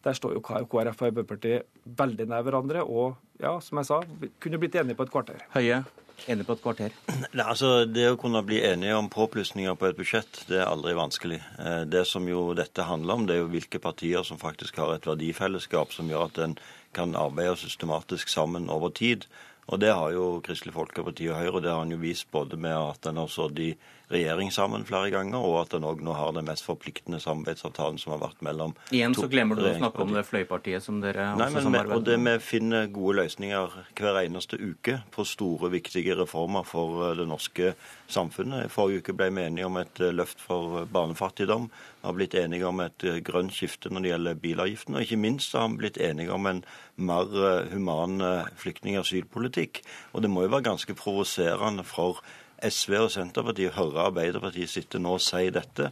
der 0.00 0.16
står 0.16 0.38
jo 0.38 0.44
KrF 0.44 0.72
og 0.72 0.82
Arbeiderpartiet 0.84 1.68
veldig 1.84 2.30
nær 2.30 2.46
hverandre, 2.46 2.84
og 2.84 3.18
ja, 3.42 3.58
som 3.62 3.80
jeg 3.80 3.90
sa, 3.90 4.00
kunne 4.40 4.60
blitt 4.62 4.78
enige 4.80 4.96
på 4.96 5.06
et 5.06 5.12
kvarter. 5.12 5.44
Høie, 5.52 5.82
enig 6.28 6.46
på 6.48 6.56
et 6.56 6.62
kvarter? 6.64 6.96
Nei, 7.36 7.44
altså 7.44 7.84
Det 7.88 8.08
å 8.10 8.18
kunne 8.20 8.42
bli 8.46 8.60
enige 8.66 8.96
om 8.98 9.10
påplussinger 9.12 9.76
på 9.78 9.88
et 9.88 9.98
budsjett, 9.98 10.42
det 10.50 10.60
er 10.60 10.68
aldri 10.68 10.96
vanskelig. 10.98 11.40
Eh, 11.58 11.82
det 11.90 12.04
som 12.10 12.26
jo 12.28 12.50
dette 12.58 12.88
handler 12.88 13.14
om, 13.14 13.28
det 13.28 13.36
er 13.36 13.44
jo 13.44 13.52
hvilke 13.52 13.80
partier 13.82 14.26
som 14.26 14.40
faktisk 14.40 14.80
har 14.82 14.94
et 14.96 15.08
verdifellesskap 15.08 15.94
som 15.96 16.10
gjør 16.10 16.28
at 16.28 16.42
en 16.44 16.58
kan 16.96 17.14
arbeide 17.16 17.56
systematisk 17.60 18.28
sammen 18.28 18.68
over 18.70 18.90
tid. 18.90 19.28
Og 19.70 19.78
det 19.78 19.92
har 19.94 20.10
jo 20.10 20.40
Kristelig 20.42 20.74
Folkeparti 20.74 21.28
og 21.30 21.38
Høyre, 21.38 21.62
det 21.62 21.70
har 21.70 21.84
han 21.84 21.94
jo 21.94 22.00
vist 22.02 22.30
både 22.34 22.58
med 22.58 22.74
at 22.74 23.06
en 23.06 23.20
har 23.22 23.30
sittet 23.30 23.62
i 23.62 23.72
regjering 24.10 24.50
sammen 24.52 24.84
flere 24.86 25.10
ganger, 25.12 25.38
og 25.38 25.60
at 25.62 25.74
en 25.76 25.86
òg 25.86 26.02
nå 26.04 26.14
har 26.18 26.32
den 26.34 26.48
mest 26.48 26.66
forpliktende 26.66 27.20
samarbeidsavtalen 27.22 27.98
som 28.00 28.14
har 28.16 28.22
vært 28.24 28.42
mellom 28.44 28.74
Igjen 28.90 29.14
så 29.14 29.28
glemmer 29.30 29.58
du 29.58 29.64
å 29.68 29.74
snakke 29.76 30.02
om 30.02 30.14
det 30.16 30.24
fløypartiet 30.26 30.84
som 30.84 30.98
dere 31.02 31.30
Nei, 31.38 31.46
også 31.46 31.64
samarbeider 31.66 31.90
med. 31.90 31.96
Og 31.96 32.08
det 32.08 32.18
vi 32.24 32.34
finner 32.42 32.90
gode 32.90 33.20
løsninger 33.20 33.76
hver 34.00 34.20
eneste 34.24 34.58
uke 34.58 34.98
på 35.14 35.26
store, 35.28 35.70
viktige 35.70 36.16
reformer 36.18 36.66
for 36.66 37.04
eh, 37.06 37.14
det 37.20 37.28
norske 37.30 37.74
samfunnet. 38.10 38.66
I 38.66 38.72
forrige 38.72 39.04
uke 39.04 39.16
ble 39.16 39.30
vi 39.36 39.46
enige 39.46 39.70
om 39.70 39.78
et 39.80 40.02
eh, 40.02 40.14
løft 40.14 40.42
for 40.42 40.84
barnefattigdom. 40.90 41.70
Vi 42.00 42.08
har 42.08 42.16
blitt 42.16 42.36
enige 42.40 42.66
om 42.66 42.82
et 42.82 43.06
eh, 43.06 43.22
grønt 43.24 43.54
skifte 43.54 43.92
når 43.92 44.04
det 44.04 44.14
gjelder 44.14 44.42
bilavgiften, 44.42 44.98
og 44.98 45.06
ikke 45.06 45.22
minst 45.22 45.54
har 45.54 45.70
vi 45.70 45.84
blitt 45.84 46.00
enige 46.02 46.34
om 46.34 46.50
en 46.50 46.64
mer 47.00 47.30
human 47.70 48.18
flyktning- 48.60 48.98
og 48.98 49.06
asylpolitikk. 49.06 49.80
Og 50.12 50.24
det 50.24 50.28
må 50.32 50.44
jo 50.44 50.52
være 50.52 50.66
ganske 50.66 50.96
provoserende 50.98 51.86
for 51.88 52.20
SV 52.62 52.96
og 53.00 53.12
Senterpartiet 53.14 53.76
hører 53.76 54.08
Arbeiderpartiet 54.08 54.70
sitte 54.70 55.00
nå 55.00 55.16
og 55.18 55.22
si 55.24 55.46
dette. 55.54 55.90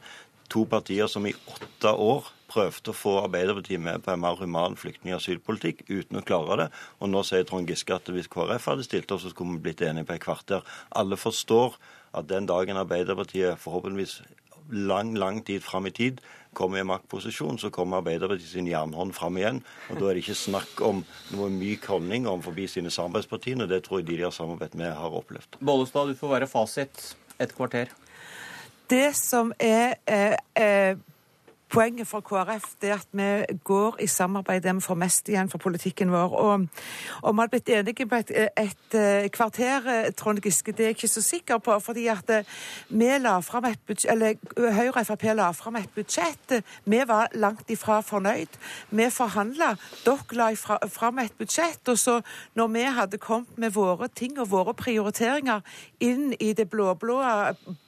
To 0.52 0.64
partier 0.68 1.08
som 1.12 1.26
i 1.28 1.34
åtte 1.34 1.92
år 1.92 2.30
prøvde 2.48 2.92
å 2.92 2.96
få 2.96 3.14
Arbeiderpartiet 3.22 3.82
med 3.84 4.02
på 4.04 4.14
en 4.14 4.22
mer 4.22 4.40
human 4.40 4.76
flyktning- 4.80 5.14
og 5.14 5.20
asylpolitikk 5.20 5.84
uten 5.88 6.20
å 6.20 6.24
klare 6.24 6.56
det. 6.62 6.68
Og 7.00 7.12
nå 7.12 7.22
sier 7.26 7.44
Trond 7.48 7.68
Giske 7.68 7.96
at 7.96 8.08
hvis 8.08 8.30
KrF 8.32 8.70
hadde 8.72 8.86
stilt 8.86 9.12
opp, 9.12 9.20
så 9.20 9.32
skulle 9.32 9.58
vi 9.58 9.68
blitt 9.68 9.84
enige 9.84 10.08
på 10.08 10.16
et 10.16 10.24
kvarter. 10.24 10.64
Alle 10.96 11.20
forstår 11.20 11.76
at 12.16 12.28
den 12.28 12.48
dagen 12.48 12.80
Arbeiderpartiet 12.80 13.60
forhåpentligvis 13.60 14.22
lang, 14.68 15.14
lang 15.18 15.42
tid 15.46 15.64
fram 15.64 15.88
i 15.88 15.94
tid 15.94 16.20
kommer 16.58 16.80
i 16.80 16.86
maktposisjon, 16.86 17.58
så 17.58 17.70
kommer 17.70 18.00
Arbeiderpartiet 18.00 18.50
sin 18.50 18.68
jernhånd 18.68 19.14
fram 19.16 19.38
igjen. 19.38 19.60
Og 19.90 20.00
da 20.00 20.08
er 20.08 20.18
det 20.18 20.24
ikke 20.24 20.38
snakk 20.38 20.82
om 20.84 21.04
noe 21.36 21.50
myk 21.54 21.86
holdning 21.90 22.26
overfor 22.30 22.56
sine 22.70 22.90
samarbeidspartiene. 22.94 23.68
Det 23.70 23.84
tror 23.86 24.00
jeg 24.00 24.08
de 24.08 24.18
de 24.18 24.26
har 24.26 24.34
samarbeidet 24.34 24.78
med, 24.80 24.92
har 24.96 25.14
opplevd. 25.20 25.60
Bollestad, 25.60 26.10
du 26.10 26.18
får 26.18 26.34
være 26.34 26.50
fasit. 26.50 27.04
Et 27.38 27.52
kvarter. 27.54 27.92
Det 28.90 29.14
som 29.14 29.52
er 29.62 29.94
eh, 30.06 30.34
eh 30.58 30.96
Poenget 31.68 32.06
for 32.08 32.20
KrF 32.20 32.64
er 32.82 32.94
at 32.94 33.08
vi 33.12 33.56
går 33.64 33.96
i 34.00 34.06
samarbeid 34.06 34.60
der 34.60 34.72
vi 34.72 34.80
får 34.80 34.94
mest 34.94 35.28
igjen 35.28 35.50
for 35.52 35.58
politikken 35.58 36.12
vår. 36.12 36.36
Og 36.36 36.52
om 37.22 37.36
vi 37.36 37.40
hadde 37.40 37.50
blitt 37.50 37.68
enige 37.68 38.06
på 38.08 38.14
et, 38.14 38.30
et, 38.56 38.94
eh, 38.94 39.28
kvarter, 39.30 39.88
eh, 39.88 40.12
Trond 40.12 40.40
Giske, 40.40 40.72
det 40.72 40.80
er 40.80 40.84
jeg 40.84 40.96
ikke 40.96 41.08
så 41.08 41.22
sikker 41.22 41.58
på. 41.58 41.78
fordi 41.78 42.06
at 42.06 42.30
eh, 42.30 42.44
vi 42.88 43.18
la 43.18 43.40
fram 43.40 43.64
et 43.64 43.78
budsjett, 43.86 44.12
eller 44.12 44.34
Høyre 44.56 44.96
og 44.96 45.06
Frp 45.06 45.22
la 45.22 45.50
fram 45.52 45.76
et 45.76 45.90
budsjett. 45.94 46.64
Vi 46.84 47.02
var 47.06 47.28
langt 47.34 47.70
ifra 47.70 48.00
fornøyd. 48.00 48.48
Vi 48.90 49.10
forhandla. 49.10 49.76
Dere 50.04 50.24
la 50.32 50.54
fram 50.88 51.18
et 51.18 51.32
budsjett. 51.38 51.88
Og 51.88 51.98
så, 51.98 52.20
når 52.54 52.66
vi 52.66 52.82
hadde 52.82 53.18
kommet 53.18 53.58
med 53.58 53.70
våre 53.70 54.08
ting 54.08 54.40
og 54.40 54.50
våre 54.50 54.74
prioriteringer 54.74 55.60
inn 56.00 56.34
i 56.40 56.52
det 56.52 56.70
blå-blå 56.70 57.22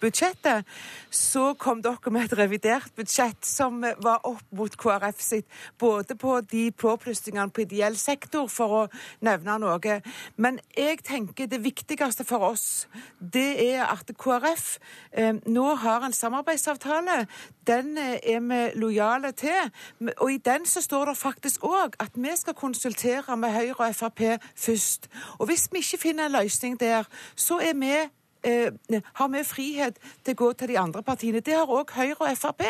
budsjettet, 0.01 0.65
så 1.11 1.55
kom 1.55 1.83
dere 1.83 2.11
med 2.11 2.25
et 2.25 2.39
revidert 2.39 2.93
budsjett 2.97 3.47
som 3.47 3.70
som 3.71 3.81
var 4.03 4.27
opp 4.27 4.43
mot 4.57 4.77
KrF 4.77 5.21
sitt, 5.23 5.47
både 5.79 6.17
på 6.19 6.41
de 6.51 6.71
påplussingene 6.75 7.51
på 7.55 7.65
ideell 7.65 7.97
sektor, 7.99 8.49
for 8.51 8.77
å 8.81 8.83
nevne 9.25 9.59
noe. 9.63 9.97
Men 10.37 10.59
jeg 10.77 11.03
tenker 11.07 11.51
det 11.51 11.63
viktigste 11.63 12.27
for 12.27 12.51
oss, 12.51 12.89
det 13.21 13.49
er 13.71 13.87
at 13.87 14.11
KrF 14.19 14.67
eh, 15.13 15.37
nå 15.47 15.67
har 15.85 16.07
en 16.07 16.17
samarbeidsavtale. 16.17 17.25
Den 17.69 17.97
eh, 18.01 18.19
er 18.35 18.43
vi 18.51 18.61
lojale 18.81 19.33
til. 19.33 19.71
Og 20.19 20.33
i 20.35 20.41
den 20.43 20.67
så 20.67 20.83
står 20.85 21.13
det 21.13 21.19
faktisk 21.21 21.65
òg 21.67 21.99
at 22.03 22.17
vi 22.19 22.35
skal 22.37 22.59
konsultere 22.59 23.37
med 23.37 23.55
Høyre 23.55 23.91
og 23.91 23.97
Frp 23.97 24.25
først. 24.57 25.11
Og 25.39 25.51
hvis 25.51 25.69
vi 25.73 25.85
ikke 25.85 26.05
finner 26.09 26.27
en 26.27 26.39
løsning 26.41 26.81
der, 26.81 27.07
så 27.37 27.61
er 27.63 27.77
vi 27.79 27.95
eh, 28.43 29.03
har 29.19 29.29
vi 29.33 29.45
frihet 29.47 29.99
til 30.25 30.35
å 30.35 30.41
gå 30.43 30.51
til 30.53 30.73
de 30.73 30.79
andre 30.81 31.03
partiene. 31.07 31.43
Det 31.45 31.57
har 31.57 31.71
òg 31.71 31.95
Høyre 31.97 32.17
og 32.19 32.39
Frp. 32.39 32.65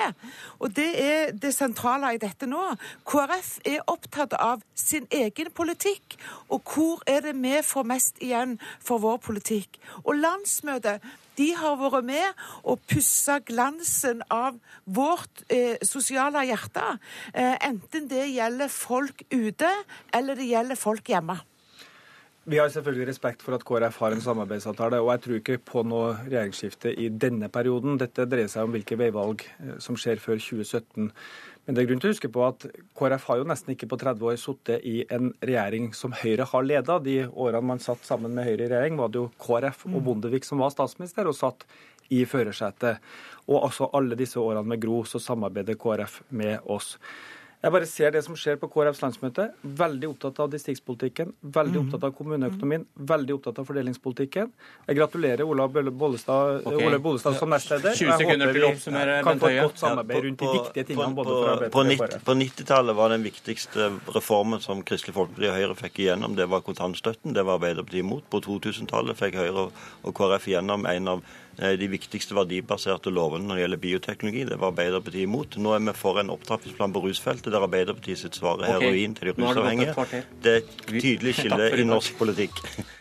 Og 0.59 0.75
det 0.77 0.91
er 1.03 1.33
det 1.33 1.55
sentrale 1.55 2.15
i 2.15 2.21
dette 2.23 2.49
nå. 2.51 2.63
KrF 3.09 3.57
er 3.69 3.85
opptatt 3.91 4.37
av 4.39 4.65
sin 4.75 5.09
egen 5.11 5.51
politikk, 5.55 6.19
og 6.49 6.63
hvor 6.75 7.03
er 7.07 7.25
det 7.25 7.37
vi 7.41 7.57
får 7.65 7.89
mest 7.89 8.23
igjen 8.23 8.59
for 8.79 9.03
vår 9.03 9.21
politikk. 9.25 9.81
Og 10.05 10.15
landsmøtet 10.19 11.05
de 11.41 11.51
har 11.57 11.79
vært 11.81 12.05
med 12.05 12.43
og 12.69 12.81
pussa 12.91 13.39
glansen 13.47 14.21
av 14.35 14.59
vårt 14.85 15.45
eh, 15.49 15.79
sosiale 15.87 16.45
hjerte. 16.49 16.85
Eh, 17.33 17.57
enten 17.71 18.09
det 18.11 18.27
gjelder 18.35 18.73
folk 18.73 19.25
ute, 19.33 19.71
eller 20.15 20.37
det 20.37 20.51
gjelder 20.51 20.81
folk 20.81 21.09
hjemme. 21.09 21.41
Vi 22.49 22.57
har 22.57 22.71
selvfølgelig 22.73 23.11
respekt 23.11 23.43
for 23.45 23.53
at 23.53 23.65
KrF 23.69 23.99
har 24.01 24.15
en 24.17 24.23
samarbeidsavtale, 24.25 24.97
og 25.05 25.11
jeg 25.13 25.21
tror 25.25 25.37
ikke 25.37 25.59
på 25.71 25.83
noe 25.85 26.15
regjeringsskifte 26.23 26.95
i 26.97 27.11
denne 27.13 27.51
perioden. 27.53 27.99
Dette 28.01 28.25
dreier 28.25 28.49
seg 28.49 28.65
om 28.65 28.73
hvilke 28.73 28.97
veivalg 28.97 29.45
eh, 29.45 29.75
som 29.85 29.99
skjer 30.01 30.23
før 30.23 30.41
2017. 30.41 31.11
Men 31.67 31.77
det 31.77 31.83
er 31.83 31.91
grunn 31.91 32.01
til 32.01 32.09
å 32.09 32.15
huske 32.15 32.31
på 32.33 32.47
at 32.47 32.65
KrF 32.97 33.27
har 33.29 33.43
jo 33.43 33.49
nesten 33.51 33.75
ikke 33.75 33.91
på 33.91 33.99
30 34.01 34.25
år 34.31 34.39
sittet 34.41 34.87
i 34.89 35.03
en 35.13 35.35
regjering 35.45 35.91
som 35.95 36.17
Høyre 36.17 36.47
har 36.49 36.65
leda. 36.65 36.97
De 37.05 37.19
årene 37.29 37.75
man 37.75 37.85
satt 37.85 38.09
sammen 38.09 38.33
med 38.35 38.49
Høyre 38.49 38.65
i 38.65 38.71
regjering, 38.73 38.97
var 38.97 39.13
det 39.13 39.21
jo 39.21 39.29
KrF 39.45 39.85
og 39.91 40.01
Bondevik 40.09 40.49
som 40.49 40.65
var 40.65 40.73
statsminister 40.73 41.29
og 41.29 41.37
satt 41.37 41.69
i 42.09 42.25
førersetet. 42.27 43.05
Og 43.53 43.61
altså 43.67 43.91
alle 43.95 44.17
disse 44.19 44.41
årene 44.41 44.65
med 44.73 44.81
Gro 44.81 45.03
så 45.05 45.21
samarbeider 45.21 45.77
KrF 45.79 46.23
med 46.33 46.65
oss. 46.73 46.95
Jeg 47.61 47.73
bare 47.75 47.85
ser 47.85 48.13
det 48.15 48.23
som 48.25 48.37
skjer 48.41 48.57
på 48.57 48.71
KrFs 48.73 49.03
landsmøte. 49.03 49.45
Veldig 49.61 50.09
opptatt 50.15 50.39
av 50.41 50.49
distriktspolitikken, 50.49 51.35
veldig 51.45 51.75
mm. 51.75 51.83
opptatt 51.83 52.07
av 52.09 52.15
kommuneøkonomien, 52.17 52.87
veldig 53.11 53.35
opptatt 53.37 53.61
av 53.61 53.67
fordelingspolitikken. 53.69 54.49
Jeg 54.87 54.97
gratulerer 54.97 55.45
Ola 55.45 55.67
Bollestad, 55.69 56.63
okay. 56.65 56.87
Ole 56.89 57.01
Bollestad 57.05 57.37
som 57.37 57.53
nestleder. 57.53 57.93
20 57.99 58.07
og 58.07 58.15
jeg 58.15 58.23
sekunder 58.23 58.55
til 58.57 58.65
å 58.65 58.71
oppsummere, 58.71 59.19
kan 59.27 59.35
Bent 59.35 59.45
få 59.45 59.51
et 59.51 59.59
Høie. 59.59 59.67
godt 59.69 59.83
samarbeid 59.83 60.25
rundt 60.25 60.45
de 60.45 60.55
viktige 60.55 60.87
tingene 60.89 61.19
både 61.19 61.37
På, 61.37 61.69
på, 61.77 61.85
90 61.91 62.01
KrF. 62.01 62.25
på 62.31 62.37
90-tallet 62.41 62.99
var 63.03 63.13
den 63.13 63.29
viktigste 63.29 63.91
reformen 64.17 64.65
som 64.65 64.81
Kristelig 64.89 65.19
Folkeparti 65.19 65.51
og 65.51 65.61
Høyre 65.61 65.79
fikk 65.83 66.01
igjennom, 66.07 66.41
det 66.41 66.49
var 66.49 66.65
kontantstøtten. 66.65 67.37
Det 67.37 67.45
var 67.45 67.61
Arbeiderpartiet 67.61 68.07
imot. 68.07 68.25
På 68.33 68.41
2000-tallet 68.49 69.21
fikk 69.21 69.37
Høyre 69.37 69.67
og- 69.67 69.87
og 70.09 70.17
KrF 70.17 70.49
igjennom 70.49 70.89
en 70.89 71.09
av 71.19 71.23
de 71.61 71.89
viktigste 71.93 72.37
verdibaserte 72.37 73.13
lovene 73.13 73.45
når 73.49 73.59
det 73.59 73.65
gjelder 73.65 73.83
bioteknologi. 73.83 74.45
Det 74.49 74.61
var 74.61 74.73
Arbeiderpartiet 74.73 75.27
imot. 75.27 75.59
Nå 75.61 75.75
er 75.77 75.83
vi 75.85 75.97
for 75.99 76.21
en 76.23 76.33
opptrappingsplan 76.33 76.95
på 76.95 77.03
rusfeltet 77.05 77.53
der 77.53 77.67
Arbeiderpartiet 77.67 78.23
sitt 78.23 78.39
svar 78.39 78.63
er 78.63 78.79
okay. 78.79 78.89
heroin 78.89 79.19
til 79.19 79.33
de 79.33 79.37
rusavhengige. 79.37 80.25
Det 80.41 80.55
er 80.55 80.63
et 80.63 80.73
tydelig 80.89 81.37
skille 81.41 81.69
i 81.77 81.87
norsk 81.89 82.17
politikk. 82.21 82.65